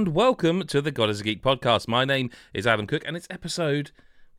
and 0.00 0.14
welcome 0.14 0.66
to 0.66 0.80
the 0.80 0.90
God 0.90 1.10
is 1.10 1.20
a 1.20 1.24
Geek 1.24 1.42
podcast. 1.42 1.86
My 1.86 2.06
name 2.06 2.30
is 2.54 2.66
Adam 2.66 2.86
Cook, 2.86 3.02
and 3.04 3.18
it's 3.18 3.26
episode 3.28 3.90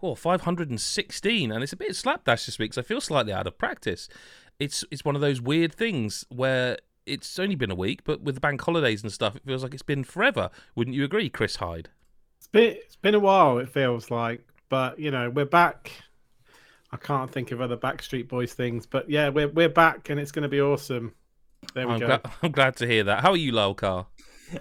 oh, 0.02 0.16
516, 0.16 1.52
and 1.52 1.62
it's 1.62 1.72
a 1.72 1.76
bit 1.76 1.96
slapdash 1.96 2.48
this 2.48 2.58
week 2.58 2.72
because 2.72 2.84
I 2.84 2.88
feel 2.88 3.00
slightly 3.00 3.32
out 3.32 3.46
of 3.46 3.60
practice. 3.60 4.10
It's 4.58 4.84
it's 4.90 5.06
one 5.06 5.14
of 5.14 5.22
those 5.22 5.40
weird 5.40 5.72
things 5.72 6.26
where 6.30 6.80
it's 7.06 7.38
only 7.38 7.54
been 7.54 7.70
a 7.70 7.76
week, 7.76 8.04
but 8.04 8.24
with 8.24 8.34
the 8.34 8.42
bank 8.42 8.60
holidays 8.60 9.04
and 9.04 9.12
stuff, 9.12 9.36
it 9.36 9.44
feels 9.46 9.62
like 9.62 9.76
it's 9.76 9.84
been 9.84 10.04
forever. 10.04 10.50
Wouldn't 10.74 10.96
you 10.96 11.04
agree, 11.04 11.30
Chris 11.30 11.58
Hyde? 11.58 11.90
It's 12.40 12.48
been 12.48 12.78
it's 12.84 12.96
been 12.96 13.14
a 13.14 13.20
while. 13.20 13.60
It 13.60 13.70
feels 13.70 14.10
like, 14.10 14.44
but 14.68 14.98
you 14.98 15.12
know 15.12 15.30
we're 15.30 15.46
back. 15.46 15.92
I 16.92 16.98
can't 16.98 17.32
think 17.32 17.52
of 17.52 17.62
other 17.62 17.78
Backstreet 17.78 18.28
Boys 18.28 18.54
things, 18.54 18.88
but 18.88 19.08
yeah, 19.12 19.30
we're 19.30 19.50
we're 19.50 19.70
back, 19.70 20.10
and 20.10 20.20
it's 20.20 20.32
going 20.32 20.42
to 20.42 20.50
be 20.50 20.60
awesome. 20.60 21.14
There 21.76 21.88
we 21.88 21.94
I'm, 21.94 22.00
go. 22.00 22.20
I'm 22.42 22.52
glad 22.52 22.78
to 22.78 22.88
hear 22.88 23.04
that. 23.04 23.22
How 23.22 23.30
are 23.30 23.38
you, 23.38 23.52
Lyle 23.52 23.76
Carr? 23.76 24.08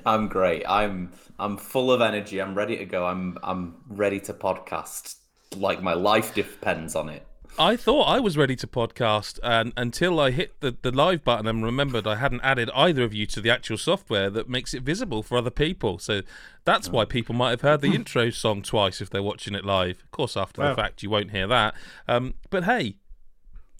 I'm 0.06 0.28
great. 0.28 0.64
I'm 0.68 1.12
I'm 1.38 1.56
full 1.56 1.92
of 1.92 2.00
energy. 2.00 2.40
I'm 2.40 2.54
ready 2.54 2.76
to 2.76 2.84
go. 2.84 3.06
I'm 3.06 3.38
I'm 3.42 3.76
ready 3.88 4.20
to 4.20 4.34
podcast. 4.34 5.16
Like 5.56 5.82
my 5.82 5.94
life 5.94 6.34
depends 6.34 6.94
on 6.94 7.08
it. 7.08 7.26
I 7.58 7.76
thought 7.76 8.04
I 8.04 8.20
was 8.20 8.36
ready 8.36 8.56
to 8.56 8.66
podcast 8.66 9.38
and, 9.42 9.72
until 9.76 10.20
I 10.20 10.30
hit 10.30 10.60
the, 10.60 10.76
the 10.80 10.92
live 10.92 11.24
button 11.24 11.46
and 11.46 11.64
remembered 11.64 12.06
I 12.06 12.16
hadn't 12.16 12.42
added 12.42 12.70
either 12.74 13.02
of 13.02 13.12
you 13.12 13.26
to 13.26 13.40
the 13.40 13.50
actual 13.50 13.76
software 13.76 14.30
that 14.30 14.48
makes 14.48 14.72
it 14.72 14.82
visible 14.82 15.22
for 15.22 15.36
other 15.36 15.50
people. 15.50 15.98
So 15.98 16.22
that's 16.64 16.88
why 16.88 17.04
people 17.04 17.34
might 17.34 17.50
have 17.50 17.60
heard 17.62 17.80
the 17.80 17.94
intro 17.94 18.30
song 18.30 18.62
twice 18.62 19.00
if 19.00 19.10
they're 19.10 19.22
watching 19.22 19.54
it 19.54 19.64
live. 19.64 20.00
Of 20.02 20.10
course, 20.10 20.36
after 20.36 20.62
the 20.62 20.74
fact, 20.74 21.02
you 21.02 21.10
won't 21.10 21.32
hear 21.32 21.46
that. 21.48 21.74
Um, 22.06 22.34
but 22.50 22.64
hey. 22.64 22.96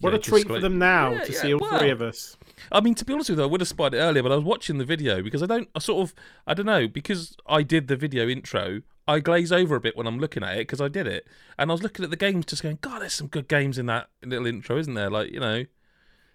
what 0.00 0.10
yeah, 0.10 0.18
a 0.18 0.20
treat 0.20 0.46
for 0.46 0.58
them 0.58 0.78
now 0.78 1.12
Yeah, 1.12 1.24
to 1.24 1.32
yeah, 1.32 1.40
see 1.40 1.54
all 1.54 1.60
well, 1.60 1.78
three 1.78 1.90
of 1.90 2.02
us. 2.02 2.36
I 2.72 2.80
mean, 2.80 2.94
to 2.94 3.04
be 3.04 3.12
honest 3.12 3.30
with 3.30 3.38
you, 3.38 3.44
I 3.44 3.48
would 3.48 3.60
have 3.60 3.68
spotted 3.68 3.98
it 3.98 4.00
earlier, 4.00 4.22
but 4.22 4.32
I 4.32 4.36
was 4.36 4.44
watching 4.44 4.78
the 4.78 4.84
video 4.84 5.22
because 5.22 5.42
I 5.42 5.46
don't, 5.46 5.68
I 5.74 5.78
sort 5.78 6.02
of, 6.02 6.14
I 6.46 6.54
don't 6.54 6.66
know, 6.66 6.88
because 6.88 7.36
I 7.46 7.62
did 7.62 7.88
the 7.88 7.96
video 7.96 8.28
intro, 8.28 8.82
I 9.08 9.20
glaze 9.20 9.50
over 9.50 9.76
a 9.76 9.80
bit 9.80 9.96
when 9.96 10.06
I'm 10.06 10.18
looking 10.18 10.42
at 10.42 10.54
it 10.56 10.60
because 10.60 10.80
I 10.80 10.88
did 10.88 11.06
it. 11.06 11.26
And 11.58 11.70
I 11.70 11.74
was 11.74 11.82
looking 11.82 12.04
at 12.04 12.10
the 12.10 12.16
games 12.16 12.46
just 12.46 12.62
going, 12.62 12.78
God, 12.80 13.02
there's 13.02 13.14
some 13.14 13.26
good 13.26 13.48
games 13.48 13.78
in 13.78 13.86
that 13.86 14.08
little 14.24 14.46
intro, 14.46 14.78
isn't 14.78 14.94
there? 14.94 15.10
Like, 15.10 15.32
you 15.32 15.40
know, 15.40 15.64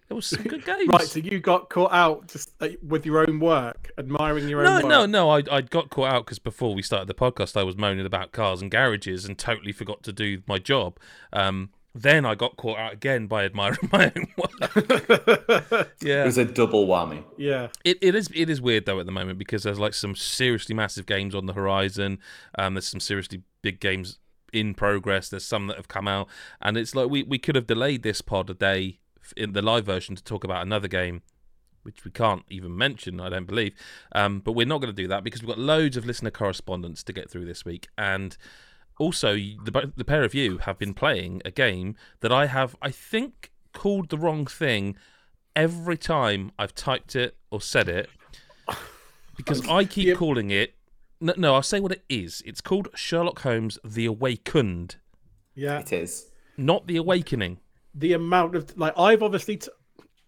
there 0.08 0.14
was 0.14 0.26
some 0.26 0.42
good 0.42 0.64
games. 0.66 0.88
Right, 0.88 1.02
so 1.02 1.18
you 1.18 1.40
got 1.40 1.68
caught 1.68 1.92
out 1.92 2.28
just 2.28 2.52
uh, 2.60 2.68
with 2.86 3.06
your 3.06 3.26
own 3.26 3.40
work, 3.40 3.90
admiring 3.98 4.48
your 4.48 4.62
no, 4.62 4.76
own 4.76 4.82
work. 4.82 4.90
no, 4.90 5.06
no. 5.06 5.30
I 5.30 5.42
I 5.50 5.60
got 5.62 5.90
caught 5.90 6.12
out 6.12 6.26
because 6.26 6.38
before 6.38 6.74
we 6.74 6.82
started 6.82 7.08
the 7.08 7.14
podcast, 7.14 7.56
I 7.56 7.64
was 7.64 7.76
moaning 7.76 8.06
about 8.06 8.32
cars 8.32 8.62
and 8.62 8.70
garages 8.70 9.24
and 9.24 9.36
totally 9.36 9.72
forgot 9.72 10.02
to 10.04 10.12
do 10.12 10.42
my 10.46 10.58
job. 10.58 10.98
Um, 11.32 11.70
then 12.02 12.24
I 12.24 12.34
got 12.34 12.56
caught 12.56 12.78
out 12.78 12.92
again 12.92 13.26
by 13.26 13.44
admiring 13.44 13.78
my 13.92 14.12
own 14.14 14.26
work. 14.36 15.90
yeah, 16.02 16.22
It 16.22 16.26
was 16.26 16.38
a 16.38 16.44
double 16.44 16.86
whammy. 16.86 17.24
yeah, 17.36 17.68
it, 17.84 17.98
it 18.00 18.14
is 18.14 18.30
it 18.34 18.50
is 18.50 18.60
weird 18.60 18.86
though 18.86 19.00
at 19.00 19.06
the 19.06 19.12
moment 19.12 19.38
because 19.38 19.62
there's 19.62 19.78
like 19.78 19.94
some 19.94 20.14
seriously 20.14 20.74
massive 20.74 21.06
games 21.06 21.34
on 21.34 21.46
the 21.46 21.52
horizon. 21.52 22.18
Um, 22.58 22.74
there's 22.74 22.88
some 22.88 23.00
seriously 23.00 23.42
big 23.62 23.80
games 23.80 24.18
in 24.52 24.74
progress. 24.74 25.28
There's 25.28 25.44
some 25.46 25.66
that 25.68 25.76
have 25.76 25.88
come 25.88 26.08
out, 26.08 26.28
and 26.60 26.76
it's 26.76 26.94
like 26.94 27.08
we 27.08 27.22
we 27.22 27.38
could 27.38 27.54
have 27.56 27.66
delayed 27.66 28.02
this 28.02 28.20
pod 28.20 28.50
a 28.50 28.54
day 28.54 29.00
in 29.36 29.52
the 29.52 29.62
live 29.62 29.86
version 29.86 30.14
to 30.14 30.22
talk 30.22 30.44
about 30.44 30.62
another 30.62 30.88
game 30.88 31.22
which 31.82 32.04
we 32.04 32.10
can't 32.10 32.42
even 32.50 32.76
mention, 32.76 33.20
I 33.20 33.28
don't 33.28 33.46
believe. 33.46 33.72
Um, 34.12 34.40
but 34.40 34.52
we're 34.54 34.66
not 34.66 34.80
going 34.80 34.92
to 34.92 35.02
do 35.02 35.06
that 35.06 35.22
because 35.22 35.40
we've 35.40 35.48
got 35.48 35.58
loads 35.58 35.96
of 35.96 36.04
listener 36.04 36.32
correspondence 36.32 37.04
to 37.04 37.12
get 37.12 37.30
through 37.30 37.44
this 37.44 37.64
week. 37.64 37.86
And 37.96 38.36
also, 38.98 39.34
the, 39.34 39.92
the 39.96 40.04
pair 40.04 40.24
of 40.24 40.34
you 40.34 40.58
have 40.58 40.78
been 40.78 40.94
playing 40.94 41.42
a 41.44 41.50
game 41.50 41.96
that 42.20 42.32
I 42.32 42.46
have, 42.46 42.74
I 42.80 42.90
think, 42.90 43.50
called 43.72 44.08
the 44.08 44.16
wrong 44.18 44.46
thing 44.46 44.96
every 45.54 45.96
time 45.98 46.52
I've 46.58 46.74
typed 46.74 47.14
it 47.16 47.36
or 47.50 47.60
said 47.60 47.88
it 47.88 48.08
because 49.36 49.66
I 49.68 49.84
keep 49.96 50.06
Yeah. 50.08 50.14
calling 50.14 50.50
it. 50.50 50.74
No, 51.20 51.32
no, 51.36 51.54
I'll 51.54 51.62
say 51.62 51.80
what 51.80 51.92
it 51.92 52.04
is. 52.08 52.42
It's 52.44 52.60
called 52.60 52.88
Sherlock 52.94 53.40
Holmes 53.40 53.78
The 53.84 54.06
Awakened, 54.06 54.96
yeah. 55.54 55.78
It 55.80 55.92
is. 55.92 56.26
not 56.58 56.86
The 56.86 56.96
Awakening. 56.98 57.58
The 57.94 58.12
amount 58.12 58.54
of 58.54 58.76
like 58.76 58.92
I've 58.98 59.22
obviously 59.22 59.56
t- 59.56 59.70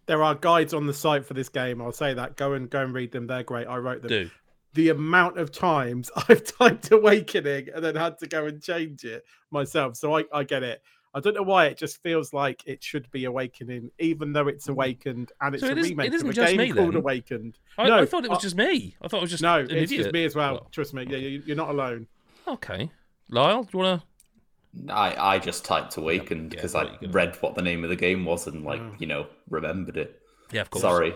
there 0.06 0.22
are 0.22 0.34
guides 0.34 0.72
on 0.72 0.86
the 0.86 0.94
site 0.94 1.26
for 1.26 1.34
this 1.34 1.50
game. 1.50 1.82
I'll 1.82 1.92
say 1.92 2.14
that. 2.14 2.36
Go 2.36 2.54
and 2.54 2.70
go 2.70 2.80
and 2.82 2.94
read 2.94 3.12
them. 3.12 3.26
They're 3.26 3.42
great. 3.42 3.66
I 3.66 3.76
wrote 3.76 4.00
them. 4.00 4.08
Do. 4.08 4.30
The 4.74 4.90
amount 4.90 5.38
of 5.38 5.50
times 5.50 6.10
I've 6.28 6.44
typed 6.44 6.90
awakening 6.92 7.68
and 7.74 7.84
then 7.84 7.94
had 7.96 8.18
to 8.18 8.26
go 8.26 8.46
and 8.46 8.62
change 8.62 9.04
it 9.04 9.24
myself. 9.50 9.96
So 9.96 10.16
I, 10.18 10.24
I 10.32 10.44
get 10.44 10.62
it. 10.62 10.82
I 11.14 11.20
don't 11.20 11.34
know 11.34 11.42
why 11.42 11.66
it 11.66 11.78
just 11.78 12.02
feels 12.02 12.34
like 12.34 12.62
it 12.66 12.84
should 12.84 13.10
be 13.10 13.24
awakening, 13.24 13.90
even 13.98 14.32
though 14.32 14.46
it's 14.46 14.68
awakened 14.68 15.32
and 15.40 15.54
it's 15.54 15.62
So 15.64 15.68
a 15.68 15.72
it 15.72 15.78
is- 15.78 15.86
it 15.86 15.90
remake 15.90 16.12
isn't 16.12 16.28
of 16.28 16.30
a 16.32 16.34
just 16.34 16.48
game 16.50 16.58
me 16.58 16.70
called 16.72 16.88
then? 16.94 16.96
Awakened. 17.00 17.58
I, 17.78 17.88
No, 17.88 17.98
I 18.00 18.06
thought 18.06 18.24
it 18.24 18.30
was 18.30 18.40
I- 18.40 18.42
just 18.42 18.56
me. 18.56 18.94
I 19.00 19.08
thought 19.08 19.16
it 19.18 19.22
was 19.22 19.30
just 19.30 19.42
No, 19.42 19.58
an 19.60 19.70
it's 19.70 19.90
idiot. 19.90 20.02
just 20.04 20.12
me 20.12 20.24
as 20.26 20.34
well. 20.36 20.52
Well, 20.54 20.68
Trust 20.70 20.92
me. 20.92 21.06
Yeah, 21.08 21.16
you- 21.16 21.42
you're 21.46 21.56
not 21.56 21.70
alone. 21.70 22.06
Okay. 22.46 22.90
Lyle, 23.30 23.62
do 23.64 23.70
you 23.72 23.78
want 23.84 24.02
to? 24.02 24.92
I 24.92 25.34
I 25.34 25.38
just 25.38 25.64
typed 25.64 25.96
awakened 25.96 26.52
yeah, 26.52 26.56
because 26.56 26.74
I 26.74 26.96
read 27.08 27.36
what 27.40 27.54
the 27.54 27.62
name 27.62 27.84
of 27.84 27.90
the 27.90 27.96
game 27.96 28.26
was 28.26 28.46
and 28.46 28.64
like 28.64 28.80
Mm. 28.80 29.00
you 29.00 29.06
know 29.06 29.26
remembered 29.48 29.96
it. 29.96 30.20
Yeah, 30.52 30.60
of 30.60 30.70
course. 30.70 30.82
Sorry. 30.82 31.14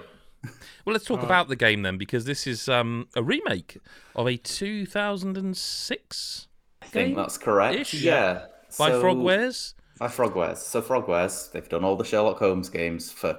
Well, 0.84 0.94
let's 0.94 1.04
talk 1.04 1.19
Alright. 1.19 1.26
about 1.26 1.48
the 1.48 1.56
game 1.56 1.82
then, 1.82 1.97
because 1.98 2.25
this 2.25 2.47
is 2.47 2.69
um, 2.69 3.06
a 3.14 3.22
remake 3.22 3.78
of 4.16 4.26
a 4.26 4.36
2006 4.36 6.48
I 6.80 6.86
think 6.86 7.08
Game? 7.10 7.16
that's 7.16 7.38
correct. 7.38 7.78
Ish? 7.78 7.94
Yeah. 7.94 8.47
by 8.78 8.91
So- 8.91 9.02
Frogwares. 9.02 9.75
By 9.98 10.08
Frogwares. 10.08 10.56
So 10.58 10.82
Frogwares, 10.82 11.52
they've 11.52 11.69
done 11.69 11.84
all 11.84 11.97
the 11.97 12.04
Sherlock 12.04 12.38
Holmes 12.38 12.69
games 12.69 13.12
for 13.12 13.38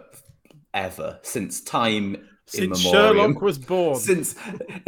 ever 0.74 1.20
since 1.24 1.60
time 1.62 2.16
Since 2.46 2.84
immemorial. 2.86 3.14
Sherlock 3.14 3.42
was 3.42 3.58
born. 3.60 3.96
Since 4.00 4.36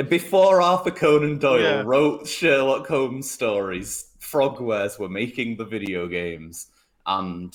before 0.07 0.61
Arthur 0.61 0.91
Conan 0.91 1.39
Doyle 1.39 1.61
Yeah. 1.61 1.81
wrote 1.85 2.27
Sherlock 2.27 2.87
Holmes 2.87 3.29
stories, 3.29 4.11
Frogwares 4.21 4.97
were 4.97 5.09
making 5.09 5.57
the 5.57 5.65
video 5.65 6.07
games, 6.07 6.67
and 7.05 7.53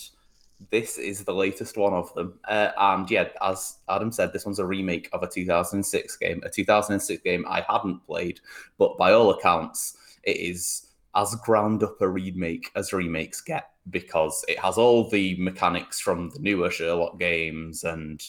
this 0.70 0.98
is 0.98 1.24
the 1.24 1.32
latest 1.32 1.76
one 1.76 1.94
of 1.94 2.12
them. 2.14 2.38
Uh, 2.46 2.70
and 2.76 3.10
yeah, 3.10 3.28
as 3.42 3.78
Adam 3.88 4.12
said, 4.12 4.32
this 4.32 4.44
one's 4.44 4.58
a 4.58 4.66
remake 4.66 5.08
of 5.12 5.22
a 5.22 5.26
2006 5.26 6.16
game, 6.16 6.42
a 6.44 6.50
2006 6.50 7.22
game 7.22 7.44
I 7.48 7.64
hadn't 7.68 8.04
played, 8.06 8.40
but 8.78 8.98
by 8.98 9.12
all 9.12 9.30
accounts, 9.30 9.96
it 10.22 10.36
is 10.36 10.88
as 11.14 11.34
ground 11.36 11.82
up 11.82 12.00
a 12.00 12.08
remake 12.08 12.70
as 12.76 12.92
remakes 12.92 13.40
get 13.40 13.70
because 13.88 14.44
it 14.48 14.58
has 14.58 14.78
all 14.78 15.08
the 15.08 15.36
mechanics 15.38 15.98
from 15.98 16.30
the 16.30 16.38
newer 16.38 16.70
Sherlock 16.70 17.18
games 17.18 17.82
and 17.82 18.22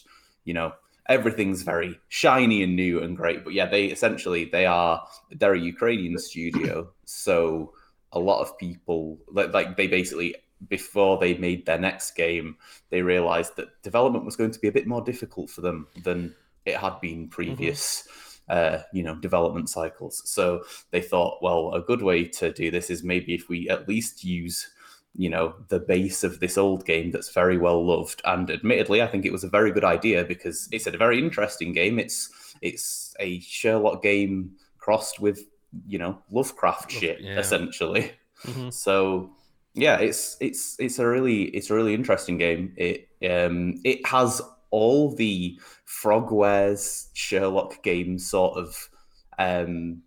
you 0.46 0.54
know 0.54 0.74
everything's 1.08 1.62
very 1.62 2.00
shiny 2.08 2.64
and 2.64 2.76
new 2.76 3.04
and 3.04 3.18
great 3.18 3.44
but 3.44 3.54
yeah 3.54 3.66
they 3.66 3.86
essentially 3.86 4.46
they 4.46 4.66
are 4.66 5.06
they're 5.32 5.54
a 5.54 5.60
ukrainian 5.60 6.18
studio 6.18 6.90
so 7.06 7.74
a 8.14 8.20
lot 8.20 8.42
of 8.42 8.58
people 8.58 9.20
like, 9.30 9.54
like 9.54 9.78
they 9.78 9.88
basically 9.88 10.36
before 10.68 11.18
they 11.18 11.36
made 11.38 11.66
their 11.66 11.80
next 11.80 12.12
game 12.12 12.56
they 12.90 13.02
realized 13.02 13.56
that 13.56 13.82
development 13.82 14.26
was 14.26 14.36
going 14.36 14.52
to 14.52 14.60
be 14.60 14.68
a 14.68 14.72
bit 14.72 14.88
more 14.88 15.02
difficult 15.02 15.50
for 15.50 15.62
them 15.62 15.88
than 16.04 16.36
it 16.66 16.78
had 16.78 17.00
been 17.02 17.28
previous 17.28 18.08
uh, 18.50 18.84
you 18.92 19.02
know 19.02 19.16
development 19.16 19.70
cycles. 19.70 20.22
So 20.26 20.64
they 20.92 21.02
thought 21.02 21.42
well 21.42 21.74
a 21.74 21.82
good 21.82 22.02
way 22.02 22.26
to 22.26 22.52
do 22.52 22.70
this 22.70 22.90
is 22.90 23.04
maybe 23.04 23.34
if 23.34 23.48
we 23.50 23.70
at 23.70 23.88
least 23.88 24.24
use 24.24 24.70
you 25.16 25.30
know 25.30 25.56
the 25.70 25.80
base 25.80 26.24
of 26.24 26.40
this 26.40 26.58
old 26.58 26.86
game 26.86 27.12
that's 27.12 27.34
very 27.34 27.58
well 27.58 27.86
loved. 27.86 28.22
And 28.26 28.50
admittedly 28.52 29.02
i 29.02 29.08
think 29.08 29.26
it 29.26 29.32
was 29.32 29.44
a 29.44 29.50
very 29.50 29.72
good 29.72 29.86
idea 29.86 30.26
because 30.26 30.68
it's 30.72 30.88
a 30.88 30.92
very 30.92 31.18
interesting 31.18 31.72
game. 31.72 31.98
It's 31.98 32.30
it's 32.62 33.16
a 33.20 33.40
sherlock 33.40 34.04
game 34.04 34.52
crossed 34.78 35.20
with 35.20 35.46
you 35.88 35.98
know 35.98 36.22
lovecraft 36.30 36.92
shit 36.92 37.22
yeah. 37.22 37.40
essentially. 37.40 38.12
Mhm. 38.44 38.74
so 38.74 39.32
yeah 39.74 39.98
it's 40.00 40.38
it's 40.40 40.76
it's 40.80 41.00
a 41.00 41.08
really 41.08 41.44
it's 41.44 41.70
a 41.70 41.74
really 41.76 41.94
interesting 41.94 42.38
game. 42.38 42.74
It 42.78 43.10
um 43.30 43.80
it 43.84 44.06
has 44.06 44.42
all 44.70 45.16
the 45.16 45.60
frogwares 45.86 47.10
sherlock 47.14 47.84
games 47.84 48.30
sort 48.30 48.58
of 48.58 48.90
um 49.40 50.02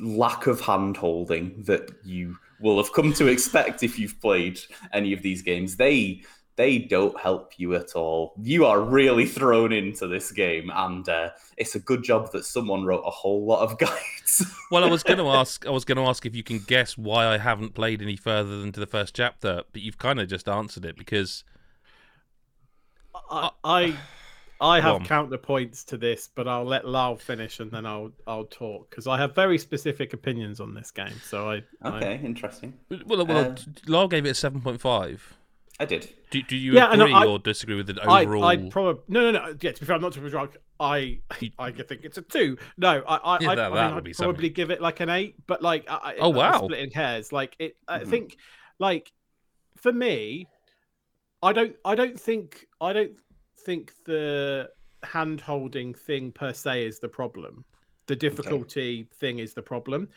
lack 0.00 0.46
of 0.46 0.60
hand 0.60 0.96
holding 0.96 1.62
that 1.64 1.90
you 2.04 2.36
will 2.60 2.76
have 2.76 2.92
come 2.92 3.12
to 3.12 3.26
expect 3.26 3.82
if 3.82 3.98
you've 3.98 4.20
played 4.20 4.60
any 4.92 5.12
of 5.12 5.22
these 5.22 5.42
games. 5.42 5.76
They 5.76 6.22
they 6.58 6.78
don't 6.78 7.18
help 7.18 7.58
you 7.58 7.74
at 7.74 7.94
all 7.94 8.34
you 8.42 8.66
are 8.66 8.80
really 8.82 9.24
thrown 9.24 9.72
into 9.72 10.06
this 10.06 10.30
game 10.30 10.70
and 10.74 11.08
uh, 11.08 11.30
it's 11.56 11.74
a 11.74 11.80
good 11.80 12.02
job 12.04 12.30
that 12.32 12.44
someone 12.44 12.84
wrote 12.84 13.02
a 13.06 13.10
whole 13.10 13.46
lot 13.46 13.62
of 13.62 13.78
guides 13.84 14.44
Well, 14.70 14.84
I 14.84 14.88
was 14.88 15.02
going 15.02 15.18
to 15.24 15.28
ask. 15.28 15.66
I 15.66 15.70
was 15.70 15.86
going 15.86 15.96
to 15.96 16.04
ask 16.04 16.26
if 16.26 16.34
you 16.36 16.42
can 16.42 16.58
guess 16.58 16.98
why 16.98 17.26
I 17.26 17.38
haven't 17.38 17.72
played 17.74 18.02
any 18.02 18.16
further 18.16 18.60
than 18.60 18.72
to 18.72 18.80
the 18.80 18.86
first 18.86 19.14
chapter, 19.16 19.62
but 19.72 19.80
you've 19.80 19.96
kind 19.96 20.20
of 20.20 20.28
just 20.28 20.48
answered 20.48 20.84
it 20.84 20.96
because 20.96 21.44
I 23.30 23.50
I, 23.64 23.96
I 24.60 24.80
have 24.80 24.98
counterpoints 25.02 25.84
to 25.86 25.96
this, 25.96 26.28
but 26.34 26.46
I'll 26.48 26.64
let 26.64 26.86
Lyle 26.86 27.16
finish 27.16 27.60
and 27.60 27.70
then 27.70 27.86
I'll 27.86 28.12
I'll 28.26 28.44
talk 28.44 28.90
because 28.90 29.06
I 29.06 29.16
have 29.18 29.34
very 29.34 29.58
specific 29.58 30.12
opinions 30.12 30.60
on 30.60 30.74
this 30.74 30.90
game. 30.90 31.20
So 31.24 31.50
I, 31.50 31.62
I 31.82 31.96
okay 31.96 32.20
interesting 32.24 32.74
well, 33.06 33.24
well, 33.24 33.52
Uh, 33.52 33.56
Lyle 33.86 34.08
gave 34.08 34.26
it 34.26 34.30
a 34.30 34.34
seven 34.34 34.60
point 34.60 34.80
five. 34.80 35.37
I 35.80 35.84
did. 35.84 36.12
Do, 36.30 36.42
do 36.42 36.56
you 36.56 36.72
Yeah, 36.72 36.90
and 36.90 37.00
agree 37.00 37.14
I- 37.14 37.24
or 37.24 37.38
disagree 37.38 37.76
with 37.76 37.86
the 37.86 38.02
I, 38.02 38.22
overall? 38.22 38.44
I'd 38.44 38.70
probably 38.70 39.02
no, 39.08 39.30
no, 39.30 39.30
no. 39.30 39.54
Yeah, 39.60 39.72
to 39.72 39.80
be 39.80 39.86
fair, 39.86 39.94
I'm 39.96 40.02
not 40.02 40.12
too 40.12 40.28
drunk. 40.28 40.56
I, 40.80 41.20
I 41.58 41.70
think 41.70 42.00
it's 42.04 42.18
a 42.18 42.22
two. 42.22 42.56
No, 42.76 43.02
I, 43.06 43.16
I, 43.16 43.38
Yeah, 43.40 43.50
I, 43.50 43.54
that- 43.54 43.64
I 43.72 43.74
mean, 43.74 43.78
I'd 43.78 43.90
probably 43.92 44.12
something. 44.14 44.52
give 44.52 44.70
it 44.70 44.80
like 44.80 45.00
an 45.00 45.08
eight. 45.08 45.36
But 45.46 45.62
like, 45.62 45.88
I, 45.88 45.94
I- 45.94 46.16
Oh, 46.20 46.30
I'm 46.30 46.36
wow. 46.36 46.58
splitting 46.64 46.90
hairs. 46.90 47.32
Like 47.32 47.54
it, 47.58 47.76
I 47.86 48.00
Mhm. 48.00 48.08
think, 48.10 48.36
like 48.80 49.12
for 49.76 49.92
me, 49.92 50.48
I 51.42 51.52
don't, 51.52 51.76
I 51.84 51.94
don't 51.94 52.18
think, 52.18 52.66
I 52.80 52.92
don't 52.92 53.12
think 53.64 53.92
the 54.04 54.70
hand 55.04 55.40
holding 55.40 55.94
thing 55.94 56.32
per 56.32 56.52
se 56.52 56.86
is 56.86 56.98
the 56.98 57.08
problem. 57.08 57.64
The 58.08 58.16
difficulty 58.16 59.06
thing 59.14 59.38
is 59.38 59.54
the 59.54 59.62
problem. 59.62 60.08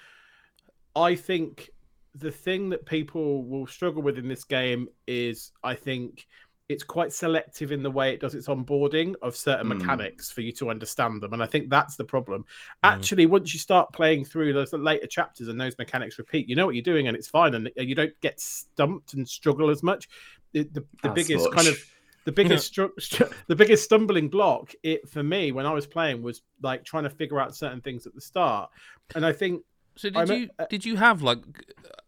I 0.96 1.14
think 1.16 1.70
the 2.16 2.32
thing 2.32 2.70
that 2.70 2.86
people 2.86 3.44
will 3.46 3.68
struggle 3.68 4.02
with 4.02 4.18
in 4.18 4.28
this 4.28 4.44
game 4.44 4.88
is 5.08 5.52
I 5.64 5.76
think 5.76 6.28
it's 6.68 6.84
quite 6.84 7.12
selective 7.12 7.72
in 7.74 7.84
the 7.84 7.92
way 7.92 8.14
it 8.14 8.22
does 8.22 8.34
its 8.34 8.48
onboarding 8.48 9.14
of 9.22 9.36
certain 9.36 9.68
Mm. 9.68 9.78
mechanics 9.80 10.32
for 10.32 10.40
you 10.40 10.54
to 10.54 10.70
understand 10.70 11.22
them. 11.22 11.34
And 11.34 11.44
I 11.44 11.46
think 11.46 11.70
that's 11.70 11.98
the 11.98 12.06
problem. 12.06 12.44
Mm. 12.44 12.46
Actually, 12.84 13.26
once 13.26 13.54
you 13.54 13.60
start 13.60 13.92
playing 13.92 14.24
through 14.24 14.54
those 14.54 14.72
later 14.72 15.08
chapters 15.08 15.50
and 15.50 15.60
those 15.60 15.78
mechanics 15.78 16.18
repeat, 16.18 16.48
you 16.48 16.56
know 16.56 16.66
what 16.66 16.76
you're 16.76 16.82
doing 16.82 17.08
and 17.08 17.18
it's 17.18 17.28
fine. 17.28 17.56
And 17.56 17.70
you 17.76 17.94
don't 17.96 18.14
get 18.22 18.40
stumped 18.40 19.14
and 19.16 19.28
struggle 19.28 19.70
as 19.70 19.84
much. 19.84 20.08
The, 20.54 20.64
the, 20.64 20.86
the 21.04 21.10
biggest 21.10 21.46
much. 21.46 21.54
kind 21.56 21.68
of 21.68 21.78
the 22.24 22.32
biggest 22.42 22.74
stru- 22.74 22.96
stru- 23.00 23.32
the 23.48 23.56
biggest 23.56 23.84
stumbling 23.84 24.30
block 24.30 24.74
it 24.84 25.10
for 25.10 25.24
me 25.24 25.52
when 25.52 25.66
I 25.66 25.74
was 25.74 25.88
playing 25.88 26.22
was 26.22 26.42
like 26.62 26.86
trying 26.86 27.04
to 27.04 27.10
figure 27.10 27.40
out 27.40 27.56
certain 27.56 27.82
things 27.82 28.06
at 28.08 28.16
the 28.16 28.22
start. 28.22 28.70
And 29.16 29.26
I 29.26 29.34
think 29.34 29.64
So 29.96 30.10
did 30.10 30.18
I'm 30.18 30.32
a- 30.32 30.36
you 30.36 30.50
did 30.70 30.86
you 30.86 30.96
have 30.98 31.22
like 31.22 31.40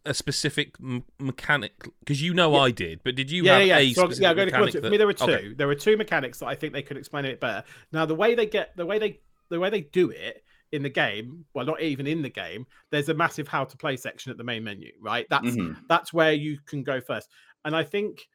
a 0.06 0.14
specific 0.14 0.74
m- 0.82 1.04
mechanic? 1.18 1.86
Because 2.00 2.22
you 2.22 2.34
know 2.34 2.52
Yeah. 2.54 2.60
I 2.60 2.70
did, 2.70 3.00
but 3.04 3.14
did 3.14 3.30
you 3.30 3.44
yeah, 3.44 3.58
have 3.58 3.66
yeah. 3.66 3.78
a 3.78 3.92
So, 3.92 4.10
yeah, 4.10 4.30
I'm 4.30 4.36
going 4.36 4.48
to 4.48 4.52
mechanic 4.52 4.74
For 4.74 4.80
that- 4.80 4.90
me, 4.90 4.96
there 4.96 5.06
were 5.06 5.12
two. 5.12 5.24
Okay. 5.24 5.54
There 5.54 5.66
were 5.66 5.74
two 5.74 5.96
mechanics 5.96 6.38
that 6.40 6.46
I 6.46 6.54
think 6.54 6.72
they 6.72 6.82
could 6.82 6.96
explain 6.96 7.24
it 7.24 7.40
better. 7.40 7.64
Now, 7.92 8.04
the 8.06 8.14
way 8.14 8.34
they 8.34 8.46
get, 8.46 8.76
the 8.76 8.86
way 8.86 8.98
they, 8.98 9.20
the 9.50 9.60
way 9.60 9.70
they 9.70 9.82
do 9.82 10.10
it 10.10 10.44
in 10.72 10.82
the 10.82 10.90
game, 10.90 11.44
well, 11.54 11.64
not 11.64 11.80
even 11.80 12.06
in 12.06 12.20
the 12.22 12.28
game. 12.30 12.66
There's 12.90 13.08
a 13.08 13.14
massive 13.14 13.46
how 13.48 13.64
to 13.64 13.76
play 13.76 13.96
section 13.96 14.30
at 14.32 14.38
the 14.38 14.44
main 14.44 14.64
menu, 14.64 14.90
right? 15.00 15.26
That's 15.30 15.46
Mhm. 15.56 15.76
that's 15.88 16.12
where 16.12 16.32
you 16.32 16.58
can 16.66 16.82
go 16.82 17.00
first. 17.00 17.28
And 17.64 17.74
I 17.76 17.84
think 17.84 18.26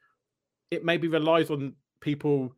it 0.72 0.86
maybe 0.86 1.08
relies 1.08 1.50
on 1.50 1.76
people 2.02 2.56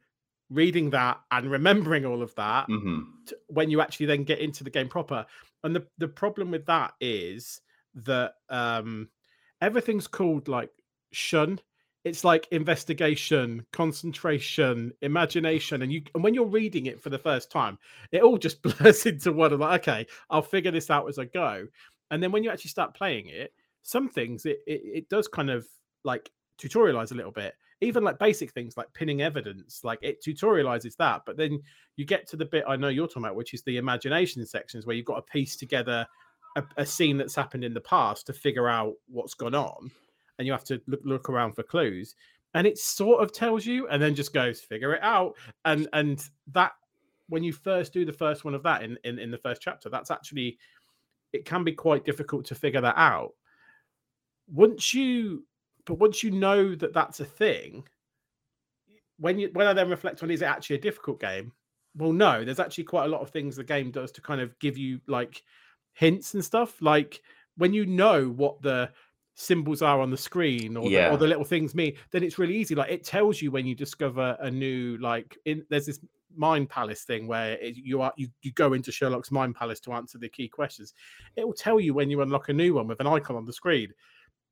reading 0.49 0.89
that 0.91 1.19
and 1.31 1.49
remembering 1.49 2.05
all 2.05 2.21
of 2.21 2.35
that 2.35 2.67
Mhm. 2.67 3.05
t- 3.25 3.35
when 3.47 3.69
you 3.69 3.79
actually 3.81 4.05
then 4.05 4.23
get 4.25 4.39
into 4.39 4.63
the 4.63 4.69
game 4.69 4.89
proper. 4.89 5.25
And 5.63 5.75
the 5.75 5.85
the 5.97 6.07
problem 6.07 6.51
with 6.51 6.65
that 6.65 6.93
is 6.99 7.61
that 7.95 8.33
um 8.49 9.09
everything's 9.61 10.07
called 10.07 10.47
like 10.47 10.71
shun. 11.11 11.59
It's 12.03 12.23
like 12.23 12.47
investigation, 12.51 13.63
concentration, 13.71 14.91
imagination, 15.01 15.83
and 15.83 15.93
you 15.93 16.01
and 16.15 16.23
when 16.23 16.33
you're 16.33 16.45
reading 16.45 16.87
it 16.87 17.01
for 17.01 17.09
the 17.09 17.19
first 17.19 17.51
time, 17.51 17.77
it 18.11 18.23
all 18.23 18.37
just 18.37 18.61
blurs 18.63 19.05
into 19.05 19.31
one. 19.31 19.57
like, 19.59 19.81
okay, 19.81 20.07
I'll 20.29 20.41
figure 20.41 20.71
this 20.71 20.89
out 20.89 21.07
as 21.07 21.19
I 21.19 21.25
go. 21.25 21.67
And 22.09 22.21
then 22.21 22.31
when 22.31 22.43
you 22.43 22.49
actually 22.49 22.69
start 22.69 22.95
playing 22.95 23.27
it, 23.27 23.53
some 23.83 24.09
things 24.09 24.45
it 24.45 24.59
it, 24.65 24.81
it 24.83 25.09
does 25.09 25.27
kind 25.27 25.49
of 25.49 25.67
like 26.03 26.31
tutorialize 26.57 27.11
a 27.11 27.15
little 27.15 27.31
bit 27.31 27.53
even 27.81 28.03
like 28.03 28.19
basic 28.19 28.51
things 28.51 28.77
like 28.77 28.91
pinning 28.93 29.21
evidence 29.21 29.81
like 29.83 29.99
it 30.01 30.23
tutorializes 30.23 30.95
that 30.97 31.21
but 31.25 31.37
then 31.37 31.59
you 31.97 32.05
get 32.05 32.27
to 32.27 32.37
the 32.37 32.45
bit 32.45 32.63
i 32.67 32.75
know 32.75 32.87
you're 32.87 33.07
talking 33.07 33.23
about 33.23 33.35
which 33.35 33.53
is 33.53 33.63
the 33.63 33.77
imagination 33.77 34.45
sections 34.45 34.85
where 34.85 34.95
you've 34.95 35.05
got 35.05 35.15
to 35.15 35.31
piece 35.31 35.55
together 35.55 36.05
a, 36.55 36.63
a 36.77 36.85
scene 36.85 37.17
that's 37.17 37.35
happened 37.35 37.63
in 37.63 37.73
the 37.73 37.81
past 37.81 38.25
to 38.25 38.33
figure 38.33 38.67
out 38.67 38.93
what's 39.07 39.33
gone 39.33 39.55
on 39.55 39.89
and 40.37 40.45
you 40.45 40.51
have 40.51 40.63
to 40.63 40.81
look, 40.87 41.01
look 41.03 41.29
around 41.29 41.53
for 41.53 41.63
clues 41.63 42.15
and 42.53 42.67
it 42.67 42.77
sort 42.77 43.23
of 43.23 43.31
tells 43.31 43.65
you 43.65 43.87
and 43.87 44.01
then 44.01 44.15
just 44.15 44.33
goes 44.33 44.59
figure 44.59 44.93
it 44.93 45.03
out 45.03 45.33
and 45.65 45.87
and 45.93 46.29
that 46.51 46.73
when 47.29 47.43
you 47.43 47.53
first 47.53 47.93
do 47.93 48.03
the 48.03 48.11
first 48.11 48.43
one 48.43 48.53
of 48.53 48.63
that 48.63 48.83
in 48.83 48.97
in, 49.03 49.17
in 49.17 49.31
the 49.31 49.37
first 49.37 49.61
chapter 49.61 49.89
that's 49.89 50.11
actually 50.11 50.57
it 51.33 51.45
can 51.45 51.63
be 51.63 51.71
quite 51.71 52.05
difficult 52.05 52.45
to 52.45 52.55
figure 52.55 52.81
that 52.81 52.97
out. 52.97 53.33
Once 54.47 54.93
you 54.93 55.45
but 55.91 55.99
once 55.99 56.23
you 56.23 56.31
know 56.31 56.73
that 56.73 56.93
that's 56.93 57.19
a 57.19 57.25
thing 57.25 57.83
when 59.19 59.37
you 59.37 59.49
when 59.51 59.67
i 59.67 59.73
then 59.73 59.89
reflect 59.89 60.23
on 60.23 60.31
is 60.31 60.41
it 60.41 60.45
actually 60.45 60.77
a 60.77 60.81
difficult 60.81 61.19
game? 61.19 61.51
Well 61.97 62.13
no 62.13 62.45
there's 62.45 62.61
actually 62.61 62.85
quite 62.85 63.05
a 63.05 63.09
lot 63.09 63.19
of 63.19 63.29
things 63.29 63.57
the 63.57 63.63
game 63.65 63.91
does 63.91 64.09
to 64.13 64.21
kind 64.21 64.39
of 64.39 64.57
give 64.59 64.77
you 64.77 65.01
like 65.07 65.43
hints 65.93 66.33
and 66.33 66.43
stuff. 66.43 66.81
Like 66.81 67.21
when 67.57 67.73
you 67.73 67.85
know 67.85 68.29
what 68.29 68.61
the 68.61 68.89
symbols 69.35 69.81
are 69.81 69.99
on 69.99 70.11
the 70.11 70.17
screen 70.17 70.77
or, 70.77 70.89
the, 70.89 71.11
or 71.11 71.17
the 71.17 71.27
little 71.27 71.43
things 71.43 71.75
mean 71.75 71.93
then 72.11 72.23
it's 72.23 72.39
really 72.39 72.55
easy. 72.55 72.73
Like 72.73 72.89
it 72.89 73.03
tells 73.03 73.41
you 73.41 73.51
when 73.51 73.65
you 73.65 73.75
discover 73.75 74.37
a 74.39 74.49
new 74.49 74.97
like 75.01 75.37
in 75.43 75.65
there's 75.69 75.87
this 75.87 75.99
mind 76.33 76.69
palace 76.69 77.03
thing 77.03 77.27
where 77.27 77.57
it, 77.57 77.75
you 77.75 78.01
are 78.01 78.13
you, 78.15 78.29
you 78.41 78.53
go 78.53 78.71
into 78.71 78.93
sherlock's 78.93 79.31
mind 79.31 79.53
palace 79.53 79.81
to 79.81 79.91
answer 79.91 80.17
the 80.17 80.29
key 80.29 80.47
questions. 80.47 80.93
It 81.35 81.45
will 81.45 81.53
tell 81.53 81.81
you 81.81 81.93
when 81.93 82.09
you 82.09 82.21
unlock 82.21 82.47
a 82.47 82.53
new 82.53 82.75
one 82.75 82.87
with 82.87 83.01
an 83.01 83.07
icon 83.07 83.35
on 83.35 83.45
the 83.45 83.51
screen 83.51 83.93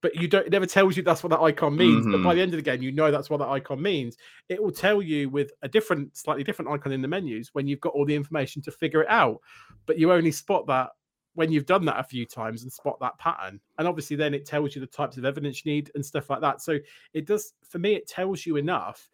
but 0.01 0.15
you 0.15 0.27
don't 0.27 0.45
it 0.45 0.51
never 0.51 0.65
tells 0.65 0.95
you 0.95 1.03
that's 1.03 1.23
what 1.23 1.29
that 1.29 1.41
icon 1.41 1.75
means 1.75 2.05
but 2.05 2.21
by 2.23 2.33
Mhm. 2.33 2.35
the 2.35 2.41
end 2.41 2.53
of 2.53 2.57
the 2.57 2.63
game 2.63 2.81
you 2.81 2.91
know 2.91 3.11
that's 3.11 3.29
what 3.29 3.37
that 3.37 3.49
icon 3.49 3.81
means. 3.81 4.17
It 4.47 4.61
will 4.61 4.71
tell 4.71 5.01
you 5.01 5.29
with 5.29 5.51
a 5.61 5.67
different 5.67 6.15
slightly 6.15 6.43
different 6.43 6.71
icon 6.71 6.91
in 6.93 7.01
the 7.01 7.07
menus 7.07 7.49
when 7.53 7.67
you've 7.67 7.81
got 7.81 7.93
all 7.93 8.05
the 8.05 8.15
information 8.15 8.61
to 8.63 8.71
figure 8.71 9.01
it 9.01 9.09
out 9.09 9.39
but 9.85 9.97
you 9.97 10.11
only 10.11 10.31
spot 10.31 10.67
that 10.67 10.89
when 11.35 11.51
you've 11.51 11.65
done 11.65 11.85
that 11.85 11.99
a 11.99 12.03
few 12.03 12.25
times 12.25 12.63
and 12.63 12.71
spot 12.73 12.97
that 12.99 13.17
pattern. 13.17 13.61
And 13.77 13.87
obviously 13.87 14.15
then 14.17 14.33
it 14.33 14.45
tells 14.45 14.75
you 14.75 14.81
the 14.81 14.87
types 14.87 15.15
of 15.15 15.23
evidence 15.25 15.63
you 15.63 15.71
need 15.71 15.89
and 15.95 16.05
stuff 16.05 16.29
like 16.29 16.41
that. 16.41 16.59
So 16.61 16.79
it 17.13 17.25
does 17.25 17.53
for 17.67 17.79
me 17.79 17.93
it 17.93 18.07
tells 18.07 18.45
you 18.45 18.57
enough. 18.57 19.09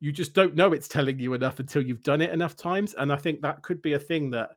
You 0.00 0.12
just 0.12 0.34
don't 0.34 0.54
know 0.54 0.72
it's 0.74 0.88
telling 0.88 1.18
you 1.18 1.32
enough 1.34 1.58
until 1.58 1.82
you've 1.82 2.02
done 2.02 2.20
it 2.20 2.30
enough 2.30 2.56
times. 2.56 2.94
And 2.94 3.10
i 3.12 3.16
think 3.16 3.40
that 3.40 3.62
could 3.62 3.80
be 3.80 3.94
a 3.94 3.98
thing 3.98 4.30
that 4.30 4.50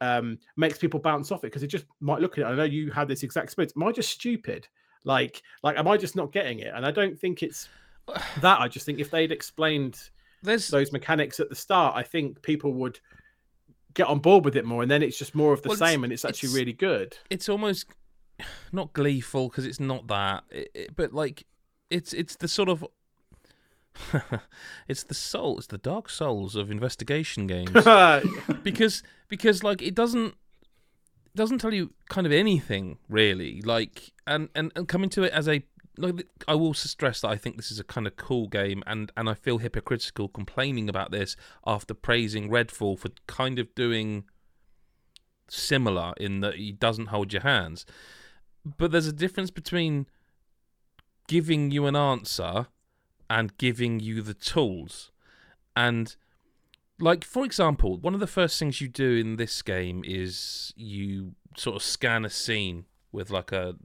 um 0.00 0.38
makes 0.56 0.78
people 0.78 1.00
bounce 1.00 1.32
off 1.32 1.40
it 1.44 1.48
because 1.48 1.62
it 1.62 1.68
just 1.68 1.86
might 2.00 2.20
look 2.20 2.36
at 2.36 2.42
it. 2.42 2.46
I 2.46 2.54
know 2.54 2.64
you 2.64 2.90
had 2.90 3.08
this 3.08 3.22
exact 3.22 3.44
experience. 3.44 3.72
Am 3.76 3.84
i 3.84 3.92
just 3.92 4.10
stupid 4.10 4.68
like 5.04 5.42
like 5.62 5.76
am 5.78 5.86
i 5.88 5.96
just 5.96 6.16
not 6.16 6.32
getting 6.32 6.58
it? 6.60 6.72
And 6.74 6.84
i 6.86 6.90
don't 6.90 7.18
think 7.18 7.42
it's 7.42 7.68
that 8.40 8.60
i 8.60 8.68
just 8.68 8.84
think 8.86 8.98
if 9.00 9.10
they'd 9.10 9.32
explained 9.32 9.98
There's 10.42 10.68
those 10.68 10.92
mechanics 10.92 11.40
at 11.40 11.48
the 11.48 11.54
start 11.54 11.96
i 11.96 12.02
think 12.02 12.42
people 12.42 12.72
would 12.74 13.00
get 13.94 14.06
on 14.06 14.18
board 14.20 14.44
with 14.44 14.54
it 14.56 14.64
more 14.64 14.82
and 14.82 14.90
then 14.90 15.02
it's 15.02 15.18
just 15.18 15.34
more 15.34 15.52
of 15.52 15.62
the 15.62 15.68
Well, 15.70 15.76
it's- 15.76 15.90
same 15.90 16.04
and 16.04 16.12
it's 16.12 16.24
actually 16.24 16.48
it's- 16.48 16.58
really 16.58 16.72
good. 16.72 17.16
it's 17.30 17.48
almost 17.48 17.86
not 18.72 18.92
gleeful 18.92 19.48
because 19.48 19.66
it's 19.66 19.80
not 19.80 20.06
that, 20.08 20.44
it, 20.50 20.70
it- 20.74 20.96
but 20.96 21.12
like 21.12 21.44
it's 21.90 22.12
it's 22.12 22.36
the 22.36 22.48
sort 22.48 22.68
of 22.68 22.84
it's 24.88 25.02
the 25.04 25.14
soul, 25.14 25.58
it's 25.58 25.66
the 25.66 25.78
dark 25.78 26.08
souls 26.08 26.54
of 26.54 26.70
investigation 26.70 27.46
games. 27.46 27.70
Because 28.62 29.02
because 29.28 29.62
like 29.64 29.82
it 29.82 29.94
doesn't 29.94 30.34
doesn't 31.38 31.58
tell 31.58 31.72
you 31.72 31.92
kind 32.08 32.26
of 32.26 32.32
anything 32.32 32.98
really. 33.08 33.62
Like 33.62 34.12
and 34.26 34.48
and, 34.54 34.72
and 34.76 34.86
coming 34.86 35.10
to 35.10 35.22
it 35.22 35.32
as 35.32 35.48
a 35.48 35.62
like 35.96 36.26
I 36.46 36.54
will 36.54 36.74
stress 36.74 37.22
that 37.22 37.28
I 37.28 37.36
think 37.36 37.56
this 37.56 37.70
is 37.70 37.80
a 37.80 37.84
kind 37.84 38.06
of 38.06 38.16
cool 38.16 38.48
game 38.48 38.82
and 38.86 39.10
and 39.16 39.28
I 39.28 39.34
feel 39.34 39.58
hypocritical 39.58 40.28
complaining 40.28 40.88
about 40.88 41.10
this 41.10 41.36
after 41.66 41.94
praising 41.94 42.50
Redfall 42.50 42.98
for 42.98 43.10
kind 43.26 43.58
of 43.58 43.74
doing 43.74 44.24
similar 45.48 46.12
in 46.18 46.40
that 46.40 46.56
he 46.56 46.72
doesn't 46.72 47.06
hold 47.06 47.32
your 47.32 47.42
hands. 47.42 47.86
But 48.64 48.90
there's 48.90 49.06
a 49.06 49.12
difference 49.12 49.50
between 49.50 50.06
giving 51.26 51.70
you 51.70 51.86
an 51.86 51.96
answer 51.96 52.66
and 53.30 53.56
giving 53.58 54.00
you 54.00 54.22
the 54.22 54.34
tools. 54.34 55.10
And 55.76 56.14
like 56.98 57.24
for 57.24 57.44
example 57.44 57.96
one 57.98 58.14
of 58.14 58.20
the 58.20 58.26
first 58.26 58.58
things 58.58 58.80
you 58.80 58.88
do 58.88 59.16
in 59.16 59.36
this 59.36 59.62
game 59.62 60.02
is 60.06 60.72
you 60.76 61.32
sort 61.56 61.76
of 61.76 61.82
scan 61.82 62.24
a 62.24 62.30
scene 62.30 62.84
with 63.12 63.30
like 63.30 63.52
a 63.52 63.76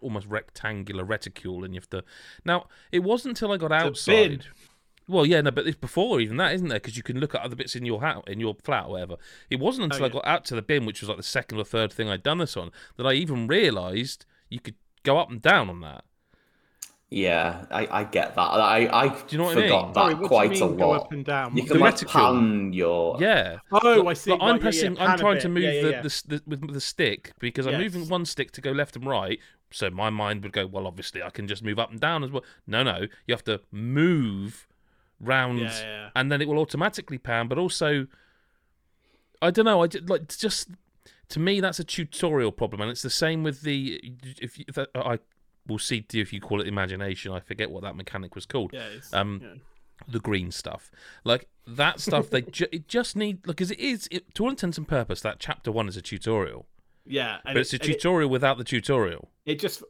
almost 0.00 0.26
rectangular 0.26 1.04
reticule 1.04 1.64
and 1.64 1.74
you 1.74 1.80
have 1.80 1.90
to 1.90 2.02
now 2.44 2.66
it 2.90 3.00
wasn't 3.00 3.30
until 3.30 3.52
i 3.52 3.56
got 3.56 3.72
outside 3.72 4.46
well 5.08 5.26
yeah 5.26 5.40
no 5.40 5.50
but 5.50 5.66
it's 5.66 5.76
before 5.76 6.20
even 6.20 6.36
that 6.36 6.54
isn't 6.54 6.68
there? 6.68 6.78
Because 6.78 6.96
you 6.96 7.02
can 7.02 7.18
look 7.18 7.34
at 7.34 7.42
other 7.42 7.56
bits 7.56 7.74
in 7.74 7.84
your 7.84 8.00
house 8.00 8.24
in 8.26 8.38
your 8.38 8.54
flat 8.62 8.86
or 8.86 8.92
whatever. 8.92 9.16
It 9.50 9.58
wasn't 9.58 9.84
until 9.92 10.04
i 10.04 10.06
yeah. 10.06 10.14
got 10.14 10.26
out 10.26 10.44
to 10.46 10.54
the 10.54 10.62
bin 10.62 10.86
which 10.86 11.00
was 11.00 11.08
like 11.08 11.16
the 11.16 11.24
second 11.24 11.58
or 11.58 11.64
third 11.64 11.92
thing 11.92 12.08
i'd 12.08 12.22
done 12.22 12.38
this 12.38 12.56
on 12.56 12.70
that 12.96 13.06
i 13.06 13.12
even 13.12 13.48
realized 13.48 14.24
you 14.48 14.60
could 14.60 14.76
go 15.02 15.18
up 15.18 15.30
and 15.30 15.42
down 15.42 15.68
on 15.68 15.80
that 15.80 16.04
Yeah, 17.14 17.66
I, 17.70 17.86
I 18.00 18.04
get 18.04 18.34
that. 18.36 18.40
I, 18.40 18.86
I 18.86 19.04
you 19.28 19.38
know 19.38 19.44
what 19.44 19.58
I 19.58 19.62
forgot 19.62 19.84
mean? 19.84 19.92
that 19.92 20.00
Sorry, 20.00 20.14
what 20.14 20.18
do 20.18 20.22
you 20.24 20.28
quite 20.28 20.50
mean 20.50 20.62
a 20.62 20.68
go 20.76 20.88
lot. 20.90 21.00
up 21.02 21.12
and 21.12 21.24
down 21.24 21.56
You 21.56 21.62
can 21.64 21.74
The 21.74 21.78
like 21.78 21.92
reticule. 21.94 22.22
pan 22.24 22.72
your 22.72 23.16
yeah 23.20 23.58
oh 23.70 24.06
i 24.08 24.14
see 24.14 24.30
Like, 24.30 24.40
right, 24.40 24.48
I'm 24.48 24.56
yeah, 24.56 24.62
pressing. 24.62 24.96
yeah, 24.96 25.04
I'm 25.04 25.14
a 25.14 25.18
trying 25.18 25.34
bit. 25.34 25.42
to 25.42 25.48
move 25.50 25.62
Yeah, 25.64 25.70
yeah, 25.72 25.82
the, 25.82 25.90
yeah. 25.90 26.02
The, 26.02 26.42
the 26.56 26.66
with 26.66 26.72
the 26.74 26.80
stick 26.80 27.32
because 27.38 27.66
I'm 27.66 27.78
moving 27.78 28.08
one 28.08 28.24
stick 28.24 28.50
to 28.52 28.60
go 28.60 28.72
left 28.72 28.96
and 28.96 29.06
right. 29.06 29.38
So 29.70 29.88
my 29.90 30.10
mind 30.10 30.42
would 30.42 30.52
go, 30.52 30.66
well, 30.66 30.86
obviously 30.86 31.22
I 31.22 31.30
can 31.30 31.46
just 31.48 31.62
move 31.62 31.78
up 31.78 31.90
and 31.90 31.98
down 32.00 32.24
as 32.24 32.30
well. 32.30 32.44
No, 32.66 32.82
no, 32.82 33.06
you 33.26 33.34
have 33.34 33.44
to 33.44 33.60
move 33.70 34.66
round, 35.20 35.60
Yeah, 35.60 35.80
yeah. 35.80 36.08
and 36.16 36.30
then 36.32 36.42
it 36.42 36.48
will 36.48 36.58
automatically 36.58 37.16
pan. 37.18 37.48
But 37.48 37.56
also, 37.58 38.06
I 39.40 39.50
don't 39.50 39.64
know. 39.64 39.82
I 39.82 39.86
did, 39.86 40.08
like 40.10 40.22
it's 40.22 40.36
just 40.36 40.68
to 41.30 41.40
me 41.40 41.60
that's 41.60 41.78
a 41.80 41.84
tutorial 41.84 42.52
problem, 42.52 42.80
and 42.82 42.90
it's 42.90 43.02
the 43.02 43.08
same 43.10 43.42
with 43.42 43.62
the 43.62 44.00
if, 44.40 44.58
you, 44.58 44.64
if 44.68 44.78
I 44.94 45.18
we'll 45.66 45.78
see 45.78 46.04
if 46.12 46.32
you 46.32 46.40
call 46.40 46.60
it 46.60 46.66
imagination. 46.68 47.32
I 47.32 47.40
forget 47.40 47.70
what 47.70 47.82
that 47.82 47.96
mechanic 47.96 48.34
was 48.34 48.46
called. 48.46 48.72
Yeah, 48.72 48.88
Um, 49.12 49.40
yeah. 49.42 49.54
the 50.08 50.20
green 50.20 50.50
stuff. 50.50 50.90
Like 51.24 51.48
that 51.66 52.00
stuff, 52.00 52.30
they 52.30 52.42
ju- 52.42 52.66
it 52.72 52.88
just 52.88 53.16
need 53.16 53.42
because 53.42 53.70
it 53.70 53.78
is 53.78 54.08
it, 54.10 54.34
to 54.34 54.44
all 54.44 54.50
intents 54.50 54.78
and 54.78 54.86
purpose 54.88 55.20
that 55.22 55.38
chapter 55.38 55.70
one 55.70 55.86
is 55.88 55.96
a 55.96 56.02
tutorial, 56.02 56.66
yeah, 57.06 57.38
and 57.44 57.54
but 57.54 57.60
it's 57.60 57.72
a 57.72 57.76
and 57.76 57.84
it- 57.88 57.92
tutorial 57.94 58.28
without 58.28 58.58
the 58.58 58.64
tutorial. 58.64 59.28
it 59.46 59.58
just 59.60 59.82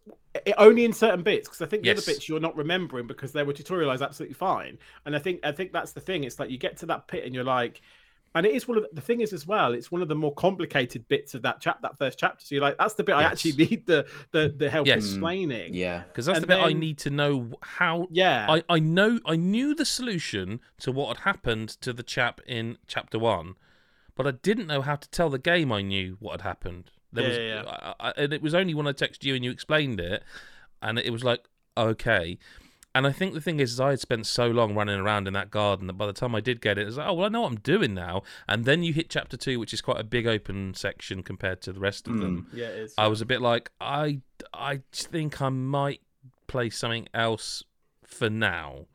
it, 0.47 0.55
only 0.59 0.85
in 0.85 0.93
certain 0.93 1.23
bits 1.23 1.49
because 1.49 1.63
I 1.63 1.67
think 1.67 1.83
the 1.83 1.89
Yes. 1.91 1.99
other 1.99 2.13
bits 2.15 2.29
you're 2.29 2.41
not 2.41 2.57
remembering 2.57 3.07
because 3.07 3.33
they 3.33 3.43
were 3.43 3.53
tutorialized 3.53 4.03
absolutely 4.03 4.35
fine. 4.35 4.79
And 5.07 5.15
I 5.17 5.19
think 5.19 5.41
I 5.45 5.53
think 5.53 5.73
that's 5.73 5.93
the 5.93 6.01
thing. 6.01 6.25
It's 6.25 6.39
like 6.39 6.51
you 6.51 6.59
get 6.59 6.77
to 6.79 6.87
that 6.87 7.07
pit 7.09 7.25
and 7.25 7.35
you're 7.35 7.45
like, 7.45 7.81
and 8.35 8.47
it 8.47 8.55
is 8.55 8.67
one 8.67 8.79
of 8.79 8.85
the, 8.85 8.91
the 8.95 9.01
thing 9.01 9.21
is 9.21 9.33
as 9.33 9.47
well. 9.47 9.75
It's 9.75 9.91
one 9.93 10.03
of 10.03 10.09
the 10.09 10.15
more 10.15 10.33
complicated 10.35 11.07
bits 11.09 11.35
of 11.35 11.43
that 11.43 11.61
chap 11.61 11.83
that 11.83 11.99
first 11.99 12.19
chapter. 12.19 12.45
So 12.45 12.55
you're 12.55 12.63
like, 12.63 12.79
that's 12.79 12.95
the 12.95 13.05
bit 13.05 13.15
I 13.15 13.23
actually 13.25 13.53
need 13.53 13.87
the 13.87 14.07
the 14.31 14.55
the 14.57 14.71
help 14.71 14.87
Yes. 14.87 15.03
Mm. 15.05 15.11
explaining. 15.13 15.75
Yeah. 15.75 16.05
Because 16.09 16.27
that's 16.27 16.37
And 16.39 16.43
the 16.45 16.47
bit 16.49 16.59
I 16.61 16.73
need 16.73 16.99
to 16.99 17.11
know 17.11 17.51
how. 17.63 18.09
yeah, 18.11 18.47
I, 18.49 18.63
I 18.69 18.79
know 18.79 19.21
I 19.27 19.37
knew 19.37 19.75
the 19.75 19.85
solution 19.85 20.61
to 20.81 20.93
what 20.93 21.17
had 21.17 21.25
happened 21.25 21.69
to 21.83 21.93
the 21.93 22.03
chap 22.03 22.41
in 22.47 22.79
chapter 22.87 23.19
one, 23.19 23.55
but 24.15 24.27
I 24.27 24.33
didn't 24.33 24.67
know 24.67 24.83
how 24.83 24.97
to 24.97 25.09
tell 25.11 25.31
the 25.31 25.39
game 25.39 25.71
I 25.73 25.83
knew 25.83 26.17
what 26.21 26.33
had 26.33 26.43
happened. 26.43 26.91
There 27.13 27.25
Yeah, 27.25 27.63
was, 27.63 27.67
yeah, 27.67 27.93
I, 28.01 28.09
I, 28.09 28.13
and 28.17 28.33
it 28.33 28.41
was 28.41 28.55
only 28.55 28.73
when 28.75 28.87
I 28.87 28.93
texted 28.93 29.25
you 29.25 29.35
and 29.35 29.45
you 29.45 29.51
explained 29.51 30.01
it, 30.01 30.23
and 30.81 30.99
it 30.99 31.11
was 31.11 31.23
like 31.25 31.45
okay. 31.77 32.39
And 32.95 33.07
I 33.07 33.13
think 33.13 33.33
the 33.33 33.41
thing 33.41 33.59
is, 33.61 33.73
is 33.73 33.81
I 33.81 33.91
had 33.91 34.01
spent 34.01 34.27
so 34.27 34.49
long 34.49 34.75
running 34.75 35.01
around 35.01 35.27
in 35.27 35.35
that 35.35 35.51
garden 35.51 35.87
that 35.87 35.95
by 35.95 36.07
the 36.07 36.13
time 36.13 36.35
I 36.35 36.41
did 36.41 36.61
get 36.61 36.79
it, 36.79 36.83
it 36.83 36.87
was 36.87 36.99
like, 36.99 37.09
oh 37.09 37.15
well, 37.15 37.27
I 37.27 37.29
know 37.29 37.43
what 37.43 37.53
I'm 37.53 37.61
doing 37.61 37.95
now. 37.95 38.23
And 38.47 38.65
then 38.65 38.83
you 38.83 38.93
hit 38.93 39.09
chapter 39.09 39.37
two, 39.37 39.59
which 39.59 39.73
is 39.73 39.81
quite 39.81 39.99
a 39.99 40.05
big 40.05 40.27
open 40.27 40.75
section 40.75 41.23
compared 41.23 41.63
to 41.63 41.73
the 41.73 41.81
rest 41.81 42.07
of 42.07 42.19
them. 42.19 42.49
Mm. 42.53 42.59
yeah, 42.59 42.67
it 42.67 42.79
is. 42.79 42.95
I 42.99 43.09
was 43.09 43.21
a 43.21 43.27
bit 43.27 43.41
like, 43.41 43.71
I, 43.81 44.21
I 44.53 44.81
think 44.93 45.41
I 45.41 45.49
might 45.49 46.01
play 46.47 46.69
something 46.69 47.09
else 47.15 47.65
for 48.05 48.29
now, 48.29 48.87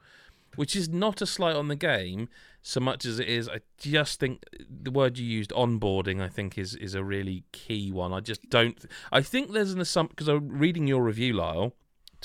which 0.55 0.75
is 0.75 0.87
not 0.89 1.21
a 1.21 1.25
slight 1.25 1.55
on 1.55 1.67
the 1.67 1.75
game 1.75 2.29
so 2.67 2.81
much 2.81 3.05
as 3.05 3.17
it 3.17 3.29
is. 3.29 3.47
I 3.47 3.61
just 3.77 4.19
think 4.19 4.43
the 4.69 4.91
word 4.91 5.17
you 5.17 5.25
used, 5.25 5.51
onboarding, 5.51 6.21
I 6.21 6.27
think 6.27 6.57
is 6.57 6.75
is 6.75 6.95
a 6.95 7.03
really 7.03 7.45
key 7.53 7.91
one. 7.91 8.11
I 8.13 8.19
just 8.19 8.49
don't. 8.49 8.77
I 9.11 9.21
think 9.21 9.51
there's 9.51 9.71
an 9.71 9.79
assumption 9.79 10.13
because 10.15 10.27
I'm 10.27 10.49
reading 10.49 10.85
your 10.85 11.01
review, 11.01 11.33
Lyle, 11.33 11.73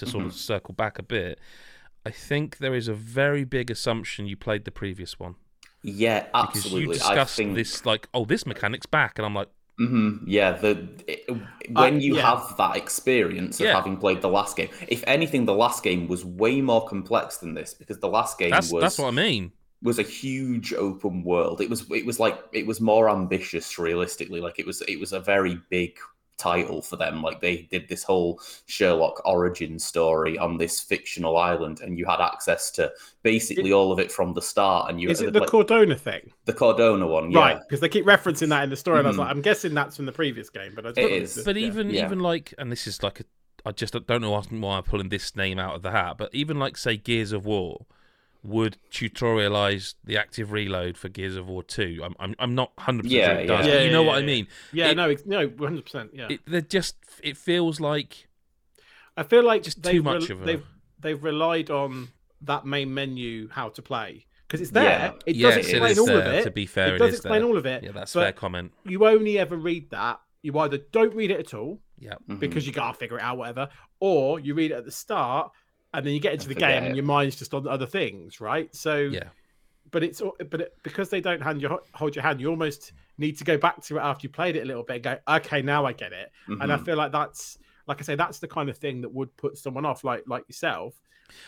to 0.03 0.11
sort 0.11 0.27
of 0.27 0.33
circle 0.35 0.75
back 0.75 0.99
a 0.99 1.03
bit. 1.03 1.39
I 2.05 2.11
think 2.11 2.59
there 2.59 2.75
is 2.75 2.89
a 2.89 2.95
very 2.95 3.45
big 3.45 3.71
assumption 3.71 4.27
you 4.27 4.37
played 4.37 4.65
the 4.65 4.73
previous 4.73 5.19
one 5.19 5.37
Yeah, 5.83 6.27
because 6.27 6.67
absolutely. 6.67 6.81
you 6.83 6.93
discussed 6.95 7.41
I 7.41 7.45
think 7.45 7.55
this 7.55 7.87
like, 7.87 8.09
oh, 8.15 8.25
this 8.25 8.47
mechanic's 8.47 8.87
back, 8.87 9.19
and 9.19 9.27
I'm 9.27 9.35
like, 9.35 9.49
Mm-hmm. 9.81 10.29
Yeah, 10.29 10.53
the 10.53 10.87
it, 11.09 11.21
when 11.71 12.01
you 12.01 12.17
yeah. 12.17 12.23
have 12.37 12.57
that 12.59 12.77
experience 12.77 13.59
of 13.59 13.67
Yeah. 13.67 13.75
having 13.75 13.97
played 13.97 14.21
the 14.21 14.29
last 14.29 14.57
game, 14.57 14.69
if 14.87 15.03
anything, 15.07 15.47
the 15.47 15.55
last 15.55 15.83
game 15.83 16.09
was 16.09 16.25
way 16.25 16.61
more 16.61 16.87
complex 16.87 17.39
than 17.39 17.55
this 17.55 17.73
because 17.75 17.99
the 17.99 18.09
last 18.09 18.39
game 18.39 18.51
that's 18.51 18.71
was 18.71 18.83
that's 18.83 18.99
what 18.99 19.09
I 19.09 19.13
mean. 19.13 19.53
was 19.83 19.99
a 19.99 20.03
huge 20.03 20.75
open 20.75 21.25
world. 21.25 21.61
It 21.63 21.71
was 21.71 21.91
it 21.91 22.05
was 22.05 22.21
like 22.21 22.39
it 22.53 22.67
was 22.67 22.81
more 22.81 23.09
ambitious, 23.09 23.79
realistically. 23.79 24.41
Like 24.41 24.59
it 24.59 24.67
was 24.67 24.83
it 24.83 25.01
was 25.01 25.13
a 25.15 25.21
very 25.21 25.59
big 25.71 25.97
title 26.43 26.83
for 26.83 26.97
them. 26.97 27.23
Like 27.23 27.41
they 27.41 27.69
did 27.71 27.89
this 27.89 28.03
whole 28.03 28.41
Sherlock 28.67 29.23
origin 29.25 29.79
story 29.79 30.37
on 30.39 30.59
this 30.59 30.81
fictional 30.81 31.37
island, 31.37 31.81
and 31.81 31.99
you 31.99 32.05
had 32.07 32.21
access 32.21 32.71
to 32.73 32.91
basically 33.23 33.73
all 33.73 33.93
of 33.93 33.99
it 33.99 34.11
from 34.11 34.35
the 34.35 34.43
start. 34.43 34.91
And 34.91 35.01
you 35.01 35.09
is 35.11 35.21
it 35.21 35.33
the 35.33 35.41
like, 35.41 35.49
Cordona 35.49 35.99
thing? 35.99 36.33
the 36.47 36.53
Cordona 36.53 37.09
one, 37.09 37.31
yeah. 37.31 37.39
Right, 37.39 37.59
because 37.61 37.81
they 37.81 37.89
keep 37.89 38.05
referencing 38.07 38.49
that 38.49 38.65
in 38.65 38.71
the 38.71 38.77
story, 38.77 38.99
and 38.99 39.07
I 39.07 39.11
was 39.11 39.17
Mhm. 39.17 39.21
like, 39.21 39.31
I'm 39.31 39.43
guessing 39.43 39.75
that's 39.75 39.97
from 39.97 40.07
the 40.07 40.13
previous 40.13 40.51
game, 40.51 40.73
but 40.75 40.85
I 40.87 40.91
It 40.91 40.95
don't 40.97 41.11
know 41.11 41.17
is. 41.17 41.39
if 41.39 41.45
But 41.45 41.57
yeah. 41.57 41.67
even 41.69 41.91
Yeah. 41.91 42.05
even 42.07 42.21
like, 42.21 42.53
and 42.59 42.71
this 42.73 42.87
is 42.87 43.03
like 43.03 43.21
a, 43.21 43.25
I 43.65 43.71
just 43.73 43.93
don't 43.93 44.21
know 44.23 44.31
why 44.33 44.77
I'm 44.77 44.83
pulling 44.83 45.09
this 45.11 45.37
name 45.37 45.59
out 45.59 45.77
of 45.77 45.83
the 45.83 45.93
hat. 45.93 46.17
But 46.19 46.35
even 46.35 46.59
like 46.59 46.77
say 46.77 46.97
Gears 46.97 47.31
of 47.33 47.47
War 47.47 47.87
would 48.45 48.77
tutorialize 48.91 49.95
the 50.05 50.17
active 50.17 50.51
reload 50.53 50.97
for 50.99 51.09
Gears 51.09 51.37
of 51.37 51.49
War 51.49 51.63
Two. 51.63 52.01
I'm 52.05 52.15
I'm, 52.19 52.35
I'm 52.39 52.55
not 52.55 52.73
hundred 52.79 53.05
percent 53.05 53.13
Yeah, 53.21 53.33
sure 53.35 53.39
it 53.41 53.47
does, 53.47 53.67
yeah. 53.67 53.73
but 53.73 53.79
Yeah, 53.81 53.85
you 53.87 53.93
know 53.93 54.03
yeah, 54.03 54.09
what 54.09 54.19
I 54.19 54.23
mean. 54.23 54.47
yeah, 54.73 54.89
it- 54.89 54.97
no, 54.97 55.11
it's, 55.11 55.27
no, 55.27 55.47
100, 55.49 55.85
percent 55.85 56.11
yeah. 56.13 56.29
It 56.31 56.41
they're 56.47 56.61
just 56.61 56.97
it 57.23 57.37
feels 57.37 57.81
like 57.81 58.29
I 59.17 59.23
feel 59.23 59.45
like 59.45 59.63
just 59.63 59.83
too 59.83 60.03
much 60.03 60.29
re- 60.29 60.35
of 60.35 60.43
a- 60.43 60.45
they've 60.45 60.65
they've 61.01 61.23
relied 61.23 61.71
on 61.71 62.09
that 62.43 62.67
main 62.67 62.93
menu 62.93 63.49
how 63.49 63.69
to 63.71 63.83
play 63.83 64.27
because 64.49 64.61
it's 64.61 64.71
there. 64.73 64.85
Yeah. 64.85 65.13
It 65.27 65.33
does 65.41 65.57
it 65.57 65.61
explain 65.61 65.93
is 65.93 65.99
all 65.99 66.07
there. 66.07 66.21
of 66.21 66.27
it. 66.35 66.45
To 66.45 66.51
be 66.51 66.67
fair, 66.67 66.97
it 66.97 66.99
does 66.99 67.11
is 67.11 67.15
explain 67.21 67.41
there. 67.43 67.49
all 67.49 67.57
of 67.57 67.67
it. 67.67 67.83
Yeah, 67.85 67.93
that's 67.93 68.13
but 68.13 68.21
fair 68.23 68.33
comment. 68.33 68.73
You 68.85 69.07
only 69.07 69.39
ever 69.39 69.57
read 69.57 69.91
that. 69.91 70.21
You 70.43 70.59
either 70.59 70.79
don't 70.91 71.15
read 71.15 71.31
it 71.31 71.39
at 71.39 71.55
all 71.55 71.81
Yeah, 71.99 72.15
Mhm. 72.29 72.41
because 72.41 72.67
you 72.67 72.73
gotta 72.73 72.99
figure 72.99 73.17
it 73.19 73.23
out, 73.23 73.39
whatever, 73.39 73.69
or 74.01 74.41
you 74.41 74.55
read 74.55 74.73
it 74.73 74.75
at 74.75 74.85
the 74.85 74.91
start 74.91 75.53
and 75.95 76.07
then 76.07 76.13
you 76.15 76.21
get 76.21 76.33
into 76.33 76.49
the 76.49 76.55
game 76.55 76.83
it. 76.85 76.87
and 76.89 76.97
your 76.97 77.05
mind's 77.05 77.37
just 77.37 77.53
on 77.55 77.67
other 77.69 77.87
things, 77.87 78.41
right? 78.41 78.75
So 78.75 78.97
yeah, 78.99 79.25
but 79.91 80.03
it's 80.03 80.23
but 80.51 80.61
it, 80.63 80.75
because 80.83 81.11
they 81.11 81.21
don't 81.21 81.43
hand 81.43 81.61
your 81.61 81.81
hold 81.95 82.15
your 82.17 82.23
hand, 82.23 82.41
you 82.41 82.49
almost 82.49 82.93
need 83.19 83.37
to 83.39 83.45
go 83.45 83.57
back 83.59 83.83
to 83.85 83.97
it 83.99 84.01
after 84.01 84.25
you 84.27 84.31
played 84.31 84.57
it 84.57 84.63
a 84.63 84.65
little 84.65 84.83
bit 84.83 84.95
and 84.97 85.03
go, 85.05 85.19
okay, 85.37 85.61
now 85.63 85.85
I 85.85 85.93
get 85.93 86.13
it. 86.13 86.31
And 86.49 86.73
I 86.73 86.77
Mhm. 86.77 86.85
feel 86.85 86.97
like 86.97 87.13
that's 87.13 87.59
like 87.87 88.01
I 88.01 88.05
say, 88.05 88.15
that's 88.15 88.39
the 88.39 88.49
kind 88.49 88.69
of 88.71 88.79
thing 88.79 89.01
that 89.03 89.13
would 89.13 89.37
put 89.37 89.59
someone 89.59 89.85
off, 89.85 90.05
like 90.05 90.23
like 90.27 90.45
yourself. 90.49 90.95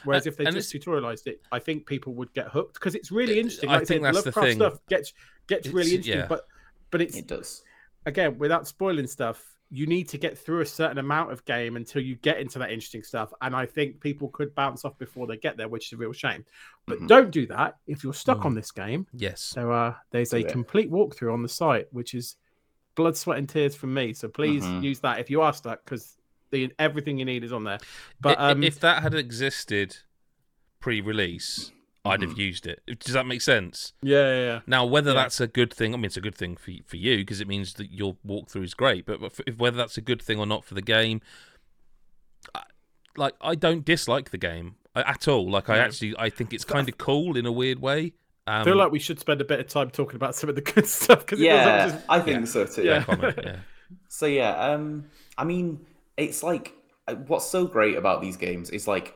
Whereas 0.04 0.26
Uh, 0.26 0.30
if 0.30 0.36
they 0.38 0.44
just 0.46 0.72
tutorialized 0.74 1.26
it, 1.26 1.42
I 1.52 1.58
think 1.58 1.86
people 1.86 2.14
would 2.14 2.32
get 2.32 2.48
hooked 2.48 2.74
because 2.74 2.94
it's 2.94 3.10
really 3.12 3.38
interesting. 3.38 3.68
I 3.68 3.74
Like 3.74 3.82
I, 3.82 3.84
think 3.84 4.04
said, 4.04 4.14
that's 4.14 4.24
the 4.24 4.32
thing. 4.32 4.56
stuff 4.56 4.78
gets 4.88 5.12
gets 5.46 5.68
really 5.68 5.90
interesting, 5.90 6.18
yeah. 6.20 6.26
but 6.26 6.46
but 6.90 7.00
it's 7.02 7.16
it 7.16 7.26
does. 7.26 7.62
again 8.06 8.38
without 8.38 8.66
spoiling 8.68 9.06
stuff. 9.06 9.53
You 9.70 9.86
need 9.86 10.08
to 10.10 10.18
get 10.18 10.38
through 10.38 10.60
a 10.60 10.66
certain 10.66 10.98
amount 10.98 11.32
of 11.32 11.44
game 11.44 11.76
until 11.76 12.02
you 12.02 12.14
get 12.16 12.38
into 12.38 12.58
that 12.60 12.70
interesting 12.70 13.02
stuff, 13.02 13.32
and 13.40 13.56
I 13.56 13.66
think 13.66 14.00
people 14.00 14.28
could 14.28 14.54
bounce 14.54 14.84
off 14.84 14.96
before 14.98 15.26
they 15.26 15.36
get 15.36 15.56
there, 15.56 15.68
which 15.68 15.86
is 15.88 15.92
a 15.94 15.96
real 15.96 16.12
shame. 16.12 16.44
But 16.86 17.00
Mhm. 17.00 17.08
don't 17.08 17.30
do 17.30 17.46
that 17.46 17.78
if 17.86 18.04
you're 18.04 18.14
stuck 18.14 18.40
Mm. 18.40 18.44
on 18.46 18.54
this 18.54 18.70
game. 18.70 19.06
yes. 19.12 19.40
So 19.40 19.72
uh, 19.72 19.94
there's 20.10 20.32
a 20.32 20.40
Do 20.42 20.46
it. 20.46 20.52
complete 20.52 20.90
walkthrough 20.90 21.32
on 21.32 21.42
the 21.42 21.48
site, 21.48 21.92
which 21.92 22.14
is 22.14 22.36
blood, 22.94 23.16
sweat, 23.16 23.38
and 23.38 23.48
tears 23.48 23.74
from 23.74 23.92
me. 23.94 24.12
So 24.12 24.28
please 24.28 24.64
Mhm. 24.64 24.82
use 24.82 25.00
that 25.00 25.18
if 25.18 25.28
you 25.30 25.40
are 25.40 25.52
stuck, 25.52 25.84
because 25.84 26.16
the 26.50 26.72
everything 26.78 27.18
you 27.18 27.24
need 27.24 27.42
is 27.42 27.52
on 27.52 27.64
there. 27.64 27.80
But 28.20 28.38
um, 28.38 28.62
if 28.62 28.78
that 28.80 29.02
had 29.02 29.14
existed 29.14 29.96
pre-release, 30.78 31.72
I'd 32.06 32.20
have 32.22 32.32
Mhm. 32.34 32.38
used 32.38 32.66
it. 32.66 32.82
Does 33.00 33.14
that 33.14 33.24
make 33.26 33.40
sense? 33.40 33.94
yeah, 34.02 34.18
yeah, 34.18 34.44
yeah. 34.46 34.60
Now, 34.66 34.84
whether 34.84 35.12
Yeah. 35.12 35.22
that's 35.22 35.40
a 35.40 35.46
good 35.46 35.72
thing, 35.72 35.94
I 35.94 35.96
mean, 35.96 36.04
it's 36.06 36.16
a 36.18 36.20
good 36.20 36.34
thing 36.34 36.56
for 36.56 36.70
for 36.84 36.96
you 36.96 37.18
because 37.18 37.40
it 37.40 37.48
means 37.48 37.74
that 37.74 37.90
your 37.92 38.16
walkthrough 38.26 38.64
is 38.64 38.74
great. 38.74 39.06
But 39.06 39.22
if, 39.22 39.40
if 39.46 39.56
whether 39.58 39.76
that's 39.76 39.96
a 39.96 40.02
good 40.02 40.20
thing 40.20 40.38
or 40.38 40.46
not 40.46 40.64
for 40.64 40.74
the 40.74 40.82
game, 40.82 41.20
I, 42.54 42.62
like 43.16 43.34
I 43.40 43.54
don't 43.54 43.84
dislike 43.84 44.30
the 44.30 44.38
game 44.38 44.76
at 44.94 45.26
all. 45.28 45.50
Like 45.50 45.68
I 45.70 45.76
No. 45.76 45.82
actually, 45.82 46.14
I 46.18 46.30
think 46.30 46.52
it's 46.52 46.64
kind 46.64 46.88
of 46.88 46.98
cool 46.98 47.36
in 47.36 47.46
a 47.46 47.52
weird 47.52 47.80
way. 47.80 48.12
Um, 48.46 48.60
I 48.60 48.64
feel 48.64 48.76
like 48.76 48.92
we 48.92 48.98
should 48.98 49.18
spend 49.18 49.40
a 49.40 49.44
bit 49.44 49.58
of 49.58 49.68
time 49.68 49.90
talking 49.90 50.16
about 50.16 50.34
some 50.34 50.50
of 50.50 50.54
the 50.54 50.60
good 50.60 50.86
stuff 50.98 51.20
because 51.20 51.40
Yeah, 51.40 51.88
just... 51.88 52.04
I 52.08 52.20
think 52.20 52.40
yeah. 52.40 52.44
so 52.44 52.66
too. 52.66 52.82
Yeah. 52.84 53.04
yeah. 53.42 53.56
So 54.08 54.26
yeah, 54.26 54.50
um, 54.56 55.06
I 55.38 55.44
mean, 55.44 55.86
it's 56.18 56.42
like 56.42 56.74
uh, 57.08 57.14
what's 57.14 57.46
so 57.48 57.66
great 57.66 57.96
about 57.96 58.20
these 58.20 58.36
games 58.36 58.68
is 58.70 58.86
like 58.86 59.14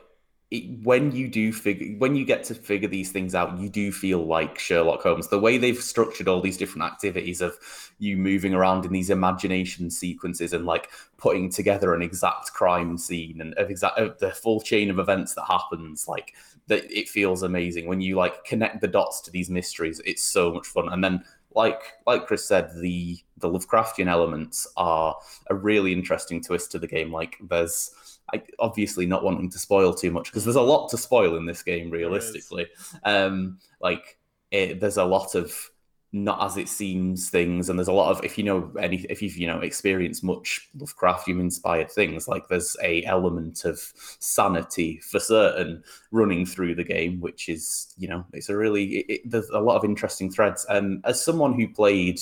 it, 0.51 0.83
when 0.83 1.11
you 1.11 1.27
do 1.27 1.53
figure 1.53 1.95
when 1.99 2.15
you 2.15 2.25
get 2.25 2.43
to 2.45 2.55
figure 2.55 2.87
these 2.87 3.11
things 3.11 3.35
out, 3.35 3.59
you 3.59 3.69
do 3.69 3.91
feel 3.91 4.25
like 4.25 4.57
Sherlock 4.57 5.03
Holmes. 5.03 5.27
The 5.27 5.39
way 5.39 5.59
they've 5.59 5.77
structured 5.77 6.27
all 6.27 6.41
these 6.41 6.57
different 6.57 6.91
activities 6.91 7.41
of 7.41 7.55
you 7.99 8.17
moving 8.17 8.55
around 8.55 8.83
in 8.83 8.91
these 8.91 9.11
imagination 9.11 9.91
sequences 9.91 10.53
and 10.53 10.65
like 10.65 10.89
putting 11.17 11.51
together 11.51 11.93
an 11.93 12.01
exact 12.01 12.51
crime 12.53 12.97
scene 12.97 13.41
and 13.41 13.53
of 13.55 13.69
exact 13.69 13.99
of 13.99 14.17
the 14.17 14.31
full 14.31 14.59
chain 14.59 14.89
of 14.89 14.97
events 14.97 15.35
that 15.35 15.45
happens, 15.45 16.07
like 16.07 16.33
that 16.65 16.83
it 16.91 17.07
feels 17.07 17.43
amazing 17.43 17.85
when 17.85 18.01
you 18.01 18.15
like 18.15 18.43
connect 18.43 18.81
the 18.81 18.87
dots 18.87 19.21
to 19.21 19.31
these 19.31 19.51
mysteries. 19.51 20.01
It's 20.03 20.23
so 20.23 20.51
much 20.51 20.65
fun, 20.65 20.89
and 20.91 21.03
then 21.03 21.23
like 21.53 21.81
like 22.07 22.25
Chris 22.25 22.45
said, 22.45 22.71
the 22.79 23.19
the 23.37 23.49
Lovecraftian 23.49 24.07
elements 24.07 24.67
are 24.77 25.15
a 25.51 25.55
really 25.55 25.93
interesting 25.93 26.41
twist 26.41 26.71
to 26.71 26.79
the 26.79 26.87
game. 26.87 27.11
Like 27.11 27.37
there's 27.39 28.18
I, 28.33 28.41
obviously 28.59 29.05
not 29.05 29.23
wanting 29.23 29.49
to 29.51 29.59
spoil 29.59 29.93
too 29.93 30.11
much 30.11 30.25
because 30.25 30.43
there's 30.43 30.55
a 30.55 30.61
lot 30.61 30.89
to 30.89 30.97
spoil 30.97 31.35
in 31.35 31.45
this 31.45 31.63
game 31.63 31.89
realistically. 31.89 32.67
Um, 33.03 33.59
like 33.81 34.17
it, 34.51 34.79
there's 34.79 34.97
a 34.97 35.05
lot 35.05 35.35
of 35.35 35.71
not 36.11 36.43
as 36.43 36.57
it 36.57 36.67
seems 36.67 37.29
things, 37.29 37.69
and 37.69 37.77
there's 37.77 37.87
a 37.87 37.93
lot 37.93 38.09
of 38.09 38.23
if 38.23 38.37
you 38.37 38.43
know 38.43 38.71
any 38.79 39.05
if 39.09 39.21
you've 39.21 39.37
you 39.37 39.45
know 39.45 39.59
experienced 39.59 40.23
much 40.23 40.67
Lovecraftian 40.77 41.39
inspired 41.39 41.91
things, 41.91 42.27
like 42.27 42.47
there's 42.47 42.75
a 42.83 43.03
element 43.05 43.63
of 43.65 43.79
sanity 44.19 44.99
for 44.99 45.19
certain 45.19 45.83
running 46.11 46.45
through 46.45 46.75
the 46.75 46.83
game, 46.83 47.19
which 47.19 47.47
is 47.47 47.93
you 47.97 48.07
know 48.07 48.25
it's 48.33 48.49
a 48.49 48.57
really 48.57 48.99
it, 48.99 49.05
it, 49.09 49.21
there's 49.29 49.49
a 49.49 49.59
lot 49.59 49.77
of 49.77 49.85
interesting 49.85 50.31
threads. 50.31 50.65
And 50.69 51.03
as 51.05 51.23
someone 51.23 51.53
who 51.53 51.67
played 51.67 52.19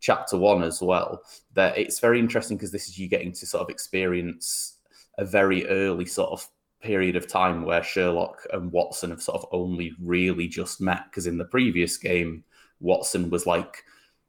chapter 0.00 0.38
one 0.38 0.62
as 0.62 0.80
well, 0.80 1.22
that 1.54 1.76
it's 1.76 2.00
very 2.00 2.18
interesting 2.18 2.56
because 2.56 2.72
this 2.72 2.88
is 2.88 2.98
you 2.98 3.08
getting 3.08 3.32
to 3.32 3.46
sort 3.46 3.62
of 3.62 3.68
experience 3.68 4.75
a 5.18 5.24
very 5.24 5.66
early 5.68 6.06
sort 6.06 6.30
of 6.30 6.46
period 6.82 7.16
of 7.16 7.26
time 7.26 7.64
where 7.64 7.82
Sherlock 7.82 8.46
and 8.52 8.70
Watson 8.70 9.10
have 9.10 9.22
sort 9.22 9.42
of 9.42 9.48
only 9.52 9.92
really 10.00 10.46
just 10.48 10.80
met 10.80 11.04
because 11.10 11.26
in 11.26 11.38
the 11.38 11.44
previous 11.44 11.96
game 11.96 12.44
Watson 12.80 13.30
was 13.30 13.46
like 13.46 13.82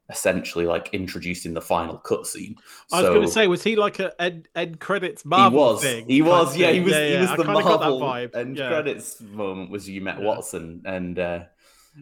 essentially 0.09 0.65
like 0.65 0.89
introducing 0.93 1.53
the 1.53 1.61
final 1.61 1.99
cutscene. 1.99 2.55
I 2.91 3.01
was 3.01 3.09
going 3.09 3.21
to 3.23 3.27
say, 3.27 3.47
was 3.47 3.63
he 3.63 3.75
like 3.75 3.99
a 3.99 4.19
end, 4.21 4.47
end 4.55 4.79
credits 4.79 5.25
Marvel 5.25 5.49
he 5.49 5.73
was. 5.73 5.81
thing? 5.81 6.05
He 6.07 6.21
was. 6.21 6.55
Yeah, 6.55 6.71
he 6.71 6.79
was. 6.79 6.99
Yeah, 6.99 7.07
he 7.09 7.17
was 7.17 7.29
I 7.31 7.35
the 7.35 7.43
kinda 7.43 7.63
got 7.63 7.79
that 7.81 7.93
Marvel 7.93 7.99
vibe. 7.99 8.35
end 8.35 8.57
yeah. 8.57 8.69
credits 8.69 9.19
moment. 9.21 9.69
Was 9.69 9.89
you 9.89 10.01
met 10.01 10.19
Yeah. 10.19 10.25
Watson 10.25 10.81
and. 10.85 11.19
uh 11.19 11.43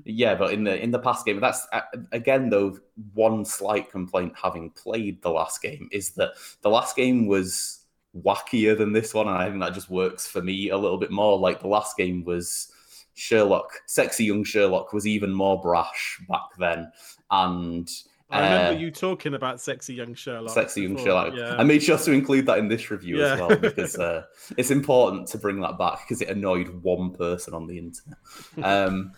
yeah, 0.04 0.36
but 0.36 0.52
in 0.52 0.66
the 0.66 0.78
in 0.84 0.92
the 0.92 1.00
past 1.00 1.26
game, 1.26 1.40
that's 1.40 1.66
uh, 1.72 1.80
again 2.12 2.50
though 2.50 2.78
one 3.14 3.46
slight 3.46 3.90
complaint 3.90 4.34
having 4.36 4.72
played 4.72 5.22
the 5.22 5.30
last 5.30 5.62
game 5.62 5.88
is 5.90 6.12
that 6.16 6.32
the 6.64 6.70
last 6.70 6.98
game 6.98 7.28
was 7.28 7.85
wackier 8.24 8.78
than 8.78 8.94
this 8.94 9.14
one, 9.14 9.28
and 9.28 9.38
I 9.38 9.48
think 9.50 9.62
that 9.62 9.74
just 9.74 9.90
works 9.90 10.28
for 10.28 10.42
me 10.42 10.70
a 10.70 10.78
little 10.78 10.98
bit 10.98 11.12
more. 11.12 11.38
Like 11.38 11.62
the 11.62 11.68
last 11.68 11.98
game 11.98 12.24
was 12.24 12.72
Sherlock, 13.14 13.70
sexy 13.86 14.26
young 14.26 14.44
Sherlock 14.44 14.94
was 14.94 15.08
even 15.08 15.34
more 15.34 15.62
brash 15.62 16.22
back 16.30 16.56
then, 16.58 16.92
and 17.32 17.90
I 18.30 18.40
remember 18.40 18.78
uh, 18.78 18.80
you 18.82 18.92
talking 18.92 19.36
about 19.36 19.62
sexy 19.62 19.94
young 19.94 20.16
Sherlock. 20.16 20.54
Sexy 20.54 20.82
young 20.82 20.94
before, 20.94 21.06
Sherlock. 21.06 21.34
Yeah. 21.36 21.56
I 21.58 21.64
made 21.64 21.84
sure 21.84 21.98
to 21.98 22.12
include 22.12 22.48
that 22.48 22.58
in 22.58 22.68
this 22.68 22.90
review 22.90 23.24
as 23.24 23.40
well 23.40 23.56
because 23.56 23.96
uh, 24.00 24.24
it's 24.58 24.72
important 24.72 25.28
to 25.30 25.38
bring 25.38 25.62
that 25.62 25.78
back 25.78 26.00
because 26.00 26.22
it 26.22 26.30
annoyed 26.30 26.70
one 26.82 27.12
person 27.12 27.54
on 27.54 27.68
the 27.68 27.78
internet. 27.78 28.18
Um, 28.64 29.14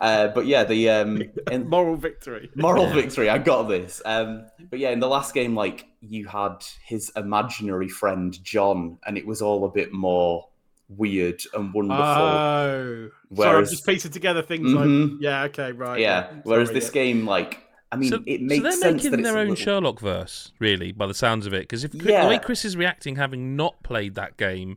uh, 0.00 0.28
but 0.28 0.46
yeah, 0.46 0.64
the 0.64 0.88
um, 0.90 1.22
in, 1.50 1.68
Moral 1.70 1.96
victory. 1.96 2.50
moral 2.56 2.86
Yeah. 2.88 2.94
victory. 2.94 3.28
I 3.28 3.38
got 3.38 3.64
this. 3.64 4.00
Um, 4.04 4.46
but 4.70 4.78
yeah, 4.78 4.90
in 4.90 5.00
the 5.00 5.08
last 5.08 5.34
game, 5.34 5.54
like 5.54 5.86
you 6.00 6.26
had 6.26 6.56
his 6.84 7.10
imaginary 7.16 7.88
friend 7.88 8.36
John, 8.44 8.98
and 9.06 9.16
it 9.18 9.26
was 9.26 9.42
all 9.42 9.64
a 9.64 9.70
bit 9.70 9.92
more 9.92 10.48
weird 10.88 11.42
and 11.54 11.72
wonderful. 11.72 12.04
Oh, 12.04 13.10
sorry, 13.34 13.58
I'm 13.58 13.64
just 13.64 13.86
piecing 13.86 14.10
together 14.10 14.42
things 14.42 14.72
like 14.72 14.84
Mhm. 14.86 15.16
yeah, 15.20 15.44
okay, 15.44 15.72
right. 15.72 15.98
yeah. 16.00 16.30
Whereas 16.44 16.68
sorry, 16.68 16.80
this 16.80 16.88
yeah. 16.88 16.92
game, 17.02 17.26
like, 17.26 17.60
I 17.90 17.96
mean, 17.96 18.10
so, 18.10 18.22
it 18.26 18.40
so 18.40 18.44
makes 18.46 18.62
they're 18.62 18.72
sense 18.72 19.04
making 19.04 19.22
their 19.22 19.38
own 19.38 19.50
little- 19.50 19.54
Sherlock 19.64 20.00
verse, 20.00 20.52
really, 20.58 20.92
by 20.92 21.06
the 21.06 21.14
sounds 21.14 21.46
of 21.46 21.54
it. 21.54 21.60
Because 21.62 21.84
if 21.84 21.92
the 21.92 22.12
way 22.12 22.38
Chris 22.38 22.64
is 22.64 22.76
reacting, 22.76 23.16
having 23.16 23.56
not 23.56 23.82
played 23.82 24.14
that 24.16 24.36
game, 24.36 24.76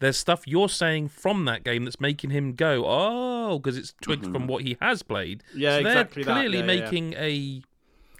there's 0.00 0.16
stuff 0.18 0.42
you're 0.46 0.68
saying 0.68 1.08
from 1.08 1.44
that 1.44 1.62
game 1.64 1.84
that's 1.84 2.00
making 2.00 2.30
him 2.30 2.54
go, 2.54 2.84
oh, 2.86 3.58
because 3.58 3.76
it's 3.78 3.94
twigged 4.02 4.24
Mhm. 4.26 4.32
from 4.32 4.46
what 4.46 4.64
he 4.64 4.76
has 4.80 5.02
played. 5.02 5.42
Yeah, 5.54 5.76
so 5.78 5.82
they're 5.84 5.92
exactly 5.92 6.22
that, 6.24 6.32
clearly 6.34 6.58
yeah, 6.58 6.64
yeah. 6.72 6.80
making 6.80 7.14
a 7.14 7.62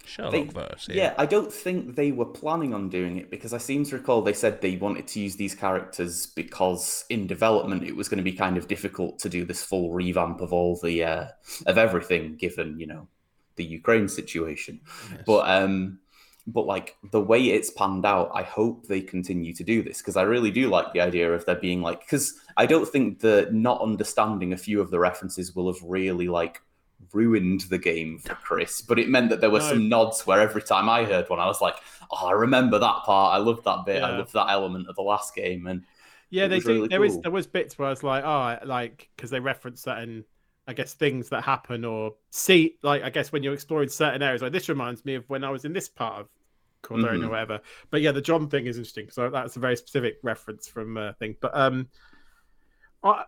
Sherlock 0.05 0.31
They- 0.33 0.43
verse. 0.45 0.87
Here. 0.87 0.95
Yeah, 0.95 1.13
I 1.17 1.25
don't 1.25 1.53
think 1.53 1.95
they 1.95 2.11
were 2.11 2.25
planning 2.25 2.73
on 2.73 2.89
doing 2.89 3.17
it 3.17 3.29
because 3.29 3.53
I 3.53 3.59
seem 3.59 3.85
to 3.85 3.97
recall 3.97 4.21
they 4.21 4.33
said 4.33 4.59
they 4.61 4.75
wanted 4.75 5.07
to 5.09 5.19
use 5.19 5.35
these 5.35 5.53
characters 5.55 6.25
because 6.25 7.05
in 7.09 7.27
development 7.27 7.83
it 7.83 7.95
was 7.95 8.09
going 8.09 8.17
to 8.17 8.23
be 8.23 8.33
kind 8.33 8.57
of 8.57 8.67
difficult 8.67 9.19
to 9.19 9.29
do 9.29 9.45
this 9.45 9.63
full 9.63 9.91
revamp 9.91 10.41
of 10.41 10.51
all 10.53 10.75
the 10.81 11.03
uh, 11.03 11.25
of 11.65 11.77
everything 11.77 12.35
given 12.35 12.79
you 12.79 12.87
know 12.87 13.07
the 13.57 13.63
Ukraine 13.63 14.07
situation. 14.07 14.81
Yes. 15.11 15.21
But 15.25 15.47
um, 15.49 15.99
but 16.47 16.65
like 16.65 16.97
the 17.11 17.21
way 17.21 17.43
it's 17.51 17.69
panned 17.71 18.05
out, 18.05 18.31
I 18.33 18.43
hope 18.43 18.87
they 18.87 19.01
continue 19.01 19.53
to 19.53 19.63
do 19.63 19.83
this 19.83 19.99
because 19.99 20.17
I 20.17 20.23
really 20.23 20.51
do 20.51 20.69
like 20.69 20.93
the 20.93 21.01
idea 21.01 21.31
of 21.33 21.45
there 21.45 21.55
being 21.55 21.81
like 21.81 22.01
because 22.01 22.39
I 22.57 22.65
don't 22.65 22.87
think 22.87 23.19
the 23.19 23.49
not 23.51 23.81
understanding 23.81 24.53
a 24.53 24.57
few 24.57 24.81
of 24.81 24.91
the 24.91 24.99
references 24.99 25.55
will 25.55 25.71
have 25.71 25.81
really 25.83 26.27
like 26.27 26.61
ruined 27.13 27.61
the 27.61 27.77
game 27.77 28.19
for 28.19 28.35
Chris, 28.35 28.81
but 28.81 28.99
it 28.99 29.09
meant 29.09 29.29
that 29.29 29.41
there 29.41 29.49
were 29.49 29.59
No. 29.59 29.67
some 29.69 29.89
nods 29.89 30.25
where 30.27 30.39
every 30.39 30.61
time 30.61 30.89
I 30.89 31.03
heard 31.03 31.29
one, 31.29 31.39
I 31.39 31.45
was 31.47 31.61
like, 31.61 31.75
"Oh, 32.11 32.27
I 32.27 32.31
remember 32.33 32.79
that 32.79 33.03
part. 33.05 33.33
I 33.33 33.37
loved 33.37 33.63
that 33.65 33.85
bit. 33.85 34.03
I 34.03 34.09
Yeah. 34.09 34.17
loved 34.17 34.33
that 34.33 34.49
element 34.49 34.87
of 34.87 34.95
the 34.95 35.01
last 35.01 35.35
game." 35.35 35.67
And 35.67 35.83
Yeah, 36.29 36.47
they 36.47 36.59
do. 36.61 36.77
really 36.77 36.89
There 36.89 37.03
is 37.03 37.17
cool. 37.17 37.21
there 37.21 37.31
was 37.31 37.47
bits 37.47 37.77
where 37.77 37.87
I 37.87 37.91
was 37.91 38.03
like, 38.03 38.23
oh, 38.23 38.65
like 38.65 39.09
because 39.15 39.29
they 39.31 39.39
reference 39.39 39.81
certain, 39.81 40.25
I 40.67 40.73
guess 40.73 40.93
things 40.93 41.29
that 41.29 41.43
happen 41.43 41.83
or 41.85 42.15
see, 42.29 42.77
like 42.83 43.03
I 43.03 43.09
guess 43.09 43.31
when 43.31 43.43
you're 43.43 43.53
exploring 43.53 43.89
certain 43.89 44.21
areas, 44.21 44.41
like 44.41 44.51
this 44.51 44.69
reminds 44.69 45.03
me 45.05 45.15
of 45.15 45.27
when 45.29 45.43
I 45.43 45.49
was 45.49 45.65
in 45.65 45.73
this 45.73 45.89
part 45.89 46.19
of 46.21 46.29
Cordonian 46.83 47.21
Mhm. 47.21 47.27
or 47.27 47.29
whatever. 47.29 47.61
But 47.89 48.01
yeah, 48.01 48.11
the 48.11 48.21
John 48.21 48.47
thing 48.49 48.65
is 48.67 48.77
interesting. 48.77 49.09
So 49.09 49.29
that's 49.29 49.55
a 49.55 49.59
very 49.59 49.75
specific 49.75 50.17
reference 50.23 50.67
from 50.67 50.97
uh, 50.97 51.13
thing. 51.13 51.35
But 51.41 51.51
um, 51.55 51.89
I, 53.03 53.25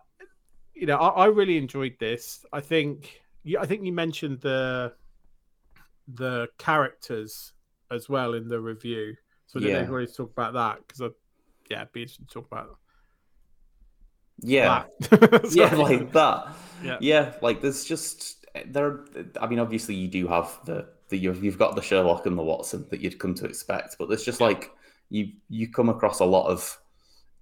you 0.74 0.86
know, 0.86 0.96
I, 0.96 1.24
I 1.24 1.26
really 1.26 1.56
enjoyed 1.56 1.96
this. 1.98 2.44
I 2.52 2.60
think, 2.60 3.20
yeah, 3.42 3.60
I 3.60 3.66
think 3.66 3.84
you 3.84 3.92
mentioned 3.92 4.40
the 4.40 4.94
the 6.08 6.48
characters 6.58 7.52
as 7.90 8.08
well 8.08 8.34
in 8.34 8.48
the 8.48 8.60
review. 8.60 9.14
So 9.46 9.58
I 9.58 9.62
don't 9.62 9.72
know 9.72 9.78
Yeah. 9.78 9.82
if 9.82 9.88
you 9.88 9.94
want 9.94 10.08
to 10.08 10.14
talk 10.14 10.30
about 10.32 10.54
that 10.54 10.78
because 10.86 11.00
I, 11.02 11.08
yeah, 11.70 11.82
it'd 11.82 11.92
be 11.92 12.02
interesting 12.02 12.26
to 12.26 12.34
talk 12.34 12.46
about. 12.46 12.78
Yeah, 14.40 14.84
yeah, 15.50 15.74
like 15.74 16.12
that. 16.12 16.48
Yeah. 16.82 16.98
yeah, 17.00 17.32
like 17.42 17.60
there's 17.62 17.84
just 17.84 18.44
there. 18.66 19.04
I 19.40 19.46
mean, 19.46 19.58
obviously 19.58 19.94
you 19.94 20.08
do 20.08 20.26
have 20.28 20.58
the 20.64 20.88
the 21.08 21.18
you've, 21.18 21.44
you've 21.44 21.58
got 21.58 21.76
the 21.76 21.82
Sherlock 21.82 22.26
and 22.26 22.36
the 22.38 22.42
Watson 22.42 22.86
that 22.90 23.00
you'd 23.00 23.18
come 23.18 23.34
to 23.34 23.46
expect, 23.46 23.96
but 23.98 24.08
there's 24.08 24.24
just 24.24 24.40
like 24.40 24.70
you 25.10 25.32
you 25.48 25.68
come 25.70 25.88
across 25.88 26.20
a 26.20 26.24
lot 26.24 26.48
of 26.48 26.78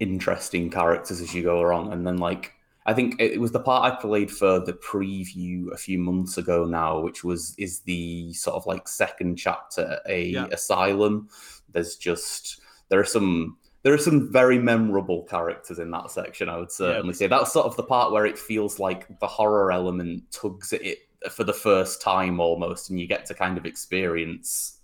interesting 0.01 0.71
characters 0.71 1.21
as 1.21 1.35
you 1.35 1.43
go 1.43 1.61
along, 1.61 1.93
and 1.93 2.07
then 2.07 2.19
like 2.19 2.53
I 2.87 2.95
think 2.95 3.21
it 3.21 3.41
was 3.41 3.53
the 3.53 3.61
part 3.61 3.93
I 3.93 4.01
played 4.01 4.31
for 4.31 4.59
the 4.59 4.73
preview 4.73 5.73
a 5.73 5.77
few 5.77 5.99
months 5.99 6.37
ago 6.39 6.65
now, 6.65 7.01
which 7.01 7.23
was 7.23 7.55
is 7.59 7.81
the 7.81 8.33
sort 8.35 8.57
of 8.57 8.67
like 8.67 8.89
second 8.89 9.37
chapter, 9.37 10.01
a 10.09 10.27
Yeah. 10.27 10.47
asylum. 10.51 11.29
There's 11.73 11.97
just 11.97 12.61
there 12.89 12.99
are 13.01 13.05
some 13.05 13.57
there 13.83 13.93
are 13.93 13.99
some 13.99 14.31
very 14.33 14.59
memorable 14.59 15.23
characters 15.25 15.79
in 15.79 15.91
that 15.91 16.11
section. 16.11 16.49
I 16.49 16.57
would 16.59 16.71
certainly 16.71 17.15
say 17.15 17.27
that's 17.27 17.53
sort 17.53 17.67
of 17.67 17.77
the 17.77 17.83
part 17.83 18.13
where 18.13 18.27
it 18.27 18.39
feels 18.39 18.79
like 18.79 19.19
the 19.19 19.27
horror 19.27 19.73
element 19.73 20.31
tugs 20.31 20.73
at 20.73 20.83
it 20.83 20.99
for 21.31 21.45
the 21.45 21.53
first 21.53 22.01
time 22.03 22.41
almost, 22.41 22.91
and 22.91 23.01
you 23.01 23.07
get 23.07 23.27
to 23.27 23.35
kind 23.35 23.59
of 23.59 23.67
experience 23.67 24.79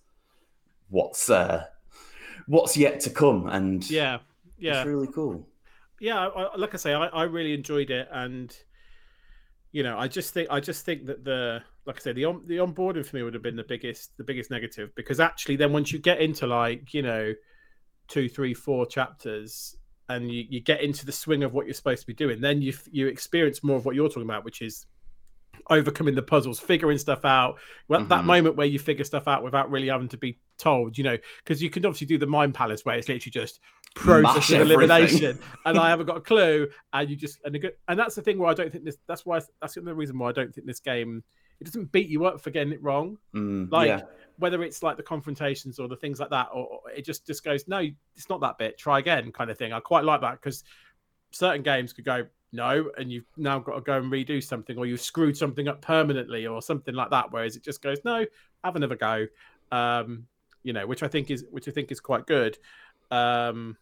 what's 0.88 1.30
uh, 1.30 1.64
what's 2.46 2.76
yet 2.76 3.00
to 3.00 3.10
come, 3.10 3.46
and 3.48 3.88
yeah, 3.90 4.18
yeah, 4.58 4.80
it's 4.80 4.86
really 4.86 5.08
cool. 5.14 5.46
yeah. 6.00 6.28
I- 6.28 6.56
like 6.56 6.74
I 6.74 6.78
say, 6.78 6.94
I, 6.94 7.06
I 7.06 7.22
really 7.24 7.54
enjoyed 7.54 7.90
it, 7.90 8.08
and 8.10 8.56
you 9.72 9.82
know, 9.82 9.98
I 9.98 10.08
just 10.08 10.32
think 10.34 10.48
I 10.50 10.60
just 10.60 10.84
think 10.84 11.06
that 11.06 11.24
the 11.24 11.62
like 11.86 11.96
I 11.96 12.00
say, 12.00 12.12
the 12.12 12.24
on, 12.24 12.42
the 12.46 12.56
onboarding 12.56 13.04
for 13.06 13.16
me 13.16 13.22
would 13.22 13.34
have 13.34 13.42
been 13.42 13.56
the 13.56 13.64
biggest 13.64 14.16
the 14.16 14.24
biggest 14.24 14.50
negative 14.50 14.94
because 14.96 15.20
actually, 15.20 15.56
then 15.56 15.72
once 15.72 15.92
you 15.92 15.98
get 15.98 16.20
into 16.20 16.46
like 16.46 16.94
you 16.94 17.02
know 17.02 17.32
two, 18.08 18.28
three, 18.28 18.54
four 18.54 18.86
chapters. 18.86 19.76
And 20.10 20.32
you, 20.32 20.46
you 20.48 20.60
get 20.60 20.80
into 20.80 21.04
the 21.04 21.12
swing 21.12 21.42
of 21.42 21.52
what 21.52 21.66
you're 21.66 21.74
supposed 21.74 22.00
to 22.00 22.06
be 22.06 22.14
doing, 22.14 22.40
then 22.40 22.62
you 22.62 22.72
you 22.90 23.08
experience 23.08 23.62
more 23.62 23.76
of 23.76 23.84
what 23.84 23.94
you're 23.94 24.08
talking 24.08 24.22
about, 24.22 24.42
which 24.42 24.62
is 24.62 24.86
overcoming 25.68 26.14
the 26.14 26.22
puzzles, 26.22 26.58
figuring 26.58 26.96
stuff 26.96 27.26
out. 27.26 27.58
Well, 27.88 28.04
that 28.04 28.22
Mhm. 28.22 28.26
moment 28.26 28.56
where 28.56 28.66
you 28.66 28.78
figure 28.78 29.04
stuff 29.04 29.28
out 29.28 29.42
without 29.42 29.70
really 29.70 29.88
having 29.88 30.08
to 30.08 30.16
be 30.16 30.38
told, 30.56 30.96
you 30.96 31.04
know, 31.04 31.18
because 31.44 31.62
you 31.62 31.68
can 31.68 31.84
obviously 31.84 32.06
do 32.06 32.16
the 32.16 32.26
mind 32.26 32.54
palace 32.54 32.86
where 32.86 32.96
it's 32.96 33.08
literally 33.08 33.30
just 33.30 33.60
process 33.94 34.50
of 34.50 34.60
elimination, 34.62 35.38
and 35.66 35.78
I 35.78 35.88
haven't 35.90 36.06
got 36.06 36.16
a 36.16 36.20
clue, 36.22 36.68
and 36.92 37.10
you 37.10 37.16
just 37.16 37.40
and, 37.44 37.54
a 37.56 37.58
good, 37.58 37.72
and 37.86 37.98
that's 37.98 38.14
the 38.14 38.22
thing 38.22 38.38
where 38.38 38.48
I 38.48 38.54
don't 38.54 38.72
think 38.72 38.84
this. 38.84 38.96
That's 39.06 39.26
why 39.26 39.40
that's 39.60 39.74
the 39.74 39.94
reason 39.94 40.18
why 40.18 40.28
I 40.30 40.32
don't 40.32 40.54
think 40.54 40.66
this 40.66 40.80
game 40.80 41.22
it 41.60 41.64
doesn't 41.64 41.90
beat 41.92 42.08
you 42.08 42.24
up 42.24 42.40
for 42.40 42.50
getting 42.50 42.72
it 42.72 42.82
wrong. 42.82 43.18
Mm, 43.34 43.70
Like 43.70 43.88
yeah. 43.88 44.02
whether 44.38 44.62
it's 44.62 44.82
like 44.82 44.96
the 44.96 45.02
confrontations 45.02 45.78
or 45.78 45.88
the 45.88 45.96
things 45.96 46.20
like 46.20 46.30
that, 46.30 46.48
or, 46.52 46.66
or 46.66 46.90
it 46.90 47.04
just 47.04 47.26
just 47.26 47.44
goes 47.44 47.66
no, 47.66 47.86
it's 48.16 48.28
not 48.28 48.40
that 48.40 48.58
bit. 48.58 48.78
Try 48.78 48.98
again, 48.98 49.32
kind 49.32 49.50
of 49.50 49.58
thing. 49.58 49.72
I 49.72 49.80
quite 49.80 50.04
like 50.04 50.20
that 50.20 50.40
because 50.40 50.64
certain 51.30 51.62
games 51.62 51.92
could 51.92 52.04
go 52.04 52.26
no, 52.50 52.90
and 52.96 53.12
you've 53.12 53.26
now 53.36 53.58
got 53.58 53.74
to 53.74 53.80
go 53.82 53.98
and 53.98 54.10
redo 54.10 54.42
something, 54.42 54.78
or 54.78 54.86
you've 54.86 55.00
screwed 55.00 55.36
something 55.36 55.68
up 55.68 55.82
permanently, 55.82 56.46
or 56.46 56.62
something 56.62 56.94
like 56.94 57.10
that. 57.10 57.30
Whereas 57.30 57.56
it 57.56 57.62
just 57.62 57.82
goes 57.82 57.98
no, 58.04 58.24
have 58.64 58.76
another 58.76 58.96
go. 58.96 59.26
Um, 59.70 60.26
you 60.62 60.72
know, 60.72 60.86
which 60.86 61.02
I 61.02 61.08
think 61.08 61.30
is 61.30 61.44
which 61.50 61.68
I 61.68 61.72
think 61.72 61.92
is 61.92 62.00
quite 62.00 62.26
good. 62.26 62.56
Um, 63.10 63.76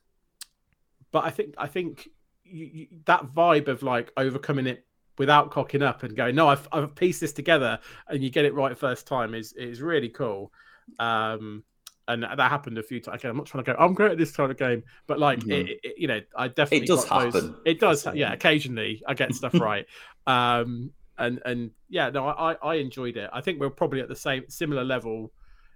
but 1.13 1.25
I 1.25 1.31
think 1.31 1.55
I 1.59 1.67
think 1.67 2.09
you, 2.45 2.65
you, 2.67 2.87
that 3.05 3.27
vibe 3.35 3.69
of 3.69 3.83
like 3.83 4.13
overcoming 4.17 4.67
it 4.67 4.85
without 5.19 5.51
cocking 5.51 5.83
up 5.83 6.03
and 6.03 6.17
going, 6.17 6.35
no, 6.35 6.49
I've, 6.49 6.69
I've 6.73 6.95
pieced 6.95 7.21
this 7.21 7.33
together, 7.33 7.79
and 8.09 8.23
you 8.23 8.31
get 8.31 8.45
it 8.45 8.55
right 8.55 8.77
first 8.77 9.07
time 9.07 9.35
is 9.35 9.53
is 9.55 9.81
really 9.83 10.09
cool. 10.09 10.53
Um, 10.99 11.65
and 12.09 12.23
that 12.23 12.39
happened 12.39 12.79
a 12.79 12.83
few 12.85 13.01
times. 13.01 13.17
Again, 13.21 13.33
I'm 13.33 13.37
not 13.37 13.47
trying 13.47 13.65
to 13.65 13.73
go. 13.73 13.79
I'm 13.79 13.93
great 13.95 14.13
at 14.13 14.19
this 14.19 14.31
kind 14.31 14.51
of 14.53 14.57
game, 14.57 14.85
but 15.09 15.19
like 15.19 15.41
Mhm. 15.41 15.51
it, 15.69 15.81
it- 15.83 15.95
you 15.99 16.07
know, 16.07 16.21
I 16.37 16.47
definitely 16.49 16.85
it 16.85 16.87
does 16.87 17.05
got 17.05 17.25
those- 17.25 17.35
happen. 17.35 17.57
It 17.65 17.81
does, 17.81 18.07
yeah. 18.15 18.33
Occasionally, 18.33 19.03
I 19.09 19.15
get 19.15 19.35
stuff 19.35 19.55
right. 19.61 19.87
Um, 20.27 20.93
and 21.19 21.41
and 21.45 21.71
yeah, 21.89 22.11
no, 22.11 22.27
I 22.29 22.55
I 22.63 22.75
enjoyed 22.77 23.17
it. 23.17 23.29
I 23.33 23.41
think 23.41 23.59
we're 23.59 23.71
probably 23.71 24.01
at 24.01 24.09
the 24.09 24.15
same 24.17 24.45
similar 24.49 24.85
level 24.85 25.33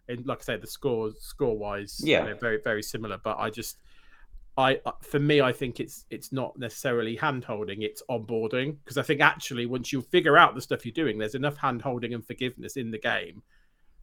in, 0.09 0.23
like 0.25 0.39
I 0.41 0.43
say, 0.43 0.57
the 0.57 0.67
scores 0.67 1.17
score 1.21 1.57
wise. 1.59 2.01
Yeah. 2.05 2.35
very 2.35 2.61
very 2.63 2.83
similar. 2.83 3.19
But 3.19 3.39
I 3.39 3.51
just 3.51 3.79
I 4.57 4.81
uh, 4.85 4.93
for 5.03 5.19
me, 5.19 5.41
I 5.41 5.53
think 5.53 5.81
it's 5.81 6.05
it's 6.11 6.33
not 6.33 6.59
necessarily 6.59 7.17
hand 7.17 7.45
holding; 7.45 7.83
it's 7.83 8.03
onboarding 8.11 8.77
because 8.85 8.99
I 8.99 9.03
think 9.03 9.21
actually 9.21 9.67
once 9.67 9.93
you 9.93 10.03
figure 10.03 10.37
out 10.37 10.55
the 10.55 10.61
stuff 10.61 10.85
you're 10.85 10.93
doing, 10.93 11.19
there's 11.19 11.35
enough 11.35 11.57
hand 11.57 11.83
holding 11.83 12.15
and 12.15 12.27
forgiveness 12.27 12.77
in 12.77 12.91
the 12.91 12.99
game. 12.99 13.43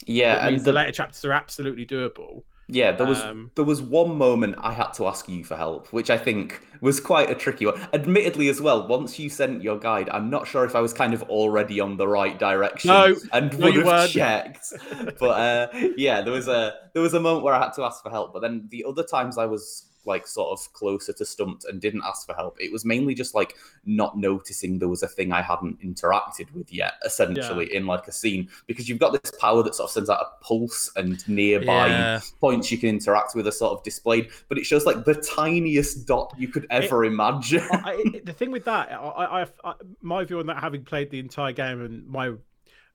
Yeah, 0.05 0.47
and 0.47 0.59
the, 0.59 0.63
the 0.65 0.73
later 0.73 0.91
chapters 0.91 1.25
are 1.25 1.31
absolutely 1.31 1.85
doable. 1.85 2.43
Yeah, 2.69 2.91
there 2.91 3.07
was 3.07 3.21
Um, 3.21 3.51
there 3.55 3.63
was 3.65 3.81
one 3.81 4.17
moment 4.17 4.55
I 4.59 4.73
had 4.73 4.91
to 4.95 5.07
ask 5.07 5.29
you 5.29 5.43
for 5.45 5.55
help, 5.55 5.93
which 5.93 6.09
I 6.09 6.17
think 6.17 6.61
was 6.81 6.99
quite 6.99 7.29
a 7.31 7.35
tricky 7.35 7.65
one. 7.65 7.79
Admittedly, 7.93 8.49
as 8.49 8.59
well, 8.59 8.87
once 8.87 9.17
you 9.17 9.29
sent 9.29 9.63
your 9.63 9.79
guide, 9.79 10.09
I'm 10.09 10.29
not 10.29 10.47
sure 10.47 10.65
if 10.65 10.75
I 10.75 10.81
was 10.81 10.91
kind 10.93 11.13
of 11.13 11.23
already 11.23 11.79
on 11.79 11.95
the 11.97 12.07
right 12.07 12.37
direction 12.37 12.89
No, 12.89 13.15
and 13.31 13.57
no, 13.57 13.65
would 13.67 13.75
have 13.77 13.85
weren't. 13.85 14.11
checked. 14.11 14.73
But 15.17 15.29
uh, 15.29 15.67
yeah, 15.97 16.21
there 16.21 16.33
was 16.33 16.47
a 16.49 16.73
there 16.93 17.01
was 17.01 17.13
a 17.13 17.19
moment 17.21 17.43
where 17.45 17.53
I 17.53 17.59
had 17.63 17.73
to 17.73 17.83
ask 17.83 18.03
for 18.03 18.09
help. 18.09 18.33
But 18.33 18.41
then 18.41 18.67
the 18.69 18.83
other 18.87 19.03
times 19.03 19.37
I 19.37 19.45
was 19.45 19.86
like 20.07 20.25
sort 20.25 20.49
of 20.57 20.73
closer 20.73 21.13
to 21.13 21.25
stumped 21.25 21.65
and 21.65 21.79
didn't 21.81 22.01
ask 22.05 22.25
for 22.25 22.33
help. 22.33 22.57
It 22.59 22.71
was 22.71 22.85
mainly 22.85 23.13
just 23.13 23.35
like 23.35 23.55
not 23.85 24.17
noticing 24.17 24.79
there 24.79 24.87
was 24.89 25.03
a 25.03 25.07
thing 25.07 25.31
I 25.31 25.41
hadn't 25.41 25.81
interacted 25.81 26.51
with 26.53 26.71
yet, 26.73 26.93
essentially 27.05 27.75
in 27.75 27.85
like 27.85 28.07
a 28.07 28.11
scene, 28.11 28.49
because 28.65 28.87
you've 28.89 28.99
got 28.99 29.11
this 29.21 29.31
power 29.39 29.61
that 29.63 29.75
sort 29.75 29.89
of 29.89 29.91
sends 29.91 30.09
out 30.09 30.19
a 30.21 30.43
pulse 30.43 30.89
and 30.95 31.27
nearby 31.27 31.87
Yeah. 31.87 32.21
points 32.39 32.71
you 32.71 32.77
can 32.77 32.89
interact 32.89 33.35
with 33.35 33.47
are 33.47 33.51
sort 33.51 33.77
of 33.77 33.83
displayed, 33.83 34.29
but 34.49 34.57
it 34.57 34.65
shows 34.65 34.85
like 34.85 35.05
the 35.05 35.15
tiniest 35.15 36.07
dot 36.07 36.33
you 36.37 36.47
could 36.47 36.65
ever 36.69 37.05
imagine. 37.05 37.61
I, 37.71 38.03
I- 38.15 38.19
the 38.23 38.33
thing 38.33 38.51
with 38.51 38.65
that, 38.65 38.91
I, 38.91 39.41
I, 39.43 39.47
I, 39.63 39.73
my 40.01 40.23
view 40.23 40.39
on 40.39 40.45
that, 40.47 40.57
having 40.57 40.83
played 40.83 41.11
the 41.11 41.19
entire 41.19 41.51
game, 41.51 41.81
and 41.81 42.07
my 42.07 42.31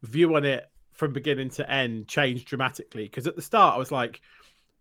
view 0.02 0.34
on 0.34 0.44
it 0.44 0.68
from 0.92 1.12
beginning 1.12 1.50
to 1.50 1.70
end 1.70 2.08
changed 2.08 2.46
dramatically. 2.46 3.04
Because 3.04 3.26
at 3.26 3.36
the 3.36 3.42
start, 3.42 3.74
I 3.74 3.78
was 3.78 3.90
like, 3.90 4.20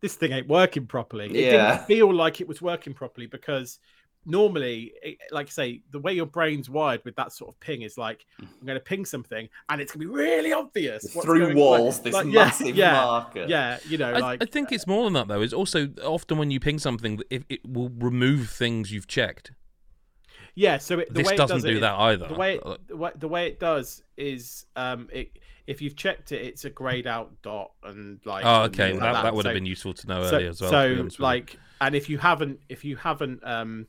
"This 0.01 0.15
thing 0.15 0.31
ain't 0.31 0.47
working 0.47 0.87
properly." 0.87 1.25
It 1.25 1.53
Yeah. 1.53 1.73
didn't 1.75 1.87
feel 1.87 2.13
like 2.13 2.41
it 2.41 2.47
was 2.47 2.61
working 2.61 2.93
properly 2.93 3.27
because 3.27 3.79
normally, 4.25 4.93
it, 5.01 5.17
like 5.31 5.47
I 5.47 5.49
say, 5.49 5.81
the 5.91 5.99
way 5.99 6.13
your 6.13 6.25
brain's 6.25 6.69
wired 6.69 7.03
with 7.03 7.15
that 7.15 7.31
sort 7.31 7.49
of 7.49 7.59
ping 7.59 7.81
is 7.81 7.97
like, 7.97 8.25
hmm. 8.37 8.45
"I'm 8.59 8.67
going 8.67 8.77
to 8.77 8.83
ping 8.83 9.05
something, 9.05 9.49
and 9.69 9.81
it's 9.81 9.93
going 9.93 10.07
to 10.07 10.13
be 10.13 10.19
really 10.19 10.53
obvious 10.53 11.11
Through 11.11 11.55
walls, 11.55 11.95
like- 11.97 12.03
this 12.03 12.13
like, 12.13 12.25
yeah, 12.27 12.31
massive 12.31 12.75
yeah, 12.75 12.93
marker. 12.93 13.45
Yeah, 13.47 13.79
you 13.87 13.97
know, 13.97 14.11
I, 14.11 14.19
like 14.19 14.43
I 14.43 14.45
think 14.45 14.71
uh, 14.71 14.75
it's 14.75 14.87
more 14.87 15.05
than 15.05 15.13
that 15.13 15.27
though. 15.27 15.41
It's 15.41 15.53
also 15.53 15.89
often 16.03 16.37
when 16.37 16.51
you 16.51 16.59
ping 16.59 16.79
something, 16.79 17.21
it, 17.29 17.45
it 17.49 17.61
will 17.67 17.89
remove 17.89 18.49
things 18.49 18.91
you've 18.91 19.07
checked. 19.07 19.51
Yeah. 20.55 20.77
So 20.77 20.99
it, 20.99 21.07
the 21.09 21.13
this 21.15 21.27
way 21.27 21.33
it 21.33 21.37
doesn't 21.37 21.57
does 21.57 21.63
do 21.63 21.75
is- 21.75 21.81
that 21.81 21.93
either. 21.99 22.27
the 22.27 22.33
way 22.35 22.55
it, 22.57 23.19
the 23.19 23.27
way 23.27 23.47
it 23.47 23.59
does 23.59 24.03
is 24.17 24.65
um 24.75 25.09
it 25.11 25.37
if 25.67 25.81
you've 25.81 25.95
checked 25.95 26.31
it 26.31 26.41
it's 26.45 26.65
a 26.65 26.69
grayed 26.69 27.07
out 27.07 27.31
dot 27.43 27.71
and 27.83 28.19
like 28.25 28.43
oh, 28.45 28.63
okay. 28.63 28.89
things 28.89 28.99
That, 28.99 29.13
like 29.13 29.23
that 29.23 29.33
would 29.35 29.45
have 29.45 29.53
been 29.53 29.65
useful 29.65 29.93
to 29.93 30.07
know 30.07 30.23
so, 30.23 30.35
earlier 30.35 30.49
as 30.49 30.59
well. 30.61 30.71
so 30.71 30.77
honest 30.85 30.97
with 31.03 31.19
you. 31.19 31.23
like 31.23 31.57
and 31.79 31.95
if 31.95 32.09
you 32.09 32.17
haven't 32.17 32.59
if 32.67 32.83
you 32.83 32.95
haven't 32.97 33.45
um 33.45 33.85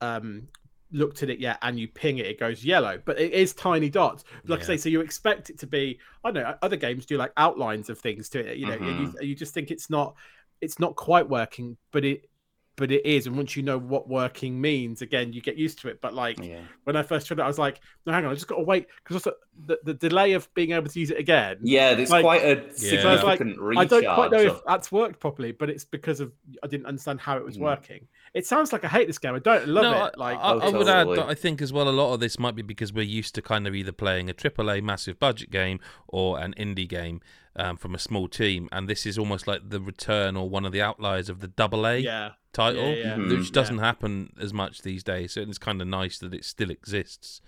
um 0.00 0.48
looked 0.92 1.22
at 1.22 1.30
it 1.30 1.38
yet 1.40 1.58
and 1.62 1.78
you 1.80 1.88
ping 1.88 2.18
it 2.18 2.26
it 2.26 2.38
goes 2.38 2.64
yellow 2.64 3.00
but 3.04 3.18
it 3.18 3.32
is 3.32 3.52
tiny 3.54 3.88
dots 3.90 4.24
like 4.46 4.60
i 4.60 4.62
say 4.64 4.76
so 4.76 4.88
you 4.88 5.00
expect 5.00 5.50
it 5.50 5.58
to 5.58 5.66
be 5.66 5.98
i 6.24 6.30
don't 6.30 6.44
know 6.44 6.54
other 6.62 6.76
games 6.76 7.04
do 7.06 7.16
like 7.16 7.32
outlines 7.36 7.90
of 7.90 7.98
things 7.98 8.28
to 8.28 8.38
it 8.38 8.56
you 8.56 8.66
know 8.66 8.76
Mm-hmm. 8.78 9.16
you, 9.22 9.28
you 9.30 9.34
just 9.34 9.52
think 9.52 9.70
it's 9.70 9.90
not 9.90 10.14
it's 10.60 10.78
not 10.78 10.94
quite 10.94 11.28
working 11.28 11.76
but 11.90 12.04
it 12.04 12.28
but 12.76 12.92
it 12.92 13.04
is 13.06 13.26
and 13.26 13.36
once 13.36 13.56
you 13.56 13.62
know 13.62 13.78
what 13.78 14.08
working 14.08 14.60
means 14.60 15.00
again 15.02 15.32
you 15.32 15.40
get 15.40 15.56
used 15.56 15.78
to 15.80 15.88
it 15.88 16.00
but 16.00 16.12
like 16.14 16.38
Yeah. 16.38 16.60
when 16.84 16.94
I 16.94 17.02
first 17.02 17.26
tried 17.26 17.38
it, 17.38 17.42
I 17.42 17.46
was 17.46 17.58
like, 17.58 17.80
no, 18.04 18.12
hang 18.12 18.24
on, 18.24 18.30
I 18.30 18.34
just 18.34 18.46
got 18.48 18.56
to 18.56 18.62
wait 18.62 18.86
because 19.02 19.16
also 19.16 19.32
the, 19.64 19.78
the 19.84 19.94
delay 19.94 20.32
of 20.34 20.52
being 20.54 20.72
able 20.72 20.88
to 20.88 21.00
use 21.00 21.10
it 21.10 21.18
again. 21.18 21.56
Yeah, 21.62 21.94
there's 21.94 22.10
Like- 22.10 22.22
quite 22.22 22.42
a 22.42 22.64
Yeah. 22.78 23.02
So 23.02 23.08
I 23.08 23.22
like, 23.22 23.38
significant 23.38 23.78
I 23.78 23.84
don't 23.86 24.14
quite 24.14 24.30
know 24.30 24.38
if 24.38 24.60
that's 24.66 24.92
worked 24.92 25.18
properly, 25.20 25.52
but 25.52 25.70
it's 25.70 25.84
because 25.84 26.20
of 26.20 26.32
I 26.62 26.66
didn't 26.66 26.86
understand 26.86 27.20
how 27.20 27.36
it 27.38 27.44
was 27.44 27.56
Mm. 27.56 27.62
working. 27.62 28.06
It 28.34 28.46
sounds 28.46 28.70
like 28.72 28.84
I 28.84 28.88
hate 28.88 29.06
this 29.06 29.18
game. 29.18 29.34
I 29.34 29.38
don't 29.38 29.66
love 29.66 29.82
no, 29.84 30.04
it. 30.04 30.18
Like, 30.18 30.36
I, 30.38 30.40
I, 30.40 30.52
I 30.52 30.68
would 30.68 30.86
add 30.88 31.04
totally. 31.04 31.16
that 31.16 31.26
I 31.26 31.34
think 31.34 31.62
as 31.62 31.72
well 31.72 31.88
a 31.88 31.90
lot 31.90 32.12
of 32.12 32.20
this 32.20 32.38
might 32.38 32.54
be 32.54 32.60
because 32.62 32.92
we're 32.92 33.02
used 33.02 33.34
to 33.36 33.42
kind 33.42 33.66
of 33.66 33.74
either 33.74 33.92
playing 33.92 34.28
a 34.28 34.34
AAA 34.34 34.82
massive 34.82 35.18
budget 35.18 35.50
game 35.50 35.80
or 36.06 36.38
an 36.38 36.52
indie 36.58 36.86
game 36.86 37.22
um, 37.58 37.78
from 37.78 37.94
a 37.94 37.98
small 37.98 38.28
team, 38.28 38.68
and 38.72 38.86
this 38.86 39.06
is 39.06 39.16
almost 39.16 39.46
like 39.46 39.70
the 39.70 39.80
return 39.80 40.36
or 40.36 40.50
one 40.50 40.66
of 40.66 40.72
the 40.72 40.82
outliers 40.82 41.30
of 41.30 41.40
the 41.40 41.48
double 41.48 41.86
A 41.86 41.96
yeah, 42.00 42.32
title, 42.56 42.88
yeah, 42.90 42.94
yeah. 43.04 43.16
Mhm. 43.16 43.38
which 43.38 43.52
doesn't 43.52 43.78
happen 43.78 44.32
as 44.40 44.52
much 44.52 44.82
these 44.82 45.02
days. 45.04 45.32
So 45.32 45.40
it's 45.42 45.58
kind 45.58 45.80
of 45.82 45.88
nice 45.88 46.18
that 46.18 46.32
it 46.34 46.44
still 46.44 46.70
exists. 46.70 47.40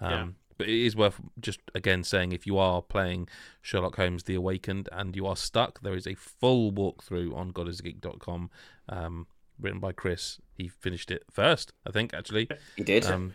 Um, 0.00 0.10
Yeah. 0.10 0.28
But 0.58 0.68
it 0.68 0.84
is 0.86 0.94
worth 0.94 1.18
just 1.40 1.60
again 1.74 2.04
saying 2.04 2.30
if 2.32 2.46
you 2.46 2.56
are 2.58 2.82
playing 2.82 3.28
Sherlock 3.62 3.96
Holmes: 3.96 4.22
The 4.24 4.34
Awakened 4.36 4.88
and 4.92 5.16
you 5.16 5.26
are 5.26 5.34
stuck, 5.36 5.80
there 5.80 5.94
is 5.96 6.06
a 6.06 6.14
full 6.14 6.70
walkthrough 6.72 7.34
on 7.34 7.52
GodIsAGeek.com, 7.52 8.50
um, 8.88 9.26
written 9.58 9.80
by 9.80 9.92
Chris. 9.92 10.40
He 10.56 10.68
finished 10.68 11.10
it 11.10 11.24
first, 11.30 11.72
I 11.86 11.90
think, 11.90 12.14
actually. 12.14 12.48
He 12.76 12.84
did. 12.84 13.06
Um, 13.06 13.34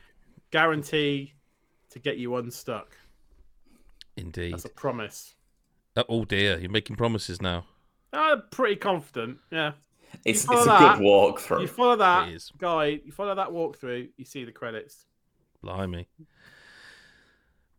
guarantee 0.52 1.34
to 1.90 2.00
get 2.00 2.18
you 2.18 2.36
unstuck. 2.36 2.96
indeed. 4.16 4.54
That's 4.54 4.66
a 4.66 4.70
promise. 4.70 5.36
Oh, 5.98 6.04
oh 6.08 6.26
dear, 6.26 6.58
you're 6.60 6.72
making 6.72 6.96
promises 6.96 7.42
now. 7.42 7.66
I'm 8.14 8.44
pretty 8.52 8.76
confident. 8.78 9.40
Yeah, 9.52 9.74
it's 10.26 10.46
follow 10.46 10.60
it's 10.60 10.68
a 10.68 10.70
that, 10.70 10.98
good 10.98 11.06
walkthrough. 11.06 11.62
you 11.62 11.68
follow 11.68 11.96
that 11.98 12.30
It 12.30 12.36
is. 12.36 12.52
guy, 12.58 12.86
you 13.06 13.12
follow 13.12 13.36
that 13.36 13.50
walkthrough, 13.50 14.10
you 14.18 14.26
see 14.26 14.44
the 14.46 14.52
credits. 14.52 15.06
Blimey. 15.62 16.08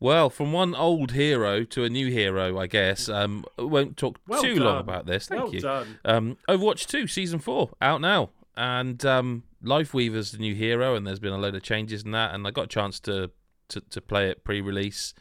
Well, 0.00 0.30
from 0.30 0.52
one 0.52 0.74
old 0.76 1.12
hero 1.12 1.64
to 1.64 1.82
a 1.84 1.88
new 1.88 2.08
hero, 2.08 2.58
I 2.58 2.68
guess. 2.68 3.08
Um, 3.08 3.44
we 3.58 3.64
won't 3.66 3.96
talk 3.96 4.20
Well 4.28 4.42
too 4.42 4.56
long 4.60 4.78
about 4.78 5.06
this. 5.06 5.26
Thank 5.26 5.42
well 5.44 5.52
you. 5.54 5.60
done. 5.60 5.98
Um, 6.04 6.36
Overwatch 6.48 6.86
2 6.86 7.08
Season 7.08 7.40
4 7.40 7.70
out 7.82 8.00
now. 8.00 8.30
And 8.56 9.04
um, 9.04 9.42
Lifeweaver's 9.62 10.32
the 10.32 10.38
new 10.38 10.54
hero, 10.54 10.94
and 10.94 11.04
there's 11.06 11.18
been 11.18 11.32
a 11.32 11.38
load 11.38 11.54
of 11.56 11.62
changes 11.62 12.04
in 12.04 12.12
that. 12.12 12.32
And 12.34 12.46
I 12.46 12.50
got 12.52 12.64
a 12.64 12.68
chance 12.68 13.00
to, 13.00 13.30
to, 13.70 13.80
to 13.80 14.00
play 14.00 14.28
it 14.30 14.44
pre 14.44 14.60
release. 14.60 15.14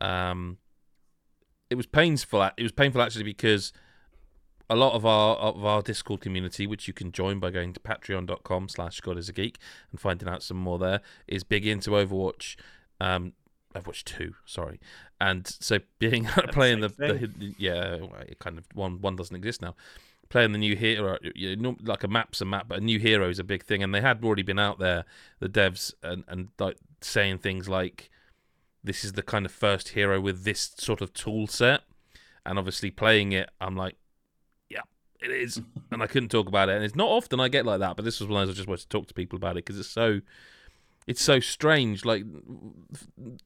Um, 0.00 0.58
it 1.70 1.76
was 1.76 1.86
painful. 1.86 2.42
It 2.56 2.62
was 2.62 2.72
painful 2.72 3.02
actually 3.02 3.24
because 3.24 3.72
a 4.70 4.76
lot 4.76 4.92
of 4.94 5.06
our 5.06 5.36
of 5.36 5.64
our 5.64 5.82
Discord 5.82 6.20
community, 6.20 6.66
which 6.66 6.86
you 6.86 6.94
can 6.94 7.12
join 7.12 7.38
by 7.40 7.50
going 7.50 7.72
to 7.72 7.80
patreon.com 7.80 8.68
slash 8.68 9.00
God 9.00 9.16
is 9.16 9.28
a 9.28 9.32
geek 9.32 9.58
and 9.90 10.00
finding 10.00 10.28
out 10.28 10.42
some 10.42 10.58
more 10.58 10.78
there, 10.78 11.00
is 11.26 11.44
big 11.44 11.66
into 11.66 11.90
Overwatch. 11.90 12.56
Um, 13.00 13.32
Overwatch 13.74 14.04
2, 14.04 14.34
sorry. 14.44 14.80
And 15.20 15.46
so 15.46 15.78
being 15.98 16.24
playing 16.52 16.80
the, 16.80 16.88
the 16.88 17.54
yeah, 17.58 17.98
it 18.26 18.38
kind 18.38 18.58
of 18.58 18.64
one 18.74 19.00
one 19.00 19.16
doesn't 19.16 19.36
exist 19.36 19.62
now. 19.62 19.74
Playing 20.28 20.52
the 20.52 20.58
new 20.58 20.76
hero, 20.76 21.16
you 21.34 21.56
know, 21.56 21.76
like 21.82 22.04
a 22.04 22.08
map's 22.08 22.42
a 22.42 22.44
map, 22.44 22.66
but 22.68 22.78
a 22.78 22.82
new 22.82 22.98
hero 22.98 23.30
is 23.30 23.38
a 23.38 23.44
big 23.44 23.64
thing, 23.64 23.82
and 23.82 23.94
they 23.94 24.02
had 24.02 24.22
already 24.22 24.42
been 24.42 24.58
out 24.58 24.78
there, 24.78 25.06
the 25.40 25.48
devs, 25.48 25.94
and 26.02 26.24
and 26.28 26.48
like 26.58 26.76
saying 27.00 27.38
things 27.38 27.66
like, 27.66 28.10
"This 28.84 29.04
is 29.04 29.14
the 29.14 29.22
kind 29.22 29.46
of 29.46 29.52
first 29.52 29.90
hero 29.90 30.20
with 30.20 30.44
this 30.44 30.72
sort 30.76 31.00
of 31.00 31.14
tool 31.14 31.46
set," 31.46 31.80
and 32.44 32.58
obviously 32.58 32.90
playing 32.90 33.32
it, 33.32 33.48
I'm 33.58 33.74
like, 33.74 33.94
"Yeah, 33.94 34.07
it 35.20 35.30
is," 35.30 35.60
and 35.90 36.02
I 36.02 36.06
couldn't 36.06 36.30
talk 36.30 36.48
about 36.48 36.68
it, 36.68 36.76
and 36.76 36.84
it's 36.84 36.96
not 36.96 37.08
often 37.08 37.40
I 37.40 37.48
get 37.48 37.66
like 37.66 37.80
that, 37.80 37.96
but 37.96 38.04
this 38.04 38.20
was 38.20 38.28
one 38.28 38.42
of 38.42 38.48
those 38.48 38.56
I 38.56 38.58
just 38.58 38.68
wanted 38.68 38.82
to 38.82 38.88
talk 38.88 39.06
to 39.08 39.14
people 39.14 39.36
about 39.36 39.52
it 39.52 39.64
because 39.64 39.78
it's 39.78 39.88
so 39.88 40.20
it's 41.06 41.22
so 41.22 41.40
strange. 41.40 42.04
Like, 42.04 42.24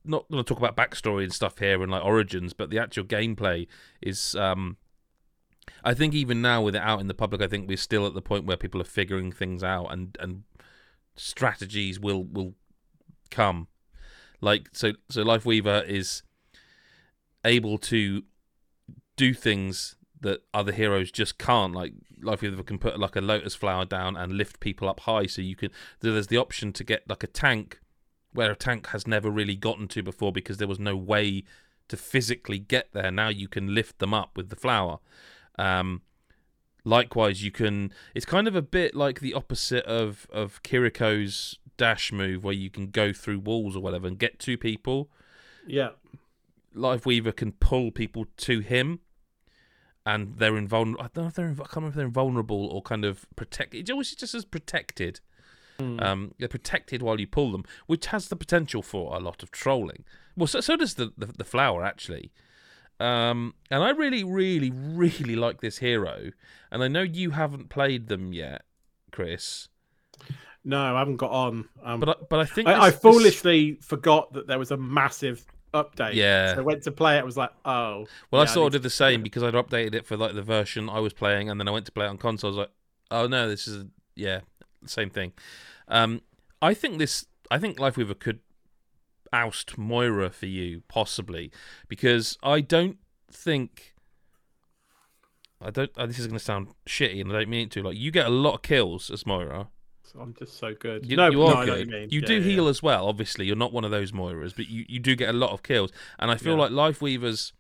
not 0.04 0.28
going 0.28 0.42
to 0.42 0.48
talk 0.48 0.58
about 0.58 0.76
backstory 0.76 1.22
and 1.22 1.32
stuff 1.32 1.58
here 1.58 1.80
and 1.80 1.92
like 1.92 2.04
origins, 2.04 2.52
but 2.52 2.70
the 2.70 2.78
actual 2.78 3.04
gameplay 3.04 3.68
is. 4.00 4.34
um 4.34 4.76
I 5.84 5.94
think 5.94 6.12
even 6.12 6.42
now 6.42 6.60
with 6.62 6.74
it 6.74 6.82
out 6.82 7.00
in 7.00 7.06
the 7.06 7.14
public, 7.14 7.40
I 7.40 7.46
think 7.46 7.68
we're 7.68 7.76
still 7.76 8.04
at 8.04 8.14
the 8.14 8.22
point 8.22 8.46
where 8.46 8.56
people 8.56 8.80
are 8.80 8.84
figuring 8.84 9.30
things 9.30 9.62
out 9.62 9.86
and 9.92 10.16
and 10.20 10.42
strategies 11.14 12.00
will 12.00 12.24
will 12.24 12.54
come. 13.30 13.68
Like 14.40 14.70
so, 14.72 14.94
so 15.08 15.24
Lifeweaver 15.24 15.86
is 15.86 16.22
able 17.44 17.78
to 17.78 18.24
do 19.16 19.34
things 19.34 19.94
that 20.22 20.42
other 20.54 20.72
heroes 20.72 21.10
just 21.12 21.38
can't. 21.38 21.74
Like 21.74 21.92
Lifeweaver 22.20 22.64
can 22.64 22.78
put 22.78 22.98
like 22.98 23.16
a 23.16 23.20
lotus 23.20 23.54
flower 23.54 23.84
down 23.84 24.16
and 24.16 24.32
lift 24.32 24.60
people 24.60 24.88
up 24.88 25.00
high, 25.00 25.26
so 25.26 25.42
you 25.42 25.54
can. 25.56 25.70
There's 26.00 26.28
the 26.28 26.38
option 26.38 26.72
to 26.72 26.84
get 26.84 27.08
like 27.08 27.22
a 27.22 27.28
tank 27.28 27.80
where 28.32 28.50
a 28.50 28.56
tank 28.56 28.88
has 28.88 29.06
never 29.06 29.30
really 29.30 29.56
gotten 29.56 29.88
to 29.88 30.02
before 30.02 30.32
because 30.32 30.56
there 30.56 30.68
was 30.68 30.78
no 30.78 30.96
way 30.96 31.44
to 31.88 31.96
physically 31.96 32.58
get 32.58 32.88
there. 32.92 33.10
Now 33.10 33.28
you 33.28 33.48
can 33.48 33.74
lift 33.74 33.98
them 33.98 34.14
up 34.14 34.36
with 34.36 34.48
the 34.48 34.56
flower. 34.56 34.98
Um, 35.58 36.02
likewise, 36.84 37.44
you 37.44 37.50
can. 37.50 37.92
It's 38.14 38.26
kind 38.26 38.48
of 38.48 38.56
a 38.56 38.62
bit 38.62 38.94
like 38.94 39.20
the 39.20 39.34
opposite 39.34 39.84
of 39.84 40.26
of 40.32 40.62
Kiriko's 40.62 41.58
dash 41.76 42.12
move, 42.12 42.44
where 42.44 42.54
you 42.54 42.70
can 42.70 42.88
go 42.88 43.12
through 43.12 43.40
walls 43.40 43.76
or 43.76 43.80
whatever 43.80 44.06
and 44.06 44.18
get 44.18 44.38
two 44.38 44.56
people. 44.56 45.10
Yeah. 45.66 45.90
Lifeweaver 46.74 47.36
can 47.36 47.52
pull 47.52 47.90
people 47.90 48.26
to 48.38 48.60
him, 48.60 49.00
and 50.04 50.36
they're 50.38 50.56
invulnerable. 50.56 51.02
I 51.04 51.08
don't 51.14 51.24
know 51.24 51.28
if 51.28 51.34
they're. 51.34 51.48
inv- 51.48 51.60
I 51.60 51.64
can't 51.64 51.76
remember 51.76 51.88
if 51.90 51.94
they're 51.96 52.06
invulnerable 52.06 52.66
or 52.66 52.82
kind 52.82 53.04
of 53.04 53.26
protect. 53.36 53.74
It 53.74 53.90
always 53.90 54.14
just 54.14 54.34
as 54.34 54.44
protected. 54.44 55.20
Um, 55.78 56.32
they're 56.38 56.46
protected 56.46 57.02
while 57.02 57.18
you 57.18 57.26
pull 57.26 57.50
them, 57.50 57.64
which 57.88 58.06
has 58.06 58.28
the 58.28 58.36
potential 58.36 58.82
for 58.82 59.16
a 59.16 59.18
lot 59.18 59.42
of 59.42 59.50
trolling. 59.50 60.04
Well, 60.36 60.46
so, 60.46 60.60
so 60.60 60.76
does 60.76 60.94
the, 60.94 61.12
the 61.18 61.26
the 61.26 61.44
flower 61.44 61.84
actually. 61.84 62.30
Um, 63.00 63.54
and 63.68 63.82
I 63.82 63.90
really, 63.90 64.22
really, 64.22 64.70
really 64.70 65.34
like 65.34 65.60
this 65.60 65.78
hero. 65.78 66.30
And 66.70 66.84
I 66.84 66.88
know 66.88 67.02
you 67.02 67.30
haven't 67.30 67.68
played 67.68 68.06
them 68.06 68.32
yet, 68.32 68.62
Chris. 69.10 69.68
No, 70.64 70.94
I 70.94 71.00
haven't 71.00 71.16
got 71.16 71.32
on. 71.32 71.68
Um, 71.82 71.98
But 71.98 72.08
I, 72.10 72.14
but 72.30 72.38
I 72.38 72.44
think 72.44 72.68
I, 72.68 72.74
I 72.74 72.90
this- 72.90 73.00
this- 73.00 73.02
foolishly 73.02 73.78
forgot 73.80 74.32
that 74.34 74.46
there 74.46 74.60
was 74.60 74.70
a 74.70 74.76
massive 74.76 75.44
update. 75.72 76.14
Yeah. 76.14 76.54
So 76.54 76.60
I 76.60 76.64
went 76.64 76.82
to 76.84 76.92
play 76.92 77.16
it. 77.16 77.20
I 77.20 77.24
was 77.24 77.36
like, 77.36 77.50
oh. 77.64 78.06
Well, 78.30 78.42
I 78.42 78.44
yeah, 78.44 78.50
sort 78.50 78.66
of 78.68 78.72
did 78.72 78.82
the 78.82 78.90
same 78.90 79.22
because 79.22 79.42
I'd 79.42 79.54
updated 79.54 79.94
it 79.94 80.06
for 80.06 80.16
like 80.16 80.34
the 80.34 80.42
version 80.42 80.88
I 80.88 81.00
was 81.00 81.12
playing, 81.12 81.50
and 81.50 81.58
then 81.58 81.68
I 81.68 81.70
went 81.70 81.86
to 81.86 81.92
play 81.92 82.06
it 82.06 82.08
on 82.08 82.18
console. 82.18 82.48
I 82.48 82.50
was 82.50 82.58
like, 82.58 82.70
oh 83.10 83.26
no, 83.26 83.48
this 83.48 83.66
is 83.66 83.84
yeah, 84.14 84.40
same 84.86 85.10
thing. 85.10 85.32
Um, 85.88 86.22
I 86.60 86.74
think 86.74 86.98
this. 86.98 87.26
I 87.50 87.58
think 87.58 87.78
Lifeweaver 87.78 88.18
could 88.18 88.40
oust 89.32 89.78
Moira 89.78 90.30
for 90.30 90.46
you 90.46 90.82
possibly 90.88 91.50
because 91.88 92.38
I 92.42 92.60
don't 92.60 92.98
think. 93.30 93.94
I 95.60 95.70
don't. 95.70 95.90
Oh, 95.96 96.06
this 96.06 96.18
is 96.18 96.26
going 96.26 96.38
to 96.38 96.44
sound 96.44 96.68
shitty, 96.86 97.20
and 97.20 97.30
I 97.30 97.40
don't 97.40 97.48
mean 97.48 97.66
it 97.66 97.70
to. 97.72 97.82
Like 97.82 97.96
you 97.96 98.10
get 98.10 98.26
a 98.26 98.30
lot 98.30 98.54
of 98.54 98.62
kills 98.62 99.10
as 99.10 99.26
Moira. 99.26 99.68
I'm 100.20 100.34
just 100.34 100.58
so 100.58 100.74
good. 100.74 101.06
You, 101.08 101.16
no, 101.16 101.26
you 101.28 101.36
no, 101.38 101.42
are 101.46 101.54
what 101.56 101.66
good. 101.66 101.86
you 101.86 101.92
mean. 101.92 102.08
You 102.10 102.20
Yeah, 102.20 102.26
do 102.26 102.34
yeah, 102.34 102.40
heal 102.42 102.64
yeah. 102.64 102.70
as 102.70 102.82
well. 102.82 103.06
Obviously, 103.08 103.46
you're 103.46 103.56
not 103.56 103.72
one 103.72 103.84
of 103.84 103.90
those 103.90 104.12
Moiras, 104.12 104.54
but 104.54 104.68
you, 104.68 104.84
you 104.88 104.98
do 105.00 105.14
get 105.16 105.28
a 105.30 105.32
lot 105.32 105.50
of 105.50 105.62
kills. 105.62 105.90
And 106.18 106.30
I 106.30 106.36
feel 106.36 106.56
like 106.56 106.70
Lifeweavers, 106.70 107.52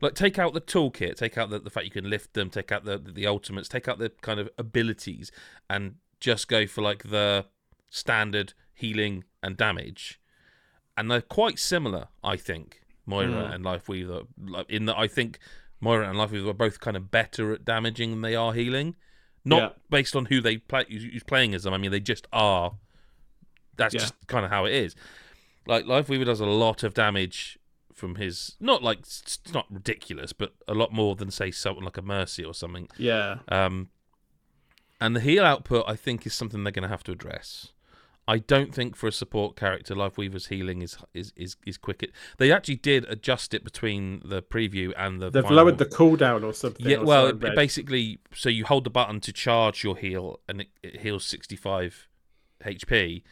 like 0.00 0.14
take 0.14 0.38
out 0.38 0.54
the 0.54 0.60
toolkit, 0.60 1.16
take 1.16 1.36
out 1.38 1.50
the, 1.50 1.58
the 1.58 1.70
fact 1.70 1.84
you 1.86 1.90
can 1.90 2.08
lift 2.08 2.34
them, 2.34 2.50
take 2.50 2.72
out 2.72 2.84
the 2.84 2.98
the 2.98 3.26
ultimates, 3.26 3.68
take 3.68 3.88
out 3.88 3.98
the 3.98 4.10
kind 4.22 4.40
of 4.40 4.48
abilities, 4.58 5.30
and 5.68 5.96
just 6.20 6.48
go 6.48 6.66
for 6.66 6.82
like 6.82 7.04
the 7.10 7.46
standard 7.90 8.54
healing 8.72 9.24
and 9.42 9.56
damage. 9.56 10.20
And 10.96 11.10
they're 11.10 11.20
quite 11.22 11.58
similar, 11.58 12.08
I 12.22 12.36
think, 12.36 12.80
Moira 13.06 13.28
Mm. 13.28 13.54
and 13.54 13.64
Lifeweaver. 13.64 14.26
like, 14.40 14.70
In 14.70 14.86
that 14.86 14.96
I 14.98 15.06
think 15.08 15.38
Moira 15.80 16.08
and 16.08 16.16
Life 16.16 16.30
Lifeweaver 16.30 16.48
are 16.50 16.54
both 16.54 16.80
kind 16.80 16.96
of 16.96 17.10
better 17.10 17.52
at 17.52 17.64
damaging 17.64 18.10
than 18.10 18.22
they 18.22 18.34
are 18.34 18.52
healing. 18.52 18.96
Not 19.44 19.62
Yeah. 19.62 19.68
based 19.90 20.16
on 20.16 20.26
who 20.26 20.40
they 20.40 20.56
play, 20.58 20.84
who's 20.88 21.22
playing 21.24 21.54
as 21.54 21.64
them. 21.64 21.74
I 21.74 21.78
mean, 21.78 21.90
they 21.90 22.00
just 22.00 22.26
are. 22.32 22.76
That's 23.76 23.94
Yeah. 23.94 24.00
just 24.00 24.14
kind 24.26 24.44
of 24.44 24.50
how 24.50 24.64
it 24.64 24.72
is. 24.72 24.94
Like 25.66 25.84
Lifeweaver 25.84 26.24
does 26.24 26.40
a 26.40 26.46
lot 26.46 26.82
of 26.82 26.94
damage 26.94 27.58
from 27.92 28.16
his, 28.16 28.56
not 28.60 28.82
like 28.82 29.00
it's 29.00 29.38
not 29.52 29.66
ridiculous, 29.70 30.32
but 30.32 30.54
a 30.66 30.74
lot 30.74 30.92
more 30.92 31.14
than 31.16 31.30
say 31.30 31.50
something 31.50 31.84
like 31.84 31.96
a 31.96 32.02
Mercy 32.02 32.44
or 32.44 32.54
something. 32.54 32.88
Yeah. 32.96 33.38
Um, 33.48 33.90
and 35.00 35.14
the 35.14 35.20
heal 35.20 35.44
output, 35.44 35.84
I 35.86 35.96
think, 35.96 36.26
is 36.26 36.34
something 36.34 36.64
they're 36.64 36.72
going 36.72 36.82
to 36.84 36.88
have 36.88 37.04
to 37.04 37.12
address. 37.12 37.72
I 38.26 38.38
don't 38.38 38.74
think 38.74 38.96
for 38.96 39.06
a 39.06 39.12
support 39.12 39.54
character, 39.54 39.94
Lifeweaver's 39.94 40.46
healing 40.46 40.80
is 40.80 40.96
is 41.12 41.32
is, 41.36 41.56
is 41.66 41.76
quick. 41.76 42.10
They 42.38 42.50
actually 42.50 42.76
did 42.76 43.04
adjust 43.08 43.52
it 43.52 43.64
between 43.64 44.22
the 44.24 44.40
preview 44.42 44.92
and 44.96 45.20
the. 45.20 45.30
They've 45.30 45.42
final- 45.42 45.58
lowered 45.58 45.78
the 45.78 45.86
cooldown 45.86 46.42
or 46.42 46.54
something. 46.54 46.86
Yeah, 46.86 46.98
or 46.98 47.04
well, 47.04 47.28
something 47.28 47.52
it, 47.52 47.56
basically, 47.56 48.20
so 48.32 48.48
you 48.48 48.64
hold 48.64 48.84
the 48.84 48.90
button 48.90 49.20
to 49.20 49.32
charge 49.32 49.84
your 49.84 49.96
heal, 49.96 50.40
and 50.48 50.62
it, 50.62 50.68
it 50.82 51.00
heals 51.00 51.26
sixty-five 51.26 52.08
HP. 52.64 53.22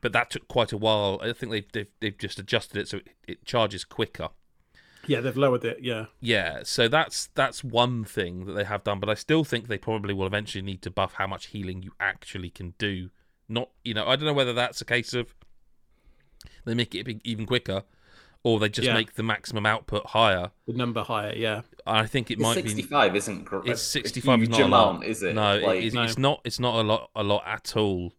But 0.00 0.12
that 0.12 0.30
took 0.30 0.48
quite 0.48 0.72
a 0.72 0.76
while. 0.76 1.20
I 1.22 1.32
think 1.32 1.52
they've 1.52 1.72
they've, 1.72 1.90
they've 2.00 2.18
just 2.18 2.38
adjusted 2.38 2.78
it 2.78 2.88
so 2.88 2.98
it, 2.98 3.08
it 3.26 3.44
charges 3.44 3.84
quicker. 3.84 4.30
yeah, 5.06 5.20
they've 5.20 5.36
lowered 5.36 5.64
it. 5.64 5.78
Yeah. 5.80 6.06
Yeah, 6.20 6.60
so 6.64 6.88
that's 6.88 7.28
that's 7.34 7.62
one 7.62 8.04
thing 8.04 8.46
that 8.46 8.52
they 8.52 8.64
have 8.64 8.82
done, 8.82 8.98
but 8.98 9.08
I 9.08 9.14
still 9.14 9.44
think 9.44 9.68
they 9.68 9.78
probably 9.78 10.12
will 10.12 10.26
eventually 10.26 10.62
need 10.62 10.82
to 10.82 10.90
buff 10.90 11.14
how 11.14 11.28
much 11.28 11.46
healing 11.46 11.82
you 11.82 11.92
actually 12.00 12.50
can 12.50 12.74
do. 12.78 13.10
Not, 13.48 13.70
you 13.84 13.94
know, 13.94 14.06
I 14.06 14.16
don't 14.16 14.26
know 14.26 14.32
whether 14.34 14.52
that's 14.52 14.80
a 14.80 14.84
case 14.84 15.14
of 15.14 15.34
they 16.64 16.74
make 16.74 16.94
it 16.94 17.08
even 17.24 17.46
quicker, 17.46 17.82
or 18.42 18.58
they 18.60 18.68
just 18.68 18.86
Yeah. 18.86 18.94
make 18.94 19.14
the 19.14 19.22
maximum 19.22 19.64
output 19.66 20.06
higher. 20.08 20.50
The 20.66 20.74
number 20.74 21.02
higher. 21.02 21.34
Yeah. 21.34 21.62
I 21.86 22.06
think 22.06 22.30
it 22.30 22.38
might 22.38 22.62
be 22.62 22.68
65 22.68 23.16
isn't 23.16 23.44
gr- 23.44 23.60
It's 23.64 23.80
a 23.82 23.84
65 23.84 24.42
is 24.42 24.48
huge 24.48 24.58
not 24.58 24.66
a 24.66 24.68
lot. 24.68 25.04
is 25.04 25.22
it? 25.22 25.34
No, 25.34 25.58
like, 25.58 25.78
it, 25.80 25.84
it's, 25.86 25.94
No. 25.94 26.02
it's 26.02 26.18
not. 26.18 26.40
It's 26.44 26.60
not 26.60 26.74
a 26.76 26.82
lot. 26.82 27.10
A 27.16 27.22
lot 27.22 27.42
at 27.46 27.76
all. 27.76 28.12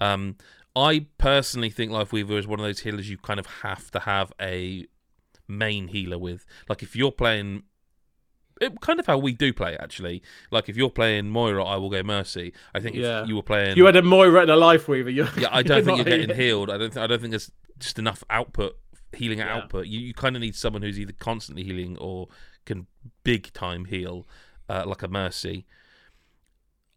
Um, 0.00 0.36
I 0.76 1.06
personally 1.18 1.70
think 1.70 1.90
Lifeweaver 1.92 2.38
is 2.38 2.46
one 2.46 2.58
of 2.60 2.64
those 2.66 2.80
healers 2.80 3.08
you 3.08 3.16
kind 3.18 3.40
of 3.40 3.46
have 3.62 3.90
to 3.92 4.00
have 4.00 4.32
a 4.40 4.86
main 5.48 5.88
healer 5.88 6.18
with. 6.18 6.44
Like 6.68 6.82
if 6.82 6.94
you're 6.94 7.10
playing, 7.12 7.62
it, 8.60 8.80
kind 8.80 8.98
of 9.00 9.06
how 9.06 9.18
we 9.18 9.32
do 9.32 9.52
play 9.52 9.76
actually. 9.78 10.22
Like 10.50 10.68
if 10.68 10.76
you're 10.76 10.90
playing 10.90 11.30
Moira, 11.30 11.64
I 11.64 11.76
will 11.76 11.90
go 11.90 12.02
Mercy. 12.02 12.52
I 12.74 12.80
think 12.80 12.96
Yeah. 12.96 13.22
if 13.22 13.28
you 13.28 13.36
were 13.36 13.42
playing, 13.42 13.76
You 13.76 13.86
had 13.86 13.96
a 13.96 14.02
Moira 14.02 14.42
and 14.42 14.50
a 14.50 14.56
Lifeweaver. 14.56 15.12
You're, 15.14 15.28
yeah, 15.38 15.48
I 15.50 15.62
don't 15.62 15.84
think 15.84 15.98
you're 15.98 16.04
getting 16.04 16.34
healed. 16.36 16.70
I 16.70 16.78
don't. 16.78 16.92
Th- 16.92 17.02
I 17.02 17.06
don't 17.06 17.20
think 17.20 17.30
there's 17.30 17.50
just 17.78 17.98
enough 17.98 18.24
output, 18.30 18.76
healing 19.12 19.38
Yeah. 19.38 19.54
output. 19.56 19.86
You 19.86 20.00
you 20.00 20.14
kind 20.14 20.36
of 20.36 20.40
need 20.42 20.54
someone 20.56 20.82
who's 20.82 20.98
either 20.98 21.12
constantly 21.12 21.64
healing 21.64 21.96
or 21.98 22.28
can 22.66 22.86
big 23.24 23.52
time 23.52 23.86
heal, 23.86 24.26
uh, 24.68 24.84
like 24.86 25.02
a 25.02 25.08
mercy. 25.08 25.66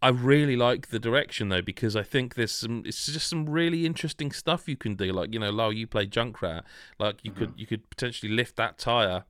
I 0.04 0.10
really 0.10 0.56
like 0.56 0.88
the 0.88 0.98
direction 0.98 1.50
though 1.50 1.62
because 1.62 1.96
I 1.96 2.02
think 2.02 2.34
there's 2.34 2.52
some. 2.52 2.82
It's 2.88 3.06
just 3.06 3.28
some 3.30 3.48
really 3.48 3.86
interesting 3.86 4.32
stuff 4.32 4.68
you 4.68 4.76
can 4.76 4.96
do. 4.96 5.12
Like 5.14 5.32
you 5.32 5.40
know, 5.40 5.52
Lyle, 5.52 5.72
you 5.72 5.86
play 5.86 6.08
Junkrat. 6.08 6.64
Like 6.98 7.20
you 7.24 7.32
could 7.32 7.54
you 7.56 7.68
could 7.68 7.88
potentially 7.92 8.32
lift 8.32 8.56
that 8.56 8.80
tire, 8.80 9.26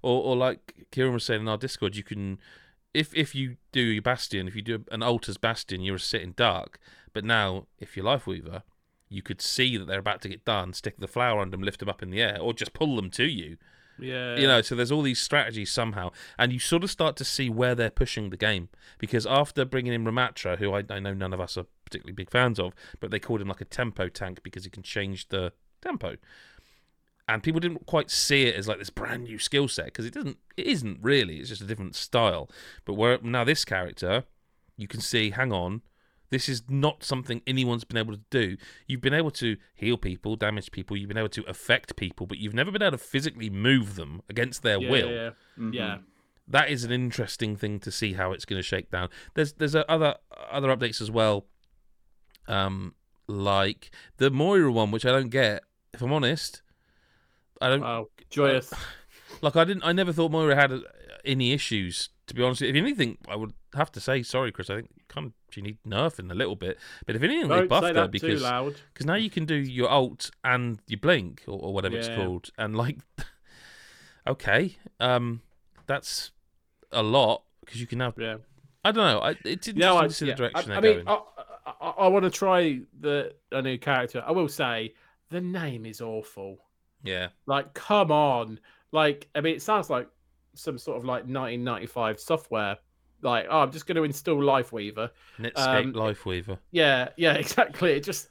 or 0.00 0.22
or 0.22 0.36
like 0.36 0.86
Kieran 0.90 1.14
was 1.14 1.24
saying 1.24 1.42
in 1.42 1.48
our 1.48 1.58
Discord, 1.58 1.96
you 1.96 2.04
can. 2.04 2.38
If, 2.94 3.14
if 3.14 3.34
you 3.34 3.56
do 3.72 3.80
your 3.80 4.02
Bastion, 4.02 4.46
if 4.46 4.54
you 4.54 4.60
do 4.60 4.84
an 4.90 5.02
Altars 5.02 5.38
Bastion, 5.38 5.80
you're 5.80 5.96
a 5.96 6.00
sitting 6.00 6.32
dark. 6.32 6.78
But 7.14 7.24
now, 7.24 7.66
if 7.78 7.96
you're 7.96 8.04
Lifeweaver, 8.04 8.64
you 9.08 9.22
could 9.22 9.40
see 9.40 9.78
that 9.78 9.86
they're 9.86 9.98
about 9.98 10.20
to 10.22 10.28
get 10.28 10.44
done, 10.44 10.74
stick 10.74 10.98
the 10.98 11.08
flower 11.08 11.40
under 11.40 11.56
them, 11.56 11.62
lift 11.62 11.80
them 11.80 11.88
up 11.88 12.02
in 12.02 12.10
the 12.10 12.20
air, 12.20 12.38
or 12.38 12.52
just 12.52 12.74
pull 12.74 12.96
them 12.96 13.10
to 13.12 13.24
you. 13.24 13.56
Yeah. 13.98 14.36
You 14.36 14.46
know, 14.46 14.62
so 14.62 14.74
there's 14.74 14.90
all 14.90 15.02
these 15.02 15.20
strategies 15.20 15.70
somehow, 15.70 16.10
and 16.38 16.52
you 16.52 16.58
sort 16.58 16.84
of 16.84 16.90
start 16.90 17.16
to 17.16 17.24
see 17.24 17.48
where 17.48 17.74
they're 17.74 17.90
pushing 17.90 18.30
the 18.30 18.36
game. 18.36 18.68
Because 18.98 19.26
after 19.26 19.64
bringing 19.64 19.92
in 19.92 20.04
Ramatra, 20.04 20.58
who 20.58 20.72
I, 20.74 20.84
I 20.88 20.98
know 20.98 21.14
none 21.14 21.32
of 21.32 21.40
us 21.40 21.56
are 21.56 21.66
particularly 21.84 22.14
big 22.14 22.30
fans 22.30 22.58
of, 22.58 22.74
but 23.00 23.10
they 23.10 23.18
called 23.18 23.40
him 23.40 23.48
like 23.48 23.60
a 23.60 23.66
tempo 23.66 24.08
tank 24.08 24.42
because 24.42 24.64
he 24.64 24.70
can 24.70 24.82
change 24.82 25.28
the 25.28 25.52
tempo, 25.82 26.16
and 27.28 27.42
people 27.42 27.60
didn't 27.60 27.86
quite 27.86 28.10
see 28.10 28.44
it 28.44 28.56
as 28.56 28.68
like 28.68 28.78
this 28.78 28.90
brand 28.90 29.24
new 29.24 29.38
skill 29.38 29.68
set 29.68 29.86
because 29.86 30.04
it 30.04 30.14
doesn't, 30.14 30.38
it 30.56 30.66
isn't 30.66 30.98
really. 31.00 31.38
It's 31.38 31.48
just 31.48 31.62
a 31.62 31.66
different 31.66 31.94
style. 31.94 32.50
But 32.84 32.94
where 32.94 33.18
now 33.22 33.44
this 33.44 33.64
character, 33.64 34.24
you 34.76 34.88
can 34.88 35.00
see, 35.00 35.30
hang 35.30 35.52
on, 35.52 35.82
this 36.32 36.48
is 36.48 36.62
not 36.68 37.04
something 37.04 37.42
anyone's 37.46 37.84
been 37.84 37.98
able 37.98 38.14
to 38.14 38.22
do. 38.30 38.56
You've 38.86 39.02
been 39.02 39.14
able 39.14 39.30
to 39.32 39.58
heal 39.74 39.98
people, 39.98 40.34
damage 40.34 40.72
people, 40.72 40.96
you've 40.96 41.08
been 41.08 41.18
able 41.18 41.28
to 41.28 41.44
affect 41.44 41.94
people, 41.94 42.26
but 42.26 42.38
you've 42.38 42.54
never 42.54 42.72
been 42.72 42.82
able 42.82 42.92
to 42.92 42.98
physically 42.98 43.50
move 43.50 43.96
them 43.96 44.22
against 44.30 44.62
their 44.62 44.80
yeah, 44.80 44.90
will. 44.90 45.10
Yeah. 45.10 45.30
mhm. 45.58 45.74
yeah. 45.74 45.98
That 46.48 46.70
is 46.70 46.84
an 46.84 46.90
interesting 46.90 47.54
thing 47.56 47.78
to 47.80 47.90
see 47.92 48.14
how 48.14 48.32
it's 48.32 48.44
going 48.44 48.58
to 48.58 48.66
shake 48.66 48.90
down. 48.90 49.10
There's 49.34 49.52
there's 49.52 49.76
other 49.76 50.16
other 50.50 50.74
updates 50.74 51.00
as 51.00 51.10
well, 51.10 51.46
um, 52.48 52.94
like 53.28 53.94
the 54.16 54.30
Moira 54.30 54.72
one, 54.72 54.90
which 54.90 55.06
I 55.06 55.12
don't 55.12 55.28
get. 55.28 55.62
If 55.94 56.02
I'm 56.02 56.12
honest, 56.12 56.62
I 57.62 57.68
don't 57.68 57.82
Oh, 57.82 58.08
joyous. 58.30 58.72
like. 59.40 59.56
I 59.56 59.64
didn't. 59.64 59.84
I 59.84 59.92
never 59.92 60.12
thought 60.12 60.30
Moira 60.32 60.54
had 60.54 60.72
uh, 60.72 60.80
any 61.24 61.52
issues. 61.52 62.10
To 62.28 62.34
be 62.34 62.42
honest, 62.42 62.62
if 62.62 62.74
anything, 62.76 63.18
I 63.28 63.36
would 63.36 63.52
have 63.74 63.90
to 63.92 64.00
say 64.00 64.22
sorry, 64.22 64.52
Chris. 64.52 64.70
I 64.70 64.76
think 64.76 64.90
kind 65.08 65.26
of 65.28 65.32
she 65.50 65.60
need 65.60 65.78
nerfing 65.86 66.30
a 66.30 66.34
little 66.34 66.56
bit. 66.56 66.78
But 67.06 67.16
if 67.16 67.22
anything, 67.22 67.48
they 67.48 67.56
Don't 67.56 67.68
buffed 67.68 67.94
her 67.94 68.08
because 68.08 68.42
because 68.92 69.06
now 69.06 69.14
you 69.14 69.30
can 69.30 69.44
do 69.44 69.54
your 69.54 69.88
alt 69.88 70.30
and 70.44 70.78
your 70.86 70.98
blink 71.00 71.42
or, 71.46 71.58
or 71.58 71.72
whatever 71.74 71.96
it's 71.96 72.08
called, 72.08 72.50
and 72.58 72.76
like, 72.76 72.98
okay, 74.26 74.76
um, 75.00 75.42
that's 75.86 76.30
a 76.90 77.02
lot 77.02 77.42
because 77.64 77.80
you 77.80 77.86
can 77.86 77.98
now. 77.98 78.14
Yeah. 78.16 78.36
I 78.84 78.90
don't 78.90 79.06
know. 79.06 79.20
I, 79.20 79.30
it's 79.44 79.68
interesting 79.68 79.76
Yeah, 79.76 79.94
I, 79.94 80.06
to 80.08 80.12
see 80.12 80.26
yeah. 80.26 80.32
the 80.32 80.36
direction 80.36 80.72
I, 80.72 80.76
I 80.76 80.80
they're 80.80 80.94
mean, 80.96 81.04
going. 81.04 81.18
I, 81.66 81.72
I, 81.80 81.88
I 81.90 82.08
want 82.08 82.24
to 82.24 82.30
try 82.30 82.80
the 82.98 83.32
a 83.52 83.62
new 83.62 83.78
character. 83.78 84.24
I 84.26 84.32
will 84.32 84.48
say 84.48 84.94
the 85.30 85.40
name 85.40 85.86
is 85.86 86.00
awful. 86.00 86.58
Yeah, 87.02 87.28
Like, 87.46 87.74
come 87.74 88.10
on. 88.12 88.60
Like, 88.92 89.28
I 89.34 89.40
mean, 89.40 89.56
it 89.56 89.62
sounds 89.62 89.88
like 89.90 90.08
some 90.54 90.78
sort 90.78 90.98
of 90.98 91.04
like 91.04 91.22
1995 91.22 92.20
software. 92.20 92.76
Like, 93.22 93.46
oh, 93.48 93.60
I'm 93.60 93.72
just 93.72 93.86
going 93.86 93.96
to 93.96 94.02
install 94.02 94.36
Lifeweaver. 94.36 95.10
Netscape 95.38 95.84
um, 95.84 95.92
Lifeweaver. 95.92 96.58
Yeah, 96.70 97.08
yeah, 97.16 97.34
exactly. 97.44 97.92
It 97.92 98.04
just, 98.04 98.28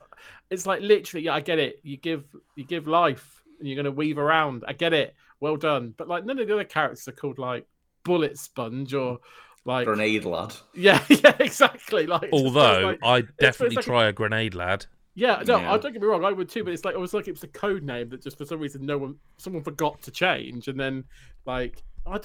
it's 0.50 0.66
like 0.66 0.82
literally, 0.82 1.26
yeah, 1.26 1.34
I 1.34 1.40
get 1.40 1.60
it. 1.60 1.80
You 1.84 1.98
give, 1.98 2.26
you 2.56 2.66
give 2.66 2.88
life, 2.88 3.42
and 3.60 3.68
you're 3.68 3.76
going 3.76 3.86
to 3.86 3.92
weave 3.92 4.18
around. 4.18 4.64
I 4.68 4.74
get 4.74 4.94
it. 4.94 5.16
Well 5.40 5.56
done. 5.56 5.94
But 5.98 6.08
like, 6.08 6.26
none 6.26 6.40
of 6.40 6.48
the 6.48 6.54
other 6.54 6.64
characters 6.64 7.08
are 7.08 7.14
called 7.14 7.40
like 7.40 7.66
Bullet 8.04 8.38
Sponge 8.38 8.94
or 8.94 9.20
like, 9.66 9.86
Grenade 9.86 10.26
lad. 10.26 10.54
yeah, 10.76 11.04
yeah, 11.10 11.36
exactly. 11.40 12.06
Like, 12.06 12.24
it 12.24 12.32
just 12.32 12.44
feels 12.44 12.56
Although 12.56 12.82
like- 12.88 13.00
I'd 13.04 13.38
definitely 13.38 13.78
like 13.78 13.86
try 13.86 14.06
a 14.08 14.14
grenade 14.14 14.54
lad. 14.56 14.86
Yeah, 15.14 15.44
no, 15.46 15.60
Yeah. 15.60 15.74
I 15.74 15.78
don't 15.78 15.92
get 15.92 16.02
me 16.02 16.08
wrong, 16.08 16.24
I 16.24 16.32
would 16.32 16.48
too, 16.50 16.64
but 16.64 16.72
it's 16.74 16.86
like 16.86 16.96
it 16.96 17.00
was 17.00 17.14
like 17.14 17.28
it 17.28 17.32
was 17.32 17.44
a 17.44 17.48
code 17.48 17.84
name 17.84 18.10
that 18.10 18.22
just 18.24 18.38
for 18.38 18.46
some 18.46 18.60
reason 18.60 18.86
no 18.86 18.98
one, 18.98 19.16
someone 19.38 19.62
forgot 19.64 20.02
to 20.04 20.12
change, 20.12 20.68
and 20.68 20.80
then 20.80 21.04
like 21.46 21.84
I, 22.06 22.20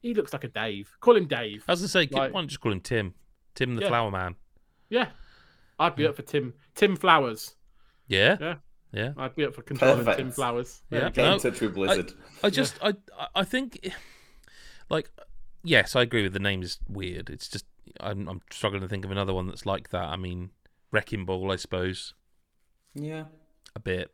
he 0.00 0.14
looks 0.14 0.32
like 0.32 0.44
a 0.44 0.48
Dave. 0.48 0.90
Call 1.00 1.16
him 1.16 1.26
Dave. 1.26 1.62
As 1.68 1.80
I 1.80 1.84
was 1.84 1.92
gonna 1.92 2.06
say, 2.06 2.08
Like- 2.10 2.32
why 2.32 2.40
don't 2.40 2.44
you 2.44 2.48
just 2.48 2.60
call 2.60 2.72
him 2.72 2.80
Tim? 2.80 3.14
Tim 3.54 3.74
the 3.74 3.82
Yeah. 3.82 3.88
Flower 3.88 4.10
Man. 4.10 4.36
Yeah, 4.88 5.08
I'd 5.78 5.94
be 5.94 6.06
up 6.06 6.16
for 6.16 6.22
Tim. 6.22 6.54
Tim 6.74 6.96
Flowers. 6.96 7.54
Yeah, 8.08 8.36
Yeah. 8.40 8.54
yeah. 8.92 9.12
I'd 9.16 9.34
be 9.36 9.44
up 9.44 9.54
for 9.54 9.62
controlling 9.62 9.98
Perfect. 9.98 10.18
Tim 10.18 10.30
Flowers. 10.32 10.82
Yeah. 10.90 10.98
There 10.98 11.08
you 11.08 11.12
Get 11.12 11.22
go. 11.22 11.28
No, 11.28 11.32
in 11.34 11.40
touch 11.40 11.60
with 11.60 11.74
Blizzard. 11.74 12.12
I 12.42 12.50
just, 12.50 12.78
I, 12.82 12.94
I 13.34 13.44
think, 13.44 13.78
like, 14.90 15.10
yes, 15.62 15.94
I 15.96 16.02
agree 16.02 16.22
with 16.22 16.32
the 16.32 16.38
name 16.40 16.62
is 16.62 16.78
weird. 16.88 17.30
It's 17.30 17.48
just, 17.48 17.64
I'm, 18.00 18.28
I'm 18.28 18.40
struggling 18.50 18.82
to 18.82 18.88
think 18.88 19.04
of 19.04 19.10
another 19.10 19.32
one 19.34 19.46
that's 19.46 19.64
like 19.66 19.90
that. 19.90 20.04
I 20.04 20.16
mean, 20.16 20.50
Wrecking 20.90 21.24
Ball, 21.24 21.52
I 21.52 21.56
suppose, 21.56 22.14
yeah. 22.94 23.24
a 23.76 23.80
bit, 23.80 24.10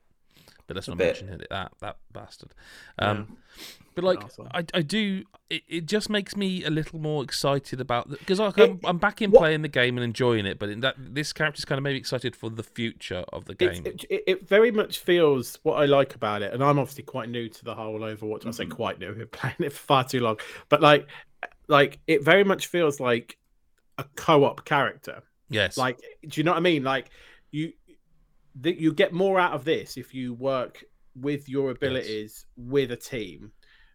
But 0.67 0.77
let's 0.77 0.89
A 0.89 0.93
not 0.93 0.99
bit. 0.99 1.07
mention 1.23 1.41
it. 1.41 1.47
That 1.51 1.73
that 1.81 1.97
bastard. 2.13 2.55
Um, 2.99 3.27
Yeah. 3.59 3.65
But 3.95 4.05
like, 4.05 4.21
Arsehole. 4.21 4.49
I, 4.55 4.65
I 4.75 4.83
do. 4.83 5.25
It, 5.51 5.63
it 5.67 5.87
just 5.87 6.09
makes 6.09 6.37
me 6.37 6.63
a 6.63 6.71
little 6.71 7.01
more 7.01 7.25
excited 7.25 7.81
about 7.81 8.09
because 8.09 8.39
like, 8.39 8.57
I'm, 8.59 8.79
I'm 8.85 8.99
back 8.99 9.21
in 9.21 9.33
what- 9.33 9.41
playing 9.41 9.63
the 9.63 9.69
game 9.69 9.97
and 9.99 10.05
enjoying 10.05 10.47
it. 10.47 10.61
But 10.61 10.69
in 10.69 10.81
that 10.83 10.95
this 10.99 11.33
character's 11.33 11.65
kind 11.65 11.79
of 11.79 11.83
made 11.83 11.95
me 11.95 11.99
excited 11.99 12.37
for 12.37 12.49
the 12.49 12.63
future 12.63 13.25
of 13.33 13.47
the 13.47 13.57
game. 13.57 13.85
it, 13.85 14.05
it, 14.09 14.23
it 14.29 14.49
very 14.49 14.71
much 14.71 15.01
feels 15.01 15.59
what 15.65 15.75
I 15.83 15.87
like 15.87 16.15
about 16.15 16.43
it, 16.43 16.55
and 16.55 16.63
I'm 16.63 16.79
obviously 16.79 17.03
quite 17.03 17.29
new 17.29 17.49
to 17.49 17.65
the 17.65 17.75
whole 17.75 17.99
Overwatch. 17.99 18.47
I 18.47 18.53
say 18.53 18.67
Mhm. 18.67 18.71
quite 18.71 19.01
new, 19.01 19.09
I've 19.09 19.19
been 19.19 19.27
playing 19.29 19.57
it 19.59 19.73
for 19.73 19.79
far 19.85 20.05
too 20.05 20.21
long, 20.21 20.37
but 20.69 20.81
like, 20.81 21.09
like 21.67 21.99
it 22.07 22.23
very 22.23 22.45
much 22.45 22.69
feels 22.69 23.01
like 23.01 23.37
a 23.97 24.05
co-op 24.15 24.65
character. 24.65 25.25
yes. 25.49 25.77
Like, 25.77 25.99
do 26.29 26.39
you 26.41 26.45
know 26.45 26.53
what 26.53 26.59
I 26.59 26.61
mean? 26.61 26.85
Like, 26.85 27.11
you 27.51 27.73
that 28.61 28.79
you 28.81 28.93
get 28.93 29.13
more 29.13 29.39
out 29.39 29.53
of 29.53 29.65
this 29.65 29.97
if 29.97 30.15
you 30.15 30.35
work 30.35 30.85
with 31.15 31.49
your 31.49 31.71
abilities 31.71 32.47
with 32.57 32.91
a 32.93 32.97
team, 32.97 33.53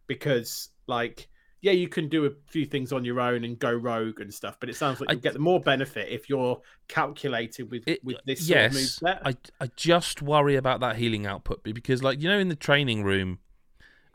because 0.08 0.70
like. 0.88 1.28
Yeah, 1.66 1.72
you 1.72 1.88
can 1.88 2.10
do 2.10 2.26
a 2.26 2.30
few 2.50 2.66
things 2.66 2.92
on 2.92 3.06
your 3.06 3.22
own 3.22 3.46
and 3.46 3.58
go 3.58 3.72
rogue 3.72 4.20
and 4.20 4.34
stuff, 4.34 4.58
but 4.60 4.68
it 4.68 4.76
sounds 4.76 5.00
like 5.00 5.10
you 5.12 5.16
get 5.16 5.32
the 5.32 5.40
more 5.40 5.62
benefit 5.62 6.10
if 6.10 6.28
you're 6.28 6.60
calculated 6.90 7.72
with 7.72 7.88
It- 7.88 8.04
with 8.04 8.18
this 8.26 8.50
yes, 8.50 9.00
moveset. 9.02 9.22
I 9.24 9.38
I 9.62 9.70
just 9.78 10.22
worry 10.22 10.58
about 10.58 10.82
that 10.82 10.98
healing 10.98 11.26
output 11.26 11.64
because, 11.64 12.04
like 12.04 12.22
you 12.22 12.28
know, 12.28 12.38
in 12.38 12.50
the 12.50 12.58
training 12.58 13.06
room 13.06 13.40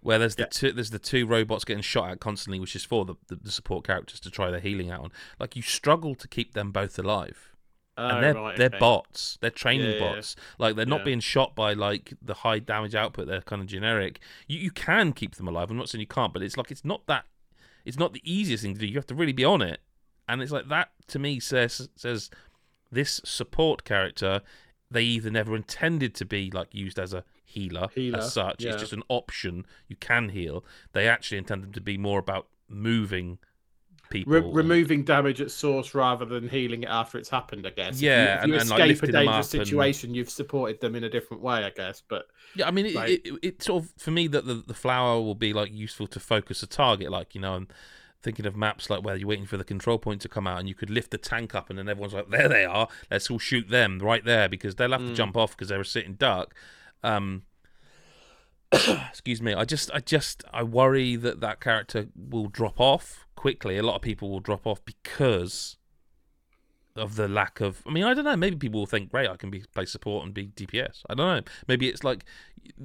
where 0.02 0.18
there's 0.18 0.34
the 0.36 0.42
Yeah. 0.42 0.48
two 0.50 0.72
there's 0.72 0.90
the 0.90 0.98
two 0.98 1.26
robots 1.26 1.64
getting 1.64 1.82
shot 1.82 2.10
at 2.10 2.20
constantly, 2.20 2.60
which 2.60 2.76
is 2.76 2.84
for 2.84 3.06
the, 3.06 3.14
the, 3.28 3.36
the 3.36 3.50
support 3.50 3.86
characters 3.86 4.20
to 4.20 4.30
try 4.30 4.50
their 4.50 4.60
healing 4.60 4.90
out 4.90 5.00
on. 5.04 5.12
Like 5.40 5.56
you 5.56 5.62
struggle 5.62 6.14
to 6.16 6.28
keep 6.28 6.52
them 6.52 6.70
both 6.70 6.98
alive, 6.98 7.54
Oh, 7.98 8.06
and 8.08 8.22
they're 8.24 8.34
right, 8.34 8.56
they're 8.56 8.66
okay. 8.68 8.78
bots, 8.78 9.38
they're 9.40 9.50
training 9.50 9.86
Yeah, 9.86 9.92
yeah, 9.96 10.04
yeah. 10.10 10.14
bots. 10.14 10.36
Like 10.58 10.76
they're 10.76 10.86
not 10.86 11.00
Yeah. 11.00 11.04
being 11.04 11.20
shot 11.20 11.54
by 11.56 11.72
like 11.72 12.14
the 12.22 12.34
high 12.34 12.60
damage 12.60 12.94
output. 12.94 13.26
They're 13.26 13.42
kind 13.42 13.60
of 13.60 13.66
generic. 13.68 14.20
You 14.46 14.58
you 14.58 14.70
can 14.70 15.12
keep 15.12 15.34
them 15.34 15.48
alive. 15.48 15.70
I'm 15.70 15.76
not 15.76 15.88
saying 15.88 16.00
you 16.00 16.06
can't, 16.06 16.32
but 16.32 16.42
it's 16.42 16.56
like 16.56 16.70
it's 16.70 16.84
not 16.84 17.06
that. 17.06 17.26
It's 17.84 17.98
not 17.98 18.12
the 18.12 18.22
easiest 18.24 18.62
thing 18.62 18.74
to 18.74 18.80
do. 18.80 18.86
You 18.86 18.94
have 18.96 19.06
to 19.06 19.14
really 19.14 19.32
be 19.32 19.44
on 19.44 19.62
it, 19.62 19.80
and 20.28 20.40
it's 20.40 20.52
like 20.52 20.68
that 20.68 20.90
to 21.08 21.18
me 21.18 21.40
says 21.40 21.88
says 21.96 22.30
this 22.90 23.20
support 23.24 23.84
character 23.84 24.42
they 24.90 25.02
either 25.02 25.30
never 25.30 25.54
intended 25.54 26.14
to 26.14 26.24
be 26.24 26.50
like 26.50 26.68
used 26.74 26.98
as 26.98 27.12
a 27.12 27.22
healer, 27.44 27.88
Healer, 27.94 28.20
as 28.20 28.32
such 28.32 28.64
it's 28.64 28.80
just 28.80 28.92
an 28.94 29.02
option 29.08 29.66
you 29.86 29.96
can 29.96 30.30
heal 30.30 30.64
they 30.92 31.06
actually 31.06 31.36
intend 31.36 31.62
them 31.62 31.72
to 31.72 31.80
be 31.80 31.98
more 31.98 32.18
about 32.18 32.46
moving 32.66 33.38
people 34.10 34.32
Re- 34.32 34.40
and- 34.40 34.54
removing 34.54 35.04
damage 35.04 35.40
at 35.40 35.50
source 35.50 35.94
rather 35.94 36.24
than 36.24 36.48
healing 36.48 36.82
it 36.84 36.88
after 36.88 37.18
it's 37.18 37.28
happened, 37.28 37.66
I 37.66 37.70
guess. 37.70 37.96
If 37.96 38.02
you- 38.02 38.08
Yeah, 38.10 38.36
if 38.38 38.42
and- 38.44 38.52
you, 38.52 38.58
and, 38.60 38.70
like, 38.70 38.90
escape 38.90 39.08
a 39.08 39.12
dangerous 39.12 39.54
and- 39.54 39.66
situation, 39.66 40.14
you've 40.14 40.30
supported 40.30 40.80
them 40.80 40.94
in 40.94 41.04
a 41.04 41.10
different 41.10 41.42
way, 41.42 41.64
I 41.64 41.70
guess. 41.70 42.02
But 42.08 42.26
yeah 42.54 42.66
i 42.66 42.70
mean 42.70 42.86
it, 42.86 42.94
Right. 42.94 43.20
it, 43.24 43.34
it, 43.42 43.62
sort 43.62 43.84
of 43.84 43.92
for 43.98 44.10
me 44.10 44.26
that 44.28 44.46
the, 44.46 44.54
the 44.66 44.72
flower 44.74 45.20
will 45.20 45.34
be 45.34 45.52
like 45.52 45.70
useful 45.72 46.06
to 46.06 46.18
focus 46.18 46.62
a 46.62 46.66
target 46.66 47.10
like 47.10 47.34
you 47.34 47.40
know 47.42 47.52
i'm 47.52 47.68
thinking 48.22 48.46
of 48.46 48.56
maps 48.56 48.88
like 48.88 49.02
where 49.04 49.16
you're 49.16 49.28
waiting 49.28 49.44
for 49.44 49.58
the 49.58 49.64
control 49.64 49.98
point 49.98 50.22
to 50.22 50.28
come 50.30 50.46
out 50.46 50.58
and 50.58 50.66
you 50.66 50.74
could 50.74 50.88
lift 50.88 51.10
the 51.10 51.18
tank 51.18 51.54
up 51.54 51.68
and 51.68 51.78
then 51.78 51.90
everyone's 51.90 52.14
like 52.14 52.30
there 52.30 52.48
they 52.48 52.64
are 52.64 52.88
let's 53.10 53.30
all 53.30 53.38
shoot 53.38 53.68
them 53.68 53.98
right 53.98 54.24
there 54.24 54.48
because 54.48 54.76
they'll 54.76 54.90
have 54.92 55.02
to 55.02 55.08
Mm. 55.12 55.14
jump 55.14 55.36
off 55.36 55.50
because 55.50 55.68
they're 55.68 55.84
sitting 55.84 56.14
duck 56.14 56.54
um 57.04 57.42
excuse 59.08 59.40
me 59.40 59.54
i 59.54 59.64
just 59.64 59.90
i 59.92 59.98
just 59.98 60.44
i 60.52 60.62
worry 60.62 61.16
that 61.16 61.40
that 61.40 61.60
character 61.60 62.08
will 62.14 62.48
drop 62.48 62.78
off 62.78 63.26
quickly. 63.38 63.78
A 63.78 63.82
lot 63.84 63.94
of 63.94 64.02
people 64.02 64.28
will 64.30 64.40
drop 64.40 64.66
off 64.66 64.84
because 64.84 65.76
of 66.96 67.14
the 67.14 67.28
lack 67.28 67.60
of 67.60 67.80
i 67.86 67.90
mean 67.92 68.02
i 68.02 68.12
don't 68.12 68.24
know 68.24 68.36
maybe 68.36 68.56
people 68.56 68.80
will 68.80 68.86
think 68.86 69.08
great 69.08 69.28
i 69.30 69.36
can 69.36 69.50
be 69.50 69.62
play 69.72 69.84
support 69.84 70.24
and 70.24 70.34
be 70.34 70.48
dps 70.48 71.02
i 71.08 71.14
don't 71.14 71.36
know. 71.46 71.52
Maybe 71.68 71.88
it's 71.88 72.02
like 72.02 72.24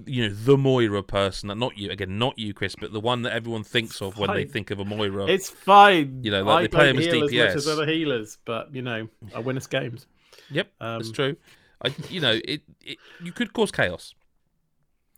you 0.06 0.30
know 0.30 0.34
the 0.34 0.56
moira 0.56 1.02
person 1.02 1.48
not 1.58 1.76
you 1.80 1.90
again 1.90 2.20
not 2.20 2.38
you 2.38 2.54
chris 2.54 2.76
but 2.80 2.94
the 2.94 3.00
one 3.00 3.24
that 3.24 3.34
everyone 3.34 3.64
thinks 3.64 4.02
of 4.04 4.20
when 4.20 4.32
they 4.32 4.46
think 4.46 4.70
of 4.70 4.80
a 4.80 4.86
moira. 4.86 5.26
It's 5.26 5.50
fine. 5.50 6.24
You 6.24 6.30
know, 6.30 6.44
like, 6.44 6.58
I 6.58 6.62
they 6.62 6.68
play 6.68 6.90
him 6.92 7.00
as 7.00 7.06
heal 7.06 7.24
as 7.24 7.32
much 7.32 7.56
as 7.56 7.68
other 7.68 7.88
healers, 7.88 8.38
but 8.46 8.74
you 8.74 8.84
know, 8.84 9.10
I 9.36 9.40
win 9.40 9.58
us 9.58 9.66
games. 9.66 10.06
yep 10.52 10.72
Um, 10.80 11.00
that's 11.00 11.12
true. 11.12 11.36
I, 11.84 11.94
you 12.10 12.22
know 12.22 12.40
it, 12.46 12.62
it 12.82 13.00
you 13.22 13.32
could 13.32 13.52
cause 13.54 13.72
chaos 13.72 14.14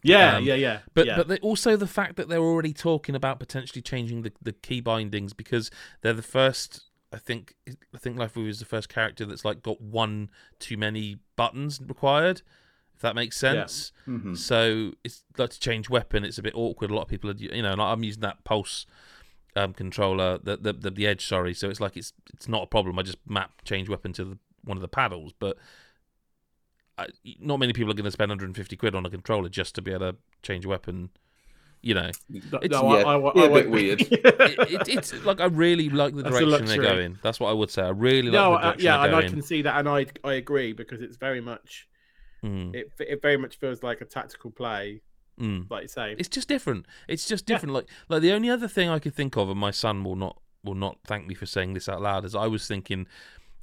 Yeah, 0.08 0.38
Um, 0.38 0.44
yeah, 0.44 0.56
yeah. 0.56 0.80
But 0.94 1.08
yeah. 1.08 1.18
but 1.18 1.28
they, 1.28 1.38
also 1.40 1.76
the 1.76 1.88
fact 1.88 2.16
that 2.18 2.30
they're 2.30 2.40
already 2.40 2.74
talking 2.74 3.16
about 3.16 3.40
potentially 3.40 3.82
changing 3.82 4.22
the, 4.22 4.32
the 4.42 4.54
key 4.54 4.82
bindings 4.82 5.34
because 5.34 5.72
they're 6.02 6.14
the 6.14 6.22
first. 6.22 6.82
I 7.14 7.18
think 7.18 7.56
I 7.94 7.98
think 7.98 8.18
Life 8.18 8.36
is 8.38 8.60
the 8.60 8.66
first 8.66 8.90
character 8.90 9.26
that's 9.26 9.46
like 9.46 9.64
got 9.64 9.80
one 9.82 10.30
too 10.60 10.76
many 10.78 11.18
buttons 11.36 11.80
required. 11.86 12.42
If 12.94 13.02
that 13.02 13.16
makes 13.16 13.38
sense. 13.38 13.92
Mhm. 14.08 14.38
So 14.38 14.94
it's 15.04 15.24
like 15.38 15.50
to 15.52 15.60
change 15.60 15.90
weapon. 15.90 16.24
It's 16.24 16.38
a 16.38 16.42
bit 16.42 16.54
awkward. 16.56 16.92
A 16.92 16.96
lot 16.96 17.04
of 17.04 17.08
people 17.08 17.30
are 17.30 17.36
you 17.36 17.62
know. 17.62 17.72
And 17.74 17.82
I'm 17.82 18.04
using 18.04 18.22
that 18.22 18.44
pulse 18.44 18.86
um, 19.56 19.74
controller, 19.74 20.38
the, 20.38 20.58
the 20.58 20.74
the 20.74 20.92
the 20.92 21.08
edge. 21.08 21.26
Sorry. 21.26 21.54
So 21.54 21.70
it's 21.70 21.80
like 21.80 21.96
it's 21.98 22.14
it's 22.34 22.48
not 22.48 22.64
a 22.64 22.68
problem. 22.68 22.98
I 23.00 23.02
just 23.04 23.18
map 23.28 23.62
change 23.66 23.88
weapon 23.90 24.14
to 24.14 24.24
the, 24.26 24.38
one 24.64 24.78
of 24.78 24.82
the 24.82 24.88
paddles, 24.90 25.34
but. 25.40 25.58
I, 26.98 27.08
not 27.40 27.60
many 27.60 27.74
people 27.74 27.92
are 27.92 27.96
going 27.96 28.06
to 28.06 28.12
spend 28.12 28.30
150 28.30 28.76
quid 28.78 28.96
on 28.96 29.06
a 29.06 29.10
controller 29.10 29.50
just 29.50 29.76
to 29.76 29.82
be 29.82 29.92
able 29.92 30.12
to 30.14 30.18
change 30.44 30.66
a 30.66 30.70
weapon. 30.70 31.10
You 31.82 31.94
know, 31.94 32.10
No, 32.30 32.60
it's- 32.64 32.72
no, 32.72 32.88
I- 32.88 33.00
yeah, 33.00 33.06
I, 33.06 33.18
I, 33.18 33.32
yeah, 33.36 33.42
I 33.42 33.46
a 33.46 33.54
bit 33.54 33.70
weird. 33.70 34.02
it, 34.12 34.12
it, 34.72 34.88
it's 34.88 35.14
like 35.26 35.40
I 35.40 35.46
really 35.46 35.90
like 35.90 36.16
the 36.16 36.24
That's 36.24 36.36
direction 36.40 36.66
they're 36.66 36.78
luxury. 36.78 36.96
going. 36.96 37.20
That's 37.22 37.40
what 37.40 37.50
I 37.50 37.54
would 37.54 37.70
say. 37.70 37.84
I 37.84 37.90
really 37.90 38.32
like 38.32 38.34
no, 38.34 38.52
the 38.52 38.58
uh, 38.58 38.62
direction 38.62 38.86
yeah, 38.86 38.98
they're 38.98 39.06
and 39.08 39.16
I 39.16 39.28
can 39.30 39.42
see 39.42 39.62
that, 39.62 39.78
and 39.78 39.88
I 39.90 40.08
I 40.24 40.34
agree 40.34 40.74
because 40.74 41.02
it's 41.02 41.18
very 41.18 41.42
much 41.42 41.88
Mm, 42.44 42.76
it 42.76 42.92
it 43.00 43.22
very 43.24 43.38
much 43.38 43.58
feels 43.58 43.82
like 43.82 44.02
a 44.02 44.06
tactical 44.06 44.52
play, 44.52 45.02
mm. 45.40 45.68
like 45.72 45.84
you 45.84 45.88
say. 45.88 46.16
It's 46.18 46.30
just 46.30 46.48
different. 46.48 46.86
It's 47.08 47.28
just 47.28 47.50
Yeah. 47.50 47.56
different. 47.56 47.74
Like 47.74 47.88
like 48.08 48.22
the 48.22 48.32
only 48.34 48.50
other 48.52 48.68
thing 48.68 48.88
I 48.90 49.00
could 49.00 49.16
think 49.16 49.36
of, 49.36 49.50
and 49.50 49.60
my 49.60 49.72
son 49.72 50.04
will 50.04 50.16
not 50.16 50.40
will 50.64 50.76
not 50.76 50.98
thank 51.08 51.26
me 51.28 51.34
for 51.34 51.46
saying 51.48 51.74
this 51.74 51.90
out 51.90 52.02
loud, 52.04 52.24
is 52.26 52.36
I 52.36 52.46
was 52.48 52.68
thinking, 52.68 53.08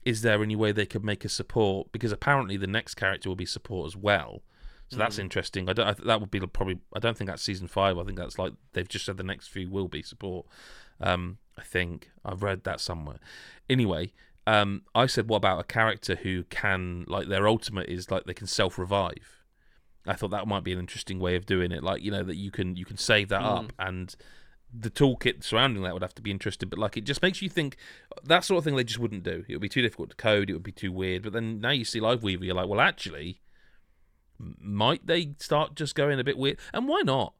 is 0.04 0.22
there 0.22 0.42
any 0.42 0.56
way 0.56 0.72
they 0.72 0.86
could 0.86 1.04
make 1.04 1.24
a 1.24 1.28
support? 1.28 1.92
Because 1.92 2.12
apparently 2.12 2.56
the 2.56 2.66
next 2.66 2.94
character 2.94 3.28
will 3.28 3.36
be 3.36 3.46
support 3.46 3.86
as 3.86 3.96
well. 3.96 4.42
So 4.88 4.98
that's 4.98 5.16
Mm. 5.16 5.20
interesting. 5.20 5.68
I 5.70 5.72
don't. 5.72 5.86
I, 5.86 5.92
th- 5.94 6.06
that 6.06 6.20
would 6.20 6.30
be 6.30 6.40
probably. 6.40 6.78
I 6.94 6.98
don't 6.98 7.16
think 7.16 7.30
that's 7.30 7.42
season 7.42 7.66
five. 7.68 7.96
I 7.98 8.04
think 8.04 8.18
that's 8.18 8.38
like 8.38 8.52
they've 8.74 8.88
just 8.88 9.06
said 9.06 9.16
the 9.16 9.22
next 9.22 9.48
few 9.48 9.70
will 9.70 9.88
be 9.88 10.02
support. 10.02 10.46
Um, 11.00 11.38
I 11.56 11.62
think 11.62 12.10
I've 12.24 12.42
read 12.42 12.64
that 12.64 12.80
somewhere. 12.80 13.18
Anyway, 13.70 14.12
um, 14.46 14.82
I 14.94 15.06
said, 15.06 15.28
what 15.28 15.38
about 15.38 15.60
a 15.60 15.64
character 15.64 16.16
who 16.16 16.44
can 16.44 17.04
like 17.08 17.28
their 17.28 17.48
ultimate 17.48 17.88
is 17.88 18.10
like 18.10 18.24
they 18.24 18.34
can 18.34 18.46
self 18.46 18.78
revive. 18.78 19.42
I 20.06 20.14
thought 20.14 20.30
that 20.32 20.46
might 20.48 20.64
be 20.64 20.72
an 20.72 20.78
interesting 20.78 21.18
way 21.20 21.36
of 21.36 21.46
doing 21.46 21.72
it. 21.72 21.82
Like 21.82 22.02
you 22.02 22.10
know 22.10 22.24
that 22.24 22.36
you 22.36 22.50
can 22.50 22.76
you 22.76 22.84
can 22.84 22.98
save 22.98 23.28
that 23.30 23.40
Mm. 23.42 23.64
up 23.64 23.72
and. 23.78 24.14
The 24.74 24.90
toolkit 24.90 25.44
surrounding 25.44 25.82
that 25.82 25.92
would 25.92 26.02
have 26.02 26.14
to 26.14 26.22
be 26.22 26.30
interesting, 26.30 26.68
but 26.68 26.78
like 26.78 26.96
it 26.96 27.02
just 27.04 27.20
makes 27.20 27.42
you 27.42 27.48
think 27.50 27.76
that 28.24 28.42
sort 28.44 28.58
of 28.58 28.64
thing 28.64 28.74
they 28.76 28.84
just 28.84 28.98
wouldn't 28.98 29.22
do. 29.22 29.44
It 29.48 29.52
would 29.54 29.60
be 29.62 29.68
too 29.68 29.82
difficult 29.82 30.10
to 30.10 30.16
code. 30.16 30.48
It 30.48 30.54
would 30.54 30.62
be 30.62 30.72
too 30.72 30.90
weird. 30.90 31.22
But 31.24 31.34
then 31.34 31.60
now 31.60 31.70
you 31.70 31.84
see 31.84 32.00
Lifeweaver, 32.00 32.42
you're 32.44 32.54
like, 32.54 32.68
well, 32.68 32.80
actually, 32.80 33.40
might 34.38 35.06
they 35.06 35.34
start 35.38 35.74
just 35.74 35.94
going 35.94 36.18
a 36.18 36.24
bit 36.24 36.38
weird? 36.38 36.58
And 36.72 36.88
why 36.88 37.02
not 37.04 37.34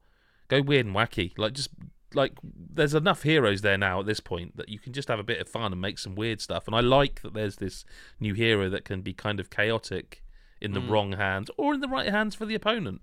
go 0.47 0.61
weird 0.61 0.85
and 0.85 0.95
wacky? 0.95 1.37
Like 1.37 1.53
just 1.53 1.69
like 2.13 2.33
there's 2.43 2.93
enough 2.93 3.23
heroes 3.23 3.61
there 3.61 3.77
now 3.77 3.99
at 4.01 4.05
this 4.05 4.19
point 4.19 4.55
that 4.57 4.69
you 4.69 4.77
can 4.77 4.93
just 4.93 5.07
have 5.07 5.19
a 5.19 5.23
bit 5.23 5.41
of 5.41 5.49
fun 5.49 5.71
and 5.71 5.81
make 5.81 5.97
some 5.97 6.15
weird 6.15 6.39
stuff. 6.39 6.67
And 6.67 6.75
I 6.75 6.79
like 6.81 7.21
that 7.23 7.33
there's 7.33 7.55
this 7.55 7.83
new 8.19 8.35
hero 8.35 8.69
that 8.69 8.85
can 8.85 9.01
be 9.01 9.13
kind 9.13 9.39
of 9.39 9.49
chaotic 9.49 10.23
in 10.61 10.73
the 10.73 10.79
Mm. 10.79 10.89
wrong 10.89 11.11
hands 11.13 11.49
or 11.57 11.73
in 11.73 11.79
the 11.81 11.87
right 11.87 12.09
hands 12.09 12.35
for 12.35 12.45
the 12.45 12.55
opponent. 12.55 13.01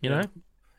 You 0.00 0.10
Yeah. 0.10 0.22
know? 0.22 0.30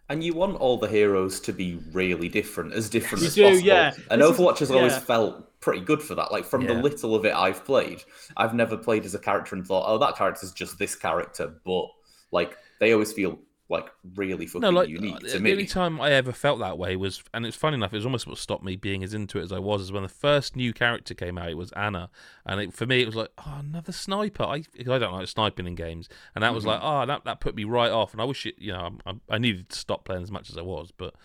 And 0.08 0.24
you 0.24 0.34
want 0.36 0.58
all 0.58 0.78
the 0.78 0.88
heroes 0.88 1.40
to 1.42 1.52
be 1.54 1.80
really 1.92 2.30
different, 2.30 2.74
as 2.74 2.90
different 2.90 3.22
You 3.24 3.28
as 3.28 3.36
do, 3.36 3.44
possible. 3.44 3.68
yeah. 3.68 3.92
And 4.12 4.22
This 4.22 4.30
is- 4.32 4.38
Overwatch 4.38 4.60
has 4.60 4.72
always 4.72 4.94
yeah. 4.94 5.00
felt 5.00 5.60
pretty 5.62 5.82
good 5.82 6.02
for 6.02 6.14
that. 6.14 6.32
Like 6.32 6.46
from 6.46 6.66
the 6.68 6.76
little 6.76 7.16
of 7.16 7.26
it 7.26 7.34
I've 7.34 7.66
played, 7.66 8.04
I've 8.38 8.54
never 8.54 8.78
played 8.78 9.04
as 9.06 9.16
a 9.16 9.20
character 9.20 9.56
and 9.56 9.66
thought, 9.66 9.86
"Oh, 9.88 9.98
that 9.98 10.16
character's 10.16 10.52
just 10.52 10.78
this 10.78 10.96
character." 10.96 11.56
But 11.66 11.88
like 12.32 12.56
they 12.80 12.92
always 12.94 13.14
feel 13.14 13.40
like 13.70 13.88
really 14.16 14.46
fucking 14.46 14.62
No, 14.62 14.70
like 14.70 14.90
unique 14.90 15.16
uh, 15.16 15.20
to 15.20 15.28
the 15.40 15.40
me. 15.40 15.52
only 15.52 15.66
time 15.66 16.00
I 16.00 16.12
ever 16.12 16.32
felt 16.32 16.60
that 16.60 16.78
way 16.78 16.96
was, 16.96 17.24
and 17.34 17.46
it's 17.46 17.58
funny 17.58 17.76
enough, 17.76 17.94
it 17.94 17.98
was 17.98 18.06
almost 18.06 18.28
what 18.28 18.38
stopped 18.38 18.64
me 18.64 18.76
being 18.76 19.04
as 19.04 19.14
into 19.14 19.40
it 19.40 19.44
as 19.44 19.52
I 19.52 19.58
was, 19.60 19.82
is 19.82 19.92
when 19.92 20.04
the 20.04 20.10
first 20.10 20.56
new 20.56 20.72
character 20.72 21.14
came 21.16 21.38
out. 21.38 21.50
It 21.50 21.58
was 21.58 21.72
Ana, 21.72 22.10
and 22.46 22.62
it, 22.62 22.74
for 22.74 22.86
me, 22.86 23.02
it 23.02 23.08
was 23.08 23.16
like, 23.16 23.30
oh, 23.40 23.58
another 23.60 23.92
sniper. 23.92 24.44
I 24.44 24.62
'cause 24.62 24.88
I 24.88 25.00
don't 25.00 25.14
like 25.14 25.28
sniping 25.28 25.66
in 25.66 25.74
games, 25.76 26.08
and 26.36 26.44
that 26.44 26.54
was 26.54 26.64
Mhm. 26.64 26.68
like, 26.68 26.80
oh, 26.84 27.06
that 27.08 27.26
that 27.26 27.40
put 27.40 27.56
me 27.56 27.64
right 27.64 27.92
off. 27.92 28.14
And 28.14 28.22
I 28.22 28.26
wish 28.26 28.46
it, 28.46 28.56
you 28.60 28.72
know, 28.72 28.98
I, 29.06 29.14
I 29.30 29.38
needed 29.40 29.70
to 29.70 29.78
stop 29.80 30.06
playing 30.06 30.24
as 30.24 30.32
much 30.32 30.50
as 30.52 30.58
I 30.58 30.62
was, 30.62 30.92
but 30.92 31.16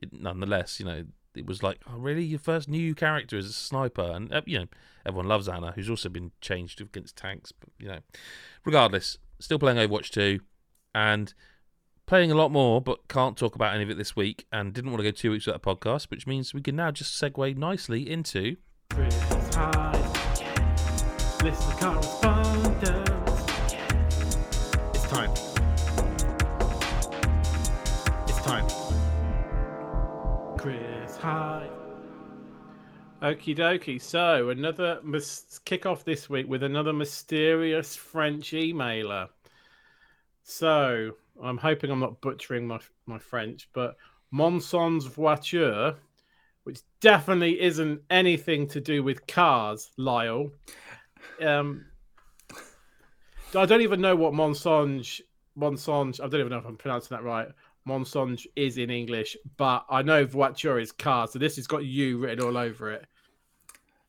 it, 0.00 0.12
nonetheless, 0.12 0.78
you 0.78 0.86
know, 0.86 1.04
it 1.34 1.46
was 1.46 1.62
like, 1.62 1.80
oh, 1.88 1.96
really, 1.98 2.22
your 2.22 2.38
first 2.38 2.68
new 2.68 2.94
character 2.94 3.36
is 3.36 3.46
a 3.46 3.52
sniper, 3.52 4.02
and 4.14 4.32
uh, 4.32 4.42
you 4.46 4.58
know, 4.60 4.66
everyone 5.04 5.26
loves 5.26 5.48
Ana, 5.48 5.72
who's 5.72 5.90
also 5.90 6.08
been 6.08 6.30
changed 6.40 6.80
against 6.80 7.16
tanks, 7.16 7.50
but 7.52 7.70
you 7.78 7.88
know, 7.88 7.98
regardless, 8.64 9.18
still 9.40 9.58
playing 9.58 9.78
Overwatch 9.78 10.10
2, 10.10 10.40
and 10.94 11.34
playing 12.06 12.30
a 12.30 12.34
lot 12.34 12.50
more, 12.50 12.80
but 12.80 13.08
can't 13.08 13.36
talk 13.36 13.54
about 13.54 13.74
any 13.74 13.82
of 13.84 13.90
it 13.90 13.96
this 13.96 14.16
week, 14.16 14.46
and 14.52 14.72
didn't 14.72 14.90
want 14.90 15.02
to 15.02 15.04
go 15.04 15.10
two 15.10 15.30
weeks 15.30 15.46
without 15.46 15.62
a 15.64 15.76
podcast, 15.76 16.10
which 16.10 16.26
means 16.26 16.52
we 16.54 16.62
can 16.62 16.76
now 16.76 16.90
just 16.90 17.20
segue 17.20 17.56
nicely 17.56 18.08
into. 18.08 18.56
It's 18.96 19.50
time. 25.08 25.30
It's 28.26 28.40
time. 28.42 28.68
Chris 30.58 31.16
High. 31.16 31.68
Okie 33.22 33.56
dokie. 33.56 34.00
So, 34.00 34.50
another 34.50 35.00
must 35.02 35.64
kick 35.64 35.86
off 35.86 36.04
this 36.04 36.28
week 36.28 36.48
with 36.48 36.62
another 36.62 36.92
mysterious 36.92 37.94
French 37.96 38.50
emailer. 38.50 39.28
So, 40.42 41.16
I'm 41.42 41.58
hoping 41.58 41.90
I'm 41.90 42.00
not 42.00 42.20
butchering 42.20 42.66
my 42.66 42.80
my 43.06 43.18
French, 43.18 43.68
but 43.72 43.96
Monson's 44.30 45.06
voiture, 45.06 45.96
which 46.64 46.80
definitely 47.00 47.60
isn't 47.60 48.00
anything 48.10 48.66
to 48.68 48.80
do 48.80 49.02
with 49.02 49.26
cars, 49.26 49.90
Lyle. 49.96 50.50
Um, 51.40 51.86
I 53.54 53.66
don't 53.66 53.82
even 53.82 54.00
know 54.00 54.16
what 54.16 54.32
Monsonge 54.32 55.20
Monsonge. 55.58 56.20
I 56.20 56.28
don't 56.28 56.40
even 56.40 56.50
know 56.50 56.58
if 56.58 56.66
I'm 56.66 56.76
pronouncing 56.76 57.16
that 57.16 57.24
right. 57.24 57.48
Monsonge 57.86 58.46
is 58.56 58.78
in 58.78 58.90
English, 58.90 59.36
but 59.56 59.84
I 59.90 60.02
know 60.02 60.24
voiture 60.24 60.78
is 60.78 60.92
car, 60.92 61.26
so 61.26 61.38
this 61.38 61.56
has 61.56 61.66
got 61.66 61.84
you 61.84 62.18
written 62.18 62.44
all 62.44 62.56
over 62.56 62.92
it. 62.92 63.06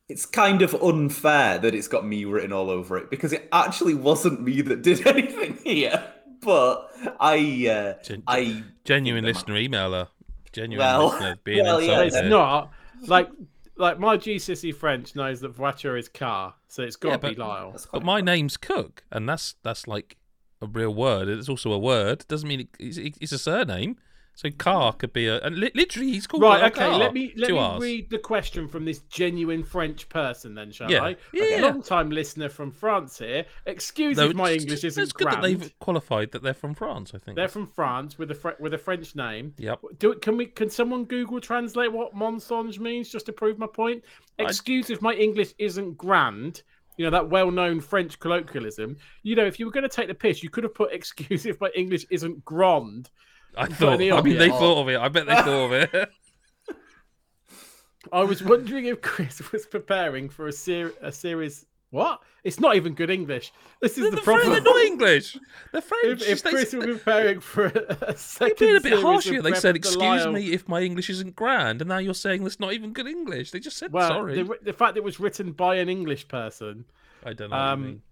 It's 0.08 0.26
kind 0.26 0.62
of 0.62 0.74
unfair 0.74 1.58
that 1.58 1.74
it's 1.74 1.88
got 1.88 2.06
me 2.06 2.24
written 2.24 2.52
all 2.52 2.70
over 2.70 2.96
it 2.98 3.10
because 3.10 3.32
it 3.32 3.48
actually 3.52 3.94
wasn't 3.94 4.42
me 4.42 4.60
that 4.62 4.82
did 4.82 5.06
anything 5.06 5.58
here. 5.64 6.13
But 6.44 6.90
I, 7.20 7.68
uh, 7.98 8.02
Gen- 8.02 8.22
I 8.26 8.62
Genuine 8.84 9.24
think 9.24 9.36
listener 9.36 9.54
emailer. 9.54 10.08
Genuine 10.52 10.78
Well- 10.86 11.08
listener 11.08 11.36
being 11.44 11.64
well, 11.64 11.80
yeah, 11.80 12.02
insulted. 12.02 12.18
It's 12.24 12.30
not 12.30 12.72
like 13.06 13.28
like 13.76 13.98
my 13.98 14.16
GCSE 14.16 14.72
French 14.74 15.16
knows 15.16 15.40
that 15.40 15.48
voiture 15.48 15.96
is 15.96 16.08
car, 16.08 16.54
so 16.68 16.82
it's 16.82 16.96
got 16.96 17.20
to 17.20 17.26
Yeah, 17.26 17.32
be 17.34 17.40
Lyle. 17.40 17.72
But 17.72 17.88
quite 17.88 18.02
my 18.04 18.20
name's 18.20 18.56
Cook, 18.56 19.02
and 19.10 19.28
that's 19.28 19.56
that's 19.62 19.88
like 19.88 20.16
a 20.62 20.66
real 20.66 20.94
word. 20.94 21.28
It's 21.28 21.48
also 21.48 21.72
a 21.72 21.78
word. 21.78 22.24
Doesn't 22.28 22.48
mean 22.48 22.60
it, 22.60 22.68
it's, 22.78 22.98
it's 23.20 23.32
a 23.32 23.38
surname. 23.38 23.96
So 24.36 24.50
car 24.50 24.92
could 24.92 25.12
be 25.12 25.28
a 25.28 25.38
literally 25.48 26.10
he's 26.10 26.26
called 26.26 26.42
Right, 26.42 26.64
okay. 26.64 26.88
Carr. 26.88 26.98
Let 26.98 27.14
me 27.14 27.32
let 27.36 27.46
Two 27.48 27.54
me 27.54 27.60
R's. 27.60 27.80
read 27.82 28.10
the 28.10 28.18
question 28.18 28.66
from 28.66 28.84
this 28.84 28.98
genuine 29.02 29.62
French 29.62 30.08
person, 30.08 30.54
then, 30.56 30.72
shall 30.72 30.90
Yeah. 30.90 31.04
I? 31.04 31.16
Yeah. 31.32 31.60
Long 31.62 31.82
time 31.82 32.10
listener 32.10 32.48
from 32.48 32.72
France 32.72 33.18
here. 33.18 33.44
Excuse 33.64 34.16
No, 34.16 34.26
if 34.30 34.34
my 34.34 34.52
English 34.52 34.82
isn't 34.82 35.00
It's 35.02 35.12
good 35.12 35.28
that 35.28 35.40
grand. 35.40 35.60
they've 35.60 35.78
qualified 35.78 36.32
that 36.32 36.42
they're 36.42 36.52
from 36.52 36.74
France. 36.74 37.12
I 37.14 37.18
think. 37.18 37.36
They're 37.36 37.46
from 37.46 37.68
France 37.68 38.18
with 38.18 38.32
a 38.32 38.34
Fre- 38.34 38.58
with 38.58 38.74
a 38.74 38.78
French 38.78 39.14
name. 39.14 39.54
Yep. 39.58 39.80
Do 39.98 40.14
can 40.16 40.36
we 40.36 40.46
can 40.46 40.68
someone 40.68 41.04
Google 41.04 41.40
translate 41.40 41.92
what 41.92 42.12
mensonge 42.14 42.80
means 42.80 43.08
just 43.10 43.26
to 43.26 43.32
prove 43.32 43.56
my 43.58 43.68
point? 43.68 44.02
I- 44.40 44.42
Excuse 44.42 44.90
if 44.90 45.00
my 45.00 45.14
English 45.14 45.54
isn't 45.58 45.96
grand. 45.96 46.62
You 46.96 47.04
know 47.04 47.10
that 47.12 47.28
well-known 47.30 47.80
French 47.80 48.18
colloquialism. 48.18 48.96
You 49.22 49.34
know, 49.36 49.44
if 49.44 49.58
you 49.60 49.66
were 49.66 49.72
going 49.72 49.82
to 49.88 49.88
take 49.88 50.06
the 50.08 50.14
piss, 50.14 50.42
you 50.42 50.50
could 50.50 50.64
have 50.64 50.74
put 50.74 50.92
"excuse 50.92 51.46
if 51.46 51.60
my 51.60 51.70
English 51.76 52.04
isn't 52.10 52.44
grand." 52.44 53.10
I 53.56 53.66
thought. 53.66 54.00
I 54.00 54.20
mean, 54.22 54.38
they 54.38 54.48
thought 54.50 54.82
of 54.82 54.88
it. 54.88 54.98
I 54.98 55.08
bet 55.08 55.26
they 55.26 55.34
thought 55.34 55.66
of 55.66 55.72
it. 55.72 56.10
I 58.12 58.22
was 58.22 58.42
wondering 58.42 58.86
if 58.86 59.00
Chris 59.00 59.40
was 59.52 59.66
preparing 59.66 60.28
for 60.28 60.48
a 60.48 60.52
ser- 60.52 60.92
a 61.00 61.10
series. 61.12 61.66
What? 61.90 62.20
It's 62.42 62.58
not 62.58 62.74
even 62.76 62.94
good 62.94 63.08
English. 63.08 63.52
This 63.80 63.96
is 63.96 64.10
the 64.10 64.16
the 64.16 64.22
problem. 64.22 64.50
they're 64.50 64.60
not 64.60 64.80
English. 64.84 65.38
They're 65.72 65.80
French. 65.80 66.22
If, 66.22 66.28
if 66.28 66.42
They- 66.42 66.50
Chris 66.50 66.72
were 66.74 66.82
preparing 66.82 67.40
for 67.40 67.66
a, 67.66 67.96
a 68.08 68.16
second 68.16 68.56
being 68.58 68.76
a 68.76 68.80
bit 68.80 68.90
series 68.90 69.02
harsh 69.02 69.24
here. 69.26 69.40
They 69.42 69.54
said, 69.54 69.76
"Excuse 69.76 70.26
me 70.26 70.52
if 70.52 70.68
my 70.68 70.80
English 70.80 71.08
isn't 71.08 71.36
grand," 71.36 71.80
and 71.80 71.88
now 71.88 71.98
you're 71.98 72.12
saying 72.14 72.42
that's 72.42 72.60
not 72.60 72.72
even 72.72 72.92
good 72.92 73.06
English. 73.06 73.52
They 73.52 73.60
just 73.60 73.76
said 73.78 73.92
Well, 73.92 74.08
sorry. 74.08 74.42
the, 74.42 74.58
the 74.62 74.72
fact 74.72 74.96
it 74.96 75.04
was 75.04 75.20
written 75.20 75.52
by 75.52 75.76
an 75.76 75.88
English 75.88 76.26
person. 76.28 76.84
I 77.24 77.32
don't 77.32 77.50
know. 77.50 77.56
Um. 77.56 78.02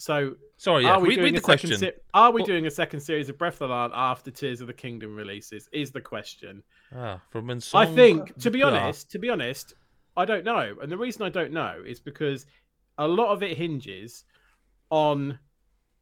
So, 0.00 0.36
Sorry, 0.56 0.84
yeah. 0.84 0.92
are 0.94 1.00
we 1.00 1.10
Read, 1.10 1.14
doing 1.16 1.24
read 1.26 1.36
a 1.36 1.40
the 1.40 1.46
second 1.46 1.68
question. 1.70 1.78
se- 1.94 2.00
Are 2.14 2.30
we 2.32 2.40
Well- 2.40 2.46
doing 2.46 2.66
a 2.66 2.70
second 2.70 3.00
series 3.00 3.28
of 3.28 3.36
Breath 3.36 3.60
of 3.60 3.68
the 3.68 3.74
Wild 3.74 3.92
after 3.94 4.30
Tears 4.30 4.62
of 4.62 4.66
the 4.66 4.72
Kingdom 4.72 5.14
releases? 5.14 5.68
Is 5.72 5.90
the 5.90 6.00
question. 6.00 6.62
Ah, 6.94 7.20
from 7.28 7.50
I 7.74 7.84
think, 7.84 8.34
to 8.38 8.50
be 8.50 8.60
Blah. 8.60 8.68
honest, 8.70 9.10
to 9.10 9.18
be 9.18 9.28
honest, 9.28 9.74
I 10.16 10.24
don't 10.24 10.42
know, 10.44 10.76
and 10.80 10.90
the 10.90 10.96
reason 10.96 11.22
I 11.22 11.28
don't 11.28 11.52
know 11.52 11.82
is 11.86 12.00
because 12.00 12.46
a 12.96 13.06
lot 13.06 13.28
of 13.30 13.42
it 13.42 13.58
hinges 13.58 14.24
on 14.90 15.38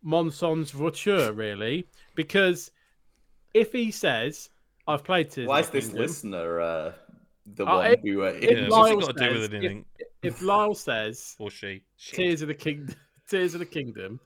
Monson's 0.03 0.71
voiture, 0.71 1.33
really. 1.33 1.89
Because 2.15 2.71
if 3.53 3.73
he 3.73 3.91
says, 3.91 4.49
"I've 4.87 5.03
played 5.03 5.31
Tears," 5.31 5.49
Why 5.49 5.59
of 5.59 5.65
is 5.67 5.71
this 5.73 5.85
Kingdom," 5.87 6.03
listener 6.03 6.61
uh, 6.61 6.93
the 7.47 7.67
Uh, 7.67 7.75
one 7.77 7.87
if- 7.93 8.01
who? 8.03 8.23
Uh, 8.23 8.27
if 8.27 8.43
Yeah, 8.45 8.51
in- 8.51 8.57
what's 8.71 8.91
it 8.91 8.95
Lyle 8.95 9.01
got 9.01 9.17
to 9.17 9.29
do 9.29 9.35
with 9.35 9.43
says- 9.43 9.55
anything? 9.55 9.85
if 10.23 10.41
Lyle 10.43 10.75
says 10.77 11.35
Or 11.41 11.51
she? 11.51 11.83
Tears 11.99 12.43
of 12.43 12.49
the 12.49 12.55
Kingdom, 12.55 12.95
Tears 13.29 13.55
of 13.55 13.61
the 13.61 13.67
Kingdom 13.67 14.21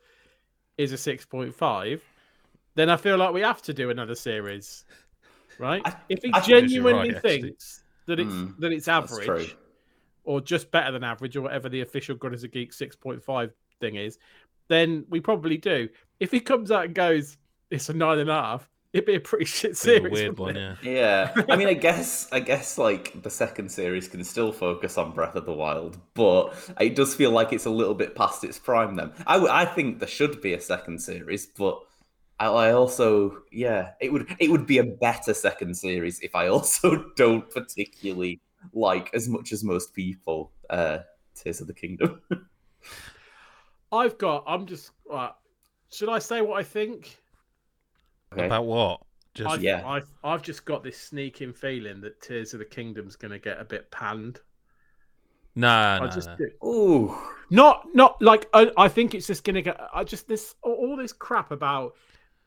is 0.78 0.92
a 0.92 0.98
six 0.98 1.24
point 1.24 1.55
five, 1.55 2.03
then 2.74 2.88
I 2.88 2.96
feel 2.96 3.16
like 3.16 3.32
we 3.34 3.42
have 3.42 3.62
to 3.62 3.74
do 3.74 3.90
another 3.90 4.14
series, 4.14 4.84
right? 5.59 5.82
I- 5.84 5.96
if 6.09 6.22
he 6.22 6.30
I 6.32 6.40
genuinely 6.40 7.11
right, 7.11 7.16
actually. 7.16 7.42
thinks 7.42 7.82
that 8.07 8.18
it's 8.20 8.34
Hmm, 8.34 8.61
that 8.61 8.72
it's 8.72 8.88
average 8.88 9.57
or 10.24 10.40
just 10.40 10.70
better 10.70 10.92
than 10.92 11.05
average 11.05 11.36
or 11.36 11.42
whatever 11.42 11.68
the 11.68 11.80
official 11.80 12.16
God 12.16 12.34
is 12.34 12.44
a 12.44 12.48
Geek 12.48 12.72
six 12.72 12.96
point 12.96 13.22
five 13.22 13.53
thing 13.80 13.96
is, 13.96 14.18
then 14.68 15.05
we 15.09 15.20
probably 15.20 15.57
do. 15.57 15.88
If 16.20 16.30
he 16.30 16.40
comes 16.40 16.70
out 16.70 16.84
and 16.86 16.94
goes, 16.94 17.36
it's 17.70 17.88
a 17.88 17.92
nine 17.92 18.18
and 18.20 18.30
a 18.30 18.34
half, 18.34 18.68
it'd 18.93 19.07
be 19.07 19.14
a 19.14 19.20
pretty 19.20 19.45
shit 19.59 19.72
Bit 19.72 19.76
series. 19.78 20.07
a 20.07 20.11
weird 20.11 20.38
one, 20.38 20.57
it? 20.57 20.78
yeah. 20.82 21.32
Yeah, 21.34 21.45
I 21.51 21.57
mean, 21.57 21.68
I 21.68 21.74
guess, 21.74 22.28
I 22.32 22.40
guess, 22.40 22.78
like 22.78 23.22
the 23.22 23.30
second 23.30 23.70
series 23.70 24.09
can 24.09 24.22
still 24.24 24.53
focus 24.53 24.99
on 24.99 25.12
Breath 25.12 25.34
of 25.34 25.47
the 25.47 25.53
Wild, 25.53 25.99
but 26.14 26.55
it 26.80 26.95
does 26.95 27.14
feel 27.14 27.30
like 27.30 27.53
it's 27.53 27.66
a 27.66 27.70
little 27.70 27.95
bit 27.95 28.14
past 28.14 28.45
its 28.45 28.59
prime. 28.59 28.95
Then 28.97 29.12
I, 29.26 29.34
w- 29.34 29.53
I 29.53 29.64
think 29.64 29.99
there 29.99 30.09
should 30.09 30.40
be 30.40 30.53
a 30.55 30.61
second 30.61 31.01
series, 31.01 31.47
but 31.47 31.80
I, 32.38 32.47
I 32.47 32.72
also, 32.72 33.43
yeah, 33.51 33.90
it 34.01 34.12
would, 34.12 34.34
it 34.38 34.51
would 34.51 34.66
be 34.66 34.78
a 34.78 34.84
better 34.84 35.34
second 35.34 35.76
series 35.76 36.20
if 36.20 36.34
I 36.34 36.49
also 36.55 37.11
don't 37.16 37.49
particularly 37.51 38.40
like 38.72 39.11
as 39.14 39.28
much 39.28 39.53
as 39.53 39.64
most 39.64 39.93
people 39.93 40.53
uh 40.70 40.99
Tears 41.34 41.61
of 41.61 41.66
the 41.66 41.74
Kingdom. 41.74 42.20
I've 43.90 44.18
got. 44.18 44.45
I'm 44.47 44.66
just. 44.66 44.90
Right, 45.11 45.32
should 45.90 46.09
I 46.09 46.18
say 46.18 46.40
what 46.40 46.59
I 46.59 46.62
think? 46.62 47.22
Okay. 48.33 48.47
About 48.47 48.64
what? 48.66 49.01
Just 49.35 49.49
I've, 49.51 49.62
Yeah. 49.62 49.87
I've, 49.87 50.09
I've 50.22 50.43
just 50.43 50.64
got 50.64 50.83
this 50.85 50.99
sneaking 50.99 51.53
feeling 51.55 52.01
that 52.03 52.20
Tears 52.20 52.53
of 52.53 52.59
the 52.59 52.64
Kingdom's 52.66 53.16
going 53.16 53.30
to 53.33 53.39
get 53.39 53.59
a 53.61 53.64
bit 53.64 53.91
panned. 53.91 54.41
nah, 55.55 55.95
I 55.97 55.99
nah, 56.01 56.11
just 56.11 56.28
nah. 56.28 56.37
do. 56.37 56.51
Ooh, 56.66 57.16
Not, 57.51 57.87
not 57.95 58.20
like 58.22 58.49
I, 58.55 58.70
I 58.76 58.89
think 58.89 59.14
it's 59.14 59.26
just 59.26 59.45
going 59.45 59.55
to 59.55 59.62
get. 59.62 59.80
I 59.95 60.05
just 60.05 60.28
this 60.28 60.55
all, 60.62 60.72
all 60.74 60.97
this 60.97 61.12
crap 61.12 61.51
about 61.51 61.95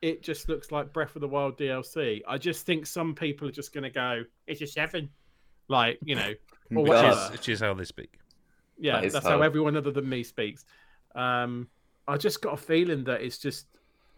it 0.02 0.22
just 0.22 0.48
looks 0.48 0.70
like 0.70 0.92
Breath 0.92 1.16
of 1.16 1.20
the 1.22 1.28
Wild 1.28 1.56
DLC. 1.58 2.20
I 2.28 2.38
just 2.38 2.66
think 2.66 2.86
some 2.86 3.14
people 3.14 3.48
are 3.48 3.52
just 3.52 3.72
going 3.72 3.84
to 3.84 3.90
go, 3.90 4.24
it's 4.46 4.60
a 4.60 4.66
seven, 4.66 5.08
like 5.68 5.98
you 6.04 6.14
know, 6.16 6.34
or 6.74 6.82
Which 6.82 6.88
whatever. 6.90 7.20
is, 7.26 7.30
which 7.30 7.48
is 7.48 7.60
how 7.60 7.74
they 7.74 7.84
speak. 7.84 8.18
yeah, 8.78 8.96
That 8.96 9.04
is 9.06 9.12
that's 9.14 9.24
how- 9.26 9.38
how 9.38 9.42
everyone 9.42 9.76
other 9.76 9.90
than 9.90 10.08
me 10.08 10.22
speaks. 10.22 10.64
Um, 11.14 11.68
I 12.06 12.16
just 12.18 12.42
got 12.42 12.54
a 12.54 12.56
feeling 12.58 13.04
that 13.04 13.22
it's 13.22 13.38
just, 13.38 13.66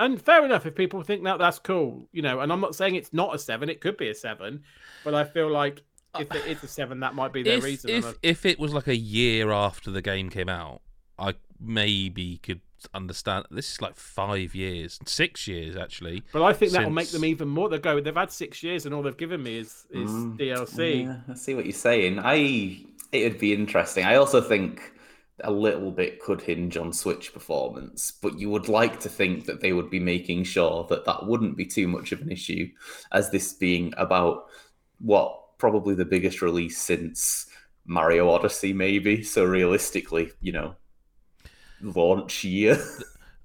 and 0.00 0.20
fair 0.20 0.44
enough 0.44 0.66
if 0.66 0.74
people 0.74 1.02
think 1.02 1.24
that 1.24 1.38
that's 1.38 1.58
cool, 1.58 2.08
you 2.12 2.22
know. 2.22 2.40
And 2.40 2.52
I'm 2.52 2.60
not 2.60 2.74
saying 2.74 2.94
it's 2.94 3.12
not 3.12 3.34
a 3.34 3.38
seven; 3.38 3.68
it 3.68 3.80
could 3.80 3.96
be 3.96 4.08
a 4.08 4.14
seven, 4.14 4.62
but 5.04 5.14
I 5.14 5.24
feel 5.24 5.50
like 5.50 5.82
if 6.18 6.32
it 6.34 6.46
is 6.46 6.62
a 6.64 6.68
seven, 6.68 7.00
that 7.00 7.14
might 7.14 7.32
be 7.32 7.42
their 7.42 7.58
If, 7.58 7.64
reason. 7.64 7.90
if 7.90 8.14
if 8.22 8.46
it 8.46 8.58
was 8.58 8.72
like 8.72 8.86
a 8.88 8.96
year 8.96 9.50
after 9.50 9.90
the 9.90 10.02
game 10.02 10.30
came 10.30 10.48
out, 10.48 10.80
I 11.18 11.34
maybe 11.60 12.38
could 12.38 12.60
understand. 12.94 13.44
This 13.50 13.72
is 13.72 13.82
like 13.82 13.96
five 13.96 14.54
years, 14.54 14.98
six 15.06 15.46
years 15.48 15.76
actually. 15.76 16.22
but 16.32 16.42
I 16.42 16.52
think 16.52 16.72
that 16.72 16.84
will 16.84 16.90
make 16.90 17.10
them 17.10 17.24
even 17.24 17.48
more. 17.48 17.68
They 17.68 17.78
go, 17.78 18.00
they've 18.00 18.14
had 18.14 18.30
six 18.30 18.62
years, 18.62 18.86
and 18.86 18.94
all 18.94 19.02
they've 19.02 19.16
given 19.16 19.42
me 19.42 19.58
is 19.58 19.86
is 19.90 20.10
Mm, 20.10 20.38
DLC. 20.38 21.04
Yeah, 21.04 21.16
I 21.28 21.34
see 21.34 21.54
what 21.54 21.64
you're 21.66 21.72
saying. 21.72 22.20
I 22.20 22.84
it'd 23.12 23.38
be 23.38 23.52
interesting. 23.52 24.04
I 24.04 24.14
also 24.16 24.40
think 24.40 24.92
a 25.44 25.50
little 25.50 25.90
bit 25.90 26.20
could 26.20 26.40
hinge 26.42 26.76
on 26.76 26.92
Switch 26.92 27.32
performance, 27.32 28.10
but 28.10 28.38
you 28.38 28.50
would 28.50 28.68
like 28.68 29.00
to 29.00 29.08
think 29.08 29.46
that 29.46 29.60
they 29.60 29.72
would 29.72 29.90
be 29.90 30.00
making 30.00 30.44
sure 30.44 30.84
that 30.90 31.04
that 31.04 31.26
wouldn't 31.26 31.56
be 31.56 31.64
too 31.66 31.86
much 31.88 32.12
of 32.12 32.20
an 32.20 32.30
issue, 32.30 32.68
as 33.12 33.30
this 33.30 33.52
being 33.52 33.94
about 33.96 34.46
what 35.00 35.56
probably 35.58 35.94
the 35.94 36.04
biggest 36.04 36.42
release 36.42 36.78
since 36.78 37.46
Mario 37.86 38.28
Odyssey, 38.30 38.72
maybe. 38.72 39.22
So 39.22 39.44
realistically, 39.44 40.30
you 40.40 40.52
know, 40.52 40.74
launch 41.80 42.44
year. 42.44 42.76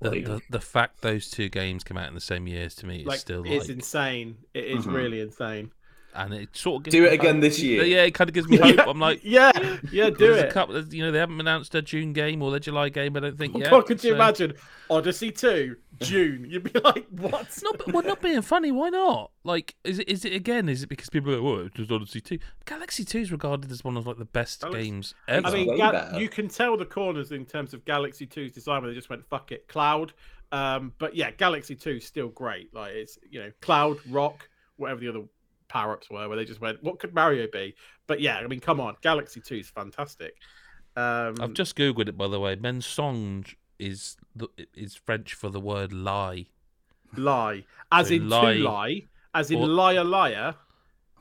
The, 0.01 0.09
Like- 0.09 0.25
the, 0.25 0.41
the 0.49 0.59
fact 0.59 1.01
those 1.01 1.29
two 1.29 1.47
games 1.47 1.83
come 1.83 1.97
out 1.97 2.09
in 2.09 2.13
the 2.15 2.19
same 2.19 2.45
years 2.45 2.75
to 2.75 2.85
me 2.85 3.01
is 3.01 3.05
Like 3.05 3.19
still 3.19 3.43
it's 3.45 3.69
like, 3.69 3.77
insane. 3.77 4.37
It 4.53 4.65
is 4.65 4.85
Mhm. 4.85 4.93
really 4.93 5.21
insane. 5.21 5.71
And 6.16 6.34
it 6.34 6.55
sort 6.55 6.80
of 6.80 6.84
gives 6.84 6.93
Do 6.95 7.01
me 7.01 7.07
it 7.07 7.14
again 7.14 7.36
hope. 7.36 7.41
this 7.41 7.59
year. 7.59 7.84
Yeah, 7.84 8.03
it 8.03 8.11
kind 8.11 8.30
of 8.30 8.34
gives 8.34 8.47
me 8.47 8.57
hope. 8.57 8.76
Yeah. 8.78 8.86
I'm 8.88 8.99
like, 8.99 9.22
Yeah, 9.24 9.51
yeah, 9.91 10.09
do 10.09 10.34
it. 10.34 10.49
a 10.49 10.51
couple. 10.51 10.76
Of, 10.76 10.93
you 10.93 11.03
know, 11.03 11.11
they 11.11 11.20
haven't 11.20 11.39
announced 11.39 11.72
their 11.72 11.82
June 11.82 12.14
game 12.14 12.41
or 12.41 12.51
their 12.51 12.59
July 12.59 12.89
game. 12.89 13.16
I 13.18 13.22
don't 13.22 13.38
think 13.38 13.57
yet. 13.57 13.72
what 13.72 13.86
could 13.86 14.03
you 14.03 14.14
imagine? 14.14 14.53
Odyssey 14.89 15.32
two, 15.32 15.78
June. 16.01 16.45
You'd 16.49 16.72
be 16.72 16.80
like, 16.82 17.07
what? 17.09 17.59
No, 17.64 17.72
but 17.74 17.93
we're 17.93 18.01
not 18.03 18.22
being 18.22 18.41
funny. 18.41 18.72
Why 18.72 18.89
not? 18.89 19.32
Like, 19.43 19.76
is 19.84 19.99
it? 19.99 20.09
Is 20.09 20.26
it 20.26 20.34
again? 20.34 20.70
Is 20.70 20.84
it 20.84 20.88
because 20.88 21.09
people 21.09 21.32
are 21.34 21.38
like, 21.38 21.43
"Oh, 21.43 21.66
it's 21.66 21.76
just 21.76 21.91
Odyssey 21.91 22.22
2? 22.22 22.38
Galaxy 22.66 23.03
Two 23.05 23.20
is 23.20 23.32
regarded 23.32 23.72
as 23.72 23.84
one 23.84 23.97
of 23.97 24.05
like 24.07 24.18
the 24.18 24.26
best 24.26 24.61
Galaxy- 24.61 24.84
games 24.84 25.16
I 25.28 25.32
ever. 25.34 25.51
mean, 25.51 25.68
way 25.70 25.78
Gal- 25.78 25.91
better. 25.93 26.20
you 26.20 26.30
can 26.30 26.47
tell 26.47 26.78
the 26.78 26.86
corners 26.86 27.32
in 27.32 27.45
terms 27.45 27.74
of 27.74 27.84
Galaxy 27.86 28.28
2's 28.28 28.53
design 28.53 28.82
where 28.82 28.91
they 28.91 28.95
just 28.95 29.09
went 29.09 29.26
fuck 29.30 29.51
it, 29.51 29.68
Cloud. 29.68 30.14
Um, 30.51 30.91
but 30.99 31.16
yeah, 31.16 31.32
Galaxy 31.32 31.76
2 31.76 31.89
is 31.91 32.05
still 32.05 32.28
great. 32.28 32.74
Like 32.76 32.93
it's 32.93 33.18
you 33.32 33.39
know 33.41 33.51
Cloud, 33.61 33.97
Rock, 34.09 34.47
whatever 34.76 34.99
the 34.99 35.09
other 35.09 35.22
power 35.68 35.93
ups 35.93 36.09
were, 36.09 36.28
where 36.28 36.38
they 36.38 36.45
just 36.45 36.61
went, 36.61 36.82
"What 36.84 36.99
could 36.99 37.14
Mario 37.14 37.47
be?" 37.51 37.76
But 38.07 38.22
yeah, 38.22 38.38
I 38.38 38.47
mean, 38.47 38.59
come 38.59 38.80
on, 38.80 38.95
Galaxy 39.01 39.41
Two 39.41 39.55
is 39.57 39.70
fantastic. 39.70 40.36
Um, 40.95 41.36
I've 41.41 41.53
just 41.53 41.76
googled 41.76 42.07
it 42.09 42.18
by 42.18 42.28
the 42.28 42.39
way. 42.39 42.55
Mensonge 42.55 43.55
is 43.80 44.18
the, 44.36 44.47
is 44.76 44.95
French 44.95 45.34
for 45.34 45.49
the 45.49 45.59
word 45.59 45.91
lie. 45.93 46.45
lie, 47.18 47.66
as 47.91 48.07
So 48.09 48.14
in 48.16 48.30
lie- 48.30 48.53
to 48.55 48.59
lie, 48.64 49.01
as 49.34 49.51
in 49.51 49.59
or- 49.59 49.68
liar, 49.68 50.03
liar. 50.03 50.55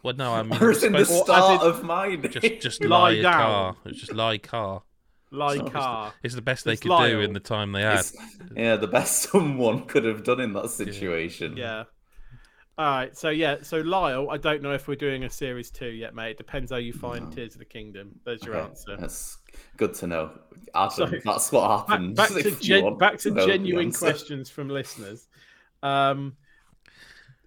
Well, 0.02 0.14
no, 0.16 0.32
I 0.34 0.42
mean 0.42 0.60
Or 0.62 0.70
it's 0.72 0.82
in 0.82 0.92
the 0.92 1.04
supposed- 1.04 1.24
start 1.26 1.62
in- 1.62 1.68
of 1.68 1.84
mine. 1.84 2.22
just 2.30 2.60
just 2.60 2.84
Lie 2.84 2.88
lie, 3.14 3.22
down. 3.22 3.32
car. 3.40 3.76
It's 3.86 4.00
just 4.00 4.12
lie 4.12 4.38
car. 4.38 4.82
Lie 5.30 5.48
So 5.56 5.60
it's 5.60 5.64
the- 5.64 5.70
car. 5.78 6.14
It's 6.22 6.34
the 6.34 6.42
best 6.42 6.64
they 6.64 6.72
It's 6.72 6.82
could 6.82 6.98
do 7.08 7.20
in 7.20 7.32
the 7.32 7.40
time 7.40 7.72
they 7.72 7.82
had. 7.82 8.00
It's- 8.00 8.16
yeah, 8.56 8.76
the 8.76 8.88
best 8.88 9.30
someone 9.30 9.84
could 9.86 10.04
have 10.04 10.24
done 10.24 10.40
in 10.40 10.52
that 10.54 10.70
situation. 10.70 11.56
Yeah. 11.56 11.84
All 12.78 12.86
right. 12.86 13.16
So 13.16 13.28
yeah. 13.30 13.56
So 13.62 13.78
Lyle, 13.78 14.30
I 14.30 14.36
don't 14.38 14.62
know 14.62 14.72
if 14.72 14.88
we're 14.88 14.94
doing 14.94 15.24
a 15.24 15.30
series 15.30 15.70
two 15.70 15.88
yet, 15.90 16.14
mate. 16.14 16.30
It 16.32 16.38
depends 16.38 16.70
how 16.72 16.78
you 16.78 16.92
find 16.92 17.26
No. 17.26 17.30
Tears 17.30 17.54
of 17.54 17.58
the 17.58 17.64
Kingdom. 17.66 18.18
There's 18.24 18.42
your 18.42 18.56
Okay, 18.56 18.68
answer. 18.68 18.96
That's 18.96 19.38
good 19.76 19.94
to 19.94 20.06
know. 20.06 20.30
Adam, 20.74 20.90
So- 20.90 21.06
that's 21.24 21.52
what 21.52 21.86
Back, 21.86 21.88
happens. 21.88 22.16
back 22.16 22.28
to 22.42 22.50
gen- 22.60 22.96
back 22.98 23.18
to 23.18 23.30
know 23.30 23.42
the 23.46 23.52
genuine 23.52 23.92
questions 23.92 24.48
from 24.50 24.68
listeners. 24.68 25.28
Um, 25.82 26.36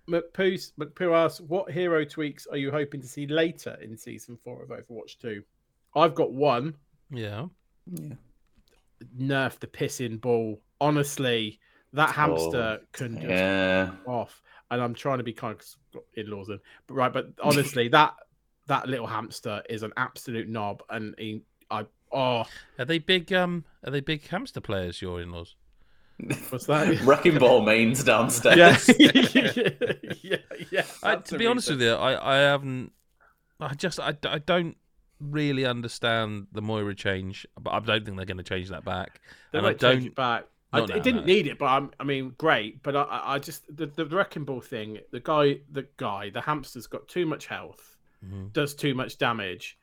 McPoo 0.08 0.72
McPoo 0.80 1.16
asks, 1.16 1.42
"What 1.42 1.72
hero 1.72 2.06
tweaks 2.06 2.46
are 2.46 2.58
you 2.58 2.70
hoping 2.70 3.02
to 3.02 3.08
see 3.08 3.26
later 3.26 3.76
in 3.82 3.98
season 3.98 4.38
four 4.38 4.62
of 4.62 4.70
Overwatch 4.70 5.18
2? 5.20 5.42
I've 5.96 6.14
got 6.14 6.32
one. 6.32 6.76
Yeah. 7.10 7.48
Yeah. 7.88 8.14
Nerf 9.18 9.60
the 9.60 9.66
pissing 9.68 10.22
ball. 10.22 10.62
Honestly, 10.80 11.60
that 11.94 12.12
hamster 12.12 12.82
can 12.92 13.16
just 13.16 13.28
Yeah. 13.30 13.96
off. 14.06 14.42
And 14.72 14.82
I'm 14.82 14.94
trying 14.96 15.20
to 15.20 15.24
be 15.24 15.34
kind 15.34 15.56
of 15.56 16.02
in-laws, 16.16 16.50
in, 16.50 16.60
but 16.88 16.94
right. 16.96 17.14
But 17.14 17.28
honestly, 17.42 17.88
that 17.90 18.14
that 18.68 18.88
little 18.88 19.08
hamster 19.08 19.62
is 19.70 19.84
an 19.84 19.92
absolute 19.98 20.50
knob, 20.50 20.82
and 20.90 21.14
he, 21.18 21.42
I 21.70 21.86
oh, 22.12 22.46
Are 22.80 22.86
they 22.86 23.00
big? 23.00 23.32
Um, 23.32 23.66
are 23.84 23.92
they 23.92 24.02
big 24.02 24.28
hamster 24.28 24.62
players? 24.62 25.02
Your 25.02 25.22
in-laws? 25.22 25.56
what's 26.50 26.66
that? 26.66 27.02
Wrecking 27.04 27.38
ball 27.38 27.62
mains 27.62 28.04
downstairs. 28.04 28.90
yeah, 28.98 29.52
yeah, 30.22 30.38
yeah. 30.72 30.84
I, 31.04 31.18
to 31.18 31.38
be 31.38 31.46
honest 31.46 31.70
with 31.70 31.82
you, 31.82 31.94
I, 31.94 32.36
I 32.36 32.38
haven't. 32.38 32.92
I 33.60 33.74
just 33.74 34.00
I, 34.00 34.16
I 34.24 34.40
don't 34.40 34.78
really 35.20 35.66
understand 35.66 36.48
the 36.52 36.62
Moira 36.62 36.96
change, 36.96 37.46
but 37.60 37.72
I 37.72 37.80
don't 37.80 38.06
think 38.06 38.18
they're 38.18 38.26
going 38.26 38.38
to 38.38 38.44
change 38.44 38.70
that 38.70 38.84
back. 38.86 39.22
they 39.52 39.60
and 39.60 39.68
I 39.68 39.72
change 39.72 39.80
don't- 39.82 40.06
it 40.08 40.16
back. 40.16 40.46
I, 40.84 40.86
now, 40.86 40.96
it 40.96 41.04
didn't 41.04 41.22
no. 41.22 41.26
need 41.28 41.48
it, 41.48 41.58
but 41.58 41.66
I'm, 41.66 41.92
I 42.00 42.04
mean, 42.04 42.34
great. 42.38 42.82
But 42.84 42.96
I- 42.96 43.04
I, 43.04 43.34
I 43.36 43.40
just 43.40 43.64
the, 43.76 43.86
the 43.88 44.06
wrecking 44.06 44.44
ball 44.46 44.62
thing. 44.62 45.00
The 45.12 45.20
guy, 45.20 45.60
the 45.72 45.88
guy, 45.98 46.30
the 46.30 46.42
hamster's 46.42 46.88
got 46.88 47.08
too 47.08 47.26
much 47.26 47.48
health, 47.48 47.98
Mhm. 48.26 48.52
does 48.54 48.74
too 48.76 48.94
much 48.96 49.18
damage. 49.18 49.78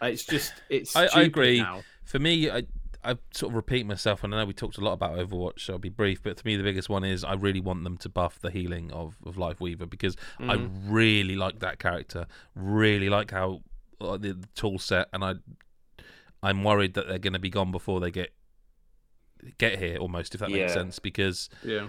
It's 0.00 0.24
just, 0.24 0.52
it's. 0.68 0.94
I- 0.96 1.08
I 1.14 1.22
agree. 1.22 1.60
Now. 1.60 1.82
For 2.04 2.18
me, 2.18 2.50
I 2.50 2.64
I 3.04 3.16
sort 3.32 3.50
of 3.50 3.56
repeat 3.56 3.84
myself, 3.84 4.22
and 4.22 4.32
I 4.32 4.38
know 4.38 4.46
we 4.46 4.52
talked 4.52 4.78
a 4.78 4.80
lot 4.80 4.92
about 4.92 5.18
Overwatch, 5.18 5.58
so 5.60 5.72
I'll 5.72 5.78
be 5.80 5.88
brief. 5.88 6.22
But 6.22 6.36
to 6.36 6.46
me, 6.46 6.54
the 6.56 6.62
biggest 6.62 6.88
one 6.88 7.02
is 7.02 7.24
I 7.24 7.34
really 7.34 7.58
want 7.60 7.82
them 7.82 7.96
to 7.98 8.08
buff 8.08 8.38
the 8.40 8.50
healing 8.50 8.92
of 8.92 9.16
of 9.26 9.34
Lifeweaver 9.36 9.88
because 9.90 10.16
I 10.38 10.56
Mm. 10.56 10.70
really 10.86 11.34
like 11.34 11.58
that 11.60 11.78
character. 11.80 12.26
Really 12.54 13.08
like 13.08 13.30
how 13.32 13.62
uh, 14.00 14.16
the, 14.18 14.34
the 14.34 14.48
tool 14.54 14.78
set, 14.78 15.08
and 15.12 15.24
I 15.24 15.34
I'm 16.42 16.64
worried 16.64 16.94
that 16.94 17.08
they're 17.08 17.18
going 17.18 17.32
to 17.34 17.38
be 17.38 17.50
gone 17.50 17.70
before 17.70 18.00
they 18.00 18.10
get 18.10 18.32
get 19.58 19.78
here 19.78 19.96
almost 19.98 20.34
if 20.34 20.40
that 20.40 20.50
makes 20.50 20.58
Yeah. 20.70 20.74
sense 20.74 20.98
because 20.98 21.48
Yeah. 21.64 21.88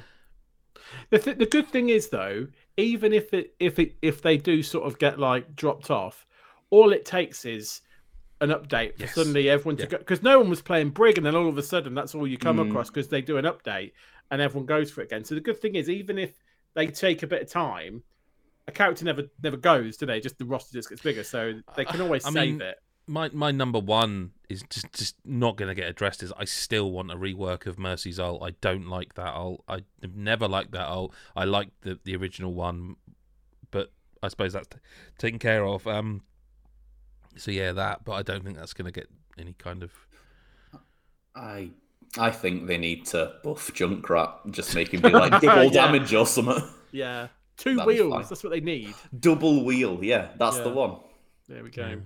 The 1.09 1.19
th- 1.19 1.37
the 1.37 1.45
good 1.45 1.67
thing 1.69 1.89
is 1.89 2.09
though, 2.09 2.47
even 2.77 3.13
if 3.13 3.33
it 3.33 3.55
if 3.59 3.79
it 3.79 3.95
if 4.01 4.21
they 4.21 4.37
do 4.37 4.61
sort 4.63 4.85
of 4.85 4.99
get 4.99 5.19
like 5.19 5.55
dropped 5.55 5.89
off, 5.89 6.25
all 6.69 6.91
it 6.93 7.05
takes 7.05 7.45
is 7.45 7.81
an 8.41 8.49
update 8.49 8.95
for 8.97 9.03
Yes. 9.03 9.15
suddenly 9.15 9.49
everyone 9.49 9.77
to 9.77 9.87
go 9.87 9.97
because 9.97 10.21
no 10.21 10.39
one 10.39 10.49
was 10.49 10.61
playing 10.61 10.89
Brig 10.89 11.17
and 11.17 11.25
then 11.25 11.35
all 11.35 11.47
of 11.47 11.57
a 11.57 11.63
sudden 11.63 11.93
that's 11.93 12.13
all 12.13 12.27
you 12.27 12.37
come 12.37 12.57
Mm. 12.57 12.69
across 12.69 12.89
because 12.89 13.07
they 13.07 13.21
do 13.21 13.37
an 13.37 13.45
update 13.45 13.93
and 14.31 14.41
everyone 14.41 14.65
goes 14.65 14.91
for 14.91 15.01
it 15.01 15.05
again. 15.05 15.23
So 15.23 15.35
the 15.35 15.41
good 15.41 15.59
thing 15.61 15.75
is 15.75 15.89
even 15.89 16.17
if 16.17 16.33
they 16.73 16.87
take 16.87 17.23
a 17.23 17.27
bit 17.27 17.41
of 17.43 17.49
time, 17.49 18.03
a 18.67 18.71
character 18.71 19.05
never 19.05 19.23
never 19.41 19.57
goes, 19.57 19.97
do 19.97 20.05
they? 20.05 20.19
Just 20.19 20.37
the 20.37 20.45
roster 20.45 20.73
just 20.73 20.89
gets 20.89 21.01
bigger, 21.01 21.23
so 21.23 21.53
they 21.75 21.85
can 21.85 22.01
always 22.01 22.25
I 22.25 22.31
save 22.31 22.53
mean, 22.53 22.61
it. 22.61 22.77
My 23.07 23.29
my 23.33 23.51
number 23.51 23.79
one 23.79 24.31
is 24.49 24.63
just 24.69 24.91
just 24.93 25.15
not 25.25 25.57
going 25.57 25.69
to 25.69 25.75
get 25.75 25.89
addressed. 25.89 26.23
Is 26.23 26.31
I 26.37 26.45
still 26.45 26.91
want 26.91 27.11
a 27.11 27.15
rework 27.15 27.65
of 27.65 27.77
Mercy's 27.79 28.19
ult. 28.19 28.41
I 28.43 28.51
don't 28.61 28.87
like 28.87 29.15
that 29.15 29.33
ult. 29.33 29.63
I've 29.67 29.83
never 30.15 30.47
liked 30.47 30.71
that 30.71 30.87
ult. 30.87 31.13
I 31.35 31.45
like 31.45 31.69
the 31.81 31.99
the 32.03 32.15
original 32.15 32.53
one, 32.53 32.95
but 33.71 33.91
I 34.21 34.27
suppose 34.29 34.53
that's 34.53 34.67
t- 34.67 34.77
taken 35.17 35.39
care 35.39 35.65
of. 35.65 35.85
Um, 35.87 36.21
so 37.35 37.51
yeah, 37.51 37.71
that. 37.73 38.05
But 38.05 38.13
I 38.13 38.21
don't 38.21 38.43
think 38.43 38.57
that's 38.57 38.73
going 38.73 38.85
to 38.85 38.91
get 38.91 39.09
any 39.37 39.53
kind 39.53 39.83
of. 39.83 39.91
I 41.35 41.71
I 42.17 42.29
think 42.31 42.67
they 42.67 42.77
need 42.77 43.05
to 43.07 43.33
buff 43.43 43.73
Junkrat, 43.73 44.51
just 44.51 44.75
make 44.75 44.93
him 44.93 45.01
be 45.01 45.09
like 45.11 45.41
double 45.41 45.63
Yeah. 45.65 45.69
damage 45.71 46.13
or 46.13 46.25
something. 46.25 46.63
Yeah. 46.91 47.27
Two 47.57 47.75
That'd 47.75 47.87
wheels, 47.87 48.29
that's 48.29 48.43
what 48.43 48.49
they 48.51 48.61
need. 48.61 48.93
Double 49.19 49.63
wheel, 49.63 50.03
yeah, 50.03 50.29
that's 50.37 50.57
the 50.59 50.69
one. 50.69 50.97
There 51.47 51.63
we 51.63 51.69
go. 51.69 52.01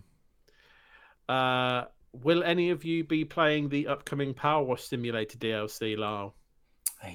Uh, 1.28 1.86
will 2.14 2.44
any 2.44 2.70
of 2.70 2.86
you 2.86 3.04
be 3.04 3.26
playing 3.26 3.70
the 3.70 3.88
upcoming 3.88 4.34
Power 4.34 4.64
Wash 4.64 4.84
Simulator 4.84 5.38
DLC, 5.38 5.98
Lyle? 5.98 6.36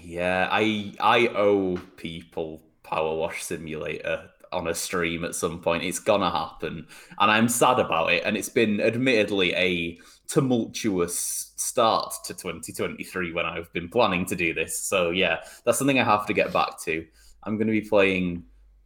Yeah, 0.02 0.48
I 0.50 0.94
I 1.00 1.28
owe 1.28 1.76
people 1.96 2.62
Power 2.82 3.16
Wash 3.16 3.42
Simulator 3.42 4.30
on 4.52 4.68
a 4.68 4.74
stream 4.74 5.24
at 5.24 5.34
some 5.34 5.60
point. 5.60 5.82
It's 5.82 5.98
gonna 5.98 6.30
happen, 6.30 6.86
and 7.18 7.30
I'm 7.30 7.48
sad 7.48 7.78
about 7.78 8.12
it. 8.12 8.22
And 8.24 8.36
it's 8.36 8.48
been 8.48 8.80
admittedly 8.80 9.54
a 9.54 9.98
tumultuous 10.28 11.52
start 11.56 12.14
to 12.24 12.34
2023 12.34 13.32
when 13.32 13.46
I've 13.46 13.72
been 13.72 13.88
planning 13.88 14.24
to 14.26 14.36
do 14.36 14.54
this. 14.54 14.78
So 14.78 15.10
yeah, 15.10 15.38
that's 15.64 15.78
something 15.78 15.98
I 15.98 16.04
have 16.04 16.26
to 16.26 16.32
get 16.32 16.52
back 16.52 16.80
to. 16.84 17.04
I'm 17.42 17.56
going 17.56 17.66
to 17.66 17.72
be 17.72 17.88
playing 17.88 18.44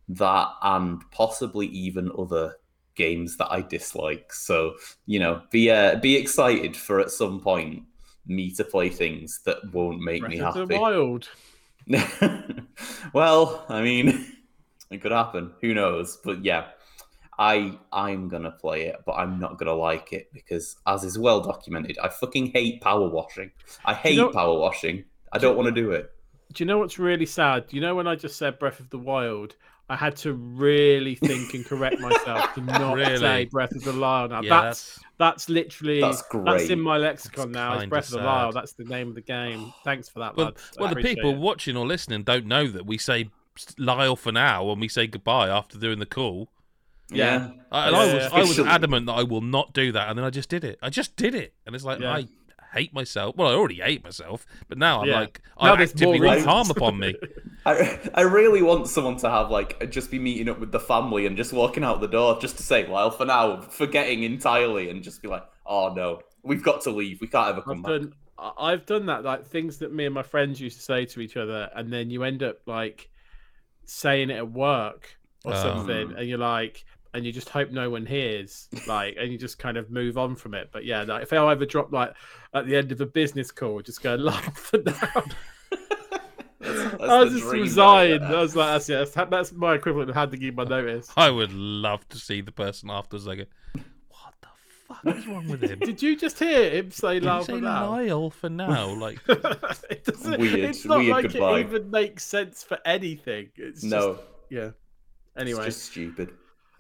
that 0.08 0.48
and 0.62 1.02
possibly 1.10 1.66
even 1.66 2.10
other 2.16 2.56
games 2.96 3.36
that 3.36 3.50
I 3.50 3.60
dislike. 3.62 4.32
So 4.32 4.74
you 5.06 5.18
know, 5.20 5.42
be 5.50 5.70
uh, 5.70 5.96
be 5.96 6.16
excited 6.16 6.76
for 6.76 7.00
at 7.00 7.10
some 7.10 7.40
point 7.40 7.84
me 8.26 8.50
to 8.52 8.64
play 8.64 8.88
things 8.88 9.40
that 9.44 9.58
won't 9.72 10.00
make 10.00 10.22
me 10.26 10.38
Breath 10.38 10.56
of 10.56 10.68
happy. 10.68 10.74
the 10.74 10.80
Wild. 10.80 11.28
well, 13.12 13.64
I 13.68 13.82
mean, 13.82 14.26
it 14.90 15.00
could 15.00 15.12
happen. 15.12 15.52
Who 15.60 15.74
knows? 15.74 16.18
But 16.24 16.44
yeah, 16.44 16.68
I 17.38 17.78
I'm 17.92 18.28
gonna 18.28 18.50
play 18.50 18.86
it, 18.86 18.96
but 19.06 19.12
I'm 19.12 19.38
not 19.38 19.58
gonna 19.58 19.74
like 19.74 20.12
it 20.12 20.32
because, 20.32 20.76
as 20.86 21.04
is 21.04 21.18
well 21.18 21.40
documented, 21.40 21.98
I 21.98 22.08
fucking 22.08 22.48
hate 22.52 22.80
power 22.80 23.08
washing. 23.08 23.50
I 23.84 23.94
hate 23.94 24.16
know- 24.16 24.30
power 24.30 24.58
washing. 24.58 25.04
I 25.32 25.38
don't 25.38 25.56
want 25.56 25.66
to 25.66 25.72
do 25.72 25.90
it. 25.90 26.10
Do 26.52 26.62
you 26.62 26.66
know 26.66 26.78
what's 26.78 26.98
really 26.98 27.26
sad? 27.26 27.64
You 27.70 27.80
know 27.80 27.94
when 27.94 28.06
I 28.06 28.14
just 28.14 28.38
said 28.38 28.58
Breath 28.58 28.80
of 28.80 28.88
the 28.90 28.98
Wild, 28.98 29.56
I 29.88 29.94
had 29.94 30.16
to 30.18 30.32
really 30.32 31.14
think 31.14 31.54
and 31.54 31.64
correct 31.64 32.00
myself 32.00 32.54
to 32.54 32.60
not 32.62 32.94
Really? 32.96 33.18
say 33.18 33.44
Breath 33.44 33.72
of 33.72 33.84
the 33.84 33.98
Wild. 33.98 34.32
Now 34.32 34.42
yeah, 34.42 34.62
that's 34.62 34.96
that's 34.96 35.00
that's 35.18 35.48
literally 35.48 36.00
That's 36.00 36.22
that's 36.44 36.70
in 36.70 36.80
my 36.80 36.96
lexicon 36.96 37.52
That's 37.52 37.54
now. 37.54 37.72
It's 37.74 37.80
kinda 37.82 37.90
Breath 37.90 38.04
of 38.06 38.10
the 38.10 38.16
sad. 38.18 38.24
Wild. 38.24 38.54
That's 38.54 38.72
the 38.72 38.84
name 38.84 39.08
of 39.08 39.14
the 39.14 39.20
game. 39.20 39.72
Thanks 39.84 40.08
for 40.08 40.18
that, 40.20 40.36
well. 40.36 40.46
lads. 40.46 40.72
Well, 40.78 40.88
the 40.94 41.00
people 41.00 41.30
it. 41.30 41.38
watching 41.38 41.76
or 41.76 41.86
listening 41.86 42.24
don't 42.24 42.46
know 42.46 42.66
that 42.68 42.84
we 42.84 42.98
say 42.98 43.30
Lyle 43.78 44.16
for 44.16 44.32
now 44.32 44.64
when 44.64 44.80
we 44.80 44.88
say 44.88 45.06
goodbye 45.06 45.48
after 45.48 45.78
doing 45.78 45.98
the 46.00 46.06
call. 46.06 46.48
Yeah. 47.08 47.50
I, 47.70 47.86
and 47.86 47.96
Yeah, 47.96 48.02
I 48.02 48.14
was. 48.14 48.32
I 48.32 48.40
was 48.40 48.58
adamant 48.58 49.06
that 49.06 49.12
I 49.12 49.22
will 49.22 49.40
not 49.40 49.72
do 49.72 49.92
that, 49.92 50.08
and 50.08 50.18
then 50.18 50.24
I 50.24 50.30
just 50.30 50.48
did 50.48 50.64
it. 50.64 50.78
I 50.82 50.90
just 50.90 51.14
did 51.14 51.34
it, 51.36 51.54
and 51.64 51.74
it's 51.76 51.84
like 51.84 52.00
Yeah. 52.00 52.12
I 52.12 52.26
hate 52.76 52.94
myself. 52.94 53.36
Well, 53.36 53.48
I 53.48 53.54
already 53.54 53.76
hate 53.80 54.04
myself, 54.04 54.46
but 54.68 54.78
now 54.78 55.00
I'm 55.02 55.08
Yeah. 55.08 55.20
like 55.20 55.40
Now 55.60 55.72
I 55.72 55.76
there's 55.76 55.90
actively 55.90 56.18
more 56.18 56.26
want 56.28 56.36
reasons. 56.36 56.52
harm 56.52 56.70
upon 56.70 56.98
me. 56.98 57.14
I 57.66 57.98
I 58.14 58.20
really 58.22 58.62
want 58.62 58.86
someone 58.88 59.16
to 59.18 59.30
have 59.30 59.50
like 59.50 59.90
just 59.90 60.10
be 60.10 60.18
meeting 60.18 60.48
up 60.48 60.60
with 60.60 60.72
the 60.72 60.80
family 60.80 61.26
and 61.26 61.36
just 61.36 61.52
walking 61.52 61.82
out 61.84 62.00
the 62.00 62.08
door 62.08 62.38
just 62.40 62.56
to 62.58 62.62
say, 62.62 62.88
well, 62.88 63.10
for 63.10 63.24
now, 63.26 63.60
forgetting 63.60 64.22
entirely 64.22 64.90
and 64.90 65.02
just 65.02 65.22
be 65.22 65.28
like, 65.28 65.44
oh 65.64 65.92
no, 65.94 66.20
we've 66.42 66.62
got 66.62 66.82
to 66.82 66.90
leave. 66.90 67.20
We 67.20 67.26
can't 67.28 67.48
ever 67.48 67.62
come 67.62 67.78
I've 67.78 67.82
back. 67.82 67.90
done 68.00 68.12
I- 68.38 68.72
I've 68.72 68.84
done 68.86 69.06
that, 69.06 69.24
like 69.24 69.46
things 69.46 69.78
that 69.78 69.92
me 69.94 70.04
and 70.04 70.14
my 70.14 70.22
friends 70.22 70.60
used 70.60 70.76
to 70.76 70.82
say 70.82 71.06
to 71.06 71.20
each 71.20 71.36
other, 71.38 71.70
and 71.74 71.90
then 71.92 72.10
you 72.10 72.22
end 72.22 72.42
up 72.42 72.58
like 72.66 73.08
saying 73.86 74.30
it 74.30 74.36
at 74.36 74.50
work 74.52 75.16
or 75.44 75.54
Oh. 75.54 75.62
something, 75.62 76.12
and 76.16 76.28
you're 76.28 76.38
like, 76.38 76.84
and 77.16 77.24
you 77.26 77.32
just 77.32 77.48
hope 77.48 77.70
no 77.70 77.90
one 77.90 78.06
hears, 78.06 78.68
like, 78.86 79.16
and 79.18 79.32
you 79.32 79.38
just 79.38 79.58
kind 79.58 79.76
of 79.76 79.90
move 79.90 80.16
on 80.18 80.36
from 80.36 80.54
it. 80.54 80.68
But 80.72 80.84
yeah, 80.84 81.02
like, 81.02 81.22
if 81.22 81.32
I 81.32 81.50
ever 81.50 81.66
drop 81.66 81.92
like 81.92 82.14
at 82.54 82.66
the 82.66 82.76
end 82.76 82.92
of 82.92 83.00
a 83.00 83.06
business 83.06 83.50
call, 83.50 83.80
just 83.82 84.02
go 84.02 84.14
like 84.16 84.54
for 84.56 84.78
now. 84.84 85.24
That's 86.60 87.00
I 87.02 87.22
was 87.22 87.32
just 87.32 87.44
dream 87.44 87.62
resigned. 87.62 88.24
I 88.24 88.40
was 88.40 88.56
like, 88.56 88.68
that's 88.74 88.88
yeah, 88.88 88.98
that's, 89.04 89.12
that's 89.30 89.52
my 89.52 89.74
equivalent 89.74 90.10
of 90.10 90.16
handing 90.16 90.42
in 90.42 90.54
my 90.54 90.64
notice. 90.64 91.10
I 91.16 91.30
would 91.30 91.52
love 91.52 92.08
to 92.08 92.18
see 92.18 92.40
the 92.40 92.52
person 92.52 92.90
afterwards. 92.90 93.26
Like, 93.26 93.46
what 94.08 94.34
the 94.40 94.48
fuck 94.88 95.16
is 95.16 95.26
wrong 95.26 95.46
with 95.48 95.62
him? 95.62 95.78
Did 95.78 95.86
Did 95.86 96.02
you 96.02 96.16
just 96.16 96.38
hear 96.38 96.70
him 96.70 96.90
say 96.90 97.14
you 97.14 97.20
"love" 97.20 97.44
say 97.44 97.54
for 97.54 97.60
now? 97.60 97.90
Lyle 97.90 98.30
for 98.30 98.48
now? 98.48 98.88
Like, 98.94 99.20
it 99.28 100.04
doesn't, 100.04 100.40
Weird- 100.40 100.58
it's 100.60 100.84
not 100.84 100.98
weird 100.98 101.10
like 101.10 101.32
goodbye. 101.32 101.58
it 101.60 101.66
even 101.66 101.90
makes 101.90 102.24
sense 102.24 102.62
for 102.64 102.78
anything. 102.84 103.50
It's 103.56 103.82
just, 103.82 103.90
No, 103.90 104.18
yeah. 104.50 104.66
it's 104.68 104.74
Anyway, 105.36 105.64
just 105.66 105.84
stupid. 105.84 106.30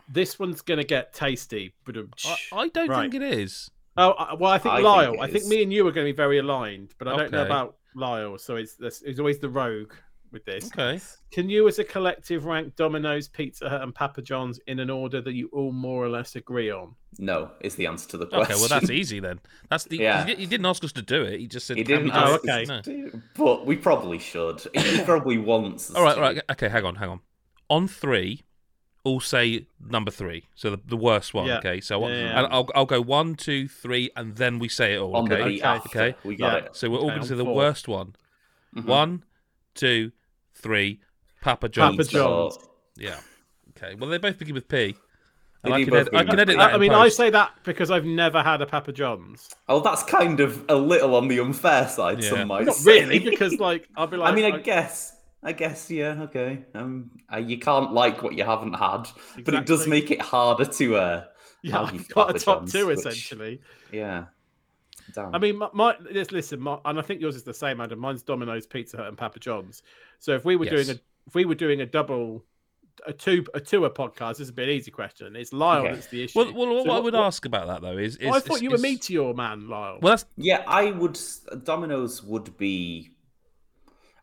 This 0.08 0.38
one's 0.38 0.60
gonna 0.62 0.84
get 0.84 1.12
tasty. 1.12 1.74
But 1.84 1.96
um, 1.96 2.10
I, 2.24 2.36
I 2.52 2.68
don't 2.68 2.88
Right. 2.88 3.10
think 3.10 3.14
it 3.22 3.22
is. 3.38 3.70
oh, 3.96 4.36
well, 4.38 4.52
I 4.52 4.58
think 4.58 4.74
I 4.74 4.78
Lyle. 4.80 5.14
it 5.14 5.20
I 5.20 5.26
think 5.26 5.44
is. 5.44 5.48
me 5.48 5.62
and 5.62 5.72
you 5.72 5.86
are 5.86 5.92
going 5.92 6.06
to 6.06 6.12
be 6.12 6.16
very 6.16 6.38
aligned, 6.38 6.94
but 6.98 7.08
I 7.08 7.16
don't 7.16 7.32
know 7.32 7.44
about 7.44 7.76
Lyle. 7.94 8.36
So 8.38 8.56
it's 8.56 8.74
this 8.74 9.02
it's 9.02 9.18
always 9.18 9.38
the 9.38 9.48
rogue 9.48 9.92
with 10.32 10.44
this. 10.44 10.66
Okay. 10.66 11.00
Can 11.30 11.48
you, 11.48 11.66
as 11.68 11.78
a 11.78 11.84
collective, 11.84 12.44
rank 12.44 12.76
Domino's, 12.76 13.28
Pizza 13.28 13.68
Hut, 13.70 13.80
and 13.82 13.94
Papa 13.94 14.20
John's 14.22 14.58
in 14.66 14.80
an 14.80 14.90
order 14.90 15.20
that 15.22 15.32
you 15.32 15.48
all 15.52 15.72
more 15.72 16.04
or 16.04 16.08
less 16.08 16.36
agree 16.36 16.70
on? 16.70 16.94
No, 17.18 17.52
is 17.60 17.74
the 17.76 17.86
answer 17.86 18.08
to 18.10 18.16
the 18.18 18.26
question. 18.26 18.52
Okay, 18.52 18.60
well 18.60 18.68
that's 18.68 18.90
easy 19.00 19.18
then. 19.20 19.40
That's 19.70 19.84
the. 19.84 19.96
Yeah. 19.98 20.26
He, 20.26 20.34
he 20.34 20.46
didn't 20.46 20.66
ask 20.66 20.84
us 20.84 20.92
to 20.92 21.02
do 21.02 21.22
it. 21.22 21.40
He 21.40 21.46
just 21.46 21.66
said. 21.66 21.78
He 21.78 21.84
didn't. 21.84 22.10
Oh, 22.12 22.34
it?" 22.34 22.48
ask 22.48 22.70
us 22.70 22.88
okay. 22.88 23.00
No. 23.00 23.20
but 23.36 23.64
we 23.64 23.76
probably 23.76 24.18
should. 24.18 24.60
He 24.74 25.00
probably 25.04 25.38
wants. 25.38 25.90
All 25.94 26.02
right, 26.02 26.14
to. 26.14 26.20
all 26.20 26.26
right. 26.34 26.40
Okay, 26.50 26.68
hang 26.68 26.84
on, 26.84 26.96
hang 26.96 27.08
on. 27.08 27.20
On 27.70 27.88
three, 27.88 28.42
all 29.06 29.20
say 29.20 29.66
number 29.80 30.10
three. 30.10 30.44
So 30.54 30.70
the, 30.70 30.80
the 30.86 30.96
worst 30.96 31.32
one. 31.32 31.46
Yeah. 31.46 31.58
Okay, 31.58 31.80
so 31.80 32.06
Yeah, 32.08 32.14
yeah. 32.14 32.38
and 32.38 32.52
I'll 32.52 32.68
I'll 32.74 32.86
go 32.86 33.00
one, 33.00 33.34
two, 33.36 33.68
three, 33.68 34.10
and 34.16 34.36
then 34.36 34.58
we 34.58 34.68
say 34.68 34.94
it 34.94 34.98
all. 34.98 35.14
On 35.16 35.32
okay. 35.32 35.44
beat 35.44 35.60
Okay. 35.62 35.68
after. 35.68 35.88
Okay. 35.88 36.18
We 36.24 36.36
got 36.36 36.52
Yeah. 36.52 36.66
it. 36.66 36.76
So 36.76 36.90
we're 36.90 36.98
all 36.98 37.04
Okay, 37.06 37.10
going 37.16 37.22
to 37.22 37.28
say 37.28 37.34
the 37.36 37.44
four. 37.44 37.54
worst 37.54 37.88
one. 37.88 38.16
Mhm. 38.76 38.84
One, 38.86 39.22
two, 39.74 40.12
three. 40.54 41.00
Papa 41.40 41.68
John's. 41.68 41.96
Papa 41.96 42.08
John's. 42.10 42.58
Yeah. 42.96 43.20
Okay. 43.76 43.94
Well, 43.94 44.10
they 44.10 44.18
both 44.18 44.38
begin 44.38 44.54
with 44.54 44.68
P. 44.68 44.96
And 45.62 45.74
I 45.74 45.82
can, 45.82 45.90
both 45.90 46.00
edit, 46.08 46.14
I 46.14 46.24
can 46.24 46.38
edit 46.40 46.56
that. 46.58 46.68
I, 46.68 46.72
I 46.72 46.74
in 46.74 46.80
mean, 46.80 46.92
I 46.92 47.08
say 47.08 47.30
that 47.30 47.52
because 47.64 47.90
I've 47.90 48.04
never 48.04 48.42
had 48.42 48.62
a 48.62 48.66
Papa 48.66 48.92
John's. 48.92 49.50
Oh, 49.68 49.80
that's 49.80 50.02
kind 50.04 50.38
of 50.40 50.64
a 50.68 50.76
little 50.76 51.14
on 51.16 51.26
the 51.28 51.40
unfair 51.40 51.88
side. 51.88 52.22
Yeah. 52.22 52.30
Some 52.30 52.48
might 52.48 52.66
Not 52.66 52.74
say. 52.76 53.00
really, 53.04 53.18
because 53.18 53.54
like 53.58 53.88
I'll 53.96 54.06
be 54.06 54.16
like, 54.22 54.32
I 54.32 54.34
mean, 54.36 54.44
I 54.44 54.58
guess. 54.58 55.15
I 55.46 55.52
guess, 55.52 55.88
yeah, 55.90 56.22
okay. 56.22 56.64
Um, 56.74 57.10
uh, 57.32 57.38
you 57.38 57.58
can't 57.58 57.92
like 57.92 58.22
what 58.22 58.34
you 58.36 58.42
haven't 58.44 58.74
had, 58.74 59.04
but 59.44 59.54
it 59.54 59.64
does 59.64 59.86
make 59.86 60.10
it 60.10 60.20
harder 60.20 60.64
to. 60.64 60.96
Uh, 60.96 61.24
yeah, 61.62 61.78
argue 61.78 62.00
I've 62.00 62.08
got 62.08 62.30
a 62.30 62.32
Papa 62.32 62.38
top 62.44 62.58
John's, 62.58 62.72
two 62.72 62.86
which- 62.88 62.98
essentially. 62.98 63.60
Yeah. 63.92 64.24
Damn. 65.14 65.32
I 65.34 65.38
mean, 65.38 65.56
my, 65.58 65.68
my 65.72 65.94
just 66.12 66.32
listen, 66.32 66.58
my, 66.60 66.78
and 66.84 66.98
I 66.98 67.02
think 67.02 67.20
yours 67.20 67.36
is 67.36 67.44
the 67.44 67.54
same, 67.54 67.80
Adam. 67.80 68.00
Mine's 68.00 68.24
Domino's, 68.24 68.66
Pizza 68.66 68.96
Hut, 68.96 69.06
and 69.06 69.16
Papa 69.16 69.38
John's. 69.38 69.82
So 70.18 70.32
if 70.34 70.44
we 70.44 70.56
were 70.56 70.66
doing 70.66 70.90
a 70.90 70.98
if 71.28 71.34
we 71.34 71.44
were 71.44 71.54
doing 71.54 71.80
a 71.80 71.86
double, 71.86 72.44
a 73.06 73.12
two 73.12 73.46
a 73.54 73.60
tour 73.60 73.88
podcast, 73.88 74.30
this 74.32 74.40
is 74.40 74.48
a 74.48 74.52
bit 74.52 74.68
easy 74.68 74.90
question. 74.90 75.36
It's 75.36 75.52
Lyle 75.52 75.82
Okay. 75.84 75.94
that's 75.94 76.08
the 76.08 76.24
issue. 76.24 76.38
Well, 76.40 76.52
well, 76.54 76.74
what 76.74 76.84
So 76.86 76.90
I 76.90 76.98
would 76.98 77.14
ask 77.14 77.44
about 77.46 77.68
that 77.68 77.82
though 77.82 77.98
is, 77.98 78.16
is 78.16 78.26
Oh, 78.28 78.32
I 78.32 78.40
thought 78.40 78.56
is- 78.56 78.62
you 78.62 78.70
were 78.70 78.76
is- 78.76 78.82
Meateor 78.82 79.36
Man, 79.36 79.68
Lyle. 79.68 79.98
Well, 80.02 80.10
that's 80.12 80.24
yeah, 80.36 80.64
I 80.66 80.90
would. 80.90 81.16
Domino's 81.62 82.24
would 82.24 82.56
be. 82.56 83.12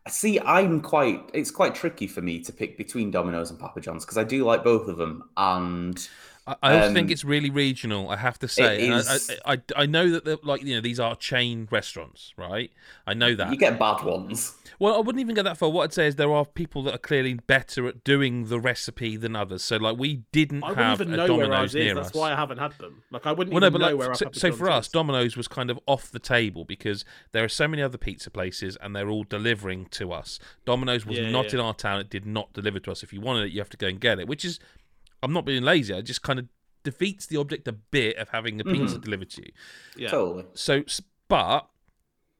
See, 0.06 0.38
I'm 0.38 0.82
quite. 0.82 1.30
It's 1.32 1.50
quite 1.50 1.74
tricky 1.74 2.06
for 2.06 2.20
me 2.20 2.38
to 2.40 2.52
pick 2.52 2.76
between 2.76 3.10
Domino's 3.10 3.50
and 3.50 3.58
Papa 3.58 3.80
John's 3.80 4.04
because 4.04 4.18
I 4.18 4.24
do 4.24 4.44
like 4.44 4.62
both 4.62 4.86
of 4.86 4.98
them, 4.98 5.30
and 5.36 6.08
I, 6.46 6.56
I 6.62 6.74
also 6.80 6.92
think 6.92 7.08
Um, 7.08 7.12
it's 7.12 7.24
really 7.24 7.50
regional. 7.50 8.10
I 8.10 8.16
have 8.16 8.38
to 8.40 8.48
say, 8.48 8.84
And 8.86 8.94
I, 8.94 8.98
is- 8.98 9.30
I, 9.46 9.52
I, 9.54 9.62
I 9.76 9.86
know 9.86 10.18
that 10.18 10.44
like 10.44 10.62
you 10.62 10.74
know 10.74 10.80
these 10.80 11.00
are 11.00 11.16
chain 11.16 11.68
restaurants, 11.70 12.34
right? 12.36 12.70
I 13.06 13.14
know 13.14 13.34
that. 13.34 13.50
you 13.50 13.56
get 13.56 13.78
bad 13.78 14.02
ones. 14.04 14.54
Well, 14.80 14.96
I 14.96 14.98
wouldn't 14.98 15.20
even 15.20 15.36
go 15.36 15.42
that 15.44 15.56
far. 15.56 15.70
What 15.70 15.84
I'd 15.84 15.92
say 15.94 16.06
is 16.08 16.16
there 16.16 16.32
are 16.32 16.44
people 16.44 16.82
that 16.82 16.94
are 16.94 16.98
clearly 16.98 17.34
better 17.34 17.86
at 17.86 18.02
doing 18.02 18.48
the 18.48 18.58
recipe 18.58 19.16
than 19.16 19.36
others. 19.36 19.62
So 19.62 19.76
like 19.76 19.96
we 19.96 20.24
didn't 20.32 20.64
I 20.64 20.74
have 20.74 21.00
even 21.00 21.14
a 21.14 21.16
know 21.16 21.26
Domino's 21.28 21.48
where 21.48 21.56
ours 21.58 21.70
is. 21.70 21.84
near 21.84 21.94
That's 21.94 22.08
us. 22.08 22.14
why 22.14 22.32
I 22.32 22.36
haven't 22.36 22.58
had 22.58 22.72
them. 22.78 23.02
Like 23.10 23.24
I 23.26 23.32
wouldn't 23.32 23.54
Well, 23.54 23.60
no, 23.60 23.68
even 23.68 23.80
but 23.80 23.88
know 23.90 23.96
where 23.96 24.08
like, 24.08 24.22
our 24.22 24.32
so, 24.34 24.38
so 24.50 24.52
for 24.52 24.68
us. 24.68 24.88
Domino's 24.88 25.36
was 25.36 25.48
kind 25.48 25.70
of 25.70 25.78
off 25.86 26.10
the 26.10 26.18
table 26.18 26.64
because 26.64 27.04
there 27.32 27.44
are 27.44 27.48
so 27.48 27.68
many 27.68 27.82
other 27.82 27.96
pizza 27.98 28.30
places 28.30 28.76
and 28.82 28.94
they're 28.94 29.08
all 29.08 29.24
delivering 29.24 29.86
to 29.92 30.12
us. 30.12 30.38
Domino's 30.66 31.06
was 31.06 31.18
Yeah, 31.18 31.30
not 31.30 31.46
yeah. 31.46 31.54
in 31.54 31.60
our 31.60 31.74
town; 31.74 32.00
it 32.00 32.10
did 32.10 32.26
not 32.26 32.52
deliver 32.52 32.80
to 32.80 32.90
us. 32.90 33.02
If 33.02 33.12
you 33.12 33.20
wanted 33.20 33.44
it, 33.46 33.52
you 33.52 33.60
have 33.60 33.70
to 33.70 33.76
go 33.76 33.86
and 33.86 34.00
get 34.00 34.18
it. 34.18 34.26
Which 34.26 34.44
is, 34.44 34.58
I'm 35.24 35.32
not 35.32 35.44
being 35.44 35.62
lazy. 35.62 35.94
I 35.94 36.02
just 36.02 36.22
kind 36.22 36.38
of 36.38 36.46
defeats 36.82 37.26
the 37.26 37.38
object 37.38 37.66
a 37.66 37.72
bit 37.72 38.16
of 38.18 38.28
having 38.28 38.60
a 38.60 38.64
pizza 38.64 38.96
mm-hmm. 38.96 39.00
delivered 39.00 39.30
to 39.30 39.42
you. 39.42 39.52
yeah. 39.96 40.08
Totally. 40.10 40.44
So, 40.54 40.84
but 41.28 41.68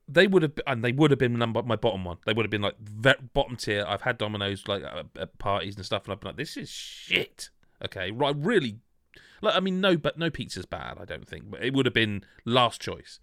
they 0.07 0.27
would 0.27 0.43
have, 0.43 0.53
and 0.67 0.85
they 0.85 0.93
would 0.93 1.11
have 1.11 1.19
been 1.19 1.37
number 1.39 1.63
my 1.63 1.77
bottom 1.77 2.05
one. 2.05 2.19
They 2.27 2.33
would 2.33 2.45
have 2.45 2.51
been 2.51 2.63
like 2.63 2.79
ve- 2.79 3.15
bottom 3.33 3.57
tier. 3.57 3.85
I've 3.89 4.03
had 4.03 4.19
Domino's 4.19 4.69
like 4.69 4.83
at, 4.83 5.07
at 5.19 5.39
parties 5.39 5.77
and 5.77 5.85
stuff, 5.85 6.05
and 6.05 6.13
I've 6.13 6.21
been 6.21 6.29
like, 6.29 6.37
this 6.37 6.57
is 6.57 6.69
shit. 6.69 7.51
Okay, 7.85 8.11
right, 8.11 8.35
really. 8.37 8.77
Like, 9.41 9.57
I 9.57 9.61
mean, 9.61 9.81
no, 9.81 9.97
but 9.97 10.19
no 10.19 10.31
pizza's 10.31 10.67
bad. 10.67 10.99
I 11.01 11.05
don't 11.05 11.27
think, 11.27 11.51
but 11.51 11.63
it 11.63 11.75
would 11.75 11.87
have 11.87 11.95
been 11.95 12.25
last 12.45 12.81
choice. 12.81 13.19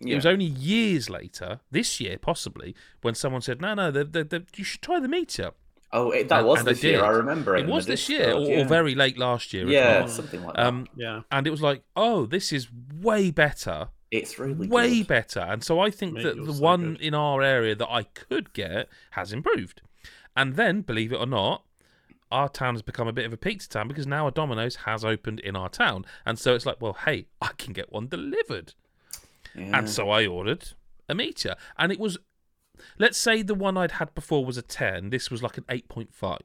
Yeah. 0.00 0.12
It 0.12 0.16
was 0.16 0.26
only 0.26 0.46
years 0.46 1.10
later, 1.10 1.60
this 1.70 2.00
year 2.00 2.16
possibly, 2.16 2.74
when 3.02 3.14
someone 3.14 3.42
said, 3.42 3.60
"No, 3.60 3.74
no, 3.74 3.90
the, 3.90 4.04
the, 4.04 4.24
the, 4.24 4.46
you 4.56 4.64
should 4.64 4.82
try 4.82 4.98
the 4.98 5.08
meter." 5.08 5.50
Oh, 5.92 6.10
it, 6.10 6.28
that 6.28 6.40
and- 6.40 6.48
was 6.48 6.60
and 6.60 6.68
I 6.68 6.72
this 6.72 6.84
year. 6.84 7.04
I 7.04 7.08
remember 7.08 7.56
it. 7.56 7.68
It 7.68 7.68
was 7.68 7.86
this 7.86 8.08
year, 8.08 8.32
or, 8.32 8.40
Discord, 8.40 8.58
or 8.58 8.64
very 8.64 8.94
late 8.94 9.18
last 9.18 9.52
year. 9.52 9.66
Yeah, 9.66 10.00
not. 10.00 10.10
something 10.10 10.42
like 10.42 10.56
that. 10.56 10.66
Um, 10.66 10.86
yeah. 10.96 11.22
and 11.30 11.46
it 11.46 11.50
was 11.50 11.62
like, 11.62 11.82
oh, 11.96 12.26
this 12.26 12.52
is 12.52 12.68
way 13.00 13.30
better 13.30 13.88
it's 14.10 14.38
really 14.38 14.66
way 14.66 14.98
good. 14.98 15.06
better. 15.06 15.40
And 15.40 15.62
so 15.62 15.78
I 15.80 15.90
think 15.90 16.14
Mate, 16.14 16.24
that 16.24 16.44
the 16.44 16.52
so 16.54 16.60
one 16.60 16.94
good. 16.94 17.00
in 17.00 17.14
our 17.14 17.42
area 17.42 17.74
that 17.74 17.88
I 17.88 18.04
could 18.04 18.52
get 18.52 18.88
has 19.12 19.32
improved. 19.32 19.82
And 20.36 20.56
then, 20.56 20.82
believe 20.82 21.12
it 21.12 21.16
or 21.20 21.26
not, 21.26 21.64
our 22.30 22.48
town 22.48 22.74
has 22.74 22.82
become 22.82 23.08
a 23.08 23.12
bit 23.12 23.26
of 23.26 23.32
a 23.32 23.36
pizza 23.36 23.68
town 23.68 23.88
because 23.88 24.06
now 24.06 24.26
a 24.26 24.30
Domino's 24.30 24.76
has 24.76 25.04
opened 25.04 25.40
in 25.40 25.56
our 25.56 25.68
town. 25.68 26.04
And 26.24 26.38
so 26.38 26.54
it's 26.54 26.66
like, 26.66 26.80
well, 26.80 26.96
hey, 27.04 27.26
I 27.40 27.48
can 27.58 27.72
get 27.72 27.92
one 27.92 28.08
delivered. 28.08 28.74
Yeah. 29.54 29.78
And 29.78 29.90
so 29.90 30.10
I 30.10 30.26
ordered 30.26 30.70
a 31.08 31.14
meter. 31.14 31.56
And 31.78 31.90
it 31.92 31.98
was, 31.98 32.18
let's 32.98 33.18
say 33.18 33.42
the 33.42 33.54
one 33.54 33.76
I'd 33.76 33.92
had 33.92 34.14
before 34.14 34.44
was 34.44 34.56
a 34.56 34.62
10. 34.62 35.10
This 35.10 35.30
was 35.30 35.42
like 35.42 35.58
an 35.58 35.64
8.5. 35.68 36.38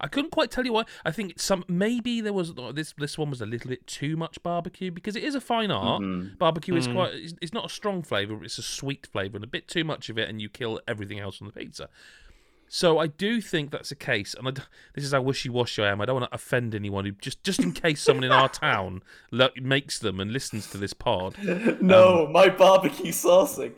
I 0.00 0.06
couldn't 0.06 0.30
quite 0.30 0.52
tell 0.52 0.64
you 0.64 0.72
why. 0.74 0.84
I 1.04 1.10
think 1.10 1.40
some 1.40 1.64
maybe 1.66 2.20
there 2.20 2.32
was 2.32 2.54
this 2.72 2.94
this 2.98 3.18
one 3.18 3.30
was 3.30 3.40
a 3.40 3.46
little 3.46 3.68
bit 3.68 3.84
too 3.88 4.16
much 4.16 4.40
barbecue 4.44 4.92
because 4.92 5.16
it 5.16 5.24
is 5.24 5.34
a 5.34 5.40
fine 5.40 5.72
art. 5.72 6.02
Mhm. 6.02 6.38
Barbecue 6.38 6.76
is 6.76 6.86
Mm. 6.86 6.94
quite 6.94 7.14
it's, 7.14 7.34
it's 7.42 7.52
not 7.52 7.66
a 7.66 7.68
strong 7.68 8.02
flavor, 8.04 8.44
it's 8.44 8.58
a 8.58 8.62
sweet 8.62 9.08
flavor 9.08 9.36
and 9.36 9.42
a 9.44 9.48
bit 9.48 9.66
too 9.66 9.82
much 9.82 10.08
of 10.08 10.16
it 10.16 10.28
and 10.28 10.40
you 10.40 10.48
kill 10.48 10.80
everything 10.86 11.18
else 11.18 11.40
on 11.42 11.48
the 11.48 11.52
pizza. 11.52 11.88
So 12.70 12.98
I 12.98 13.06
do 13.08 13.40
think 13.40 13.70
that's 13.72 13.90
a 13.90 13.96
case, 13.96 14.34
and 14.34 14.46
I 14.46 14.50
d 14.52 14.62
this 14.94 15.02
is 15.02 15.10
how 15.12 15.22
wishy-washy 15.22 15.82
I 15.82 15.88
am. 15.88 16.00
I 16.00 16.04
don't 16.04 16.20
want 16.20 16.30
to 16.30 16.34
offend 16.34 16.74
anyone 16.76 17.04
who 17.06 17.12
just 17.12 17.42
just 17.42 17.58
in 17.60 17.72
case 17.72 18.00
someone 18.00 18.22
in 18.24 18.30
our 18.30 18.48
town 18.48 19.02
lo- 19.32 19.48
makes 19.56 19.98
them 19.98 20.20
and 20.20 20.30
listens 20.32 20.70
to 20.70 20.78
this 20.78 20.92
pod. 20.92 21.34
no, 21.80 22.26
Um, 22.26 22.32
my 22.32 22.50
barbecue 22.50 23.10
saucing. 23.10 23.72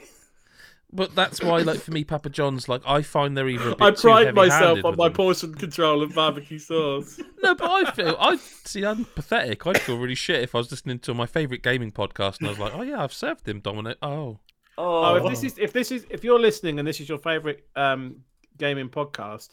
But 0.92 1.14
that's 1.14 1.40
why, 1.42 1.58
like 1.58 1.78
for 1.78 1.92
me, 1.92 2.02
Papa 2.02 2.30
John's, 2.30 2.68
like 2.68 2.82
I 2.84 3.02
find 3.02 3.36
they're 3.36 3.48
either 3.48 3.70
a 3.70 3.76
bit 3.76 3.80
I 3.82 3.90
pride 3.92 4.34
myself 4.34 4.84
on 4.84 4.96
my 4.96 5.06
them. 5.08 5.12
portion 5.14 5.54
control 5.54 6.02
of 6.02 6.14
barbecue 6.14 6.58
sauce. 6.58 7.20
No, 7.42 7.54
but 7.54 7.70
I 7.70 7.90
feel 7.92 8.16
I 8.20 8.36
see. 8.36 8.84
I'm 8.84 9.04
pathetic. 9.06 9.66
I'd 9.66 9.80
feel 9.80 9.98
really 9.98 10.14
shit 10.14 10.42
if 10.42 10.54
I 10.54 10.58
was 10.58 10.70
listening 10.70 10.98
to 11.00 11.14
my 11.14 11.24
favorite 11.26 11.62
gaming 11.62 11.90
podcast 11.92 12.38
and 12.38 12.48
I 12.48 12.50
was 12.50 12.58
like, 12.58 12.74
"Oh 12.74 12.82
yeah, 12.82 13.02
I've 13.02 13.12
served 13.14 13.48
him, 13.48 13.60
Dominic." 13.60 13.96
Oh, 14.02 14.40
Oh, 14.76 15.04
Oh, 15.04 15.14
if 15.16 15.24
this 15.24 15.42
is 15.44 15.58
if 15.58 15.72
this 15.72 15.90
is 15.90 16.06
if 16.10 16.22
you're 16.24 16.38
listening 16.40 16.78
and 16.78 16.86
this 16.86 17.00
is 17.00 17.08
your 17.08 17.18
favorite 17.18 17.66
um 17.76 18.16
gaming 18.58 18.88
podcast, 18.90 19.50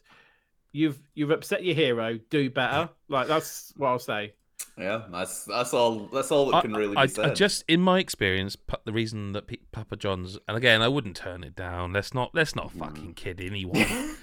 you've 0.74 1.00
you've 1.16 1.32
upset 1.32 1.64
your 1.64 1.76
hero. 1.76 2.20
Do 2.30 2.50
better. 2.50 2.90
Like 3.08 3.28
that's 3.28 3.74
what 3.78 3.88
I'll 3.90 4.00
say. 4.00 4.34
Yeah, 4.78 5.04
that's 5.12 5.46
that's 5.46 5.74
all. 5.74 6.08
That's 6.14 6.32
all 6.32 6.48
that 6.48 6.58
I, 6.58 6.62
can 6.62 6.74
really 6.74 6.94
be 6.96 6.98
I, 6.98 7.06
said. 7.08 7.26
I 7.26 7.34
just, 7.34 7.64
in 7.68 7.82
my 7.82 8.00
experience, 8.00 8.56
the 8.86 8.92
reason 8.94 9.32
that 9.34 9.48
P- 9.48 9.62
Papa 9.72 9.96
John's, 9.96 10.38
and 10.48 10.58
again, 10.58 10.82
I 10.82 10.88
wouldn't 10.88 11.16
turn 11.16 11.44
it 11.44 11.56
down. 11.56 11.94
Let's 11.94 12.14
not, 12.14 12.32
let's 12.34 12.56
not 12.56 12.72
Hmm. 12.72 12.80
fucking 12.80 13.14
kid 13.16 13.42
anyone. 13.46 14.16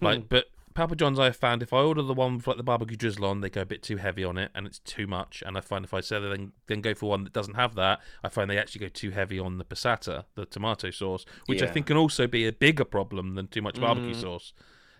like, 0.00 0.28
but 0.28 0.46
Papa 0.74 0.94
John's, 0.96 1.18
I 1.18 1.26
have 1.26 1.36
found 1.36 1.62
if 1.62 1.72
I 1.72 1.78
order 1.78 2.02
the 2.02 2.14
one 2.14 2.36
with 2.36 2.46
like 2.46 2.56
the 2.56 2.62
barbecue 2.62 2.96
drizzle 2.96 3.24
on, 3.24 3.40
they 3.40 3.50
go 3.50 3.62
a 3.62 3.66
bit 3.66 3.82
too 3.82 3.96
heavy 3.96 4.24
on 4.24 4.38
it, 4.38 4.50
and 4.54 4.66
it's 4.66 4.78
too 4.80 5.06
much. 5.06 5.42
And 5.46 5.56
I 5.56 5.60
find 5.60 5.84
if 5.84 5.92
I 5.94 6.00
say 6.00 6.20
then 6.20 6.52
then 6.66 6.80
go 6.80 6.94
for 6.94 7.08
one 7.10 7.24
that 7.24 7.32
doesn't 7.32 7.54
have 7.54 7.74
that, 7.76 8.00
I 8.22 8.28
find 8.28 8.50
they 8.50 8.58
actually 8.58 8.80
go 8.80 8.88
too 8.88 9.10
heavy 9.10 9.38
on 9.38 9.58
the 9.58 9.64
passata, 9.64 10.24
the 10.34 10.46
tomato 10.46 10.90
sauce, 10.90 11.24
which 11.46 11.62
I 11.62 11.66
think 11.66 11.86
can 11.86 11.96
also 11.96 12.26
be 12.26 12.46
a 12.46 12.52
bigger 12.52 12.84
problem 12.84 13.34
than 13.34 13.46
too 13.48 13.62
much 13.62 13.80
barbecue 13.80 14.14
Mm. 14.14 14.20
sauce. 14.20 14.52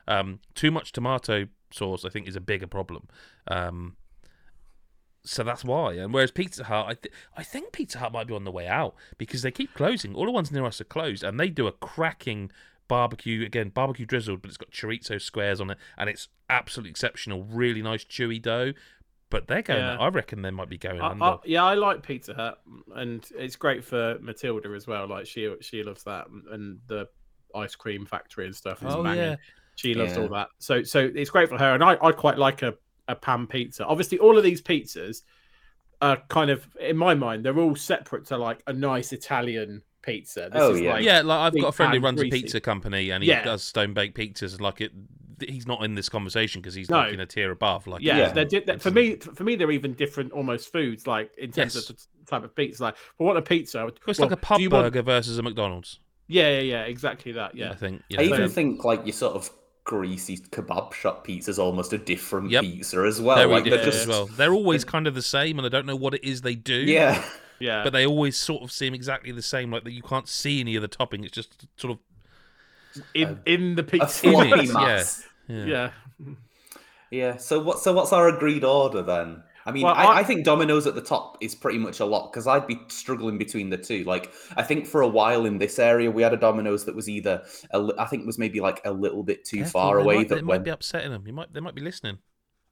Um, 0.06 0.40
too 0.54 0.70
much 0.70 0.92
tomato 0.92 1.46
sauce, 1.70 2.04
I 2.04 2.08
think, 2.08 2.26
is 2.26 2.34
a 2.36 2.40
bigger 2.40 2.66
problem. 2.66 3.06
Um, 3.46 3.96
so 5.28 5.42
that's 5.44 5.64
why. 5.64 5.92
And 5.94 6.12
whereas 6.12 6.30
Pizza 6.30 6.64
Hut, 6.64 6.86
I, 6.88 6.94
th- 6.94 7.14
I 7.36 7.42
think 7.42 7.72
Pizza 7.72 7.98
Hut 7.98 8.12
might 8.12 8.26
be 8.26 8.34
on 8.34 8.44
the 8.44 8.50
way 8.50 8.66
out 8.66 8.94
because 9.18 9.42
they 9.42 9.50
keep 9.50 9.74
closing. 9.74 10.14
All 10.14 10.24
the 10.24 10.30
ones 10.32 10.50
near 10.50 10.64
us 10.64 10.80
are 10.80 10.84
closed, 10.84 11.22
and 11.22 11.38
they 11.38 11.50
do 11.50 11.66
a 11.66 11.72
cracking 11.72 12.50
barbecue 12.88 13.44
again, 13.44 13.68
barbecue 13.68 14.06
drizzled, 14.06 14.40
but 14.42 14.48
it's 14.48 14.56
got 14.56 14.70
chorizo 14.70 15.20
squares 15.20 15.60
on 15.60 15.70
it, 15.70 15.78
and 15.96 16.08
it's 16.08 16.28
absolutely 16.48 16.90
exceptional. 16.90 17.44
Really 17.44 17.82
nice 17.82 18.04
chewy 18.04 18.40
dough. 18.40 18.72
But 19.30 19.46
they're 19.46 19.60
going. 19.60 19.80
Yeah. 19.80 19.98
I 19.98 20.08
reckon 20.08 20.40
they 20.40 20.50
might 20.50 20.70
be 20.70 20.78
going 20.78 21.02
I, 21.02 21.10
under. 21.10 21.22
I, 21.24 21.36
yeah, 21.44 21.62
I 21.64 21.74
like 21.74 22.02
Pizza 22.02 22.32
Hut, 22.32 22.60
and 22.96 23.22
it's 23.36 23.56
great 23.56 23.84
for 23.84 24.18
Matilda 24.22 24.70
as 24.70 24.86
well. 24.86 25.06
Like 25.06 25.26
she 25.26 25.54
she 25.60 25.82
loves 25.82 26.02
that, 26.04 26.28
and 26.50 26.78
the 26.86 27.08
ice 27.54 27.74
cream 27.74 28.06
factory 28.06 28.46
and 28.46 28.56
stuff. 28.56 28.82
Is 28.82 28.94
oh 28.94 29.02
banging. 29.02 29.18
yeah, 29.22 29.36
She 29.76 29.92
loves 29.92 30.16
Yeah. 30.16 30.22
all 30.22 30.28
that. 30.30 30.48
So 30.58 30.82
so 30.82 31.10
it's 31.14 31.28
great 31.28 31.50
for 31.50 31.58
her, 31.58 31.74
and 31.74 31.84
I, 31.84 31.98
I 32.00 32.12
quite 32.12 32.38
like 32.38 32.62
a, 32.62 32.72
a 33.08 33.14
pan 33.16 33.46
pizza. 33.46 33.84
Obviously, 33.86 34.18
all 34.18 34.36
of 34.36 34.44
these 34.44 34.62
pizzas 34.62 35.22
are 36.00 36.18
kind 36.28 36.50
of 36.50 36.64
in 36.80 36.96
my 36.96 37.12
mind 37.14 37.44
they're 37.44 37.58
all 37.58 37.74
separate 37.74 38.24
to 38.26 38.36
like 38.38 38.62
a 38.68 38.72
nice 38.72 39.12
Italian 39.12 39.82
pizza. 40.02 40.48
This 40.52 40.62
Oh, 40.62 40.74
is 40.74 40.80
yeah. 40.80 40.92
like, 40.92 41.04
yeah. 41.04 41.20
Like 41.22 41.38
I've 41.54 41.60
got 41.60 41.68
a 41.68 41.72
friend 41.72 41.92
who 41.92 41.98
pan, 41.98 42.04
runs 42.04 42.22
a 42.22 42.30
pizza 42.30 42.60
company, 42.60 43.10
and 43.10 43.22
he 43.24 43.30
Yeah. 43.30 43.42
does 43.42 43.64
stone 43.64 43.94
baked 43.94 44.16
pizzas. 44.16 44.52
and, 44.52 44.60
Like 44.60 44.80
it, 44.80 44.92
he's 45.40 45.66
not 45.66 45.82
in 45.84 45.94
this 45.96 46.08
conversation 46.08 46.60
because 46.60 46.74
he's 46.74 46.88
No. 46.88 46.98
like 46.98 47.14
in 47.14 47.20
a 47.20 47.26
tier 47.26 47.50
above. 47.50 47.86
Like 47.88 48.02
Yeah, 48.02 48.16
Yeah. 48.18 48.28
they're, 48.32 48.44
di- 48.44 48.60
they're- 48.60 48.78
for 48.78 48.90
me. 48.92 49.16
For 49.16 49.42
me, 49.42 49.56
they're 49.56 49.70
even 49.72 49.94
different, 49.94 50.30
almost 50.32 50.70
foods. 50.72 51.06
Like 51.06 51.30
in 51.36 51.50
terms 51.50 51.74
Yes. 51.74 51.90
of 51.90 51.96
the 51.96 52.06
type 52.30 52.44
of 52.44 52.54
pizza. 52.54 52.82
Like, 52.84 52.96
for 53.16 53.26
what 53.26 53.36
a 53.36 53.42
pizza? 53.42 53.86
it's 54.06 54.18
well, 54.20 54.28
like 54.28 54.38
a 54.38 54.40
pub 54.40 54.58
do 54.58 54.62
you 54.62 54.70
want- 54.70 54.84
burger 54.84 55.02
versus 55.02 55.36
a 55.38 55.42
McDonald's. 55.42 55.98
Yeah, 56.28 56.48
yeah, 56.50 56.60
yeah, 56.60 56.82
exactly 56.82 57.32
that. 57.32 57.54
Yeah, 57.56 57.70
I 57.70 57.74
think. 57.74 58.02
You 58.10 58.18
I 58.20 58.22
even 58.24 58.38
they're- 58.38 58.48
think 58.48 58.84
like 58.84 59.04
you 59.04 59.12
sort 59.12 59.34
of 59.34 59.50
greasy 59.88 60.36
kebab 60.36 60.92
shop 60.92 61.24
pizza 61.24 61.50
is 61.50 61.58
almost 61.58 61.94
a 61.94 61.98
different 61.98 62.50
Yep. 62.50 62.62
pizza 62.62 63.00
as 63.00 63.22
well. 63.22 63.36
very 63.36 63.50
like 63.50 63.64
they're 63.64 63.82
just 63.82 64.02
as 64.02 64.06
well. 64.06 64.26
They're 64.26 64.52
always 64.52 64.84
kind 64.84 65.06
of 65.06 65.14
the 65.14 65.22
same, 65.22 65.58
and 65.58 65.64
I 65.64 65.70
don't 65.70 65.86
know 65.86 65.96
what 65.96 66.12
it 66.12 66.22
is 66.22 66.42
they 66.42 66.54
do. 66.54 66.74
yeah. 66.74 67.24
yeah. 67.58 67.82
but 67.84 67.94
they 67.94 68.06
always 68.06 68.36
sort 68.36 68.62
of 68.62 68.70
seem 68.70 68.92
exactly 68.92 69.32
the 69.32 69.40
same. 69.40 69.72
Like 69.72 69.84
that, 69.84 69.92
you 69.92 70.02
can't 70.02 70.28
see 70.28 70.60
any 70.60 70.76
of 70.76 70.82
the 70.82 70.88
topping. 70.88 71.24
It's 71.24 71.32
just 71.32 71.66
sort 71.78 71.92
of 71.92 73.02
in 73.14 73.40
in 73.46 73.76
the 73.76 73.82
pizza. 73.82 74.30
floppy 74.30 74.50
Image, 74.50 74.68
yeah. 74.68 75.04
yeah. 75.48 75.64
yeah. 75.64 75.90
Yeah. 77.10 77.36
So 77.38 77.58
what? 77.58 77.78
So 77.78 77.94
what's 77.94 78.12
our 78.12 78.28
agreed 78.28 78.64
order 78.64 79.00
then? 79.00 79.42
I 79.68 79.72
mean, 79.72 79.82
Well, 79.84 79.94
I, 79.94 80.04
I- 80.04 80.18
I 80.20 80.24
think 80.24 80.44
Domino's 80.44 80.86
at 80.86 80.94
the 80.94 81.02
top 81.02 81.36
is 81.42 81.54
pretty 81.54 81.78
much 81.78 82.00
a 82.00 82.06
lot 82.06 82.32
because 82.32 82.46
I'd 82.46 82.66
be 82.66 82.80
struggling 82.88 83.36
between 83.36 83.68
the 83.70 83.76
two. 83.76 84.02
Like, 84.04 84.32
I 84.56 84.62
think 84.62 84.86
for 84.86 85.02
a 85.02 85.08
while 85.08 85.44
in 85.44 85.58
this 85.58 85.78
area, 85.78 86.10
we 86.10 86.22
had 86.22 86.32
a 86.32 86.38
Domino's 86.38 86.86
that 86.86 86.94
was 86.96 87.08
either, 87.08 87.44
a, 87.70 87.78
li- 87.78 87.94
I 87.98 88.06
think 88.06 88.24
was 88.26 88.38
maybe 88.38 88.60
like 88.60 88.80
a 88.84 88.90
little 88.90 89.22
bit 89.22 89.44
too 89.44 89.58
Careful, 89.58 89.80
far 89.80 89.98
away. 90.00 90.16
Might, 90.16 90.28
that 90.30 90.34
they 90.36 90.40
when, 90.40 90.46
might 90.58 90.64
be 90.64 90.70
upsetting 90.70 91.10
them. 91.10 91.26
You 91.26 91.32
might. 91.34 91.52
They 91.52 91.60
might 91.60 91.74
be 91.74 91.82
listening. 91.82 92.18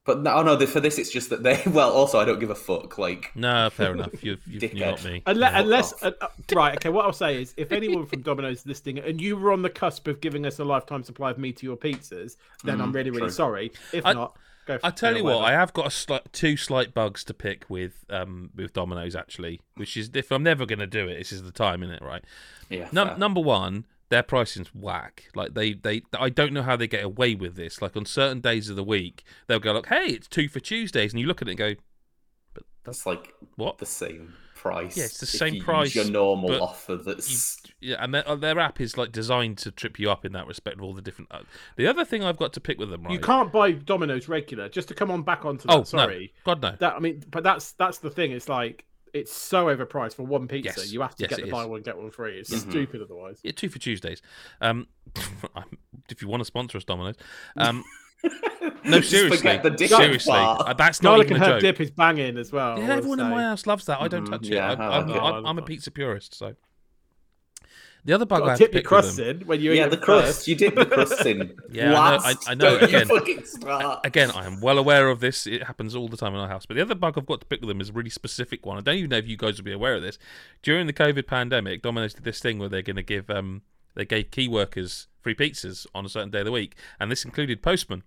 but 0.05 0.21
no, 0.21 0.41
no, 0.41 0.57
for 0.65 0.79
this 0.79 0.97
it's 0.97 1.11
just 1.11 1.29
that 1.29 1.43
they. 1.43 1.61
Well, 1.67 1.91
also 1.91 2.17
I 2.19 2.25
don't 2.25 2.39
give 2.39 2.49
a 2.49 2.55
fuck. 2.55 2.97
Like, 2.97 3.31
No, 3.35 3.69
fair 3.69 3.93
enough. 3.93 4.23
You, 4.23 4.37
you, 4.47 4.59
you're 4.73 4.87
not 4.91 5.03
me. 5.05 5.21
Unless, 5.27 5.51
Yeah. 5.53 5.59
unless 5.61 6.03
uh, 6.03 6.11
uh, 6.21 6.27
right, 6.55 6.75
okay. 6.77 6.89
What 6.89 7.05
I'll 7.05 7.13
say 7.13 7.41
is, 7.41 7.53
if 7.57 7.71
anyone 7.71 8.05
from 8.07 8.21
Domino's 8.21 8.59
is 8.61 8.65
listening, 8.65 8.99
and 8.99 9.21
you 9.21 9.37
were 9.37 9.51
on 9.51 9.61
the 9.61 9.69
cusp 9.69 10.07
of 10.07 10.19
giving 10.21 10.45
us 10.45 10.57
a 10.59 10.63
lifetime 10.63 11.03
supply 11.03 11.29
of 11.31 11.37
meat 11.37 11.57
to 11.57 11.65
your 11.67 11.77
pizzas, 11.77 12.37
then 12.63 12.81
I'm 12.81 12.91
Mm, 12.91 12.95
really, 12.95 13.09
really 13.11 13.21
true. 13.27 13.29
sorry. 13.31 13.71
If 13.93 14.05
I- 14.05 14.13
not, 14.13 14.35
go. 14.67 14.77
For, 14.79 14.85
I 14.85 14.89
tell 14.91 15.13
yeah, 15.13 15.19
you 15.19 15.23
what, 15.23 15.43
I 15.43 15.53
have 15.53 15.73
got 15.73 15.87
a 15.87 15.91
slight, 15.91 16.31
two 16.33 16.57
slight 16.57 16.93
bugs 16.93 17.23
to 17.25 17.33
pick 17.33 17.65
with 17.69 18.05
um 18.09 18.51
with 18.55 18.73
Domino's 18.73 19.15
actually, 19.15 19.61
which 19.75 19.97
is 19.97 20.11
if 20.13 20.31
I'm 20.31 20.43
never 20.43 20.65
going 20.65 20.79
to 20.79 20.87
do 20.87 21.07
it, 21.07 21.17
this 21.17 21.31
is 21.31 21.43
the 21.43 21.51
time, 21.51 21.83
isn't 21.83 21.95
it? 21.95 22.01
Right. 22.01 22.23
yeah. 22.69 22.89
Num- 22.91 23.17
number 23.19 23.41
one, 23.41 23.85
their 24.09 24.23
pricing's 24.23 24.73
whack. 24.73 25.25
Like 25.35 25.53
they, 25.53 25.73
they, 25.73 26.03
I 26.17 26.29
don't 26.29 26.53
know 26.53 26.63
how 26.63 26.75
they 26.75 26.87
get 26.87 27.03
away 27.03 27.35
with 27.35 27.55
this. 27.55 27.81
Like 27.81 27.97
on 27.97 28.05
certain 28.05 28.39
days 28.39 28.69
of 28.69 28.75
the 28.75 28.83
week, 28.83 29.23
they'll 29.47 29.59
go 29.59 29.73
like, 29.73 29.87
"Hey, 29.87 30.07
it's 30.07 30.27
two 30.27 30.47
for 30.47 30.59
Tuesdays," 30.59 31.13
and 31.13 31.19
you 31.19 31.27
look 31.27 31.41
at 31.41 31.47
it 31.47 31.51
and 31.51 31.57
go, 31.57 31.73
"But 32.53 32.63
that's 32.83 33.03
That's 33.03 33.05
like 33.05 33.33
what?" 33.55 33.79
the 33.79 33.85
same 33.85 34.33
price. 34.57 34.97
Yeah, 34.97 35.05
it's 35.05 35.19
the 35.19 35.23
if 35.25 35.29
same 35.29 35.53
you 35.53 35.59
use 35.59 35.65
price, 35.65 35.95
Your 35.95 36.05
normal 36.05 36.61
offer. 36.61 36.95
That's 36.97 37.61
Yeah, 37.79 37.97
and 38.03 38.13
their, 38.13 38.27
uh, 38.27 38.35
their 38.35 38.59
app 38.59 38.81
is 38.81 38.97
like 38.97 39.11
designed 39.11 39.57
to 39.59 39.71
trip 39.71 39.99
you 39.99 40.09
up 40.11 40.25
in 40.25 40.31
that 40.33 40.47
respect 40.47 40.77
of 40.77 40.83
all 40.83 40.93
the 40.93 41.01
different. 41.01 41.31
Uh, 41.31 41.41
the 41.75 41.87
other 41.87 42.03
thing 42.05 42.23
I've 42.23 42.37
got 42.37 42.53
to 42.53 42.59
pick 42.59 42.79
with 42.79 42.89
them, 42.89 43.03
right? 43.03 43.13
You 43.13 43.19
can't 43.19 43.51
buy 43.51 43.71
Domino's 43.71 44.27
regular. 44.27 44.69
Just 44.69 44.87
to 44.89 44.93
come 44.93 45.11
on 45.11 45.23
back 45.23 45.45
onto 45.45 45.67
that. 45.67 45.73
Oh 45.73 45.83
sorry. 45.83 46.33
no, 46.45 46.53
God 46.53 46.61
no. 46.61 46.75
That 46.79 46.95
I 46.95 46.99
mean, 46.99 47.23
but 47.29 47.43
that's 47.43 47.71
that's 47.73 47.99
the 47.99 48.09
thing. 48.09 48.31
It's 48.31 48.49
like 48.49 48.85
it's 49.13 49.33
so 49.33 49.67
overpriced 49.67 50.15
for 50.15 50.23
one 50.23 50.47
pizza. 50.47 50.81
Yes. 50.81 50.91
You 50.91 51.01
have 51.01 51.15
to 51.15 51.23
Yes, 51.23 51.29
get 51.29 51.39
it 51.39 51.43
the 51.43 51.47
is. 51.47 51.51
buy 51.53 51.65
one 51.65 51.81
get 51.81 51.97
one 51.97 52.11
free. 52.11 52.39
It's 52.39 52.49
Mhm. 52.53 52.69
stupid 52.69 53.01
otherwise. 53.01 53.39
Yeah, 53.43 53.51
two 53.55 53.69
for 53.69 53.79
Tuesdays. 53.79 54.21
Um, 54.61 54.87
if 56.09 56.21
you 56.21 56.27
want 56.27 56.41
to 56.41 56.45
sponsor 56.45 56.77
us, 56.77 56.83
Domino's. 56.83 57.15
Um, 57.55 57.83
no, 58.23 58.31
Just 58.99 59.09
seriously, 59.11 59.37
forget 59.37 59.63
the 59.63 59.69
dick 59.69 59.89
seriously, 59.89 60.31
part. 60.31 60.61
uh, 60.67 60.73
that's 60.73 61.01
not 61.01 61.11
Garlic 61.11 61.27
even 61.27 61.37
and 61.37 61.43
a 61.43 61.47
herb 61.55 61.61
joke. 61.61 61.75
dip 61.77 61.81
is 61.81 61.91
banging 61.91 62.37
as 62.37 62.51
well. 62.51 62.77
Yeah, 62.79 62.85
will 62.87 62.91
everyone 62.93 63.19
in 63.19 63.29
my 63.29 63.43
house 63.43 63.67
loves 63.67 63.85
that. 63.85 64.01
I 64.01 64.07
don't 64.07 64.25
Mhm, 64.25 64.31
touch 64.31 64.47
yeah, 64.47 64.71
it. 64.73 64.79
I, 64.79 64.87
I 64.87 64.97
I'm, 64.99 65.07
like. 65.07 65.21
I'm, 65.21 65.45
I 65.45 65.49
I'm 65.49 65.57
a 65.57 65.61
pizza 65.61 65.91
purist, 65.91 66.33
so. 66.35 66.55
The 68.05 68.13
other 68.13 68.25
bug 68.25 68.37
I 68.43 68.45
Gotta 68.45 68.49
have 68.51 68.57
to 68.59 68.65
tip 68.65 68.73
your 68.73 68.81
pick 68.83 68.91
with 68.91 69.15
them, 69.17 69.41
in 69.41 69.47
when 69.47 69.59
you 69.59 69.73
yeah, 69.73 69.87
the 69.87 69.97
crust. 69.97 70.25
first. 70.27 70.47
You 70.47 70.55
dip 70.55 70.75
the 70.75 70.85
crust 70.85 71.25
in. 71.25 71.57
Yeah, 71.69 71.99
I 71.99 72.11
know- 72.17 72.23
I- 72.23 72.35
I 72.47 72.55
know, 72.55 72.77
again. 72.81 73.07
You 73.09 73.97
again, 74.05 74.31
I 74.31 74.45
am 74.45 74.61
well 74.61 74.77
aware 74.77 75.09
of 75.09 75.19
this. 75.19 75.45
It 75.45 75.63
happens 75.63 75.93
all 75.93 76.07
the 76.07 76.15
time 76.15 76.33
in 76.33 76.39
our 76.39 76.47
house. 76.47 76.65
But 76.65 76.75
the 76.77 76.81
other 76.83 76.95
bug 76.95 77.17
I've 77.17 77.25
got 77.25 77.41
to 77.41 77.45
pick 77.45 77.59
with 77.59 77.67
them 77.67 77.81
is 77.81 77.89
a 77.89 77.93
really 77.93 78.09
specific 78.09 78.65
one. 78.65 78.77
I 78.77 78.81
don't 78.81 78.95
even 78.95 79.09
know 79.09 79.17
if 79.17 79.27
you 79.27 79.35
guys 79.35 79.57
will 79.57 79.65
be 79.65 79.73
aware 79.73 79.95
of 79.95 80.01
this. 80.03 80.17
During 80.63 80.87
the 80.87 80.93
COVID 80.93 81.27
pandemic, 81.27 81.81
Domino's 81.81 82.13
did 82.13 82.23
this 82.23 82.39
thing 82.39 82.59
where 82.59 82.69
they're 82.69 82.81
going 82.81 82.95
to 82.95 83.03
give 83.03 83.29
um 83.29 83.63
they 83.95 84.05
gave 84.05 84.31
key 84.31 84.47
workers 84.47 85.07
free 85.27 85.49
pizzas 85.49 85.85
on 85.93 86.05
a 86.05 86.09
certain 86.09 86.29
day 86.29 86.39
of 86.39 86.45
the 86.45 86.51
week, 86.51 86.75
and 86.99 87.11
this 87.11 87.25
included 87.25 87.61
postmen. 87.61 88.03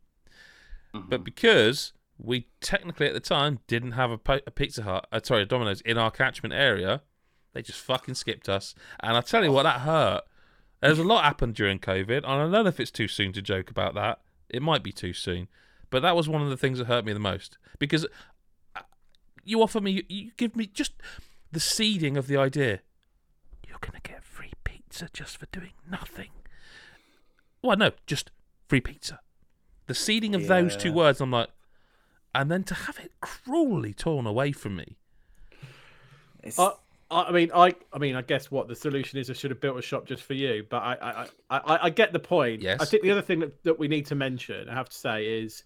But 0.93 1.23
because 1.23 1.93
we 2.18 2.49
technically 2.61 3.07
at 3.07 3.12
the 3.12 3.21
time 3.21 3.61
didn't 3.66 3.93
have 3.93 4.11
a, 4.11 4.18
po- 4.18 4.41
a 4.47 4.51
Pizza 4.51 4.83
Hut, 4.83 5.07
uh, 5.12 5.21
sorry, 5.23 5.43
a 5.43 5.47
Domino's 5.47 5.81
in 5.83 5.99
our 5.99 6.11
catchment 6.11 6.55
area, 6.55 7.03
they 7.53 7.62
just 7.62 7.81
fucking 7.81 8.14
skipped 8.14 8.49
us. 8.49 8.75
And 9.01 9.16
I 9.16 9.21
tell 9.21 9.45
you 9.45 9.53
what, 9.53 9.64
that 9.64 9.83
hurt. 9.83 10.23
There's 10.81 10.99
a 10.99 11.05
lot 11.05 11.25
happened 11.25 11.55
during 11.55 11.79
COVID, 11.79 12.18
and 12.18 12.27
I 12.27 12.39
don't 12.39 12.53
know 12.53 12.66
if 12.66 12.81
it's 12.81 12.91
too 12.91 13.07
soon 13.07 13.33
to 13.35 13.43
joke 13.43 13.71
about 13.71 13.95
that. 13.95 14.21
It 14.49 14.62
might 14.62 14.83
be 14.83 14.93
too 14.93 15.12
soon, 15.12 15.49
but 15.91 16.01
that 16.01 16.16
was 16.16 16.29
one 16.29 16.43
of 16.43 16.49
the 16.49 16.57
things 16.57 16.79
that 16.79 16.87
hurt 16.87 17.05
me 17.05 17.12
the 17.12 17.18
most 17.18 17.59
because 17.79 18.07
uh, 18.75 18.81
you 19.45 19.62
offer 19.62 19.81
me, 19.81 20.05
you 20.09 20.31
give 20.37 20.57
me 20.57 20.66
just 20.66 20.95
the 21.53 21.61
seeding 21.61 22.16
of 22.16 22.27
the 22.27 22.39
idea. 22.39 22.81
You're 23.68 23.79
gonna 23.81 24.01
get 24.03 24.25
free 24.25 24.53
pizza 24.64 25.09
just 25.12 25.37
for 25.37 25.47
doing 25.47 25.75
nothing. 25.89 26.31
Well, 27.63 27.77
no, 27.77 27.91
just 28.07 28.31
free 28.69 28.81
pizza. 28.81 29.21
The 29.87 29.95
seeding 29.95 30.35
of 30.35 30.47
those 30.47 30.77
two 30.77 30.93
words, 30.93 31.21
I'm 31.21 31.31
like, 31.31 31.49
and 32.35 32.51
then 32.51 32.63
to 32.65 32.75
have 32.75 32.99
it 32.99 33.13
cruelly 33.21 33.93
torn 33.93 34.27
away 34.27 34.53
from 34.53 34.77
me. 34.77 34.97
I, 36.59 36.73
I 37.11 37.23
I 37.23 37.33
mean, 37.33 37.51
I, 37.53 37.75
I 37.93 37.99
mean, 37.99 38.15
I 38.15 38.23
guess 38.23 38.53
what 38.53 38.69
the 38.69 38.77
solution 38.77 39.19
is, 39.19 39.29
I 39.29 39.33
should 39.33 39.51
have 39.51 39.61
built 39.61 39.77
a 39.77 39.83
shop 39.83 40.07
just 40.07 40.23
for 40.23 40.35
you. 40.35 40.65
But 40.71 40.79
I, 40.79 40.93
I, 40.93 41.27
I, 41.51 41.59
I, 41.59 41.85
I 41.87 41.91
get 41.91 42.13
the 42.13 42.21
point. 42.21 42.63
Yes. 42.63 42.81
I 42.81 42.85
think 42.85 43.03
the 43.03 43.11
other 43.11 43.23
thing 43.23 43.41
that, 43.41 43.65
that 43.65 43.79
we 43.81 43.89
need 43.89 44.07
to 44.07 44.15
mention, 44.15 44.69
I 44.69 44.75
have 44.75 44.89
to 44.89 44.97
say, 44.97 45.27
is 45.27 45.65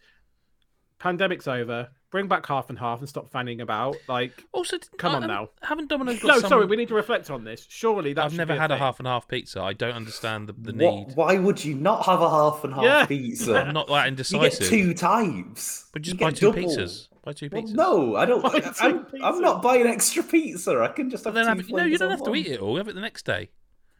pandemic's 0.99 1.47
over. 1.47 1.91
Bring 2.15 2.29
back 2.29 2.47
half 2.47 2.71
and 2.71 2.79
half 2.79 3.01
and 3.01 3.09
stop 3.09 3.29
fanning 3.33 3.61
about. 3.61 3.97
Like, 4.07 4.45
Also, 4.53 4.79
Come 4.99 5.15
I- 5.15 5.17
on 5.17 5.23
I'm- 5.25 5.31
now. 5.33 5.49
Haven't 5.63 5.89
Domino's 5.89 6.21
got 6.21 6.29
no, 6.29 6.39
some- 6.39 6.49
sorry, 6.49 6.67
we 6.67 6.77
need 6.77 6.87
to 6.87 6.95
reflect 6.95 7.29
on 7.29 7.43
this. 7.43 7.67
Surely 7.69 8.13
that 8.13 8.25
I've 8.25 8.37
never 8.37 8.53
be 8.53 8.57
a 8.57 8.61
had 8.61 8.71
a 8.71 8.75
thing. 8.75 8.83
half 8.83 9.01
and 9.01 9.09
half 9.09 9.27
pizza. 9.27 9.61
I 9.61 9.73
don't 9.73 9.95
understand 9.97 10.49
the, 10.49 10.53
the 10.53 10.73
What- 10.85 10.95
need. 10.95 11.17
why 11.17 11.39
would 11.39 11.65
you 11.65 11.75
not 11.75 12.07
have 12.07 12.21
a 12.23 12.31
half 12.31 12.63
and 12.63 12.73
half 12.73 12.85
Yeah. 12.85 13.05
pizza? 13.07 13.57
I'm 13.57 13.75
not 13.75 13.89
that 13.89 14.07
indecisive. 14.07 14.43
you 14.71 14.85
get 14.85 14.95
two 14.95 14.95
types. 14.95 15.87
but 15.93 16.03
just 16.03 16.15
You 16.21 16.25
buy 16.25 16.31
two 16.31 16.53
double. 16.53 16.63
pizzas. 16.63 17.09
Buy 17.25 17.33
two 17.33 17.49
Well, 17.51 17.63
pizzas. 17.63 17.73
no, 17.75 18.15
I 18.15 18.27
don't. 18.27 18.43
Buy 18.45 18.63
I, 18.81 18.87
I'm, 18.87 19.07
I'm 19.21 19.41
not 19.41 19.61
buying 19.61 19.89
extra 19.89 20.23
pizza. 20.23 20.79
I 20.89 20.93
can 20.93 21.11
just 21.11 21.25
have 21.25 21.35
then 21.35 21.47
two 21.47 21.49
have, 21.49 21.69
no, 21.69 21.85
you 21.85 21.99
don't 21.99 22.13
on 22.13 22.17
have 22.17 22.23
to 22.27 22.31
one. 22.31 22.39
eat 22.39 22.47
it 22.47 22.61
all. 22.61 22.71
You 22.75 22.79
have 22.79 22.87
it 22.87 22.95
the 22.95 23.01
next 23.01 23.25
day. 23.27 23.51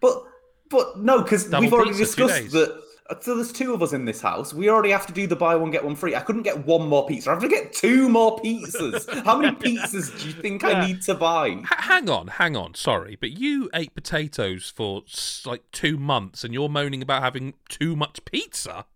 But 0.01 0.23
but 0.71 1.01
no, 1.01 1.23
because 1.23 1.49
we've 1.49 1.73
already 1.73 1.91
pizza, 1.91 2.05
discussed 2.05 2.53
that. 2.53 2.81
Uh, 3.11 3.15
So 3.21 3.35
there's 3.37 3.53
two 3.53 3.75
of 3.75 3.83
us 3.83 3.93
in 3.93 4.05
this 4.05 4.21
house. 4.21 4.55
We 4.55 4.69
already 4.69 4.91
have 4.91 5.07
to 5.07 5.13
do 5.13 5.27
the 5.27 5.37
buy 5.37 5.55
one 5.57 5.71
get 5.71 5.85
one 5.85 5.95
free. 5.97 6.15
I 6.15 6.21
couldn't 6.21 6.43
get 6.43 6.65
one 6.67 6.89
more 6.89 7.07
pizza. 7.07 7.31
I 7.31 7.35
have 7.35 7.43
to 7.43 7.49
get 7.49 7.73
two 7.73 8.09
more 8.09 8.39
pizzas. 8.41 9.25
How 9.25 9.39
many 9.39 9.57
pizzas 9.57 10.19
do 10.21 10.27
you 10.29 10.33
think 10.35 10.63
Yeah. 10.63 10.69
I 10.71 10.87
need 10.87 11.03
to 11.03 11.15
buy? 11.15 11.49
H- 11.49 11.67
hang 11.71 12.09
on, 12.09 12.29
hang 12.29 12.57
on. 12.57 12.75
Sorry, 12.75 13.17
but 13.21 13.31
you 13.39 13.69
ate 13.75 13.95
potatoes 13.95 14.73
for 14.75 15.03
like 15.45 15.63
two 15.73 15.99
months, 15.99 16.45
and 16.45 16.55
you're 16.55 16.69
moaning 16.69 17.03
about 17.03 17.23
having 17.23 17.55
too 17.69 17.95
much 17.97 18.25
pizza. 18.25 18.87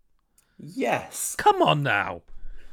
Yes, 0.57 1.35
Come 1.37 1.61
on 1.61 1.83
now. 1.83 2.21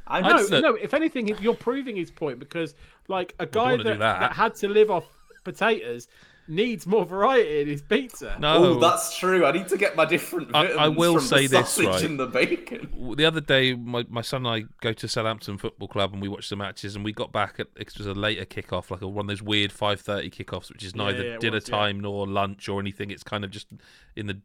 I 0.07 0.21
know. 0.21 0.29
No, 0.29 0.37
just- 0.37 0.51
no. 0.51 0.75
If 0.75 0.93
anything, 0.93 1.27
you're 1.39 1.53
proving 1.53 1.95
his 1.95 2.11
point 2.11 2.39
because, 2.39 2.75
like, 3.07 3.33
a 3.39 3.45
guy 3.45 3.77
that, 3.77 3.83
that. 3.99 4.19
that 4.19 4.31
had 4.33 4.55
to 4.55 4.67
live 4.69 4.89
off 4.89 5.05
potatoes 5.43 6.07
needs 6.47 6.87
more 6.87 7.05
variety 7.05 7.61
in 7.61 7.67
his 7.67 7.81
pizza. 7.81 8.37
No, 8.39 8.57
Oh, 8.63 8.79
that's 8.79 9.17
true. 9.17 9.45
I 9.45 9.51
need 9.51 9.67
to 9.69 9.77
get 9.77 9.95
my 9.95 10.05
different 10.05 10.55
I- 10.55 10.59
I 10.61 10.67
vitamins 10.67 10.97
will 10.97 11.13
from 11.15 11.23
say 11.23 11.47
the 11.47 11.57
this, 11.57 11.69
sausage 11.69 11.85
right? 11.87 12.03
and 12.03 12.19
the 12.19 12.25
bacon. 12.27 13.13
the 13.17 13.25
other 13.25 13.41
day, 13.41 13.73
my, 13.73 14.05
my 14.09 14.21
son 14.21 14.45
and 14.45 14.55
I 14.63 14.67
go 14.81 14.93
to 14.93 15.07
Southampton 15.07 15.57
Football 15.57 15.87
Club 15.87 16.13
and 16.13 16.21
we 16.21 16.27
watched 16.27 16.49
the 16.49 16.55
matches, 16.55 16.95
and 16.95 17.03
we 17.03 17.11
got 17.13 17.31
back 17.31 17.59
at 17.59 17.67
it 17.75 17.97
was 17.97 18.07
a 18.07 18.13
later 18.13 18.45
kickoff, 18.45 18.89
like 18.91 19.01
a, 19.01 19.07
one 19.07 19.25
of 19.25 19.27
those 19.29 19.41
weird 19.41 19.71
five 19.71 19.99
thirty 20.01 20.29
kickoffs, 20.29 20.69
which 20.69 20.83
is 20.83 20.95
neither 20.95 21.23
yeah, 21.23 21.33
it 21.35 21.39
dinner 21.39 21.55
was, 21.55 21.67
yeah. 21.67 21.75
time 21.77 21.99
nor 21.99 22.27
lunch 22.27 22.69
or 22.69 22.79
anything. 22.79 23.11
It's 23.11 23.23
kind 23.23 23.43
of 23.43 23.51
just 23.51 23.67
in 24.15 24.27
the 24.27 24.41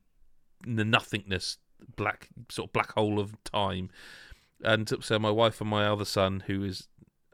in 0.67 0.77
the 0.77 0.85
nothingness, 0.85 1.59
black 1.97 2.29
sort 2.51 2.69
of 2.69 2.73
black 2.73 2.93
hole 2.93 3.19
of 3.19 3.35
time. 3.45 3.91
And 4.65 4.89
so 5.01 5.19
my 5.19 5.31
wife 5.31 5.61
and 5.61 5.69
my 5.69 5.87
other 5.87 6.05
son, 6.05 6.45
who 6.47 6.63
is 6.63 6.87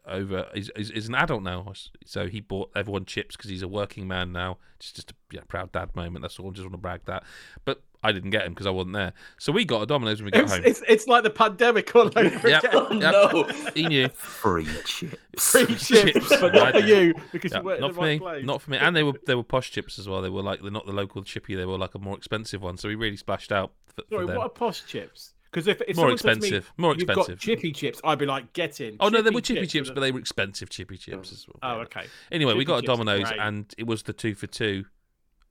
over, 0.09 0.47
is 0.55 0.71
is, 0.77 0.91
is 0.91 1.09
an 1.09 1.15
adult 1.15 1.43
now. 1.43 1.73
So 2.05 2.27
he 2.29 2.41
bought 2.41 2.71
everyone 2.77 3.05
chips 3.05 3.37
because 3.37 3.51
he's 3.51 3.63
a 3.63 3.69
working 3.69 4.07
man 4.09 4.33
now. 4.33 4.59
It's 4.79 4.93
just 4.93 5.11
a 5.11 5.15
yeah, 5.33 5.41
proud 5.49 5.73
dad 5.73 5.95
moment. 5.95 6.23
That's 6.23 6.39
all. 6.39 6.49
I 6.49 6.51
just 6.51 6.63
want 6.63 6.73
to 6.75 6.79
brag 6.79 7.01
that. 7.07 7.25
But 7.65 7.83
I 8.03 8.13
didn't 8.13 8.31
get 8.31 8.47
him 8.47 8.53
because 8.53 8.67
I 8.67 8.71
wasn't 8.71 8.95
there. 8.95 9.13
So 9.39 9.51
we 9.51 9.65
got 9.65 9.83
a 9.83 9.87
Domino's 9.87 10.21
when 10.23 10.27
we 10.27 10.31
got 10.31 10.45
It's, 10.45 10.53
home. 10.53 10.63
it's, 10.65 10.83
it's 10.89 11.07
like 11.09 11.25
the 11.25 11.31
pandemic 11.31 11.95
all 11.97 12.07
over 12.15 12.21
Yep. 12.49 12.65
again. 12.65 12.71
Oh, 12.73 12.93
Yep. 12.93 13.01
no. 13.01 13.71
He 13.75 13.87
knew. 13.89 14.09
Free 14.11 14.67
chips. 14.85 15.51
Free 15.51 15.67
chips, 15.67 15.89
Chips. 15.89 16.29
but 16.41 16.55
not 16.55 16.75
for 16.75 16.81
you 16.81 17.15
because 17.33 17.51
Yeah, 17.53 17.59
you 17.59 17.65
weren't 17.65 17.81
not 17.81 17.91
in 17.91 17.95
the 17.95 17.95
for 17.97 18.01
right 18.03 18.13
me. 18.13 18.19
place. 18.21 18.45
Not 18.45 18.63
for 18.63 18.71
me. 18.71 18.79
And 18.79 18.95
they 18.95 19.03
were 19.03 19.15
they 19.27 19.35
were 19.35 19.43
posh 19.43 19.73
chips 19.73 19.99
as 19.99 20.09
well. 20.09 20.23
They 20.23 20.31
were 20.31 20.43
like 20.43 20.63
they're 20.63 20.71
not 20.71 20.87
the 20.87 20.93
local 20.93 21.23
chippy. 21.25 21.57
They 21.57 21.67
were 21.67 21.77
like 21.79 21.95
a 21.97 21.99
more 21.99 22.17
expensive 22.17 22.63
one. 22.63 22.77
So 22.77 22.89
we 22.89 22.95
really 22.95 23.17
splashed 23.17 23.51
out 23.51 23.73
for, 23.87 24.03
for 24.03 24.15
Sorry, 24.15 24.27
them. 24.27 24.37
what 24.37 24.45
are 24.47 24.49
posh 24.51 24.85
chips? 24.87 25.35
Because 25.59 25.81
if, 25.81 25.83
if 25.89 25.97
More 25.97 26.07
to 26.07 26.11
me, 26.11 26.15
expensive. 26.15 26.73
More 26.77 26.95
expensive. 26.95 27.27
got 27.27 27.39
chippy 27.39 27.73
chips, 27.73 28.01
I'd 28.05 28.19
be 28.19 28.27
like, 28.27 28.53
get 28.53 28.81
in. 28.81 28.97
Oh 29.01 29.09
no, 29.09 29.23
they 29.23 29.31
were 29.31 29.41
chippy 29.41 29.67
chips, 29.67 29.89
with 29.89 29.97
but 29.97 30.03
they 30.03 30.13
were 30.13 30.21
expensive 30.21 30.71
chippy 30.71 30.97
chips 30.97 31.33
as 31.33 31.47
well. 31.49 31.59
Oh, 31.63 31.79
oh 31.79 31.83
okay. 31.83 32.07
Anyway, 32.31 32.55
we 32.55 32.65
got 32.65 32.85
a 32.85 32.87
Domino's 32.87 33.33
and 33.37 33.75
it 33.77 33.87
was 33.87 34.05
the 34.05 34.13
two 34.13 34.37
for 34.37 34.47
two. 34.47 34.85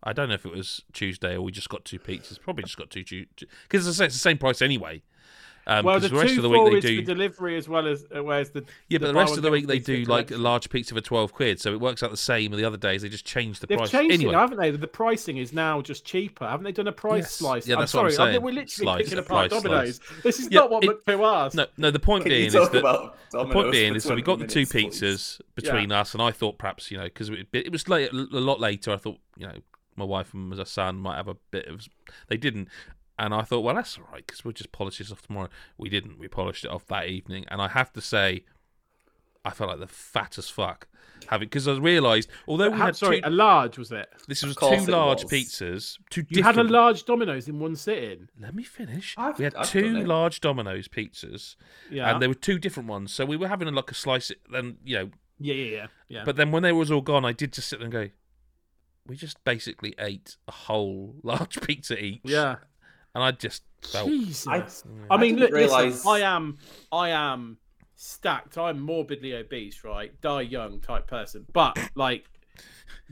I 0.01 0.13
don't 0.13 0.29
know 0.29 0.35
if 0.35 0.45
it 0.45 0.53
was 0.53 0.81
Tuesday 0.93 1.35
or 1.35 1.41
we 1.41 1.51
just 1.51 1.67
got 1.67 1.83
two 1.83 1.99
pizzas. 1.99 2.39
Probably 2.39 2.63
just 2.63 2.77
got 2.77 2.89
two 2.89 3.03
because 3.03 3.85
it's 3.85 3.97
the 3.97 4.09
same 4.11 4.37
price 4.37 4.61
anyway. 4.61 5.01
Um, 5.69 5.83
well, 5.85 5.95
'cause 5.95 6.03
the, 6.03 6.09
the 6.09 6.15
rest 6.15 6.33
two 6.33 6.39
of 6.39 6.43
the 6.43 6.49
week 6.49 6.71
they 6.71 6.77
is 6.77 6.83
do. 6.83 7.01
for 7.01 7.05
delivery 7.13 7.57
as 7.57 7.67
well 7.67 7.87
as 7.87 8.05
uh, 8.15 8.23
whereas 8.23 8.51
the 8.51 8.63
Yeah, 8.87 8.99
but 8.99 9.07
the 9.07 9.13
buy 9.13 9.19
rest 9.19 9.35
of 9.35 9.43
the 9.43 9.51
week 9.51 9.67
they 9.67 9.79
do 9.79 10.05
for 10.05 10.11
like 10.11 10.25
a 10.25 10.27
collection. 10.29 10.43
large 10.43 10.69
pizza 10.69 10.95
for 10.95 11.01
twelve 11.01 11.33
quid, 11.33 11.59
so 11.59 11.73
it 11.73 11.81
works 11.81 12.01
out 12.03 12.09
the 12.11 12.15
same. 12.17 12.53
And 12.53 12.59
the 12.59 12.65
other 12.65 12.77
days 12.77 13.01
they 13.01 13.09
just 13.09 13.25
change 13.25 13.59
the 13.59 13.67
They've 13.67 13.77
price. 13.77 13.91
changed 13.91 14.13
anyway, 14.13 14.33
it, 14.33 14.37
haven't 14.37 14.57
they? 14.59 14.71
The 14.71 14.87
pricing 14.87 15.37
is 15.37 15.51
now 15.51 15.81
just 15.81 16.05
cheaper. 16.05 16.47
Haven't 16.47 16.63
they 16.63 16.71
done 16.71 16.87
a 16.87 16.91
price 16.93 17.23
Yes. 17.23 17.31
slice? 17.33 17.67
Yeah, 17.67 17.75
I'm 17.75 17.81
that's 17.81 17.93
what 17.93 18.05
I'm 18.05 18.11
sorry. 18.11 18.29
I 18.29 18.31
saying. 18.33 18.43
we're 18.43 18.51
literally 18.51 18.67
Slice, 18.67 19.03
picking 19.03 19.17
a 19.17 19.21
apart 19.21 19.49
price 19.49 19.61
Domino's. 19.63 19.95
slice. 19.97 20.21
This 20.23 20.39
is 20.39 20.47
Yeah, 20.49 20.59
not 20.61 20.71
what 20.71 20.83
it- 20.85 21.05
McPhil 21.05 21.45
asked. 21.45 21.55
no, 21.55 21.65
no. 21.77 21.91
The 21.91 21.99
point 21.99 22.23
Can 22.23 22.29
being 22.29 22.45
is 22.47 22.53
that 22.53 22.71
the 22.71 23.45
point 23.45 23.71
being 23.73 23.95
is 23.95 24.05
that 24.05 24.15
we 24.15 24.21
got 24.21 24.39
the 24.39 24.47
two 24.47 24.61
pizzas 24.65 25.41
between 25.55 25.91
us, 25.91 26.13
and 26.13 26.21
I 26.23 26.31
thought 26.31 26.57
perhaps 26.57 26.91
you 26.91 26.97
know 26.97 27.03
because 27.03 27.29
it, 27.29 27.47
it 27.51 27.71
was 27.73 27.89
late, 27.89 28.11
a 28.13 28.15
lot 28.15 28.61
later. 28.61 28.91
I 28.93 28.97
thought 28.97 29.17
you 29.35 29.47
know 29.47 29.55
my 29.97 30.05
wife 30.05 30.33
and 30.33 30.49
my 30.49 30.63
son 30.63 30.97
might 30.97 31.17
have 31.17 31.27
a 31.27 31.35
bit 31.51 31.65
of. 31.67 31.85
They 32.27 32.37
didn't, 32.37 32.69
and 33.19 33.33
I 33.33 33.41
thought, 33.43 33.61
well, 33.61 33.75
that's 33.75 33.97
all 33.97 34.05
right 34.11 34.25
because 34.25 34.43
we'll 34.45 34.53
just 34.53 34.71
polish 34.71 34.97
this 34.99 35.11
off 35.11 35.21
tomorrow. 35.21 35.49
We 35.77 35.89
didn't. 35.89 36.19
We 36.19 36.27
polished 36.27 36.65
it 36.65 36.71
off 36.71 36.85
that 36.87 37.07
evening, 37.07 37.45
and 37.49 37.61
I 37.61 37.67
have 37.69 37.91
to 37.93 38.01
say, 38.01 38.43
I 39.45 39.49
felt 39.51 39.69
like 39.69 39.79
the 39.79 39.87
fat 39.87 40.37
as 40.37 40.49
fuck 40.49 40.87
having 41.27 41.47
because 41.47 41.67
I 41.67 41.73
realised 41.73 42.29
although 42.47 42.69
we 42.69 42.77
had 42.77 42.95
sorry, 42.95 43.21
two, 43.21 43.27
a 43.27 43.31
large 43.31 43.77
was 43.79 43.91
it? 43.91 44.07
this 44.27 44.43
was 44.43 44.55
two 44.55 44.85
large 44.91 45.23
was. 45.23 45.31
pizzas, 45.31 45.97
two 46.11 46.23
You 46.29 46.43
had 46.43 46.57
a 46.57 46.63
large 46.63 47.05
Domino's 47.05 47.47
in 47.47 47.59
one 47.59 47.75
sitting. 47.75 48.29
Let 48.39 48.53
me 48.53 48.61
finish. 48.63 49.15
I've- 49.17 49.35
we 49.39 49.43
had 49.45 49.55
I've 49.55 49.67
two 49.69 50.03
large 50.05 50.41
Domino's 50.41 50.87
pizzas, 50.87 51.55
Yeah. 51.89 52.11
and 52.11 52.21
there 52.21 52.29
were 52.29 52.35
two 52.35 52.59
different 52.59 52.87
ones. 52.87 53.11
So 53.11 53.25
we 53.25 53.35
were 53.35 53.47
having 53.47 53.67
a, 53.67 53.71
like 53.71 53.89
a 53.89 53.95
slice, 53.95 54.31
then 54.51 54.77
you 54.83 54.95
know 54.97 55.09
yeah, 55.39 55.53
yeah, 55.55 55.75
yeah, 55.77 55.87
yeah. 56.07 56.23
but 56.23 56.35
then 56.35 56.51
when 56.51 56.61
they 56.63 56.71
was 56.71 56.91
all 56.91 57.01
gone, 57.01 57.25
I 57.25 57.31
did 57.31 57.51
just 57.53 57.67
sit 57.69 57.79
there 57.79 57.85
and 57.85 57.91
go, 57.91 58.09
we 59.07 59.15
just 59.15 59.43
basically 59.43 59.95
ate 59.97 60.35
a 60.47 60.51
whole 60.51 61.15
large 61.23 61.59
pizza 61.61 61.97
each. 62.03 62.21
yeah. 62.25 62.57
And 63.17 63.23
I 63.23 63.31
just 63.31 63.63
felt. 63.81 64.09
Jesus. 64.09 64.45
I, 64.47 64.59
mm. 64.59 64.83
I 65.09 65.17
mean, 65.17 65.37
didn't 65.37 65.53
look, 65.53 65.71
listen, 65.71 66.07
I 66.07 66.19
am, 66.19 66.59
I 66.91 67.09
am 67.09 67.57
stacked. 67.95 68.59
I'm 68.59 68.79
morbidly 68.79 69.33
obese, 69.33 69.83
right? 69.83 70.13
Die 70.21 70.41
young 70.41 70.79
type 70.81 71.07
person. 71.07 71.47
But 71.51 71.79
like, 71.95 72.25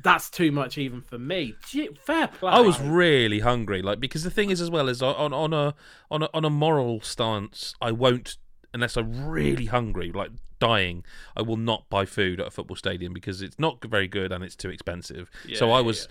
that's 0.03 0.29
too 0.29 0.51
much 0.51 0.77
even 0.77 1.01
for 1.01 1.17
me. 1.17 1.55
Gee, 1.67 1.89
Fair 2.05 2.27
play. 2.27 2.51
I 2.51 2.59
was 2.59 2.79
really 2.79 3.39
hungry, 3.39 3.81
like 3.81 3.99
because 3.99 4.23
the 4.23 4.29
thing 4.29 4.51
is, 4.51 4.61
as 4.61 4.69
well 4.69 4.89
as 4.89 5.01
on 5.01 5.33
on 5.33 5.53
a 5.53 5.73
on 6.11 6.21
a 6.21 6.29
on 6.35 6.45
a 6.45 6.51
moral 6.51 7.01
stance, 7.01 7.73
I 7.81 7.91
won't 7.91 8.37
unless 8.71 8.95
I'm 8.95 9.25
really 9.25 9.65
hungry, 9.65 10.11
like 10.11 10.29
dying. 10.59 11.03
I 11.35 11.41
will 11.41 11.57
not 11.57 11.89
buy 11.89 12.05
food 12.05 12.39
at 12.39 12.45
a 12.45 12.51
football 12.51 12.75
stadium 12.75 13.11
because 13.11 13.41
it's 13.41 13.57
not 13.57 13.83
very 13.83 14.07
good 14.07 14.31
and 14.31 14.43
it's 14.43 14.55
too 14.55 14.69
expensive. 14.69 15.31
so 15.55 15.69
Yeah, 15.69 15.73
I 15.73 15.79
yeah, 15.79 15.85
was 15.85 16.07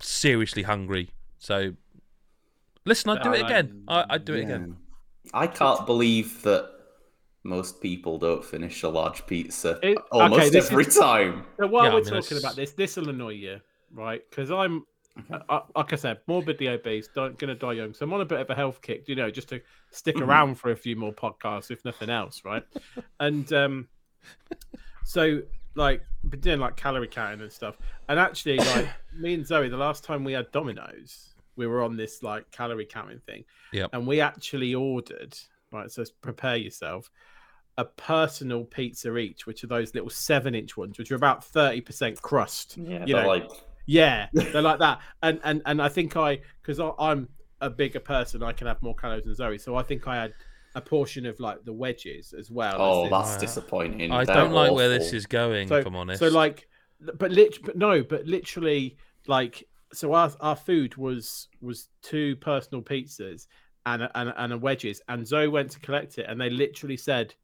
seriously 0.00 0.64
hungry. 0.64 1.10
So 1.38 1.74
listen, 2.84 3.10
I'd 3.10 3.22
do 3.22 3.32
it 3.32 3.42
again. 3.42 3.84
I, 3.88 4.04
I'd 4.10 4.24
do 4.24 4.34
it 4.34 4.40
Yeah. 4.40 4.44
again. 4.56 4.76
I 5.34 5.46
can't 5.46 5.86
believe 5.86 6.42
that 6.42 6.70
most 7.44 7.80
people 7.80 8.18
don't 8.18 8.44
finish 8.44 8.82
a 8.82 8.88
large 8.88 9.26
pizza 9.26 9.78
It- 9.82 9.98
almost 10.12 10.48
okay, 10.48 10.58
every 10.58 10.84
is- 10.84 10.96
time. 10.96 11.46
So 11.58 11.66
while 11.66 11.84
Yeah, 11.84 11.90
we're 11.90 11.96
mean, 11.96 12.04
talking 12.04 12.36
it's- 12.36 12.40
about 12.40 12.56
this, 12.56 12.72
this 12.72 12.96
will 12.96 13.08
annoy 13.08 13.30
you, 13.34 13.60
right? 13.92 14.22
Because 14.28 14.50
I'm, 14.50 14.84
I, 15.48 15.62
like 15.76 15.92
I 15.92 15.96
said, 15.96 16.20
morbidly 16.26 16.68
obese, 16.68 17.08
don't 17.08 17.38
gonna 17.38 17.54
die 17.54 17.72
young. 17.74 17.94
So 17.94 18.04
I'm 18.04 18.12
on 18.12 18.20
a 18.20 18.24
bit 18.24 18.40
of 18.40 18.50
a 18.50 18.54
health 18.54 18.80
kick, 18.82 19.08
you 19.08 19.14
know, 19.14 19.30
just 19.30 19.48
to 19.50 19.60
stick 19.90 20.16
Mhm. 20.16 20.26
around 20.26 20.54
for 20.56 20.70
a 20.70 20.76
few 20.76 20.96
more 20.96 21.12
podcasts, 21.12 21.70
if 21.70 21.84
nothing 21.84 22.10
else, 22.10 22.42
right? 22.44 22.62
and 23.20 23.52
um, 23.52 23.88
so 25.04 25.40
like 25.74 26.02
been 26.28 26.40
doing 26.40 26.60
like 26.60 26.76
calorie 26.76 27.08
counting 27.08 27.40
and 27.40 27.52
stuff. 27.52 27.76
And 28.08 28.18
actually, 28.18 28.58
like 28.58 28.88
me 29.18 29.34
and 29.34 29.46
Zoe, 29.46 29.68
the 29.68 29.76
last 29.76 30.04
time 30.04 30.24
we 30.24 30.32
had 30.32 30.50
Domino's, 30.52 31.34
we 31.56 31.66
were 31.66 31.82
on 31.82 31.96
this 31.96 32.22
like 32.22 32.50
calorie 32.50 32.86
counting 32.86 33.20
thing. 33.20 33.44
Yeah. 33.72 33.86
And 33.92 34.06
we 34.06 34.20
actually 34.20 34.74
ordered, 34.74 35.36
right? 35.72 35.90
So 35.90 36.04
prepare 36.22 36.56
yourself. 36.56 37.10
A 37.78 37.84
personal 37.84 38.64
pizza 38.64 39.16
each, 39.16 39.46
which 39.46 39.64
are 39.64 39.68
those 39.68 39.94
little 39.94 40.10
seven 40.10 40.54
inch 40.54 40.76
ones, 40.76 40.98
which 40.98 41.10
are 41.10 41.14
about 41.16 41.42
30% 41.42 42.20
crust. 42.20 42.76
Yeah, 42.76 43.04
You 43.06 43.14
they're 43.14 43.22
know, 43.22 43.28
like 43.28 43.50
Yeah, 43.86 44.28
they're 44.32 44.60
like 44.62 44.80
that. 44.80 45.00
And 45.22 45.40
and 45.44 45.62
and 45.66 45.80
I 45.80 45.88
think 45.88 46.16
I 46.16 46.40
because 46.62 46.80
I'm 46.98 47.28
a 47.60 47.70
bigger 47.70 48.00
person, 48.00 48.42
I 48.42 48.52
can 48.52 48.66
have 48.66 48.82
more 48.82 48.94
calories 48.94 49.24
than 49.24 49.34
Zoe. 49.34 49.58
So 49.58 49.76
I 49.76 49.82
think 49.82 50.06
I 50.08 50.16
had 50.16 50.34
a 50.74 50.80
portion 50.80 51.26
of 51.26 51.40
like 51.40 51.64
the 51.64 51.72
wedges 51.72 52.32
as 52.38 52.50
well. 52.50 52.76
oh, 52.78 53.02
this- 53.02 53.10
that's 53.10 53.36
disappointing. 53.38 54.12
I 54.12 54.24
They're 54.24 54.34
don't 54.36 54.52
like 54.52 54.72
where 54.72 54.88
this 54.88 55.12
is 55.12 55.26
going, 55.26 55.68
so, 55.68 55.76
if 55.76 55.86
I'm 55.86 55.96
honest. 55.96 56.20
So 56.20 56.28
like, 56.28 56.68
but 57.18 57.30
lit, 57.30 57.62
but 57.64 57.76
no, 57.76 58.02
but 58.02 58.26
literally 58.26 58.96
like, 59.26 59.66
so 59.92 60.14
our 60.14 60.30
our 60.40 60.56
food 60.56 60.96
was 60.96 61.48
was 61.60 61.88
two 62.02 62.36
personal 62.36 62.82
pizzas 62.82 63.46
and 63.86 64.02
a, 64.02 64.18
and 64.18 64.28
a, 64.28 64.42
and 64.42 64.52
a 64.52 64.58
wedges, 64.58 65.00
and 65.08 65.26
Zoe 65.26 65.48
went 65.48 65.70
to 65.72 65.80
collect 65.80 66.18
it, 66.18 66.26
and 66.28 66.40
they 66.40 66.50
literally 66.50 66.96
said. 66.96 67.34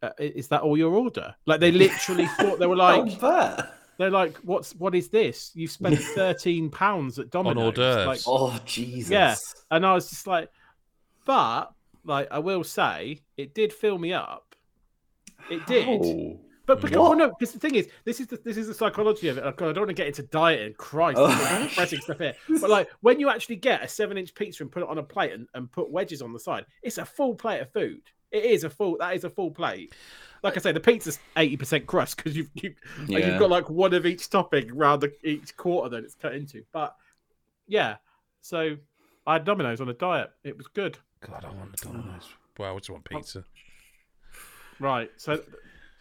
Uh, 0.00 0.10
is 0.20 0.46
that 0.46 0.60
all 0.60 0.76
your 0.76 0.94
order? 0.94 1.34
Like 1.44 1.58
they 1.58 1.72
literally 1.72 2.26
thought 2.38 2.60
they 2.60 2.68
were 2.68 2.76
like, 2.76 3.20
I 3.20 3.64
they're 3.98 4.10
like, 4.10 4.36
what's 4.38 4.74
what 4.76 4.94
is 4.94 5.08
this? 5.08 5.50
You 5.54 5.66
spent 5.66 5.98
thirteen 6.14 6.70
pounds 6.70 7.18
at 7.18 7.30
Domino's, 7.30 7.64
hors 7.64 7.72
d'oeuvres. 7.72 8.06
like, 8.06 8.20
Oh 8.26 8.56
Jesus. 8.64 9.10
Yeah. 9.10 9.34
and 9.72 9.84
I 9.84 9.94
was 9.94 10.08
just 10.08 10.26
like, 10.26 10.50
but 11.24 11.72
like 12.04 12.28
I 12.30 12.38
will 12.38 12.62
say, 12.62 13.20
it 13.36 13.54
did 13.54 13.72
fill 13.72 13.98
me 13.98 14.12
up. 14.12 14.54
It 15.50 15.66
did. 15.66 15.84
How? 15.84 16.38
But 16.68 16.82
because, 16.82 16.98
well, 16.98 17.16
no, 17.16 17.30
because 17.30 17.52
the 17.54 17.58
thing 17.58 17.76
is, 17.76 17.88
this 18.04 18.20
is 18.20 18.26
the 18.26 18.36
this 18.44 18.58
is 18.58 18.66
the 18.66 18.74
psychology 18.74 19.28
of 19.28 19.38
it. 19.38 19.44
Like, 19.44 19.62
I 19.62 19.72
don't 19.72 19.78
want 19.78 19.88
to 19.88 19.94
get 19.94 20.06
into 20.06 20.22
dieting, 20.24 20.74
Christ, 20.74 21.16
Oh. 21.18 21.70
I'm 21.78 21.86
stuff 21.86 22.18
here. 22.18 22.34
But 22.60 22.68
like 22.68 22.90
when 23.00 23.18
you 23.18 23.30
actually 23.30 23.56
get 23.56 23.82
a 23.82 23.88
seven-inch 23.88 24.34
pizza 24.34 24.62
and 24.62 24.70
put 24.70 24.82
it 24.82 24.88
on 24.90 24.98
a 24.98 25.02
plate 25.02 25.32
and, 25.32 25.48
and 25.54 25.72
put 25.72 25.90
wedges 25.90 26.20
on 26.20 26.34
the 26.34 26.38
side, 26.38 26.66
it's 26.82 26.98
a 26.98 27.06
full 27.06 27.34
plate 27.34 27.60
of 27.60 27.72
food. 27.72 28.02
It 28.30 28.44
is 28.44 28.64
a 28.64 28.70
full. 28.70 28.98
That 28.98 29.16
is 29.16 29.24
a 29.24 29.30
full 29.30 29.50
plate. 29.50 29.94
Like 30.42 30.58
I 30.58 30.60
say, 30.60 30.72
the 30.72 30.80
pizza's 30.80 31.18
eighty 31.38 31.56
percent 31.56 31.86
crust 31.86 32.18
because 32.18 32.36
you've 32.36 32.50
you, 32.52 32.74
and 32.98 33.08
Yeah. 33.08 33.30
you've 33.30 33.38
got 33.38 33.48
like 33.48 33.70
one 33.70 33.94
of 33.94 34.04
each 34.04 34.28
topping 34.28 34.70
around 34.70 35.00
the, 35.00 35.12
each 35.26 35.56
quarter 35.56 35.88
that 35.88 36.04
it's 36.04 36.16
cut 36.16 36.34
into. 36.34 36.64
But 36.70 36.94
yeah, 37.66 37.96
so 38.42 38.76
I 39.26 39.32
had 39.32 39.46
Domino's 39.46 39.80
on 39.80 39.88
a 39.88 39.94
diet. 39.94 40.32
It 40.44 40.58
was 40.58 40.66
good. 40.66 40.98
God, 41.26 41.46
I 41.46 41.50
want 41.50 41.80
a 41.80 41.86
Domino's. 41.86 42.28
Well, 42.58 42.74
I 42.74 42.78
just 42.78 42.90
want 42.90 43.08
oh. 43.10 43.16
pizza. 43.16 43.44
Right. 44.78 45.10
So 45.16 45.40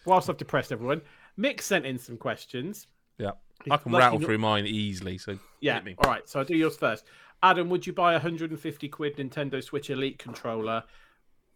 whilst 0.08 0.30
I've 0.30 0.38
depressed 0.38 0.72
everyone, 0.72 1.02
Mick 1.38 1.62
sent 1.62 1.86
in 1.86 2.00
some 2.00 2.18
questions. 2.18 2.88
Yeah, 3.20 3.32
He's 3.64 3.74
I 3.74 3.78
can 3.78 3.92
rattle 3.92 4.20
through 4.20 4.38
mine 4.40 4.66
easily. 4.66 5.18
So 5.18 5.38
Yeah. 5.62 5.82
All 6.00 6.10
right. 6.10 6.28
So 6.28 6.40
I'll 6.40 6.46
do 6.46 6.56
yours 6.56 6.78
first. 6.78 7.06
Adam, 7.44 7.70
would 7.70 7.86
you 7.86 7.94
buy 7.94 8.14
a 8.14 8.16
150 8.16 8.90
quid 8.90 9.18
Nintendo 9.18 9.64
Switch 9.64 9.90
Elite 9.92 10.18
controller? 10.18 10.84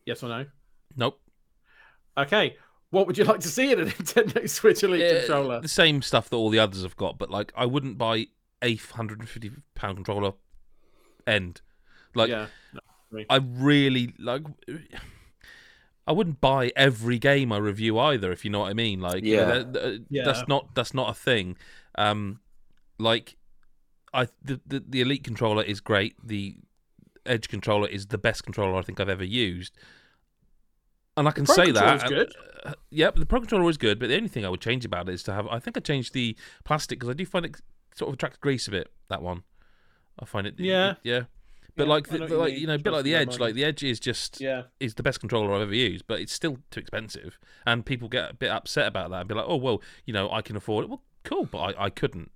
Yes 0.05 0.21
or 0.21 0.29
no? 0.29 0.45
Nope. 0.95 1.19
Okay. 2.17 2.57
What 2.91 3.07
would 3.07 3.17
you 3.17 3.23
like 3.23 3.39
to 3.39 3.47
see 3.47 3.71
in 3.71 3.79
a 3.79 3.85
Nintendo 3.85 4.47
Switch 4.49 4.83
Elite 4.83 5.01
Yeah, 5.01 5.19
controller? 5.19 5.61
the 5.61 5.67
same 5.67 6.01
stuff 6.01 6.29
that 6.29 6.35
all 6.35 6.49
the 6.49 6.59
others 6.59 6.83
have 6.83 6.97
got, 6.97 7.17
but 7.17 7.29
like 7.31 7.51
I 7.55 7.65
wouldn't 7.65 7.97
buy 7.97 8.27
a 8.61 8.75
hundred 8.75 9.19
and 9.19 9.29
fifty 9.29 9.51
pound 9.75 9.97
controller. 9.97 10.33
End. 11.25 11.61
Like 12.13 12.29
yeah. 12.29 12.47
I 13.29 13.37
really 13.37 14.13
like. 14.19 14.43
I 16.07 16.11
wouldn't 16.13 16.41
buy 16.41 16.71
every 16.75 17.19
game 17.19 17.51
I 17.51 17.57
review 17.57 17.99
either, 17.99 18.31
if 18.31 18.43
you 18.43 18.51
know 18.51 18.59
what 18.61 18.69
I 18.69 18.73
mean. 18.73 18.99
Like, 18.99 19.23
you 19.23 19.37
know, 19.37 19.41
Yeah. 19.41 19.47
that- 19.59 19.73
that- 19.73 20.05
Yeah. 20.09 20.23
that's 20.25 20.47
not 20.47 20.73
that's 20.75 20.93
not 20.93 21.09
a 21.09 21.13
thing. 21.13 21.57
Um, 21.95 22.39
like, 22.97 23.37
I 24.13 24.25
the, 24.43 24.59
the 24.65 24.79
the 24.87 25.01
Elite 25.01 25.23
controller 25.23 25.63
is 25.63 25.79
great. 25.79 26.15
The 26.25 26.57
Edge 27.25 27.47
controller 27.49 27.87
is 27.87 28.07
the 28.07 28.17
best 28.17 28.43
controller 28.43 28.77
I 28.77 28.81
think 28.81 28.99
I've 28.99 29.07
ever 29.09 29.23
used, 29.23 29.73
and 31.17 31.27
I 31.27 31.31
can 31.31 31.45
Pro 31.45 31.55
say 31.55 31.71
that. 31.71 31.99
controller's 32.01 32.33
good. 32.33 32.35
Uh, 32.63 32.73
yep, 32.89 33.15
the 33.15 33.25
Pro 33.25 33.39
controller 33.39 33.69
is 33.69 33.77
good, 33.77 33.99
but 33.99 34.07
the 34.09 34.15
only 34.15 34.27
thing 34.29 34.45
I 34.45 34.49
would 34.49 34.61
change 34.61 34.85
about 34.85 35.07
it 35.09 35.13
is 35.13 35.23
to 35.23 35.33
have. 35.33 35.47
I 35.47 35.59
think 35.59 35.77
I 35.77 35.81
changed 35.81 36.13
the 36.13 36.35
plastic 36.63 36.99
because 36.99 37.09
I 37.09 37.13
do 37.13 37.25
find 37.25 37.45
it 37.45 37.55
sort 37.95 38.09
of 38.09 38.13
attracts 38.15 38.37
grease 38.37 38.67
a 38.67 38.71
bit. 38.71 38.87
That 39.09 39.21
one, 39.21 39.43
I 40.19 40.25
find 40.25 40.47
it. 40.47 40.55
Yeah. 40.57 40.95
yeah. 41.03 41.23
But 41.75 41.87
Yeah, 41.87 41.93
like, 41.93 42.07
the, 42.07 42.17
the- 42.19 42.37
like 42.37 42.51
mean. 42.53 42.61
you 42.61 42.67
know, 42.67 42.75
a 42.75 42.79
bit 42.79 42.91
like 42.93 43.03
the 43.03 43.15
Edge. 43.15 43.37
me, 43.39 43.45
Like 43.45 43.55
the 43.55 43.63
Edge 43.63 43.83
is 43.83 43.99
just 43.99 44.41
Yeah. 44.41 44.63
is 44.79 44.95
the 44.95 45.03
best 45.03 45.19
controller 45.19 45.53
I've 45.53 45.61
ever 45.61 45.73
used, 45.75 46.05
but 46.07 46.19
it's 46.19 46.33
still 46.33 46.57
too 46.69 46.79
expensive, 46.81 47.39
and 47.65 47.85
people 47.85 48.09
get 48.09 48.31
a 48.31 48.33
bit 48.33 48.49
upset 48.51 48.87
about 48.87 49.09
that 49.11 49.19
and 49.21 49.29
be 49.29 49.35
like, 49.35 49.45
"Oh 49.47 49.55
well, 49.55 49.81
you 50.05 50.13
know, 50.13 50.29
I 50.31 50.41
can 50.41 50.55
afford 50.55 50.83
it." 50.85 50.89
Well, 50.89 51.01
cool, 51.23 51.45
but 51.45 51.59
I, 51.59 51.85
I 51.85 51.89
couldn't. 51.89 52.31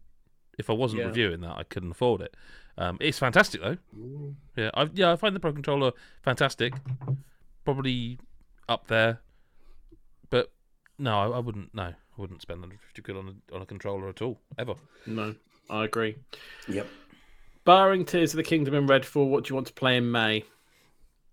If 0.57 0.69
I 0.69 0.73
wasn't 0.73 1.01
Yeah. 1.01 1.07
reviewing 1.07 1.41
that, 1.41 1.57
I 1.57 1.63
couldn't 1.63 1.91
afford 1.91 2.21
it. 2.21 2.36
Um, 2.77 2.97
it's 3.01 3.19
fantastic 3.19 3.61
though. 3.61 3.77
Yeah, 4.55 4.69
I 4.73 4.89
yeah, 4.93 5.11
I 5.11 5.15
find 5.17 5.36
the 5.36 5.39
Pro 5.39 5.51
controller 5.53 5.91
fantastic. 6.23 6.73
Probably 7.65 8.19
up 8.69 8.88
there, 8.88 9.19
but 10.29 10.51
no, 10.97 11.17
I, 11.19 11.38
I 11.38 11.39
wouldn't. 11.39 11.73
No, 11.73 11.83
I 11.83 11.95
wouldn't 12.15 12.41
spend 12.41 12.59
150 12.61 13.01
quid 13.01 13.17
on 13.17 13.41
a, 13.51 13.55
on 13.55 13.61
a 13.61 13.65
controller 13.65 14.07
at 14.09 14.21
all 14.21 14.39
ever. 14.57 14.75
No, 15.05 15.36
I 15.69 15.86
agree. 15.86 16.15
Yep. 16.67 16.88
Barring 17.66 18.05
Tears 18.05 18.34
of 18.34 18.38
the 18.38 18.43
Kingdom 18.43 18.74
and 18.76 18.88
Redfall, 18.88 19.28
what 19.30 19.43
do 19.45 19.49
you 19.49 19.55
want 19.55 19.68
to 19.68 19.74
play 19.74 19.97
in 19.97 20.11
May? 20.11 20.45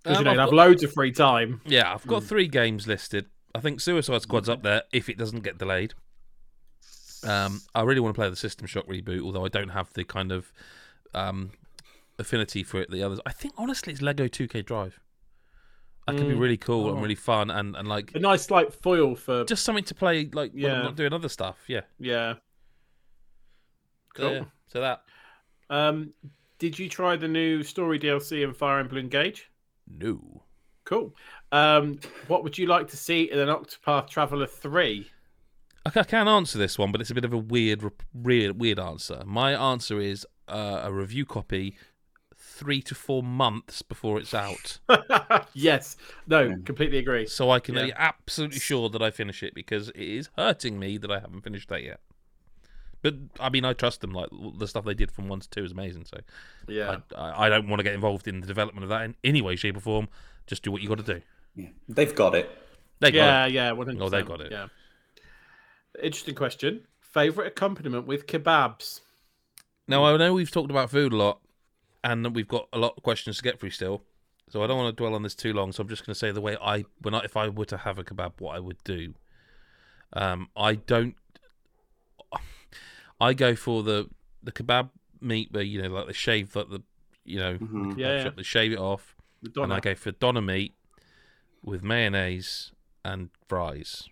Because 0.03 0.19
Um, 0.19 0.21
you 0.21 0.25
know, 0.25 0.31
I've 0.31 0.35
you 0.37 0.41
have 0.41 0.53
loads 0.53 0.83
of 0.83 0.93
free 0.93 1.13
time. 1.13 1.61
Yeah, 1.65 1.93
I've 1.93 2.07
got 2.07 2.25
three 2.25 2.49
games 2.49 2.87
listed. 2.89 3.27
I 3.55 3.61
think 3.61 3.81
Suicide 3.81 4.23
Squad's 4.23 4.49
up 4.49 4.63
there 4.63 4.83
if 4.93 5.09
it 5.09 5.19
doesn't 5.19 5.41
get 5.45 5.59
delayed. 5.59 5.95
Um, 7.25 7.61
I 7.75 7.83
really 7.83 8.01
want 8.01 8.15
to 8.15 8.19
play 8.19 8.29
the 8.29 8.35
System 8.37 8.67
Shock 8.67 8.87
reboot, 8.89 9.23
although 9.23 9.45
I 9.45 9.49
don't 9.49 9.69
have 9.69 9.93
the 9.93 10.05
kind 10.05 10.33
of 10.33 10.53
um, 11.15 11.53
affinity 12.19 12.65
for 12.65 12.81
it. 12.81 12.91
The 12.91 13.03
others, 13.03 13.21
I 13.27 13.33
think, 13.33 13.55
honestly, 13.57 13.93
it's 13.93 14.03
Lego 14.03 14.27
2K 14.27 14.65
Drive. 14.65 14.99
That 16.09 16.17
could 16.17 16.27
be 16.27 16.35
Mm. 16.35 16.41
really 16.41 16.57
cool 16.57 16.89
and 16.89 16.99
Oh. 16.99 17.01
really 17.03 17.15
fun 17.15 17.49
and, 17.49 17.77
and 17.77 17.87
like 17.87 18.13
A 18.17 18.19
nice 18.19 18.51
like 18.51 18.73
foil 18.73 19.15
for 19.15 19.45
just 19.45 19.63
something 19.65 19.85
to 19.85 19.95
play 19.95 20.29
like 20.33 20.53
when 20.53 20.65
I'm 20.65 20.71
Yeah. 20.71 20.83
not 20.83 20.97
doing 20.97 21.13
other 21.13 21.29
stuff. 21.29 21.59
Yeah. 21.69 21.83
yeah. 22.01 22.35
So, 24.17 24.23
Cool. 24.23 24.33
yeah. 24.33 24.45
So 24.67 24.81
that 24.81 25.03
Um, 25.73 26.13
did 26.59 26.79
you 26.79 26.89
try 26.89 27.17
the 27.17 27.27
new 27.29 27.63
story 27.63 27.99
DLC 27.99 28.45
in 28.45 28.53
Fire 28.55 28.79
Emblem 28.79 28.99
Engage? 29.01 29.51
no. 29.89 30.43
Cool. 30.85 31.15
Um, 31.53 32.01
what 32.27 32.43
would 32.43 32.59
you 32.59 32.67
like 32.67 32.89
to 32.89 32.97
see 32.97 33.31
in 33.31 33.39
an 33.39 33.49
Octopath 33.49 34.09
Traveler 34.09 34.49
three? 34.49 35.07
I 35.87 35.91
ca- 35.91 36.01
I 36.01 36.05
can 36.05 36.27
answer 36.27 36.59
this 36.59 36.77
one, 36.77 36.91
but 36.91 37.01
it's 37.01 37.11
a 37.11 37.15
bit 37.15 37.25
of 37.25 37.33
a 37.33 37.39
weird, 37.39 37.83
weird, 38.13 38.59
weird 38.61 38.81
answer. 38.81 39.23
My 39.25 39.53
answer 39.53 40.01
is 40.01 40.27
uh, 40.49 40.81
a 40.83 40.93
review 40.93 41.25
copy 41.25 41.77
three 42.37 42.83
to 42.83 42.97
four 42.97 43.23
months 43.23 43.81
before 43.83 44.19
it's 44.19 44.35
out, 44.35 44.81
yes. 45.55 45.97
No. 46.27 46.57
Completely 46.65 46.99
agree. 46.99 47.27
so 47.29 47.51
I 47.51 47.61
can 47.61 47.77
Yeah. 47.77 47.85
be 47.87 47.93
absolutely 47.97 48.59
sure 48.59 48.89
that 48.91 49.01
I 49.01 49.11
finish 49.13 49.43
it 49.45 49.55
because 49.55 49.89
it 49.91 49.97
is 50.03 50.31
hurting 50.37 50.79
me 50.81 50.99
that 50.99 51.11
I 51.13 51.21
haven't 51.21 51.43
finished 51.43 51.69
that 51.69 51.85
yet. 51.85 52.01
But 53.03 53.15
I 53.41 53.51
mean, 53.51 53.65
I 53.65 53.73
trust 53.73 54.01
them. 54.01 54.13
Like 54.13 54.29
the 54.59 54.67
stuff 54.67 54.85
they 54.85 54.95
did 54.95 55.11
from 55.11 55.29
one 55.29 55.41
to 55.41 55.51
two 55.51 55.65
is 55.65 55.73
amazing. 55.73 56.05
So 56.05 56.19
Yeah. 56.69 56.99
I, 57.17 57.21
I, 57.21 57.47
I 57.47 57.49
don't 57.49 57.69
want 57.69 57.81
to 57.81 57.85
get 57.85 57.95
involved 57.95 58.29
in 58.29 58.41
the 58.41 58.47
development 58.47 58.85
of 58.85 58.91
that 58.91 59.03
in 59.03 59.17
any 59.25 59.43
way, 59.43 59.57
shape, 59.57 59.77
or 59.77 59.81
form. 59.81 60.09
Just 60.47 60.63
do 60.63 60.71
what 60.71 60.83
you 60.83 60.89
got 60.89 61.05
to 61.05 61.15
do. 61.15 61.21
Yeah. 61.57 61.69
They've 61.89 62.15
got 62.15 62.35
it. 62.35 62.51
They 63.01 63.11
got 63.11 63.17
yeah. 63.17 63.47
it. 63.47 63.53
Yeah. 63.53 63.73
One 63.73 63.87
hundred. 63.87 64.05
Oh, 64.05 64.09
they 64.09 64.23
got 64.23 64.41
it. 64.41 64.53
Yeah. 64.53 64.69
Interesting 66.03 66.35
question. 66.35 66.87
Favorite 67.01 67.49
accompaniment 67.49 68.07
with 68.07 68.27
kebabs? 68.27 69.01
Now 69.89 70.05
I 70.05 70.17
know 70.17 70.33
we've 70.33 70.51
talked 70.51 70.71
about 70.71 70.91
food 70.91 71.13
a 71.13 71.17
lot, 71.17 71.41
and 72.03 72.25
that 72.25 72.31
we've 72.31 72.49
got 72.49 72.69
a 72.73 72.79
lot 72.79 72.95
of 72.97 73.03
questions 73.03 73.37
to 73.39 73.43
get 73.43 73.61
through 73.61 73.71
still. 73.71 74.05
So 74.49 74.63
I 74.63 74.67
don't 74.67 74.77
want 74.77 74.97
to 74.97 75.01
dwell 75.01 75.15
on 75.15 75.23
this 75.23 75.35
too 75.35 75.53
long. 75.53 75.73
So 75.73 75.83
I'm 75.83 75.89
just 75.89 76.07
going 76.07 76.15
to 76.15 76.19
say 76.19 76.31
the 76.31 76.41
way 76.41 76.57
I, 76.61 76.85
when 77.01 77.15
I, 77.15 77.21
if 77.21 77.37
I 77.37 77.49
were 77.49 77.65
to 77.67 77.79
have 77.79 77.99
a 77.99 78.05
kebab, 78.05 78.33
what 78.39 78.55
I 78.55 78.61
would 78.61 78.77
do. 78.85 79.15
Um, 80.13 80.49
I 80.57 80.75
don't. 80.75 81.17
I 83.23 83.33
go 83.35 83.55
for 83.57 83.83
the 83.83 84.09
the 84.43 84.53
kebab 84.53 84.91
meat 85.21 85.49
where 85.53 85.63
you 85.63 85.81
know 85.81 85.89
like 85.89 86.07
they 86.09 86.13
shave 86.13 86.55
like 86.57 86.69
the 86.69 86.83
you 87.25 87.39
know 87.39 87.57
Mhm. 87.59 87.97
Yeah, 87.99 88.17
yeah. 88.17 88.25
shop, 88.25 88.37
they 88.37 88.43
shave 88.43 88.73
it 88.73 88.79
off, 88.79 89.15
Madonna. 89.43 89.65
and 89.65 89.73
I 89.75 89.81
go 89.81 89.95
for 89.95 90.11
doner 90.13 90.41
meat 90.43 90.75
with 91.63 91.83
mayonnaise 91.83 92.73
and 93.05 93.31
fries. 93.49 94.09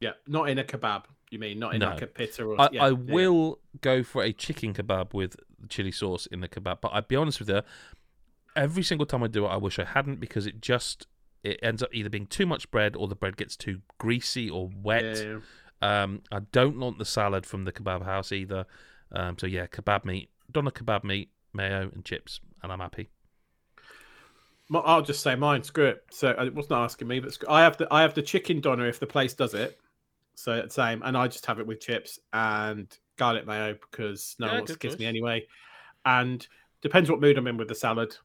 Yeah. 0.00 0.12
Not 0.26 0.48
in 0.48 0.58
a 0.58 0.64
kebab. 0.64 1.04
You 1.30 1.38
mean 1.38 1.58
not 1.58 1.74
in 1.74 1.80
No. 1.80 1.90
like 1.90 2.02
a 2.02 2.06
pita 2.06 2.44
or? 2.44 2.60
I, 2.60 2.68
yeah, 2.72 2.84
I 2.84 2.88
yeah. 2.88 2.92
will 2.94 3.58
go 3.80 4.02
for 4.02 4.22
a 4.22 4.32
chicken 4.32 4.72
kebab 4.74 5.12
with 5.14 5.36
chili 5.68 5.90
sauce 5.92 6.26
in 6.26 6.40
the 6.40 6.48
kebab, 6.48 6.80
but 6.80 6.92
I'd 6.92 7.08
be 7.08 7.16
honest 7.16 7.38
with 7.40 7.48
you, 7.48 7.62
every 8.56 8.82
single 8.82 9.06
time 9.06 9.22
I 9.22 9.26
do 9.26 9.44
it, 9.44 9.48
I 9.48 9.56
wish 9.56 9.78
I 9.78 9.84
hadn't 9.84 10.20
because 10.20 10.46
it 10.46 10.60
just 10.60 11.06
it 11.42 11.58
ends 11.62 11.82
up 11.82 11.90
either 11.92 12.08
being 12.08 12.26
too 12.26 12.46
much 12.46 12.70
bread 12.70 12.96
or 12.96 13.06
the 13.08 13.14
bread 13.14 13.36
gets 13.36 13.56
too 13.56 13.80
greasy 13.98 14.48
or 14.48 14.70
wet. 14.82 15.04
Yeah, 15.04 15.22
yeah. 15.22 15.38
Um, 15.82 16.22
I 16.32 16.40
don't 16.52 16.78
want 16.78 16.98
the 16.98 17.04
salad 17.04 17.46
from 17.46 17.64
the 17.64 17.72
kebab 17.72 18.04
house 18.04 18.32
either. 18.32 18.66
Um, 19.12 19.36
so 19.38 19.46
yeah, 19.46 19.66
kebab 19.66 20.04
meat, 20.04 20.30
doner 20.50 20.70
kebab 20.70 21.04
meat, 21.04 21.30
mayo 21.52 21.90
and 21.94 22.04
chips, 22.04 22.40
and 22.62 22.72
I'm 22.72 22.80
happy. 22.80 23.10
I'll 24.72 25.02
just 25.02 25.22
say 25.22 25.34
mine. 25.36 25.62
Screw 25.62 25.86
it. 25.86 26.04
So 26.10 26.30
uh, 26.38 26.46
it 26.46 26.54
wasn't 26.54 26.74
asking 26.74 27.08
me, 27.08 27.20
but 27.20 27.36
I 27.48 27.62
have 27.62 27.76
the 27.76 27.86
I 27.90 28.02
have 28.02 28.14
the 28.14 28.22
chicken 28.22 28.60
doner 28.60 28.86
if 28.88 28.98
the 28.98 29.06
place 29.06 29.34
does 29.34 29.54
it. 29.54 29.78
So 30.36 30.66
same, 30.68 31.02
and 31.04 31.16
I 31.16 31.28
just 31.28 31.46
have 31.46 31.60
it 31.60 31.66
with 31.66 31.80
chips 31.80 32.18
and 32.32 32.86
garlic 33.16 33.46
mayo 33.46 33.74
because 33.90 34.36
no 34.38 34.48
Yeah, 34.48 34.52
one 34.52 34.58
wants 34.60 34.72
to 34.72 34.78
kiss 34.78 34.98
choice. 34.98 34.98
me 34.98 35.06
anyway. 35.06 35.46
And 36.06 36.46
depends 36.82 37.10
what 37.10 37.20
mood 37.20 37.38
I'm 37.38 37.46
in 37.46 37.56
with 37.58 37.68
the 37.68 37.74
salad. 37.74 38.16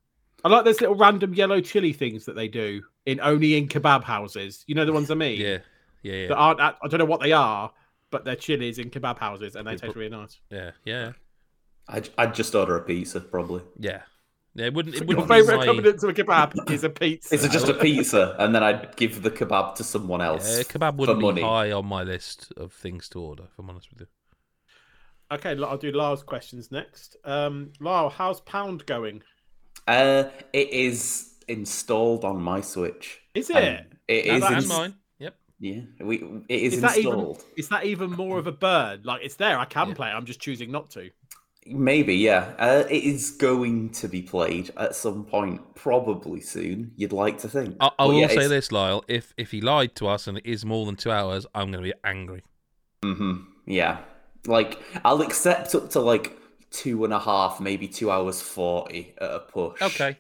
I 0.44 0.50
like 0.50 0.66
those 0.66 0.82
little 0.82 0.96
random 0.96 1.34
yellow 1.34 1.62
chili 1.62 1.94
things 1.94 2.26
that 2.26 2.36
they 2.36 2.48
do 2.48 2.84
in 3.06 3.20
only 3.22 3.58
in 3.58 3.68
kebab 3.68 4.04
houses. 4.04 4.64
You 4.68 4.76
know 4.76 4.86
the 4.86 4.94
ones 4.94 5.12
I 5.12 5.16
mean? 5.16 5.46
Yeah, 5.46 5.60
yeah, 6.04 6.14
yeah, 6.14 6.28
That 6.30 6.36
aren't. 6.38 6.60
I 6.62 6.74
don't 6.88 7.00
know 7.00 7.06
what 7.06 7.22
they 7.22 7.32
are, 7.32 7.72
but 8.12 8.26
they're 8.26 8.36
chilies 8.36 8.80
in 8.80 8.90
kebab 8.90 9.18
houses, 9.20 9.56
and 9.56 9.68
they 9.68 9.72
Yeah, 9.72 9.78
taste 9.78 9.96
really 9.96 10.10
nice. 10.10 10.40
yeah, 10.50 10.72
yeah, 10.86 11.12
I'd, 11.88 12.10
I'd 12.18 12.36
just 12.36 12.54
order 12.56 12.76
a 12.78 12.82
pizza, 12.82 13.20
probably. 13.22 13.62
yeah. 13.78 14.02
Yeah, 14.56 14.66
it 14.66 14.74
wouldn't. 14.74 14.96
It 14.96 15.06
wouldn't 15.06 15.28
be 15.28 15.34
favorite 15.36 15.58
my- 15.58 15.64
accompaniment 15.64 16.00
to 16.02 16.08
a 16.08 16.14
kebab 16.14 16.72
is 16.72 16.84
a 16.84 16.90
pizza. 16.90 17.36
Is 17.36 17.46
it 17.46 17.52
just 17.52 17.68
a 17.70 17.74
pizza? 17.86 18.36
And 18.40 18.54
then 18.54 18.64
I'd 18.64 18.96
give 18.96 19.22
the 19.22 19.30
kebab 19.30 19.76
to 19.76 19.84
someone 19.84 20.22
else. 20.22 20.58
Yeah, 20.58 20.64
kebab 20.64 20.96
wouldn't 20.96 21.20
be 21.20 21.26
money. 21.26 21.42
high 21.44 21.72
on 21.72 21.86
my 21.86 22.02
list 22.02 22.52
of 22.58 22.74
things 22.74 23.08
to 23.10 23.22
order. 23.22 23.44
If 23.44 23.60
I'm 23.60 23.70
honest 23.70 23.90
with 23.92 24.02
you. 24.02 24.08
Okay, 25.32 25.56
I'll 25.64 25.78
do 25.78 25.92
Lyle's 25.92 26.24
questions 26.24 26.72
next. 26.72 27.16
Um, 27.24 27.72
Lyle, 27.80 28.10
how's 28.10 28.42
Pound 28.42 28.86
going? 28.88 29.22
Uh, 29.88 30.24
it 30.52 30.70
is 30.72 31.36
installed 31.48 32.26
on 32.26 32.42
my 32.42 32.60
Switch. 32.62 33.20
Is 33.36 33.52
it? 33.52 33.56
Um, 33.56 33.86
it 34.08 34.26
Now 34.26 34.34
is 34.36 34.42
that's 34.42 34.54
And 34.56 34.68
mine. 34.68 34.96
Yep. 35.62 35.84
Yeah, 36.00 36.06
we 36.06 36.18
it 36.48 36.62
is, 36.62 36.74
Is 36.76 36.82
that 36.82 36.98
even 36.98 37.14
installed. 37.14 37.44
is 37.58 37.70
that 37.70 37.86
even 37.86 38.12
more 38.12 38.40
of 38.40 38.48
a 38.48 38.52
burn? 38.52 39.02
Like 39.04 39.22
it's 39.24 39.36
there, 39.36 39.58
I 39.60 39.66
can 39.66 39.90
Yeah. 39.90 39.94
play. 39.94 40.10
it, 40.10 40.14
I'm 40.14 40.26
just 40.26 40.40
choosing 40.40 40.72
not 40.72 40.90
to. 40.92 41.10
Maybe, 41.66 42.16
yeah. 42.16 42.56
Uh, 42.58 42.86
it 42.90 43.04
is 43.04 43.32
going 43.32 43.90
to 43.92 44.08
be 44.08 44.22
played 44.24 44.72
at 44.78 44.96
some 44.96 45.24
point, 45.26 45.76
probably 45.76 46.40
soon. 46.42 46.94
You'd 46.96 47.12
like 47.12 47.38
to 47.40 47.50
think. 47.50 47.76
I, 47.80 47.92
I 48.00 48.06
will 48.06 48.14
yeah, 48.14 48.28
say 48.28 48.34
it's- 48.36 48.50
this, 48.50 48.72
Lyle. 48.72 49.04
If 49.08 49.34
if 49.38 49.52
he 49.52 49.62
lied 49.62 49.96
to 49.96 50.08
us 50.08 50.28
and 50.28 50.38
it 50.38 50.46
is 50.46 50.66
more 50.66 50.86
than 50.86 50.96
two 50.96 51.12
hours, 51.12 51.46
I'm 51.54 51.72
going 51.72 51.84
to 51.84 51.90
be 51.92 51.94
angry. 52.04 52.44
Mhm, 53.04 53.46
Yeah, 53.66 54.00
like 54.48 54.80
I'll 55.06 55.22
accept 55.22 55.76
up 55.76 55.90
to 55.92 56.00
like 56.00 56.38
two 56.72 57.04
and 57.04 57.14
a 57.14 57.20
half, 57.20 57.60
maybe 57.60 57.88
two 57.88 58.10
hours 58.10 58.42
forty 58.42 59.14
at 59.20 59.30
a 59.30 59.40
push. 59.40 59.82
Okay. 59.82 60.18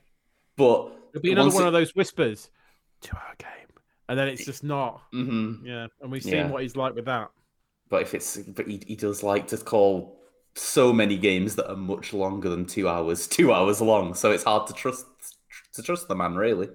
but 0.58 0.92
It'll 1.16 1.22
be 1.22 1.32
another 1.32 1.50
one 1.52 1.64
it- 1.64 1.68
of 1.68 1.74
those 1.74 1.96
whispers. 1.96 2.50
Two 3.02 3.16
hour 3.16 3.36
game. 3.38 3.59
And 4.10 4.18
then 4.20 4.28
it's 4.28 4.44
just 4.44 4.64
not. 4.64 5.04
Mhm. 5.14 5.64
Yeah. 5.64 5.88
And 6.02 6.12
we've 6.12 6.24
seen 6.24 6.34
Yeah. 6.34 6.50
what 6.50 6.64
he's 6.64 6.76
like 6.76 6.96
with 6.96 7.06
that. 7.06 7.30
But 7.90 8.02
if 8.02 8.14
it's, 8.14 8.38
but 8.38 8.68
he, 8.68 8.82
he 8.86 8.96
does 8.96 9.24
like 9.24 9.48
to 9.48 9.58
call 9.58 10.20
so 10.56 10.92
many 10.92 11.16
games 11.16 11.56
that 11.56 11.70
are 11.70 11.78
much 11.78 12.12
longer 12.12 12.50
than 12.50 12.66
two 12.66 12.90
hours, 12.90 13.28
two 13.28 13.54
hours 13.54 13.80
long. 13.82 14.16
So 14.16 14.32
it's 14.32 14.44
hard 14.44 14.68
to 14.68 14.74
trust 14.74 15.06
to 15.74 15.84
trust 15.84 16.08
the 16.08 16.16
man, 16.16 16.36
really. 16.36 16.70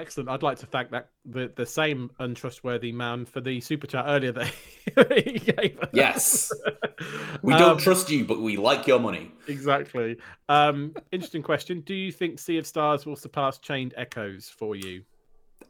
Excellent. 0.00 0.30
I'd 0.30 0.42
like 0.42 0.58
to 0.60 0.66
thank 0.66 0.90
that 0.92 1.10
the, 1.26 1.52
the 1.54 1.66
same 1.66 2.10
untrustworthy 2.20 2.90
man 2.90 3.26
for 3.26 3.42
the 3.42 3.60
super 3.60 3.86
chat 3.86 4.06
earlier 4.08 4.32
that 4.32 4.46
he 5.24 5.38
gave 5.38 5.78
us. 5.78 5.90
Yes, 5.92 6.50
we 7.42 7.52
don't 7.52 7.72
Um, 7.72 7.78
trust 7.78 8.10
you, 8.10 8.24
but 8.24 8.40
we 8.40 8.56
like 8.56 8.86
your 8.86 8.98
money. 8.98 9.30
Exactly. 9.46 10.16
Um, 10.48 10.94
interesting 11.12 11.42
question. 11.42 11.82
Do 11.82 11.94
you 11.94 12.10
think 12.12 12.38
Sea 12.38 12.56
of 12.56 12.66
Stars 12.66 13.04
will 13.04 13.14
surpass 13.16 13.58
Chained 13.58 13.92
Echoes 13.98 14.48
for 14.48 14.74
you? 14.74 15.02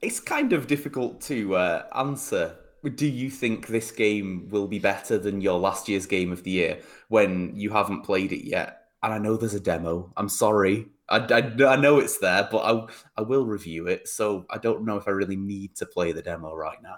It's 0.01 0.21
kind 0.21 0.53
of 0.53 0.69
difficult 0.69 1.21
to 1.23 1.57
uh, 1.57 1.87
answer. 1.97 2.55
Do 2.95 3.07
you 3.09 3.31
think 3.31 3.67
this 3.67 3.91
game 3.91 4.49
will 4.49 4.69
be 4.69 4.79
better 4.79 5.19
than 5.19 5.41
your 5.41 5.59
last 5.59 5.89
year's 5.89 6.07
game 6.07 6.31
of 6.31 6.45
the 6.45 6.53
year 6.53 6.81
when 7.09 7.53
you 7.57 7.71
haven't 7.71 8.03
played 8.03 8.31
it 8.33 8.47
yet? 8.47 8.77
And 9.03 9.13
I 9.13 9.19
know 9.19 9.37
there's 9.37 9.55
a 9.55 9.61
demo. 9.61 10.13
I'm 10.17 10.29
sorry. 10.29 10.87
I, 11.11 11.19
I, 11.19 11.65
I 11.67 11.77
know 11.77 11.99
it's 11.99 12.19
there, 12.19 12.49
but 12.51 12.59
I, 12.59 12.87
I 13.19 13.23
will 13.23 13.45
review 13.45 13.87
it. 13.89 14.09
So 14.09 14.47
I 14.51 14.59
don't 14.59 14.85
know 14.85 14.97
if 14.97 15.09
I 15.09 15.11
really 15.11 15.37
need 15.37 15.75
to 15.77 15.87
play 15.87 16.13
the 16.13 16.23
demo 16.23 16.55
right 16.55 16.81
now. 16.83 16.97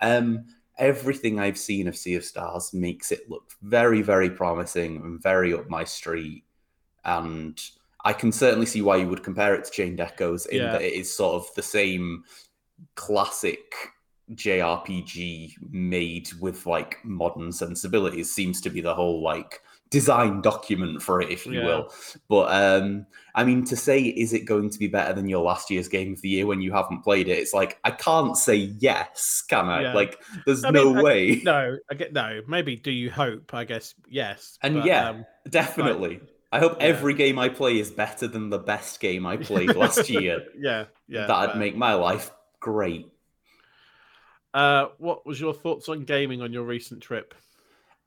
Um, 0.00 0.46
everything 0.76 1.38
I've 1.40 1.58
seen 1.58 1.88
of 1.88 1.96
Sea 1.96 2.16
of 2.16 2.24
Stars 2.24 2.72
makes 2.74 3.10
it 3.12 3.28
look 3.30 3.52
very, 3.62 4.02
very 4.02 4.30
promising 4.30 4.96
and 4.96 5.22
very 5.22 5.54
up 5.54 5.68
my 5.70 5.84
street. 5.84 6.44
And 7.04 7.60
I 8.04 8.12
can 8.12 8.32
certainly 8.32 8.66
see 8.66 8.82
why 8.82 8.96
you 8.96 9.08
would 9.08 9.22
compare 9.22 9.54
it 9.54 9.64
to 9.64 9.70
Chained 9.70 10.00
Echoes 10.00 10.46
in 10.46 10.58
Yeah. 10.62 10.72
that 10.72 10.82
it 10.82 10.92
is 10.92 11.14
sort 11.14 11.34
of 11.36 11.54
the 11.54 11.62
same 11.62 12.24
classic 12.96 13.72
JRPG 14.32 15.54
made 15.70 16.32
with 16.40 16.66
like 16.66 16.98
modern 17.04 17.52
sensibilities 17.52 18.32
seems 18.32 18.60
to 18.62 18.70
be 18.70 18.80
the 18.80 18.94
whole 18.94 19.22
like 19.22 19.60
design 19.94 20.40
document 20.40 21.00
for 21.02 21.20
it, 21.22 21.30
if 21.30 21.46
you 21.46 21.52
Yeah. 21.60 21.64
will. 21.66 21.92
But 22.28 22.46
um, 22.52 23.06
I 23.34 23.44
mean, 23.44 23.64
to 23.66 23.76
say 23.76 24.00
is 24.02 24.32
it 24.32 24.44
going 24.44 24.68
to 24.70 24.78
be 24.78 24.88
better 24.88 25.12
than 25.14 25.28
your 25.28 25.42
last 25.44 25.70
year's 25.70 25.88
game 25.88 26.12
of 26.12 26.20
the 26.20 26.28
year 26.28 26.46
when 26.46 26.60
you 26.60 26.72
haven't 26.72 27.02
played 27.02 27.28
it? 27.28 27.38
It's 27.38 27.54
like 27.54 27.78
I 27.84 27.90
can't 27.92 28.36
say 28.36 28.56
yes, 28.56 29.42
can 29.48 29.66
I? 29.68 29.82
Yeah. 29.82 29.94
Like, 29.94 30.20
there's 30.46 30.64
I 30.64 30.70
no 30.70 30.86
mean, 30.86 30.98
I- 30.98 31.02
way. 31.02 31.40
No, 31.44 31.76
I 31.90 31.94
get 31.94 32.12
no. 32.12 32.40
Maybe 32.48 32.76
do 32.76 32.90
you 32.90 33.10
hope? 33.10 33.54
I 33.54 33.64
guess 33.64 33.94
yes. 34.08 34.58
And 34.62 34.74
but, 34.76 34.84
yeah, 34.86 35.08
um, 35.10 35.24
Definitely. 35.48 36.20
I 36.52 36.58
hope 36.60 36.76
Yeah. 36.80 36.86
every 36.86 37.14
game 37.14 37.38
I 37.38 37.48
play 37.48 37.78
is 37.78 37.90
better 37.90 38.26
than 38.28 38.50
the 38.50 38.58
best 38.60 39.00
game 39.00 39.26
I 39.26 39.36
played 39.36 39.74
last 39.82 40.08
year. 40.10 40.44
yeah, 40.58 40.84
yeah. 41.08 41.26
That'd 41.26 41.56
make 41.56 41.76
my 41.76 41.94
life 41.94 42.30
great. 42.60 43.06
Uh, 44.52 44.86
what 44.98 45.26
was 45.26 45.40
your 45.40 45.52
thoughts 45.52 45.88
on 45.88 46.04
gaming 46.04 46.40
on 46.42 46.52
your 46.52 46.62
recent 46.62 47.00
trip? 47.02 47.34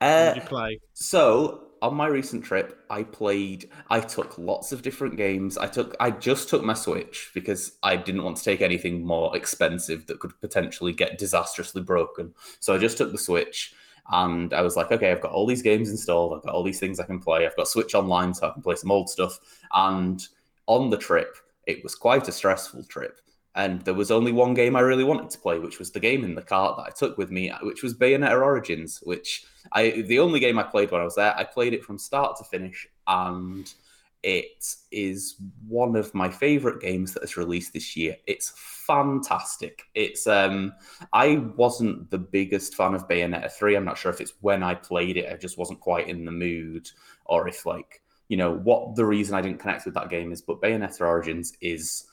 Uh, 0.02 0.34
you 0.36 0.42
play? 0.42 0.80
So 0.94 1.68
on 1.82 1.96
my 1.96 2.08
recent 2.08 2.44
trip, 2.44 2.84
I 2.90 3.04
played. 3.04 3.70
I 3.90 4.00
took 4.00 4.38
lots 4.38 4.72
of 4.72 4.82
different 4.82 5.18
games. 5.18 5.58
I 5.58 5.68
took. 5.68 5.96
I 6.00 6.12
just 6.12 6.50
took 6.50 6.64
my 6.64 6.74
Switch 6.74 7.32
because 7.34 7.74
I 7.84 7.96
didn't 7.96 8.24
want 8.24 8.38
to 8.38 8.44
take 8.44 8.62
anything 8.62 9.06
more 9.06 9.36
expensive 9.36 10.08
that 10.08 10.20
could 10.20 10.40
potentially 10.42 10.94
get 10.94 11.18
disastrously 11.18 11.82
broken. 11.82 12.34
So 12.60 12.74
I 12.74 12.78
just 12.78 12.98
took 12.98 13.12
the 13.12 13.18
Switch, 13.18 13.74
and 14.12 14.54
I 14.54 14.62
was 14.62 14.76
like, 14.76 14.92
okay, 14.92 15.12
I've 15.12 15.22
got 15.22 15.32
all 15.32 15.46
these 15.46 15.62
games 15.62 15.90
installed. 15.90 16.34
I've 16.34 16.44
got 16.44 16.54
all 16.54 16.64
these 16.64 16.80
things 16.80 17.00
I 17.00 17.06
can 17.06 17.20
play. 17.20 17.46
I've 17.46 17.56
got 17.56 17.68
Switch 17.68 17.96
Online, 17.96 18.34
so 18.34 18.48
I 18.48 18.54
can 18.54 18.62
play 18.62 18.76
some 18.76 18.92
old 18.92 19.10
stuff. 19.10 19.40
And 19.74 20.26
on 20.68 20.90
the 20.90 20.98
trip, 20.98 21.36
it 21.66 21.84
was 21.84 21.96
quite 21.96 22.28
a 22.28 22.32
stressful 22.32 22.84
trip. 22.86 23.20
And 23.58 23.82
there 23.82 23.96
was 23.96 24.12
only 24.12 24.32
one 24.32 24.54
game 24.54 24.76
I 24.76 24.82
really 24.82 25.04
wanted 25.04 25.32
to 25.32 25.40
play, 25.40 25.58
which 25.58 25.80
was 25.80 25.90
the 25.92 26.00
game 26.00 26.24
in 26.24 26.36
the 26.36 26.44
cart 26.44 26.78
that 26.78 26.84
I 26.84 26.92
took 26.92 27.18
with 27.18 27.32
me, 27.32 27.52
which 27.64 27.82
was 27.82 27.96
Bayonetta 27.96 28.40
Origins, 28.40 29.00
which 29.02 29.46
I 29.72 30.04
the 30.06 30.20
only 30.20 30.40
game 30.40 30.60
I 30.60 30.64
played 30.64 30.92
when 30.92 31.02
I 31.02 31.04
was 31.04 31.16
there. 31.16 31.36
I 31.36 31.44
played 31.44 31.74
it 31.74 31.84
from 31.84 31.98
start 31.98 32.38
to 32.38 32.44
finish, 32.44 32.88
and 33.08 33.74
it 34.22 34.76
is 34.92 35.38
one 35.68 35.96
of 35.96 36.14
my 36.14 36.30
favorite 36.30 36.82
games 36.82 37.16
that 37.16 37.24
is 37.24 37.36
released 37.36 37.74
this 37.74 37.98
year. 37.98 38.16
It's 38.28 38.54
fantastic. 38.56 39.86
It's 39.96 40.28
um 40.28 40.74
I 41.12 41.38
wasn't 41.56 42.12
the 42.12 42.20
biggest 42.20 42.76
fan 42.76 42.94
of 42.94 43.08
Bayonetta 43.08 43.52
3. 43.52 43.76
I'm 43.76 43.86
not 43.86 43.98
sure 43.98 44.12
if 44.12 44.22
it's 44.22 44.34
when 44.42 44.62
I 44.62 44.76
played 44.76 45.18
it, 45.18 45.34
I 45.34 45.36
just 45.36 45.58
wasn't 45.58 45.80
quite 45.80 46.08
in 46.08 46.26
the 46.26 46.32
mood, 46.32 46.92
or 47.26 47.48
if 47.48 47.66
like, 47.66 48.04
you 48.28 48.38
know, 48.38 48.52
what 48.52 48.96
the 48.96 49.06
reason 49.06 49.34
I 49.34 49.42
didn't 49.42 49.60
connect 49.60 49.86
with 49.86 49.96
that 49.96 50.10
game 50.10 50.32
is, 50.32 50.44
but 50.44 50.62
Bayonetta 50.62 51.02
Origins 51.02 51.54
is 51.60 52.06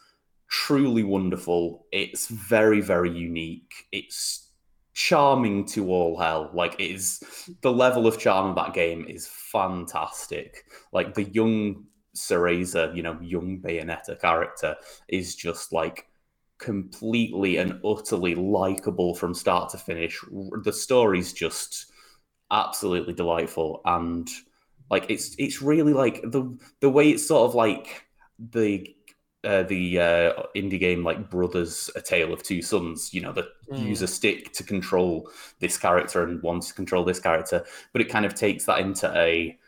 truly 0.48 1.02
wonderful. 1.02 1.86
It's 1.92 2.28
very, 2.28 2.80
very 2.80 3.10
unique. 3.10 3.86
It's 3.92 4.50
charming 4.94 5.66
to 5.66 5.90
all 5.90 6.18
hell. 6.18 6.50
Like 6.54 6.74
it 6.80 6.90
is 6.90 7.22
the 7.62 7.72
level 7.72 8.06
of 8.06 8.18
charm 8.18 8.50
of 8.50 8.56
that 8.56 8.74
game 8.74 9.04
is 9.08 9.26
fantastic. 9.26 10.64
Like 10.92 11.14
the 11.14 11.24
young 11.24 11.84
Cereza, 12.16 12.94
you 12.94 13.02
know, 13.02 13.18
young 13.20 13.60
Bayonetta 13.60 14.20
character 14.20 14.76
is 15.08 15.34
just 15.34 15.72
like 15.72 16.06
completely 16.58 17.56
and 17.56 17.80
utterly 17.84 18.34
likable 18.34 19.14
from 19.14 19.34
start 19.34 19.70
to 19.70 19.78
finish. 19.78 20.20
The 20.62 20.72
story's 20.72 21.32
just 21.32 21.86
absolutely 22.50 23.14
delightful 23.14 23.80
and 23.84 24.28
like 24.90 25.06
it's 25.08 25.34
it's 25.38 25.62
really 25.62 25.92
like 25.92 26.22
the 26.22 26.56
the 26.80 26.90
way 26.90 27.10
it's 27.10 27.26
sort 27.26 27.48
of 27.48 27.54
like 27.54 28.04
the 28.38 28.93
uh, 29.44 29.62
the 29.64 30.00
uh, 30.00 30.42
indie 30.56 30.80
game 30.80 31.04
like 31.04 31.30
Brothers: 31.30 31.90
A 31.96 32.00
Tale 32.00 32.32
of 32.32 32.42
Two 32.42 32.62
Sons. 32.62 33.12
You 33.12 33.22
know, 33.22 33.32
that 33.32 33.46
mm. 33.70 33.86
use 33.86 34.02
a 34.02 34.06
stick 34.06 34.52
to 34.54 34.64
control 34.64 35.30
this 35.60 35.76
character 35.78 36.24
and 36.24 36.42
one 36.42 36.60
to 36.60 36.74
control 36.74 37.04
this 37.04 37.20
character, 37.20 37.64
but 37.92 38.02
it 38.02 38.08
kind 38.08 38.24
of 38.24 38.34
takes 38.34 38.64
that 38.66 38.80
into 38.80 39.10
a 39.16 39.58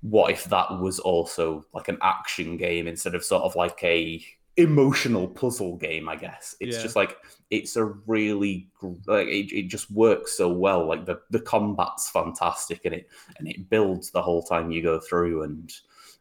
what 0.00 0.30
if 0.30 0.44
that 0.44 0.78
was 0.78 0.98
also 1.00 1.64
like 1.74 1.88
an 1.88 1.98
action 2.02 2.56
game 2.56 2.86
instead 2.86 3.14
of 3.14 3.24
sort 3.24 3.42
of 3.42 3.56
like 3.56 3.82
a 3.82 4.24
emotional 4.56 5.28
puzzle 5.28 5.76
game 5.76 6.08
i 6.08 6.16
guess 6.16 6.56
it's 6.58 6.76
yeah. 6.76 6.82
just 6.82 6.96
like 6.96 7.16
it's 7.50 7.76
a 7.76 7.84
really 7.84 8.68
like 9.06 9.28
it, 9.28 9.52
it 9.52 9.68
just 9.68 9.90
works 9.90 10.36
so 10.36 10.48
well 10.48 10.86
like 10.86 11.06
the 11.06 11.20
the 11.30 11.40
combat's 11.40 12.10
fantastic 12.10 12.84
and 12.84 12.94
it 12.94 13.08
and 13.38 13.48
it 13.48 13.70
builds 13.70 14.10
the 14.10 14.22
whole 14.22 14.42
time 14.42 14.70
you 14.70 14.82
go 14.82 14.98
through 14.98 15.42
and 15.44 15.72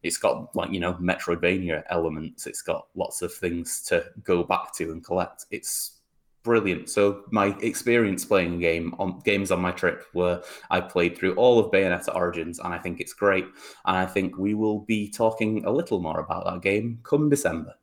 it's 0.04 0.18
got 0.18 0.56
like 0.56 0.72
you 0.72 0.80
know 0.80 0.93
Metroidvania 0.95 1.84
elements. 1.89 2.48
It's 2.48 2.62
got 2.62 2.88
lots 2.95 3.22
of 3.22 3.34
things 3.34 3.82
to 3.84 4.06
go 4.24 4.43
back 4.43 4.74
to 4.76 4.91
and 4.91 5.04
collect. 5.04 5.45
It's 5.52 5.98
brilliant. 6.43 6.89
So 6.89 7.24
my 7.30 7.48
experience 7.62 8.24
playing 8.24 8.60
game 8.60 8.95
on 9.00 9.20
games 9.20 9.52
on 9.52 9.60
my 9.60 9.72
trip 9.72 10.06
were 10.14 10.41
I 10.70 10.80
played 10.80 11.18
through 11.18 11.34
all 11.34 11.60
of 11.60 11.72
Bayonetta 11.72 12.16
Origins, 12.16 12.60
and 12.60 12.74
I 12.74 12.78
think 12.78 13.02
it's 13.02 13.14
great. 13.14 13.45
And 13.86 13.98
I 13.98 14.06
think 14.06 14.38
we 14.38 14.54
will 14.54 14.80
be 14.80 15.10
talking 15.10 15.66
a 15.66 15.72
little 15.72 16.00
more 16.00 16.20
about 16.20 16.45
that 16.45 16.62
game 16.62 17.00
come 17.04 17.30
December. 17.30 17.74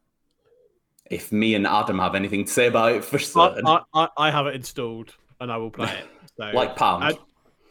If 1.11 1.31
me 1.31 1.55
and 1.55 1.67
Adam 1.67 1.99
have 1.99 2.15
anything 2.15 2.47
to 2.47 2.51
say 2.51 2.67
about 2.69 2.93
it 2.93 3.05
for 3.05 3.19
certain, 3.19 3.67
I, 3.67 3.81
I, 3.93 4.09
I 4.17 4.31
have 4.31 4.47
it 4.47 4.55
installed 4.55 5.15
and 5.41 5.53
I 5.53 5.59
will 5.59 5.71
play 5.71 5.93
it. 5.93 6.07
So, 6.37 6.51
like 6.53 6.75
pound. 6.75 7.05
I, 7.05 7.12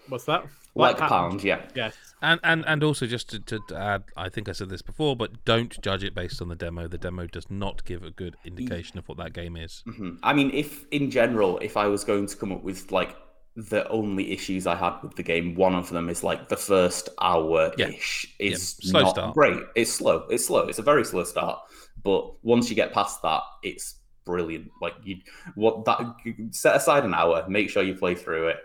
what's 0.08 0.24
that? 0.24 0.46
Like, 0.76 0.99
like 0.99 1.09
pound. 1.09 1.32
pound, 1.32 1.43
yeah. 1.43 1.61
Yes. 1.76 1.95
And 2.21 2.39
and 2.43 2.63
and 2.65 2.84
also 2.84 3.05
just 3.05 3.30
to, 3.30 3.39
to, 3.39 3.76
add, 3.76 4.03
I 4.17 4.30
think 4.30 4.49
I 4.49 4.53
said 4.53 4.69
this 4.69 4.82
before, 4.82 5.15
but 5.15 5.45
don't 5.45 5.80
judge 5.82 6.03
it 6.03 6.15
based 6.15 6.41
on 6.41 6.47
the 6.47 6.55
demo. 6.55 6.88
The 6.88 6.97
demo 6.97 7.28
does 7.28 7.51
not 7.51 7.84
give 7.86 8.03
a 8.03 8.09
good 8.09 8.36
indication 8.43 8.97
of 8.97 9.07
what 9.07 9.17
that 9.19 9.34
game 9.34 9.55
is. 9.55 9.84
Mm-hmm. 9.86 10.15
I 10.24 10.34
mean, 10.34 10.49
if 10.51 10.86
in 10.89 11.11
general, 11.11 11.59
if 11.59 11.78
I 11.78 11.88
was 11.88 12.03
going 12.03 12.26
to 12.28 12.36
come 12.36 12.51
up 12.51 12.63
with 12.63 12.91
like 12.91 13.15
the 13.55 13.88
only 13.89 14.32
issues 14.32 14.65
I 14.65 14.76
had 14.76 14.93
with 15.03 15.15
the 15.15 15.21
game, 15.21 15.53
one 15.53 15.76
of 15.76 15.89
them 15.89 16.09
is 16.09 16.24
like 16.24 16.49
the 16.49 16.57
first 16.57 17.09
hour 17.21 17.71
ish 17.78 18.34
yeah. 18.39 18.47
is 18.47 18.80
yeah. 18.82 19.01
not 19.01 19.09
start. 19.11 19.34
great. 19.36 19.61
It's 19.76 19.91
slow. 19.91 20.26
It's 20.30 20.47
slow. 20.47 20.67
It's 20.67 20.80
a 20.80 20.84
very 20.84 21.05
slow 21.05 21.24
start. 21.24 21.59
But 22.01 22.43
once 22.43 22.69
you 22.69 22.76
get 22.76 22.93
past 22.93 23.21
that, 23.21 23.43
it's 23.61 23.95
brilliant. 24.26 24.71
Like 24.82 24.95
you, 25.03 25.17
what 25.53 25.86
that 25.86 26.15
set 26.51 26.76
aside 26.76 27.05
an 27.05 27.13
hour, 27.13 27.45
make 27.47 27.69
sure 27.69 27.84
you 27.84 27.93
play 27.93 28.15
through 28.15 28.47
it 28.47 28.57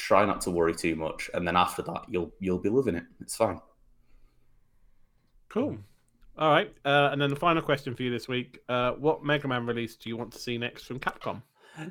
try 0.00 0.24
not 0.24 0.40
to 0.42 0.50
worry 0.50 0.74
too 0.74 0.96
much, 0.96 1.30
and 1.34 1.46
then 1.46 1.56
after 1.56 1.82
that, 1.82 2.02
you'll 2.08 2.32
you'll 2.40 2.58
be 2.58 2.70
loving 2.70 2.96
it. 2.96 3.04
It's 3.20 3.36
fine. 3.36 3.60
Cool. 5.48 5.78
All 6.38 6.50
right, 6.50 6.72
uh, 6.84 7.10
and 7.12 7.20
then 7.20 7.28
the 7.28 7.36
final 7.36 7.62
question 7.62 7.94
for 7.94 8.02
you 8.02 8.10
this 8.10 8.28
week: 8.28 8.60
uh, 8.68 8.92
What 8.92 9.24
Mega 9.24 9.46
Man 9.46 9.66
release 9.66 9.96
do 9.96 10.08
you 10.08 10.16
want 10.16 10.32
to 10.32 10.38
see 10.38 10.58
next 10.58 10.84
from 10.84 10.98
Capcom? 10.98 11.42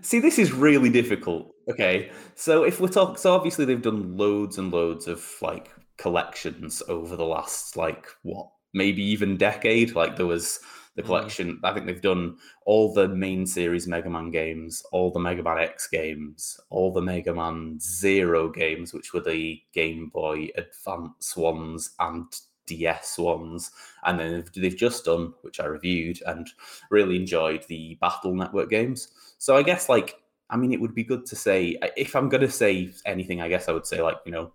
See, 0.01 0.19
this 0.19 0.37
is 0.37 0.51
really 0.51 0.89
difficult. 0.89 1.53
Okay, 1.69 2.11
so 2.35 2.63
if 2.63 2.79
we're 2.79 2.89
talking, 2.89 3.15
so 3.17 3.33
obviously 3.33 3.65
they've 3.65 3.81
done 3.81 4.17
loads 4.17 4.57
and 4.57 4.71
loads 4.71 5.07
of 5.07 5.25
like 5.41 5.71
collections 5.97 6.81
over 6.87 7.15
the 7.15 7.25
last 7.25 7.77
like 7.77 8.07
what, 8.23 8.49
maybe 8.73 9.03
even 9.03 9.37
decade. 9.37 9.95
Like 9.95 10.17
there 10.17 10.25
was 10.25 10.59
the 10.99 11.03
mm. 11.03 11.07
collection. 11.07 11.55
Mm. 11.55 11.59
I 11.63 11.73
think 11.73 11.85
they've 11.85 12.01
done 12.01 12.37
all 12.65 12.93
the 12.93 13.07
main 13.07 13.45
series 13.45 13.87
Mega 13.87 14.09
Man 14.09 14.31
games, 14.31 14.83
all 14.91 15.11
the 15.11 15.19
Mega 15.19 15.41
Man 15.41 15.57
X 15.57 15.87
games, 15.87 16.59
all 16.69 16.91
the 16.91 17.01
Mega 17.01 17.33
Man 17.33 17.79
Zero 17.79 18.49
games, 18.49 18.93
which 18.93 19.13
were 19.13 19.21
the 19.21 19.61
Game 19.73 20.09
Boy 20.09 20.49
Advance 20.57 21.35
ones 21.37 21.91
and 21.99 22.25
DS 22.65 23.17
ones, 23.17 23.71
and 24.03 24.19
then 24.19 24.43
they've 24.55 24.75
just 24.75 25.05
done, 25.05 25.33
which 25.41 25.59
I 25.59 25.65
reviewed 25.65 26.19
and 26.27 26.47
really 26.91 27.15
enjoyed, 27.15 27.63
the 27.67 27.97
Battle 28.01 28.35
Network 28.35 28.69
games. 28.69 29.07
So 29.37 29.55
I 29.55 29.63
guess 29.63 29.89
like 29.89 30.15
I 30.51 30.57
mean, 30.57 30.73
it 30.73 30.81
would 30.81 30.95
be 30.95 31.03
good 31.03 31.25
to 31.27 31.35
say 31.35 31.77
if 31.95 32.15
I'm 32.15 32.27
going 32.27 32.41
to 32.41 32.51
say 32.51 32.91
anything. 33.05 33.39
I 33.39 33.49
guess 33.49 33.69
I 33.69 33.71
would 33.71 33.85
say 33.85 34.01
like 34.01 34.17
you 34.25 34.31
know 34.31 34.51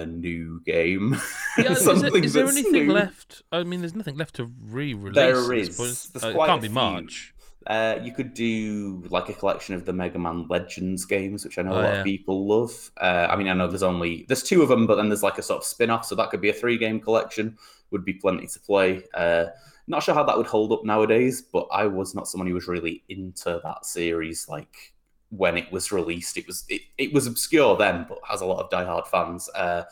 a 0.00 0.06
new 0.06 0.60
game. 0.64 1.20
Yeah, 1.58 1.72
is, 1.72 1.84
there, 1.84 2.16
is 2.16 2.32
there 2.32 2.46
anything 2.46 2.72
new. 2.72 2.92
left? 2.92 3.42
I 3.52 3.62
mean, 3.62 3.80
there's 3.80 3.94
nothing 3.94 4.16
left 4.16 4.36
to 4.36 4.50
re-release. 4.70 5.14
There 5.14 5.52
is. 5.52 6.10
Uh, 6.22 6.28
it 6.28 6.46
can't 6.46 6.62
be. 6.62 6.70
March. 6.70 7.34
Uh, 7.66 7.98
you 8.02 8.10
could 8.10 8.32
do 8.32 9.04
like 9.10 9.28
a 9.28 9.34
collection 9.34 9.74
of 9.74 9.84
the 9.84 9.92
Mega 9.92 10.18
Man 10.18 10.46
Legends 10.48 11.04
games, 11.04 11.44
which 11.44 11.58
I 11.58 11.62
know 11.62 11.72
oh, 11.72 11.74
a 11.74 11.82
lot 11.82 11.92
yeah. 11.92 11.98
of 11.98 12.04
people 12.04 12.46
love. 12.46 12.90
Uh, 12.98 13.26
I 13.30 13.36
mean, 13.36 13.48
I 13.48 13.52
know 13.52 13.68
there's 13.68 13.82
only 13.82 14.24
there's 14.28 14.42
two 14.42 14.62
of 14.62 14.70
them, 14.70 14.86
but 14.86 14.96
then 14.96 15.10
there's 15.10 15.22
like 15.22 15.36
a 15.36 15.42
sort 15.42 15.58
of 15.58 15.64
spin-off, 15.64 16.06
so 16.06 16.14
that 16.14 16.30
could 16.30 16.40
be 16.40 16.48
a 16.48 16.54
three-game 16.54 17.00
collection. 17.00 17.58
Would 17.90 18.04
be 18.06 18.14
plenty 18.14 18.46
to 18.46 18.60
play. 18.60 19.02
Uh, 19.12 19.46
not 19.86 20.02
sure 20.02 20.14
how 20.14 20.24
that 20.24 20.36
would 20.36 20.46
hold 20.46 20.72
up 20.72 20.84
nowadays, 20.84 21.42
but 21.42 21.68
I 21.70 21.86
was 21.86 22.14
not 22.14 22.28
someone 22.28 22.48
who 22.48 22.54
was 22.54 22.66
really 22.68 23.02
into 23.08 23.60
that 23.62 23.84
series. 23.84 24.48
Like 24.48 24.91
when 25.32 25.56
it 25.56 25.72
was 25.72 25.90
released. 25.90 26.36
It 26.36 26.46
was 26.46 26.64
it, 26.68 26.82
it 26.98 27.12
was 27.12 27.26
obscure 27.26 27.76
then, 27.76 28.06
but 28.08 28.18
has 28.28 28.42
a 28.42 28.46
lot 28.46 28.62
of 28.62 28.70
diehard 28.70 29.06
fans. 29.06 29.48
Uh, 29.54 29.84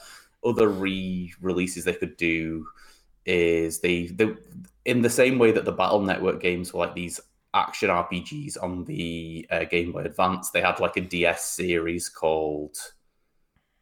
other 0.44 0.68
re-releases 0.68 1.84
they 1.84 1.94
could 1.94 2.16
do 2.16 2.66
is 3.26 3.80
they, 3.80 4.06
they 4.06 4.32
in 4.84 5.02
the 5.02 5.10
same 5.10 5.38
way 5.38 5.52
that 5.52 5.64
the 5.64 5.72
Battle 5.72 6.00
Network 6.00 6.40
games 6.40 6.72
were 6.72 6.80
like 6.80 6.94
these 6.94 7.20
action 7.52 7.90
RPGs 7.90 8.62
on 8.62 8.84
the 8.84 9.46
uh, 9.50 9.64
Game 9.64 9.92
Boy 9.92 10.02
Advance. 10.02 10.50
They 10.50 10.62
had 10.62 10.80
like 10.80 10.96
a 10.96 11.02
DS 11.02 11.44
series 11.44 12.08
called 12.08 12.76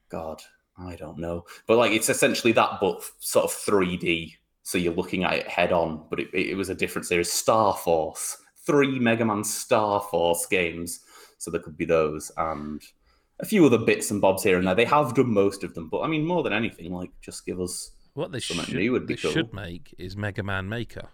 God, 0.09 0.43
I 0.79 0.97
don't 0.97 1.19
know, 1.19 1.45
but 1.67 1.77
like 1.77 1.93
it's 1.93 2.09
essentially 2.09 2.53
that, 2.53 2.79
but 2.81 3.03
sort 3.21 3.45
of 3.45 3.51
3D. 3.53 4.35
So 4.63 4.79
you're 4.79 4.95
looking 4.95 5.25
at 5.25 5.35
it 5.35 5.49
head 5.49 5.73
on, 5.73 6.05
but 6.11 6.21
it, 6.21 6.29
it 6.35 6.57
was 6.57 6.69
a 6.69 6.75
different 6.75 7.07
series. 7.07 7.33
Star 7.33 7.75
Force, 7.75 8.37
three 8.67 8.99
Mega 8.99 9.25
Man 9.25 9.43
Star 9.45 10.01
Force 10.01 10.47
games 10.47 11.01
so 11.39 11.51
there 11.51 11.61
could 11.61 11.77
be 11.77 11.85
those 11.85 12.31
and 12.37 12.83
a 13.41 13.47
few 13.47 13.65
other 13.65 13.79
bits 13.79 14.11
and 14.11 14.21
bobs 14.21 14.43
here 14.43 14.59
and 14.59 14.67
there. 14.67 14.75
They 14.75 14.85
have 14.85 15.15
done 15.15 15.33
most 15.33 15.65
of 15.65 15.75
them, 15.75 15.89
but 15.89 16.01
I 16.01 16.09
mean, 16.09 16.27
more 16.27 16.43
than 16.43 16.53
anything, 16.53 16.93
like 16.93 17.11
just 17.21 17.47
give 17.47 17.61
us 17.61 17.93
what 18.15 18.33
they 18.33 18.41
should, 18.41 18.73
new 18.75 18.93
would 18.93 19.07
be 19.07 19.15
they 19.15 19.23
cool. 19.23 19.31
should 19.31 19.55
make 19.55 19.95
is 19.99 20.17
Mega 20.17 20.43
Man 20.43 20.69
Maker. 20.69 21.09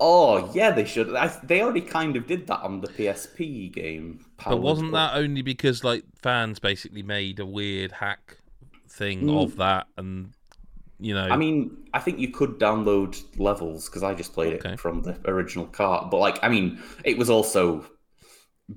Oh 0.00 0.50
yeah, 0.52 0.70
they 0.70 0.84
should. 0.84 1.14
I, 1.14 1.28
they 1.42 1.62
already 1.62 1.80
kind 1.80 2.16
of 2.16 2.26
did 2.26 2.46
that 2.48 2.60
on 2.60 2.80
the 2.80 2.88
PSP 2.88 3.72
game. 3.72 4.24
But 4.44 4.60
wasn't 4.60 4.92
that 4.92 5.14
only 5.14 5.42
because 5.42 5.84
like 5.84 6.04
fans 6.20 6.58
basically 6.58 7.02
made 7.02 7.40
a 7.40 7.46
weird 7.46 7.92
hack 7.92 8.38
thing 8.88 9.22
mm. 9.22 9.42
of 9.42 9.56
that, 9.56 9.86
and 9.96 10.34
you 10.98 11.14
know? 11.14 11.28
I 11.28 11.36
mean, 11.36 11.88
I 11.94 12.00
think 12.00 12.18
you 12.18 12.28
could 12.28 12.58
download 12.58 13.22
levels 13.38 13.88
because 13.88 14.02
I 14.02 14.14
just 14.14 14.32
played 14.32 14.54
okay. 14.54 14.72
it 14.72 14.80
from 14.80 15.02
the 15.02 15.16
original 15.26 15.66
cart. 15.66 16.10
But 16.10 16.18
like, 16.18 16.38
I 16.42 16.48
mean, 16.48 16.82
it 17.04 17.16
was 17.16 17.30
also 17.30 17.86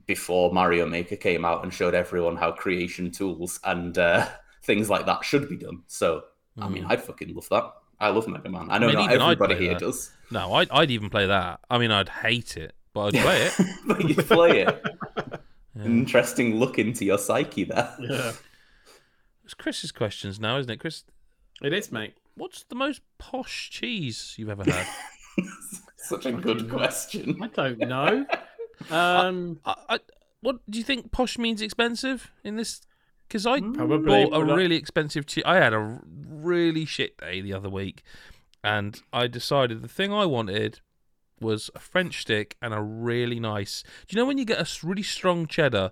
before 0.05 0.51
Mario 0.53 0.85
Maker 0.85 1.15
came 1.15 1.45
out 1.45 1.64
and 1.64 1.73
showed 1.73 1.93
everyone 1.93 2.35
how 2.35 2.51
creation 2.51 3.11
tools 3.11 3.59
and 3.64 3.97
uh, 3.97 4.27
things 4.64 4.89
like 4.89 5.05
that 5.05 5.23
should 5.23 5.49
be 5.49 5.57
done. 5.57 5.84
So, 5.88 6.23
mm. 6.57 6.64
I 6.64 6.69
mean, 6.69 6.84
hmm. 6.84 6.91
I'd 6.91 7.01
fucking 7.01 7.34
love 7.34 7.49
that. 7.49 7.73
I 7.99 8.09
love 8.09 8.27
Mega 8.27 8.49
Man. 8.49 8.68
I 8.69 8.77
know 8.77 8.89
I 8.89 8.95
mean, 8.95 9.18
not 9.18 9.31
everybody 9.31 9.55
here 9.55 9.73
that. 9.73 9.80
does. 9.80 10.11
No, 10.30 10.53
I'd, 10.53 10.69
I'd 10.69 10.91
even 10.91 11.09
play 11.09 11.26
that. 11.26 11.61
I 11.69 11.77
mean, 11.77 11.91
I'd 11.91 12.09
hate 12.09 12.57
it, 12.57 12.76
but 12.93 13.15
I'd 13.15 13.22
play 13.22 13.41
it. 13.43 13.53
but 13.88 14.03
you'd 14.07 14.18
play 14.27 14.61
it. 14.61 14.85
yeah. 15.76 15.84
Interesting 15.84 16.59
look 16.59 16.77
into 16.77 17.05
your 17.05 17.18
psyche 17.18 17.64
there. 17.64 17.95
Yeah. 17.99 18.34
It's 19.45 19.53
Chris's 19.53 19.91
questions 19.91 20.39
now, 20.39 20.57
isn't 20.59 20.72
it, 20.72 20.80
Chris? 20.80 21.05
It 21.64 21.73
is, 21.73 21.91
mate. 21.91 22.14
What's 22.35 22.64
the 22.64 22.76
most 22.76 23.01
posh 23.18 23.72
cheese 23.72 24.35
you've 24.38 24.49
ever 24.49 24.64
had? 24.64 24.88
Such 25.97 26.26
a 26.27 26.31
good 26.34 26.69
question. 26.69 27.39
I 27.41 27.47
don't 27.47 27.80
know. 27.80 28.26
Um, 28.90 29.60
I, 29.66 29.76
I, 29.90 29.99
what 30.41 30.58
do 30.70 30.78
you 30.78 30.84
think? 30.84 31.12
Posh 31.12 31.38
means 31.38 31.62
expensive 31.62 32.32
in 32.44 32.56
this? 32.56 32.82
Because 33.28 33.45
I 33.45 33.60
Probably, 33.60 34.26
bought 34.26 34.28
a 34.41 34.45
but 34.45 34.52
I- 34.52 34.56
really 34.56 34.76
expensive 34.76 35.26
cheese. 35.26 35.44
I 35.45 35.56
had 35.58 35.74
a 35.74 35.99
really 36.28 36.86
shit 36.86 37.18
day 37.18 37.41
the 37.41 37.54
other 37.54 37.70
week, 37.70 38.04
and 38.64 39.02
I 39.12 39.28
decided 39.28 39.82
the 39.82 39.88
thing 39.90 40.14
I 40.14 40.26
wanted 40.26 40.80
was 41.40 41.70
a 41.76 41.80
French 41.80 42.22
stick 42.22 42.56
and 42.62 42.74
a 42.74 42.82
really 42.82 43.40
nice. 43.40 43.84
Do 44.08 44.16
you 44.16 44.22
know 44.22 44.26
when 44.26 44.38
you 44.38 44.45
get 44.45 44.60
a 44.60 44.88
really 44.88 45.04
strong 45.04 45.45
cheddar, 45.45 45.91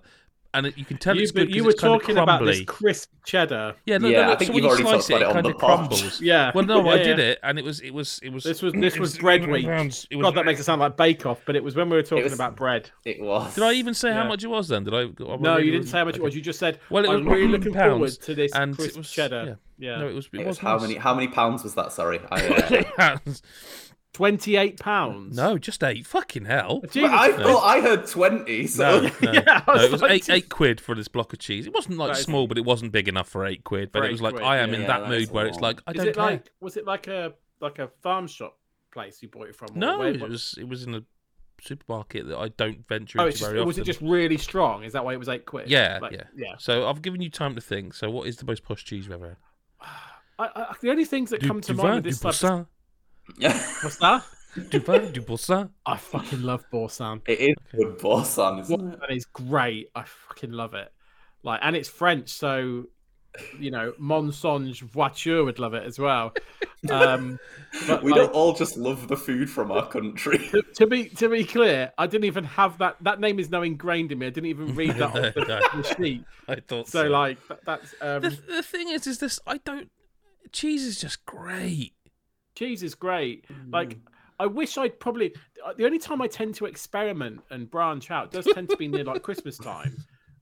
and 0.56 0.66
it, 0.66 0.76
you 0.78 0.84
can 0.84 0.96
tell 0.98 1.14
you, 1.14 1.22
it's 1.22 1.30
good 1.30 1.46
but 1.46 1.50
you 1.50 1.60
'cause 1.62 1.64
were 1.66 1.70
it's 1.72 1.80
kind 1.80 1.94
of 1.94 2.00
talking 2.00 2.18
about 2.18 2.44
this 2.44 2.62
crisp 2.64 3.10
cheddar. 3.24 3.74
Yeah, 3.84 3.98
no, 3.98 4.08
Yeah, 4.08 4.20
no, 4.22 4.26
no. 4.26 4.32
I 4.32 4.36
think 4.36 4.48
so 4.48 4.54
you've 4.54 4.64
you 4.64 4.68
already 4.70 4.82
slice 4.84 5.10
it, 5.10 5.14
it 5.14 5.22
it 5.22 5.32
kind 5.32 5.46
of 5.46 5.58
pod. 5.58 5.78
crumbles. 5.78 6.20
Yeah. 6.20 6.50
Well, 6.54 6.64
no, 6.64 6.88
I 6.88 6.94
Yeah, 6.96 7.02
did 7.04 7.18
it, 7.18 7.38
and 7.42 7.58
it 7.58 7.64
was, 7.64 7.80
it 7.80 7.90
was, 7.92 8.18
it 8.22 8.30
was. 8.30 8.42
This 8.44 8.62
was 8.62 8.72
this 8.72 8.94
it 8.96 9.00
was 9.00 9.18
bread 9.18 9.46
week. 9.48 9.66
was, 9.66 10.06
God, 10.10 10.34
that 10.34 10.44
makes 10.46 10.58
it 10.60 10.64
sound 10.64 10.80
like 10.80 10.96
Bake 10.96 11.24
Off, 11.26 11.40
but 11.46 11.54
it 11.56 11.62
was 11.62 11.76
when 11.76 11.88
we 11.90 11.96
were 11.96 12.02
talking 12.02 12.24
was- 12.24 12.32
about 12.32 12.56
bread. 12.56 12.90
It 13.04 13.20
was. 13.20 13.54
Did 13.54 13.64
I 13.64 13.72
even 13.74 13.94
say 13.94 14.12
how 14.12 14.26
much 14.26 14.42
it 14.42 14.48
was 14.48 14.68
then? 14.68 14.84
Did 14.84 14.94
I? 14.94 15.02
I 15.02 15.36
No, 15.36 15.58
you 15.58 15.70
didn't 15.70 15.86
say 15.88 15.98
how 15.98 16.04
much 16.06 16.16
it 16.16 16.22
was. 16.22 16.34
You 16.34 16.40
just 16.42 16.58
said, 16.58 16.80
Well, 16.90 17.04
it 17.04 17.08
I'm 17.10 17.24
was 17.24 17.34
really 17.36 17.48
looking 17.48 17.72
forward 17.72 18.10
to 18.10 18.34
this 18.34 18.52
crisp 18.52 19.02
cheddar. 19.02 19.58
Yeah. 19.78 19.98
No, 19.98 20.08
it 20.08 20.14
was. 20.14 20.26
It, 20.32 20.40
It 20.40 20.46
was 20.46 20.46
was 20.46 20.58
how 20.58 20.78
many? 20.78 20.94
How 20.94 21.14
many 21.14 21.28
pounds 21.28 21.62
was 21.62 21.74
that? 21.74 21.92
Sorry, 21.92 22.18
I, 22.30 22.46
uh, 22.46 22.82
pounds? 22.96 23.42
28 24.16 24.80
pounds. 24.80 25.36
No, 25.36 25.58
just 25.58 25.84
eight. 25.84 26.06
Fucking 26.06 26.46
hell. 26.46 26.80
Jesus. 26.90 27.10
But 27.10 27.12
I 27.12 27.28
No. 27.28 27.36
thought 27.44 27.64
I 27.64 27.80
heard 27.82 28.06
twenty. 28.06 28.66
So 28.66 29.00
No, 29.00 29.10
no, 29.22 29.32
Yeah, 29.32 29.62
no, 29.68 29.74
it 29.74 29.92
was 29.92 30.00
like, 30.00 30.10
eight 30.12 30.18
just- 30.18 30.30
eight 30.30 30.48
quid 30.48 30.80
for 30.80 30.94
this 30.94 31.06
block 31.08 31.34
of 31.34 31.38
cheese. 31.38 31.66
It 31.66 31.74
wasn't 31.74 31.98
like 31.98 32.12
That 32.12 32.18
is- 32.20 32.24
small, 32.24 32.46
but 32.46 32.56
it 32.56 32.64
wasn't 32.64 32.92
big 32.92 33.08
enough 33.08 33.28
for 33.28 33.44
eight 33.44 33.62
quid. 33.64 33.92
But 33.92 34.00
For 34.00 34.06
it 34.06 34.12
was 34.12 34.22
like 34.22 34.34
quid, 34.34 34.44
I 34.46 34.56
am 34.58 34.72
in 34.72 34.80
yeah, 34.82 34.86
that 34.86 35.00
that 35.00 35.08
mood 35.10 35.30
where 35.30 35.46
it's 35.46 35.60
like 35.60 35.80
I 35.86 35.90
Is 35.90 35.96
don't 35.98 36.08
it 36.08 36.14
care. 36.14 36.24
like 36.24 36.50
was 36.60 36.76
it 36.78 36.86
like 36.86 37.08
a 37.08 37.34
like 37.60 37.78
a 37.78 37.88
farm 38.02 38.26
shop 38.26 38.58
place 38.90 39.22
you 39.22 39.28
bought 39.28 39.48
it 39.48 39.54
from? 39.56 39.68
no, 39.74 39.98
where- 39.98 40.08
it 40.08 40.20
was 40.20 40.54
it 40.58 40.66
was 40.66 40.84
in 40.84 40.94
a 40.94 41.02
supermarket 41.60 42.26
that 42.28 42.38
I 42.38 42.48
don't 42.48 42.86
venture 42.88 43.18
Oh, 43.20 43.24
into 43.24 43.28
it's 43.30 43.38
just, 43.40 43.50
very 43.50 43.60
often. 43.60 43.66
was 43.66 43.78
it 43.78 43.84
just 43.84 44.00
really 44.00 44.38
strong? 44.38 44.82
Is 44.84 44.92
that 44.94 45.04
why 45.04 45.12
it 45.12 45.18
was 45.18 45.28
eight 45.28 45.44
quid? 45.46 45.68
Yeah, 45.70 45.98
Like, 46.00 46.12
yeah. 46.12 46.24
yeah. 46.34 46.54
So 46.58 46.88
I've 46.88 47.02
given 47.02 47.20
you 47.22 47.30
time 47.30 47.54
to 47.54 47.60
think. 47.60 47.92
So 47.94 48.10
what 48.10 48.26
is 48.28 48.36
the 48.38 48.44
most 48.46 48.62
posh 48.62 48.82
cheese 48.84 49.04
you've 49.04 49.14
ever 49.14 49.28
had? 49.28 49.36
I, 50.38 50.48
I, 50.54 50.74
the 50.82 50.90
only 50.90 51.06
things 51.06 51.30
that 51.30 51.40
Du, 51.40 51.46
come 51.48 51.60
to 51.62 51.68
du 51.68 51.74
mind 51.74 51.86
vin, 51.88 51.94
with 51.96 52.04
this 52.04 52.20
type 52.20 52.34
of 52.34 52.40
boursin, 52.40 52.66
what's 53.82 53.96
that? 53.98 54.24
du 54.70 54.78
vin, 54.80 55.12
du 55.12 55.20
boursin. 55.20 55.68
I 55.84 55.96
fucking 55.96 56.42
love 56.42 56.64
Boursin. 56.70 57.20
it 57.26 57.40
is 57.40 57.54
good 57.74 57.98
boursin, 57.98 58.58
isn't 58.60 58.80
it? 58.94 58.98
And 59.02 59.10
it's 59.10 59.26
great. 59.26 59.90
I 59.94 60.04
fucking 60.04 60.52
love 60.52 60.74
it. 60.74 60.92
Like, 61.42 61.60
and 61.62 61.76
it's 61.76 61.88
French, 61.88 62.30
so 62.30 62.86
you 63.58 63.70
know, 63.70 63.92
Mensonge 64.00 64.80
Voiture 64.80 65.44
would 65.44 65.58
love 65.58 65.74
it 65.74 65.84
as 65.84 65.98
well. 65.98 66.32
Um, 66.90 67.38
but 67.86 68.02
We 68.02 68.12
like, 68.12 68.22
don't 68.22 68.32
all 68.32 68.54
just 68.54 68.78
love 68.78 69.08
the 69.08 69.16
food 69.16 69.50
from 69.50 69.70
our 69.70 69.86
country. 69.86 70.38
to, 70.38 70.62
to 70.76 70.86
be 70.86 71.10
to 71.10 71.28
be 71.28 71.44
clear, 71.44 71.92
I 71.98 72.06
didn't 72.06 72.24
even 72.24 72.44
have 72.44 72.78
that. 72.78 72.96
That 73.02 73.20
name 73.20 73.38
is 73.38 73.50
now 73.50 73.60
ingrained 73.60 74.10
in 74.10 74.20
me. 74.20 74.26
I 74.28 74.30
didn't 74.30 74.48
even 74.48 74.74
read 74.74 74.92
that 74.96 75.02
off 75.14 75.34
the, 75.34 75.44
No. 75.74 75.82
the 75.82 75.94
sheet. 75.96 76.24
I 76.48 76.54
thought 76.66 76.88
So 76.88 77.02
so. 77.02 77.08
like 77.10 77.36
that, 77.48 77.60
that's 77.66 77.94
um, 78.00 78.22
the, 78.22 78.30
the 78.30 78.62
thing 78.62 78.88
is, 78.88 79.06
is 79.06 79.18
this? 79.18 79.38
I 79.46 79.58
don't. 79.58 79.90
Cheese 80.52 80.84
is 80.84 80.98
just 80.98 81.26
great. 81.26 81.92
Cheese 82.56 82.82
is 82.82 82.94
great. 82.94 83.44
Like 83.70 83.98
I 84.40 84.46
wish 84.46 84.76
I'd 84.76 84.98
probably 84.98 85.34
uh, 85.64 85.72
the 85.76 85.84
only 85.86 85.98
time 85.98 86.20
I 86.20 86.26
tend 86.26 86.54
to 86.56 86.66
experiment 86.66 87.40
and 87.50 87.70
branch 87.70 88.10
out 88.10 88.30
does 88.32 88.44
tend 88.46 88.68
to 88.70 88.76
be 88.76 88.88
near 88.88 89.04
like 89.04 89.22
Christmas 89.22 89.56
time. 89.58 89.96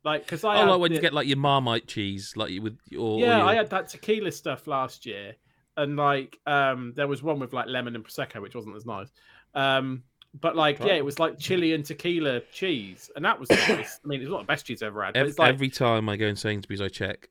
Like 0.04 0.22
because 0.24 0.44
I 0.44 0.62
Oh, 0.62 0.70
like 0.72 0.80
when 0.80 0.90
the- 0.90 0.96
you 0.96 1.00
get 1.02 1.14
like 1.14 1.26
your 1.26 1.36
Marmite 1.36 1.86
cheese, 1.86 2.32
like 2.36 2.50
you 2.50 2.62
with 2.62 2.78
or 2.98 3.20
yeah, 3.20 3.42
or 3.42 3.46
I 3.46 3.54
had 3.54 3.70
that 3.70 3.88
tequila 3.88 4.32
stuff 4.32 4.66
last 4.66 5.06
year, 5.06 5.34
and 5.76 5.96
like 5.96 6.38
um 6.46 6.92
there 6.96 7.08
was 7.08 7.22
one 7.22 7.38
with 7.38 7.52
like 7.52 7.68
lemon 7.68 7.94
and 7.94 8.04
prosecco, 8.04 8.40
which 8.42 8.54
wasn't 8.54 8.76
as 8.76 8.84
nice. 8.86 9.08
Um, 9.54 10.02
but 10.40 10.56
like 10.56 10.80
yeah, 10.80 10.94
it 10.94 11.04
was 11.04 11.18
like 11.18 11.38
chili 11.38 11.72
and 11.74 11.84
tequila 11.84 12.40
cheese, 12.52 13.10
and 13.14 13.24
that 13.24 13.38
was 13.38 13.48
nice. 13.50 14.00
I 14.04 14.08
mean, 14.08 14.20
it's 14.20 14.30
not 14.30 14.40
the 14.40 14.46
best 14.46 14.66
cheese 14.66 14.82
I've 14.82 14.88
ever 14.88 15.04
had. 15.04 15.14
But 15.14 15.20
Every, 15.20 15.32
like 15.38 15.48
every 15.54 15.70
time 15.70 16.08
I 16.08 16.16
go 16.16 16.26
in 16.26 16.36
Sainsbury's, 16.36 16.80
I 16.80 16.88
check. 16.88 17.28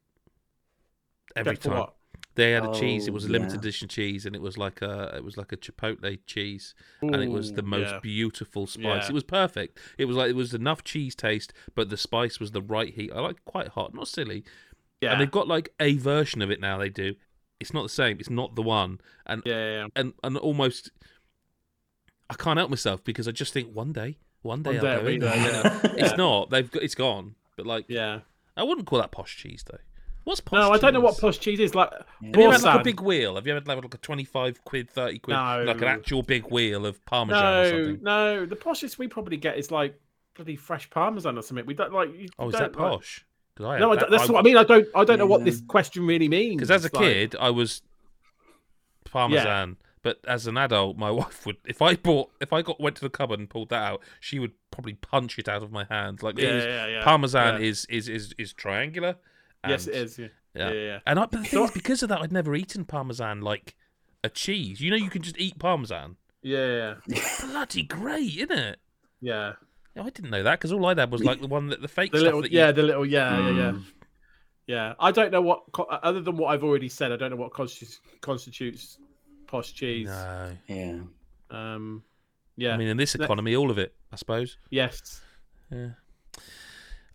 Every 1.35 1.55
check 1.57 1.64
time 1.64 1.80
what? 1.80 1.93
They 2.35 2.51
had 2.51 2.65
a 2.65 2.73
cheese, 2.73 3.07
it 3.07 3.11
Oh, 3.11 3.14
was 3.14 3.26
a 3.26 3.30
limited 3.30 3.53
yeah. 3.53 3.60
edition 3.60 3.88
cheese, 3.88 4.26
and 4.26 4.35
it 4.35 4.41
was 4.41 4.57
like 4.57 4.81
a 4.81 5.14
it 5.15 5.23
was 5.23 5.38
like 5.38 5.51
a 5.51 5.57
chipotle 5.57 6.18
cheese, 6.26 6.73
and 7.01 7.15
it 7.15 7.30
was 7.30 7.53
the 7.53 7.61
most 7.61 7.91
yeah. 7.91 7.99
beautiful 8.01 8.65
spice. 8.68 9.03
Yeah. 9.03 9.10
It 9.10 9.14
was 9.14 9.23
perfect. 9.23 9.77
It 9.97 10.05
was 10.05 10.18
like 10.18 10.30
it 10.30 10.35
was 10.35 10.53
enough 10.53 10.84
cheese 10.84 11.15
taste, 11.15 11.53
but 11.76 11.89
the 11.89 11.97
spice 11.97 12.39
was 12.39 12.51
the 12.51 12.61
right 12.61 12.93
heat. 12.93 13.11
I 13.14 13.19
like 13.19 13.43
quite 13.45 13.69
hot, 13.69 13.93
not 13.93 14.07
silly. 14.07 14.43
Yeah, 15.01 15.11
And 15.11 15.22
they've 15.22 15.30
got 15.30 15.47
like 15.47 15.73
a 15.80 15.97
version 15.97 16.41
of 16.41 16.49
it 16.49 16.61
now. 16.61 16.77
They 16.77 16.89
do. 16.89 17.15
It's 17.60 17.73
not 17.73 17.84
the 17.84 17.89
same. 17.89 18.19
It's 18.19 18.30
not 18.30 18.55
the 18.55 18.61
one. 18.61 18.99
And 19.26 19.41
yeah, 19.45 19.53
yeah, 19.53 19.72
yeah. 19.81 19.88
and 19.95 20.14
and 20.23 20.38
almost, 20.38 20.91
I 22.30 22.35
can't 22.35 22.57
help 22.57 22.69
myself 22.69 23.03
because 23.03 23.27
I 23.27 23.31
just 23.31 23.53
think 23.53 23.73
one 23.73 23.91
day, 23.91 24.18
one 24.41 24.64
day 24.64 24.77
One 24.77 24.85
I'll 24.88 25.01
go 25.01 25.07
in 25.07 25.19
there. 25.19 25.81
It's 25.97 26.18
not. 26.18 26.49
They've 26.49 26.69
got. 26.69 26.84
It's 26.84 26.95
gone. 26.95 27.35
But 27.57 27.65
like, 27.68 27.85
yeah. 27.88 28.22
I 28.55 28.64
wouldn't 28.64 28.88
call 28.88 28.99
that 28.99 29.11
posh 29.11 29.35
cheese 29.38 29.64
though. 29.69 29.77
What's 30.23 30.39
posh? 30.39 30.57
No, 30.57 30.71
I 30.71 30.77
don't 30.77 30.93
know 30.93 31.01
what 31.01 31.17
posh 31.17 31.37
cheese 31.39 31.59
is. 31.59 31.75
Like 31.75 31.91
Have 31.91 32.05
you 32.21 32.43
ever 32.43 32.53
had 32.53 32.63
like 32.63 32.79
a 32.79 32.83
big 32.83 33.01
wheel? 33.01 33.35
Have 33.35 33.45
you 33.45 33.53
ever 33.55 33.59
had 33.59 33.67
like 33.83 33.93
a 33.93 33.97
twenty-five 33.97 34.63
quid, 34.63 34.89
thirty 34.89 35.19
quid, 35.19 35.35
like 35.35 35.77
an 35.81 35.83
actual 35.83 36.23
big 36.23 36.45
wheel 36.49 36.85
of 36.85 37.03
parmesan 37.05 37.43
or 37.45 37.63
No, 37.63 37.69
something? 37.69 38.03
no. 38.03 38.45
The 38.45 38.55
poshest 38.55 38.97
we 38.97 39.07
probably 39.07 39.37
get 39.37 39.57
is 39.57 39.69
like 39.71 39.99
bloody 40.35 40.55
fresh 40.55 40.89
parmesan 40.89 41.37
or 41.37 41.41
something. 41.41 41.65
We 41.65 41.73
don't 41.73 41.91
like. 41.93 42.09
You 42.17 42.27
Oh, 42.39 42.47
is 42.47 42.53
don't, 42.55 42.73
that 42.73 42.79
like- 42.79 43.01
I 43.59 43.79
No, 43.79 43.91
I 43.91 43.93
had 43.95 43.99
don't- 43.99 44.11
that's 44.11 44.29
what 44.29 44.39
I 44.39 44.41
mean. 44.43 44.57
I 44.57 44.63
don't. 44.63 44.87
I 44.95 45.03
don't 45.03 45.19
know 45.19 45.25
what 45.27 45.43
this 45.45 45.61
mm. 45.61 45.67
question 45.67 46.07
really 46.07 46.29
means. 46.29 46.55
Because 46.55 46.71
as 46.71 46.83
a 46.83 46.87
It's 46.87 46.95
like- 46.95 47.03
kid, 47.05 47.35
I 47.39 47.49
was 47.49 47.81
parmesan, 49.05 49.77
but 50.01 50.19
as 50.27 50.47
an 50.47 50.57
adult, 50.57 50.97
my 50.97 51.11
wife 51.21 51.45
would. 51.45 51.57
If 51.65 51.81
I 51.81 51.95
bought, 51.95 52.31
if 52.41 52.51
I 52.53 52.61
got 52.61 52.79
went 52.79 52.95
to 52.97 53.01
the 53.01 53.09
cupboard 53.09 53.39
and 53.39 53.49
pulled 53.49 53.69
that 53.69 53.83
out, 53.83 54.01
she 54.19 54.39
would 54.39 54.51
probably 54.71 54.93
punch 54.93 55.37
it 55.37 55.47
out 55.47 55.63
of 55.63 55.71
my 55.71 55.85
hand. 55.85 56.23
Like 56.23 56.39
it 56.39 56.43
yeah, 56.45 56.55
was- 56.55 56.65
yeah, 56.65 56.87
yeah. 56.87 57.03
parmesan 57.03 57.61
yeah. 57.61 57.67
is 57.67 57.85
is 57.85 58.07
is 58.09 58.33
is 58.37 58.53
triangular. 58.53 59.17
Yes, 59.68 59.88
it 59.88 59.95
is. 59.95 60.18
Yeah, 60.19 60.27
Yeah. 60.56 60.72
yeah, 60.72 60.80
yeah. 60.85 60.99
And 61.06 61.19
I, 61.19 61.23
but 61.23 61.31
the 61.31 61.38
thing 61.45 61.45
So- 61.60 61.64
is, 61.65 61.72
because 61.72 62.03
of 62.03 62.10
that, 62.10 62.22
I'd 62.22 62.31
never 62.31 62.56
eaten 62.56 62.85
parmesan 62.85 63.41
like 63.41 63.76
a 64.23 64.30
cheese. 64.30 64.81
You 64.81 64.91
know, 64.91 64.98
you 64.98 65.10
can 65.10 65.22
just 65.22 65.38
eat 65.40 65.57
parmesan. 65.60 66.18
Yeah, 66.41 66.95
yeah, 67.07 67.26
Bloody 67.41 67.84
great, 67.84 68.35
isn't 68.38 68.52
it? 68.52 68.80
yeah. 69.22 69.53
Yeah, 69.95 70.02
I 70.02 70.10
didn't 70.10 70.31
know 70.31 70.41
that 70.44 70.60
because 70.60 70.72
all 70.73 70.84
I'd 70.88 70.98
had 70.98 71.11
was 71.11 71.23
like 71.23 71.40
the 71.40 71.48
one 71.48 71.68
that 71.68 71.80
the 71.81 71.88
fake 71.88 72.11
The 72.11 72.18
stuff 72.18 72.26
little, 72.26 72.41
that 72.41 72.52
yeah, 72.52 72.68
you. 72.68 72.73
the 72.73 72.84
little, 72.84 73.06
yeah, 73.06 73.38
yeah, 73.38 73.49
yeah, 73.52 73.72
Mm. 73.73 73.84
yeah. 74.65 74.94
I 74.99 75.11
don't 75.11 75.31
know 75.31 75.41
what, 75.41 75.64
other 76.03 76.19
than 76.19 76.35
what 76.35 76.48
I've 76.48 76.64
already 76.64 76.90
said, 76.90 77.11
I 77.11 77.15
don't 77.15 77.30
know 77.30 77.35
what 77.38 77.53
constitutes, 77.53 77.99
constitutes 78.22 78.98
posh 79.45 79.72
cheese. 79.73 80.07
No, 80.07 80.52
Yeah. 80.68 80.99
Um, 81.52 82.03
yeah, 82.57 82.73
I 82.73 82.77
mean 82.77 82.88
in 82.88 82.98
this 82.98 83.14
economy, 83.14 83.56
all 83.56 83.69
of 83.69 83.77
it, 83.77 83.94
I 84.11 84.15
suppose. 84.15 84.57
yes. 84.72 85.22
Yeah. 85.72 85.90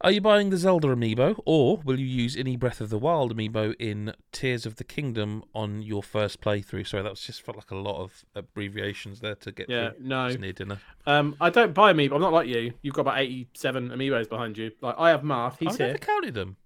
Are 0.01 0.13
you 0.13 0.21
buying 0.21 0.51
the 0.51 0.57
Zelda 0.57 0.87
amiibo, 0.89 1.41
or 1.45 1.79
will 1.79 1.99
you 1.99 2.07
use 2.07 2.37
any 2.37 2.57
Breath 2.57 2.81
of 2.81 2.89
the 2.89 2.99
Wild 2.99 3.37
amiibo 3.37 3.75
in 3.81 4.13
Tears 4.31 4.65
of 4.65 4.77
the 4.77 4.85
Kingdom 4.85 5.43
on 5.57 5.83
your 5.83 6.05
first 6.05 6.41
playthrough? 6.41 6.87
Sorry, 6.87 7.03
that 7.03 7.11
was 7.11 7.21
just 7.21 7.43
felt 7.43 7.57
like 7.57 7.73
a 7.73 7.77
lot 7.77 8.01
of 8.01 8.25
abbreviations 8.37 9.19
there 9.19 9.35
to 9.35 9.51
get 9.51 9.69
Yeah, 9.69 9.91
through. 9.91 10.07
no. 10.07 10.27
It's 10.27 10.39
near 10.39 10.53
dinner. 10.53 10.79
Um, 11.05 11.35
I 11.41 11.51
don't 11.51 11.75
buy 11.75 11.93
amiibo. 11.93 12.13
I'm 12.15 12.21
not 12.21 12.33
like 12.33 12.47
you. 12.47 12.75
You've 12.83 12.95
got 12.95 13.03
about 13.03 13.19
87 13.19 13.89
amiibos 13.91 14.29
behind 14.29 14.57
you. 14.57 14.71
Like 14.81 14.95
I 14.99 15.11
have 15.11 15.23
Marth. 15.23 15.57
He's 15.59 15.71
I've 15.71 15.77
here. 15.79 15.87
never 15.89 15.99
counted 15.99 16.35
them. 16.35 16.57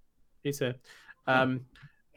He's 0.42 0.58
here. 0.58 0.74
Um, 1.26 1.62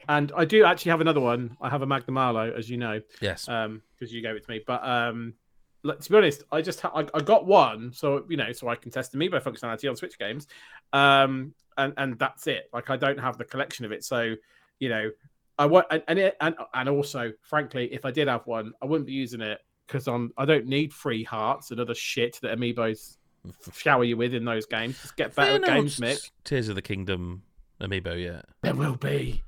and 0.08 0.32
I 0.36 0.44
do 0.44 0.64
actually 0.66 0.90
have 0.90 1.00
another 1.00 1.20
one. 1.20 1.56
I 1.62 1.70
have 1.70 1.80
a 1.80 1.86
Magnum 1.86 2.18
Arlo, 2.18 2.52
as 2.52 2.68
you 2.68 2.76
know. 2.76 3.00
Yes. 3.22 3.48
um 3.48 3.80
because 3.98 4.12
you 4.12 4.20
gave 4.20 4.36
it 4.36 4.44
to 4.44 4.50
me 4.50 4.60
but 4.66 4.86
um 4.86 5.32
like, 5.82 6.00
to 6.00 6.10
be 6.10 6.16
honest 6.16 6.42
i 6.52 6.60
just 6.60 6.80
ha- 6.80 6.92
I, 6.94 7.06
I 7.14 7.20
got 7.20 7.46
one 7.46 7.92
so 7.92 8.24
you 8.28 8.36
know 8.36 8.52
so 8.52 8.68
i 8.68 8.74
can 8.74 8.90
test 8.90 9.12
the 9.12 9.18
amiibo 9.18 9.42
functionality 9.42 9.88
on 9.88 9.96
switch 9.96 10.18
games. 10.18 10.46
Um 10.92 11.54
and 11.78 11.92
and 11.96 12.18
that's 12.18 12.46
it. 12.46 12.70
Like 12.72 12.90
i 12.90 12.96
don't 12.96 13.18
have 13.18 13.38
the 13.38 13.44
collection 13.44 13.84
of 13.84 13.92
it 13.92 14.04
so 14.04 14.34
you 14.78 14.88
know 14.88 15.10
i 15.58 15.66
want 15.66 15.86
and 15.90 16.02
and, 16.08 16.18
it, 16.18 16.36
and 16.40 16.54
and 16.74 16.88
also 16.88 17.32
frankly 17.42 17.92
if 17.92 18.04
i 18.04 18.10
did 18.10 18.28
have 18.28 18.46
one 18.46 18.72
i 18.82 18.86
wouldn't 18.86 19.06
be 19.06 19.12
using 19.12 19.40
it 19.40 19.58
because 19.86 20.06
i'm 20.06 20.32
i 20.36 20.44
don't 20.44 20.66
need 20.66 20.92
free 20.92 21.24
hearts 21.24 21.70
and 21.70 21.80
other 21.80 21.94
shit 21.94 22.38
that 22.42 22.58
amiibos 22.58 23.16
shower 23.72 24.04
you 24.04 24.16
with 24.16 24.34
in 24.34 24.44
those 24.44 24.66
games. 24.66 25.00
Just 25.00 25.16
get 25.16 25.34
better 25.34 25.56
at 25.56 25.64
games 25.64 25.98
mick. 25.98 26.30
Tears 26.44 26.68
of 26.68 26.74
the 26.74 26.82
Kingdom 26.82 27.42
amiibo 27.80 28.22
yeah. 28.22 28.40
there 28.62 28.74
will 28.74 28.96
be 28.96 29.42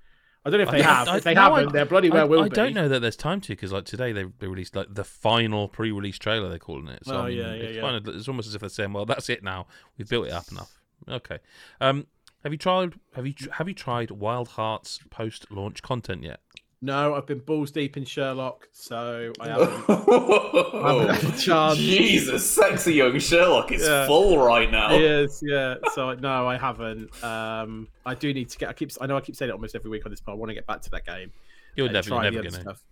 i 0.44 0.50
don't 0.50 0.58
know 0.58 0.64
if 0.64 0.70
they 0.70 0.80
I- 0.82 0.94
have 0.94 1.08
I- 1.08 1.16
if 1.18 1.24
they 1.24 1.34
I- 1.36 1.42
haven't 1.42 1.72
there 1.72 1.84
bloody 1.84 2.10
well 2.10 2.28
will 2.28 2.40
I 2.40 2.48
be 2.48 2.50
don't 2.54 2.74
know 2.74 2.88
that 2.88 3.00
there's 3.00 3.16
time 3.16 3.40
to 3.42 3.48
because 3.48 3.72
like 3.72 3.84
today 3.84 4.12
they, 4.12 4.24
they 4.38 4.46
released 4.46 4.74
like 4.76 4.86
the 4.94 5.04
final 5.04 5.68
pre-release 5.68 6.18
trailer 6.18 6.48
they're 6.48 6.58
calling 6.58 6.88
it. 6.88 7.04
So 7.04 7.16
Oh, 7.16 7.20
I 7.22 7.28
mean, 7.28 7.38
yeah, 7.38 7.44
yeah, 7.46 7.52
it's 7.62 7.76
yeah. 7.76 7.80
kind 7.82 7.96
of 7.96 8.14
it's 8.16 8.28
almost 8.28 8.48
as 8.48 8.54
if 8.54 8.60
they're 8.60 8.68
saying, 8.70 8.92
well, 8.92 9.04
that's 9.06 9.28
it 9.28 9.42
now. 9.42 9.66
We've 9.96 10.08
built 10.08 10.26
it 10.26 10.32
up 10.32 10.50
enough. 10.50 10.78
Okay. 11.08 11.38
Um, 11.80 12.06
have 12.44 12.52
you 12.52 12.58
tried? 12.58 12.94
Have 13.14 13.26
you 13.26 13.34
have 13.52 13.66
you 13.68 13.74
tried 13.74 14.10
Wild 14.12 14.48
Hearts 14.48 15.00
post-launch 15.10 15.82
content 15.82 16.22
yet? 16.22 16.40
No 16.80 17.14
i've 17.14 17.26
been 17.26 17.40
balls 17.40 17.72
deep 17.72 17.96
in 17.96 18.04
sherlock 18.04 18.68
so 18.72 19.32
i 19.40 19.48
haven't 19.48 19.70
haven't 19.88 21.08
had 21.14 21.34
a 21.34 21.38
chance. 21.38 21.76
Jesus, 21.78 22.48
sexy 22.48 22.94
young 22.94 23.18
Sherlock 23.18 23.72
is 23.72 23.82
Yeah. 23.82 24.06
full 24.06 24.38
right 24.38 24.70
now. 24.70 24.94
Yes, 24.94 25.42
yeah. 25.44 25.74
So 25.94 26.14
no, 26.14 26.46
I 26.46 26.56
haven't. 26.56 27.10
Um, 27.24 27.88
I 28.06 28.14
do 28.14 28.32
need 28.32 28.48
to 28.50 28.58
get. 28.58 28.68
I 28.68 28.72
keep. 28.72 28.90
I 29.00 29.06
know 29.06 29.16
I 29.16 29.20
keep 29.20 29.34
saying 29.36 29.50
it 29.50 29.52
almost 29.52 29.74
every 29.74 29.90
week 29.90 30.04
on 30.06 30.10
this, 30.12 30.20
but 30.20 30.32
I 30.32 30.34
want 30.36 30.50
to 30.50 30.54
get 30.54 30.66
back 30.66 30.80
to 30.82 30.90
that 30.90 31.04
game. 31.04 31.32
You're 31.74 31.88
never, 31.90 32.08
try 32.08 32.22
you're 32.24 32.32
never 32.32 32.46
other 32.46 32.50
gonna. 32.50 32.62
stuff. 32.62 32.82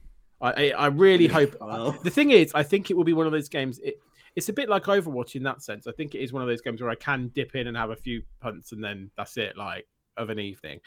I 0.41 0.53
I, 0.53 0.71
I 0.71 0.87
really 0.89 1.27
hope. 1.29 1.57
Well. 1.61 1.93
The 2.03 2.11
thing 2.11 2.31
is, 2.33 2.51
I 2.55 2.63
think 2.63 2.91
it 2.91 2.97
will 2.97 3.05
be 3.05 3.13
one 3.13 3.27
of 3.27 3.33
those 3.33 3.49
games. 3.49 3.79
It, 3.81 4.01
it's 4.35 4.49
a 4.49 4.53
bit 4.53 4.69
like 4.69 4.85
Overwatch 4.85 5.37
in 5.37 5.43
that 5.45 5.63
sense. 5.63 5.87
I 5.87 5.93
think 5.93 6.15
it 6.15 6.19
is 6.21 6.33
one 6.33 6.43
of 6.43 6.49
those 6.49 6.61
games 6.61 6.83
where 6.83 6.91
I 6.91 6.97
can 6.97 7.29
dip 7.35 7.55
in 7.55 7.67
and 7.69 7.77
have 7.77 7.91
a 7.91 7.97
few 7.97 8.23
punts, 8.41 8.73
and 8.73 8.83
then 8.83 9.11
that's 9.17 9.37
it, 9.37 9.57
like 9.57 9.87
of 10.17 10.29
an 10.31 10.39
evening. 10.39 10.81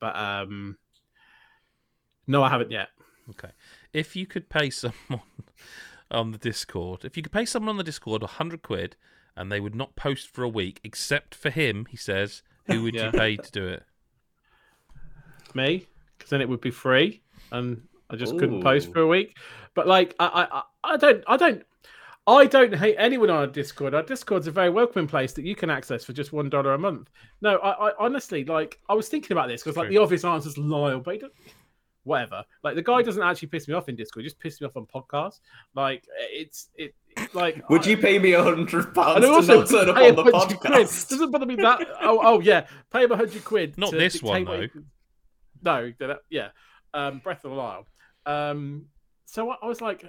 But 0.00 0.16
um, 0.16 0.76
no, 2.30 2.42
I 2.42 2.48
haven't 2.48 2.70
yet. 2.70 2.88
Okay. 3.30 3.50
If 3.92 4.16
you 4.16 4.26
could 4.26 4.48
pay 4.48 4.70
someone 4.82 5.20
on 6.10 6.30
the 6.32 6.38
Discord, 6.38 7.04
if 7.04 7.16
you 7.16 7.22
could 7.22 7.32
pay 7.32 7.44
someone 7.44 7.70
on 7.70 7.76
the 7.76 7.84
Discord 7.84 8.22
a 8.22 8.26
hundred 8.26 8.62
quid 8.62 8.96
and 9.36 9.50
they 9.50 9.60
would 9.60 9.74
not 9.74 9.96
post 9.96 10.28
for 10.28 10.42
a 10.42 10.48
week, 10.48 10.80
except 10.84 11.34
for 11.34 11.50
him, 11.50 11.86
he 11.90 11.96
says, 11.96 12.42
who 12.66 12.82
would 12.82 12.94
Yeah. 12.94 13.06
you 13.06 13.12
pay 13.12 13.36
to 13.36 13.50
do 13.50 13.66
it? 13.68 13.82
me 15.54 15.86
because 16.16 16.30
then 16.30 16.40
it 16.40 16.48
would 16.48 16.60
be 16.60 16.70
free 16.70 17.20
and 17.52 17.82
I 18.08 18.16
just 18.16 18.38
couldn't 18.38 18.62
post 18.62 18.92
for 18.92 19.00
a 19.00 19.06
week. 19.06 19.36
But 19.74 19.86
like 19.86 20.14
I, 20.18 20.26
I 20.26 20.58
I- 20.58 20.62
I 20.82 20.96
don't 20.96 21.22
I 21.26 21.36
don't 21.36 21.62
I 22.26 22.46
don't 22.46 22.74
hate 22.74 22.94
anyone 22.98 23.30
on 23.30 23.36
our 23.36 23.46
Discord. 23.46 23.94
Our 23.94 24.02
Discord's 24.02 24.46
a 24.46 24.50
very 24.50 24.70
welcoming 24.70 25.08
place 25.08 25.32
that 25.34 25.44
you 25.44 25.54
can 25.56 25.68
access 25.70 26.04
for 26.04 26.12
just 26.12 26.32
one 26.32 26.48
dollar 26.48 26.74
a 26.74 26.78
month. 26.78 27.10
No, 27.42 27.56
I, 27.58 27.88
I 27.88 27.92
honestly 27.98 28.44
like 28.44 28.78
I 28.88 28.94
was 28.94 29.08
thinking 29.08 29.32
about 29.32 29.48
this 29.48 29.62
because 29.62 29.76
like 29.76 29.88
True. 29.88 29.96
the 29.96 30.02
obvious 30.02 30.24
answer 30.24 30.48
is 30.48 30.56
Lyle, 30.58 31.00
but 31.00 31.14
he 31.14 31.20
don't- 31.20 31.32
whatever. 32.04 32.44
Like 32.64 32.74
the 32.74 32.82
guy 32.82 33.02
doesn't 33.02 33.22
actually 33.22 33.48
piss 33.48 33.68
me 33.68 33.74
off 33.74 33.88
in 33.88 33.96
Discord; 33.96 34.24
he 34.24 34.28
just 34.30 34.40
pisses 34.40 34.60
me 34.60 34.66
off 34.66 34.76
on 34.76 34.86
podcasts. 34.86 35.40
Like 35.74 36.04
it's 36.30 36.68
it 36.76 36.94
it's 37.16 37.34
like 37.34 37.62
Would 37.70 37.86
I- 37.86 37.90
you 37.90 37.96
pay 37.98 38.18
me 38.18 38.32
a 38.32 38.42
hundred 38.42 38.94
pounds 38.94 39.16
and 39.16 39.24
to 39.24 39.30
also 39.32 39.60
not 39.60 39.68
turn 39.68 39.88
up 39.90 39.96
on 39.96 40.16
the 40.16 40.22
100 40.32 40.58
quid. 40.60 40.72
podcast? 40.72 41.08
Doesn't 41.08 41.30
bother 41.30 41.46
me 41.46 41.56
that. 41.56 41.80
Oh, 42.02 42.20
oh 42.22 42.40
yeah, 42.40 42.66
pay 42.92 43.04
him 43.04 43.12
a 43.12 43.16
hundred 43.16 43.44
quid. 43.44 43.76
Not 43.78 43.90
to 43.90 43.96
this 43.98 44.22
one, 44.22 44.44
dictate 44.44 44.70
what 44.74 44.84
No, 45.62 45.92
yeah, 46.30 46.48
um, 46.94 47.18
Breath 47.18 47.44
of 47.44 47.50
the 47.50 47.56
Wild. 47.56 47.86
Um, 48.26 48.86
so 49.26 49.50
I, 49.50 49.56
I 49.62 49.66
was 49.66 49.80
like, 49.80 50.04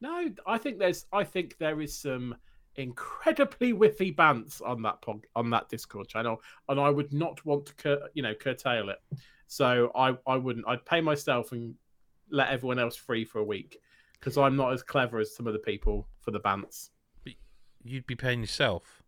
no, 0.00 0.28
I 0.46 0.58
think 0.58 0.78
there's, 0.78 1.06
I 1.12 1.24
think 1.24 1.56
there 1.58 1.80
is 1.80 1.96
some 1.96 2.34
incredibly 2.76 3.72
whiffy 3.72 4.14
bants 4.14 4.60
on 4.66 4.82
that 4.82 5.00
pod, 5.02 5.26
on 5.36 5.50
that 5.50 5.68
Discord 5.68 6.08
channel, 6.08 6.40
and 6.68 6.80
I 6.80 6.90
would 6.90 7.12
not 7.12 7.44
want 7.44 7.66
to, 7.66 7.74
cur- 7.74 8.08
you 8.14 8.22
know, 8.22 8.34
curtail 8.34 8.88
it. 8.90 8.98
So 9.50 9.90
I, 9.96 10.16
I 10.28 10.36
wouldn't. 10.36 10.64
I'd 10.68 10.86
pay 10.86 11.00
myself 11.00 11.50
and 11.50 11.74
let 12.30 12.50
everyone 12.50 12.78
else 12.78 12.94
free 12.94 13.24
for 13.24 13.40
a 13.40 13.44
week 13.44 13.80
because 14.12 14.38
I'm 14.38 14.54
not 14.54 14.72
as 14.72 14.80
clever 14.84 15.18
as 15.18 15.34
some 15.34 15.48
of 15.48 15.52
the 15.52 15.58
people 15.58 16.06
for 16.20 16.30
the 16.30 16.38
bants. 16.38 16.90
You'd 17.82 18.06
be 18.06 18.14
paying 18.14 18.40
yourself. 18.42 19.02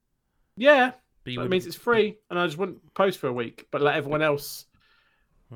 Yeah, 0.57 0.93
But 1.25 1.37
that 1.37 1.49
means 1.49 1.67
it's 1.67 1.77
free, 1.77 2.17
and 2.29 2.41
I 2.41 2.47
just 2.47 2.59
wouldn't 2.59 2.93
post 2.95 3.21
for 3.21 3.29
a 3.29 3.33
week, 3.33 3.69
but 3.71 3.83
let 3.83 3.95
everyone 3.95 4.21
else 4.21 4.67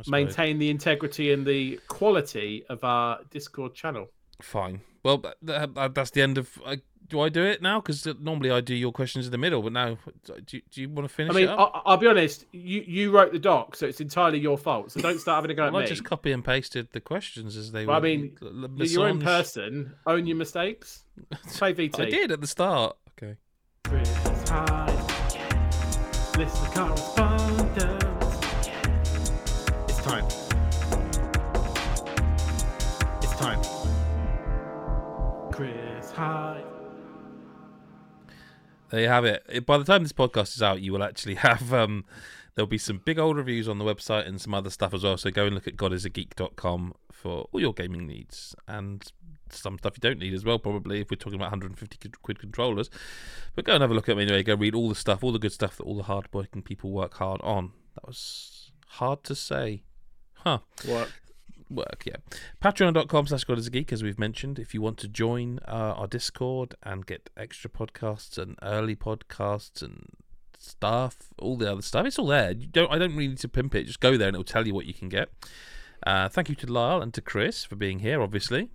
maintain 0.07 0.59
the 0.59 0.71
integrity 0.71 1.33
and 1.33 1.45
the 1.45 1.81
quality 1.89 2.65
of 2.69 2.85
our 2.85 3.19
Discord 3.31 3.75
channel. 3.75 4.07
Fine. 4.41 4.83
Well, 5.03 5.19
that, 5.43 5.75
that, 5.75 5.95
that's 5.97 6.11
the 6.11 6.23
end 6.23 6.39
of. 6.39 6.61
I, 7.07 7.09
do 7.09 7.21
I 7.21 7.29
do 7.29 7.43
it 7.45 7.63
now? 7.63 7.81
Because 7.81 8.07
normally 8.21 8.51
I 8.51 8.61
do 8.61 8.75
your 8.75 8.93
questions 8.93 9.27
in 9.27 9.33
the 9.33 9.39
middle, 9.39 9.63
but 9.63 9.73
now, 9.73 9.97
do, 10.25 10.57
you- 10.57 10.63
do 10.71 10.81
you 10.81 10.89
want 10.89 11.09
to 11.09 11.15
finish 11.15 11.33
I 11.33 11.35
mean, 11.35 11.45
it 11.45 11.51
up? 11.51 11.73
I, 11.75 11.83
I'll 11.87 11.97
be 11.97 12.07
honest. 12.07 12.45
You 12.53 12.83
you 12.87 13.11
wrote 13.11 13.33
the 13.33 13.39
doc, 13.39 13.77
so 13.77 13.87
it's 13.87 14.01
entirely 14.01 14.39
your 14.39 14.59
fault. 14.59 14.93
So 14.93 15.01
don't 15.01 15.19
start 15.21 15.37
having 15.37 15.51
a 15.51 15.55
go 15.55 15.67
at 15.67 15.73
well, 15.73 15.81
I 15.83 15.85
me. 15.85 15.89
just 15.89 16.05
copy 16.05 16.33
and 16.33 16.45
pasted 16.45 16.89
the 16.93 17.01
questions 17.01 17.57
as 17.57 17.73
they 17.73 17.87
Well, 17.87 17.97
I 17.97 18.01
mean, 18.01 18.37
l- 18.43 18.49
l- 18.65 18.71
You're 18.77 18.87
your 18.87 19.09
own 19.09 19.21
person. 19.21 19.95
Own 20.07 20.27
your 20.27 20.37
mistakes. 20.37 21.05
Play 21.57 21.75
VT. 21.75 22.01
I 22.01 22.11
did 22.11 22.31
at 22.33 22.41
the 22.41 22.47
start. 22.47 22.97
Okay. 23.23 23.37
Chris 23.85 24.09
Hyde. 24.49 24.91
List 26.37 26.57
of 26.63 26.75
correspondence. 26.75 28.37
It's 29.89 30.03
time. 30.03 30.27
It's 33.23 33.37
time. 33.37 33.63
Chris 35.53 36.11
Hyde. 36.13 36.66
There 38.91 39.01
you 39.01 39.09
have 39.09 39.25
it. 39.25 39.67
By 39.67 39.79
the 39.79 39.85
time 39.85 40.03
this 40.03 40.13
podcast 40.13 40.55
is 40.55 40.63
out, 40.63 40.81
you 40.81 40.93
will 40.93 41.03
actually 41.03 41.35
have 41.37 41.73
um, 41.73 42.05
there'll 42.55 42.67
be 42.67 42.79
some 42.79 43.01
big 43.05 43.19
old 43.19 43.37
reviews 43.37 43.69
on 43.69 43.79
the 43.79 43.85
website 43.85 44.27
and 44.27 44.41
some 44.41 44.55
other 44.55 44.71
stuff 44.71 44.95
as 44.95 45.05
well. 45.05 45.17
So 45.17 45.31
go 45.31 45.47
and 45.47 45.55
look 45.55 45.67
at 45.67 45.77
godisageek.com 45.77 46.95
for 47.13 47.49
all 47.53 47.61
your 47.61 47.73
gaming 47.73 48.07
needs 48.07 48.55
and 48.69 49.03
some 49.51 49.79
stuff 49.79 49.95
you 49.97 50.01
don't 50.01 50.19
need 50.19 50.35
as 50.35 50.45
well. 50.45 50.59
Probably 50.59 51.01
if 51.01 51.11
we're 51.11 51.17
talking 51.17 51.39
about 51.39 51.51
150 51.51 52.11
quid- 52.23 52.39
controllers, 52.39 52.91
but 53.55 53.65
go 53.65 53.75
and 53.75 53.83
have 53.83 53.91
a 53.91 53.95
look 53.95 54.09
at 54.09 54.17
me 54.17 54.23
anyway. 54.25 54.43
Go 54.43 54.55
read 54.55 54.75
all 54.75 54.89
the 54.89 54.95
stuff, 54.95 55.23
all 55.23 55.33
the 55.33 55.39
good 55.39 55.53
stuff 55.53 55.77
that 55.77 55.85
all 55.85 55.97
the 55.97 56.05
hard-working 56.05 56.63
people 56.63 56.91
work 56.91 57.15
hard 57.15 57.41
on. 57.43 57.73
That 57.95 58.07
was 58.07 58.71
hard 58.87 59.25
to 59.25 59.35
say, 59.35 59.83
huh? 60.35 60.59
Work. 60.89 61.13
Work 61.71 62.05
yeah. 62.07 62.17
Patreon.com 62.63 63.27
slash 63.27 63.45
god 63.45 63.59
is 63.59 63.67
a 63.67 63.71
geek 63.71 63.93
as 63.93 64.03
we've 64.03 64.19
mentioned. 64.19 64.59
If 64.59 64.75
you 64.75 64.81
want 64.81 64.99
to 64.99 65.09
join 65.09 65.59
uh, 65.67 65.95
our 65.97 66.07
discord 66.07 66.75
and 66.83 67.07
get 67.07 67.31
extra 67.37 67.71
podcasts 67.71 68.39
and 68.39 68.57
early 68.63 68.97
podcasts 68.97 69.83
and 69.83 70.07
stuff 70.59 71.17
all 71.39 71.57
the 71.57 71.71
other 71.71 71.83
stuff 71.83 72.07
it's 72.07 72.19
all 72.19 72.27
there. 72.27 72.53
You 72.53 72.67
don't 72.67 72.91
i 72.91 72.99
don't 72.99 73.13
really 73.15 73.29
need 73.29 73.39
to 73.39 73.49
pimp 73.49 73.75
it. 73.75 73.85
Just 73.85 74.01
go 74.01 74.17
there 74.17 74.29
and 74.29 74.35
it'll 74.35 74.45
tell 74.45 74.67
you 74.67 74.75
what 74.75 74.87
you 74.87 74.95
can 74.95 75.09
get. 75.09 75.29
Uh, 76.07 76.29
thank 76.29 76.49
you 76.49 76.55
to 76.57 76.67
lyle 76.71 77.03
and 77.03 77.13
to 77.15 77.21
chris 77.21 77.65
for 77.65 77.77
being 77.77 78.01
here 78.01 78.23
obviously. 78.23 78.71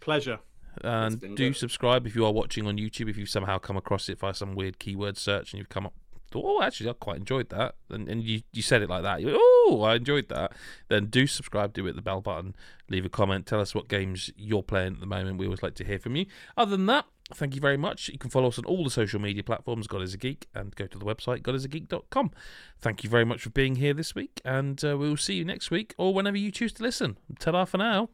Pleasure. 0.00 0.38
and 0.82 1.20
do 1.20 1.34
good. 1.34 1.56
subscribe 1.56 2.06
if 2.06 2.14
you 2.14 2.24
are 2.24 2.32
watching 2.32 2.66
on 2.66 2.76
youtube 2.76 3.10
if 3.10 3.16
you've 3.16 3.28
somehow 3.28 3.58
come 3.58 3.76
across 3.76 4.08
it 4.08 4.18
via 4.18 4.32
some 4.32 4.54
weird 4.54 4.78
keyword 4.78 5.18
search 5.18 5.52
and 5.52 5.58
you've 5.58 5.68
come 5.68 5.84
up 5.84 5.92
oh 6.34 6.62
actually 6.62 6.88
i 6.88 6.92
quite 6.92 7.16
enjoyed 7.16 7.48
that. 7.50 7.74
And, 7.88 8.08
and 8.08 8.22
you, 8.22 8.42
you 8.52 8.62
said 8.62 8.82
it 8.82 8.88
like 8.88 9.02
that. 9.02 9.20
You 9.20 9.32
oh 9.34 9.82
i 9.84 9.96
enjoyed 9.96 10.28
that. 10.28 10.52
Then 10.88 11.06
do 11.06 11.26
subscribe 11.26 11.72
do 11.72 11.84
hit 11.84 11.96
the 11.96 12.02
bell 12.02 12.20
button 12.20 12.54
leave 12.88 13.04
a 13.04 13.08
comment 13.08 13.46
tell 13.46 13.60
us 13.60 13.74
what 13.74 13.88
games 13.88 14.30
you're 14.36 14.62
playing 14.62 14.94
at 14.94 15.00
the 15.00 15.06
moment. 15.06 15.38
We 15.38 15.46
always 15.46 15.62
like 15.62 15.74
to 15.76 15.84
hear 15.84 15.98
from 15.98 16.16
you. 16.16 16.26
Other 16.56 16.72
than 16.72 16.86
that 16.86 17.06
thank 17.32 17.54
you 17.54 17.60
very 17.60 17.76
much. 17.76 18.08
You 18.08 18.18
can 18.18 18.30
follow 18.30 18.48
us 18.48 18.58
on 18.58 18.64
all 18.64 18.82
the 18.82 18.90
social 18.90 19.20
media 19.20 19.42
platforms 19.42 19.86
god 19.86 20.02
is 20.02 20.14
a 20.14 20.18
geek 20.18 20.48
and 20.54 20.74
go 20.76 20.86
to 20.86 20.98
the 20.98 21.04
website 21.04 21.42
godisageek.com 21.42 22.30
thank 22.78 23.04
you 23.04 23.10
very 23.10 23.24
much 23.24 23.42
for 23.42 23.50
being 23.50 23.76
here 23.76 23.94
this 23.94 24.14
week 24.14 24.40
and 24.44 24.84
uh, 24.84 24.96
we 24.96 25.08
will 25.08 25.16
see 25.16 25.34
you 25.34 25.44
next 25.44 25.70
week 25.70 25.94
or 25.98 26.12
whenever 26.12 26.36
you 26.36 26.50
choose 26.50 26.72
to 26.74 26.82
listen. 26.82 27.18
Ta 27.38 27.52
da 27.52 27.64
for 27.64 27.78
now 27.78 28.08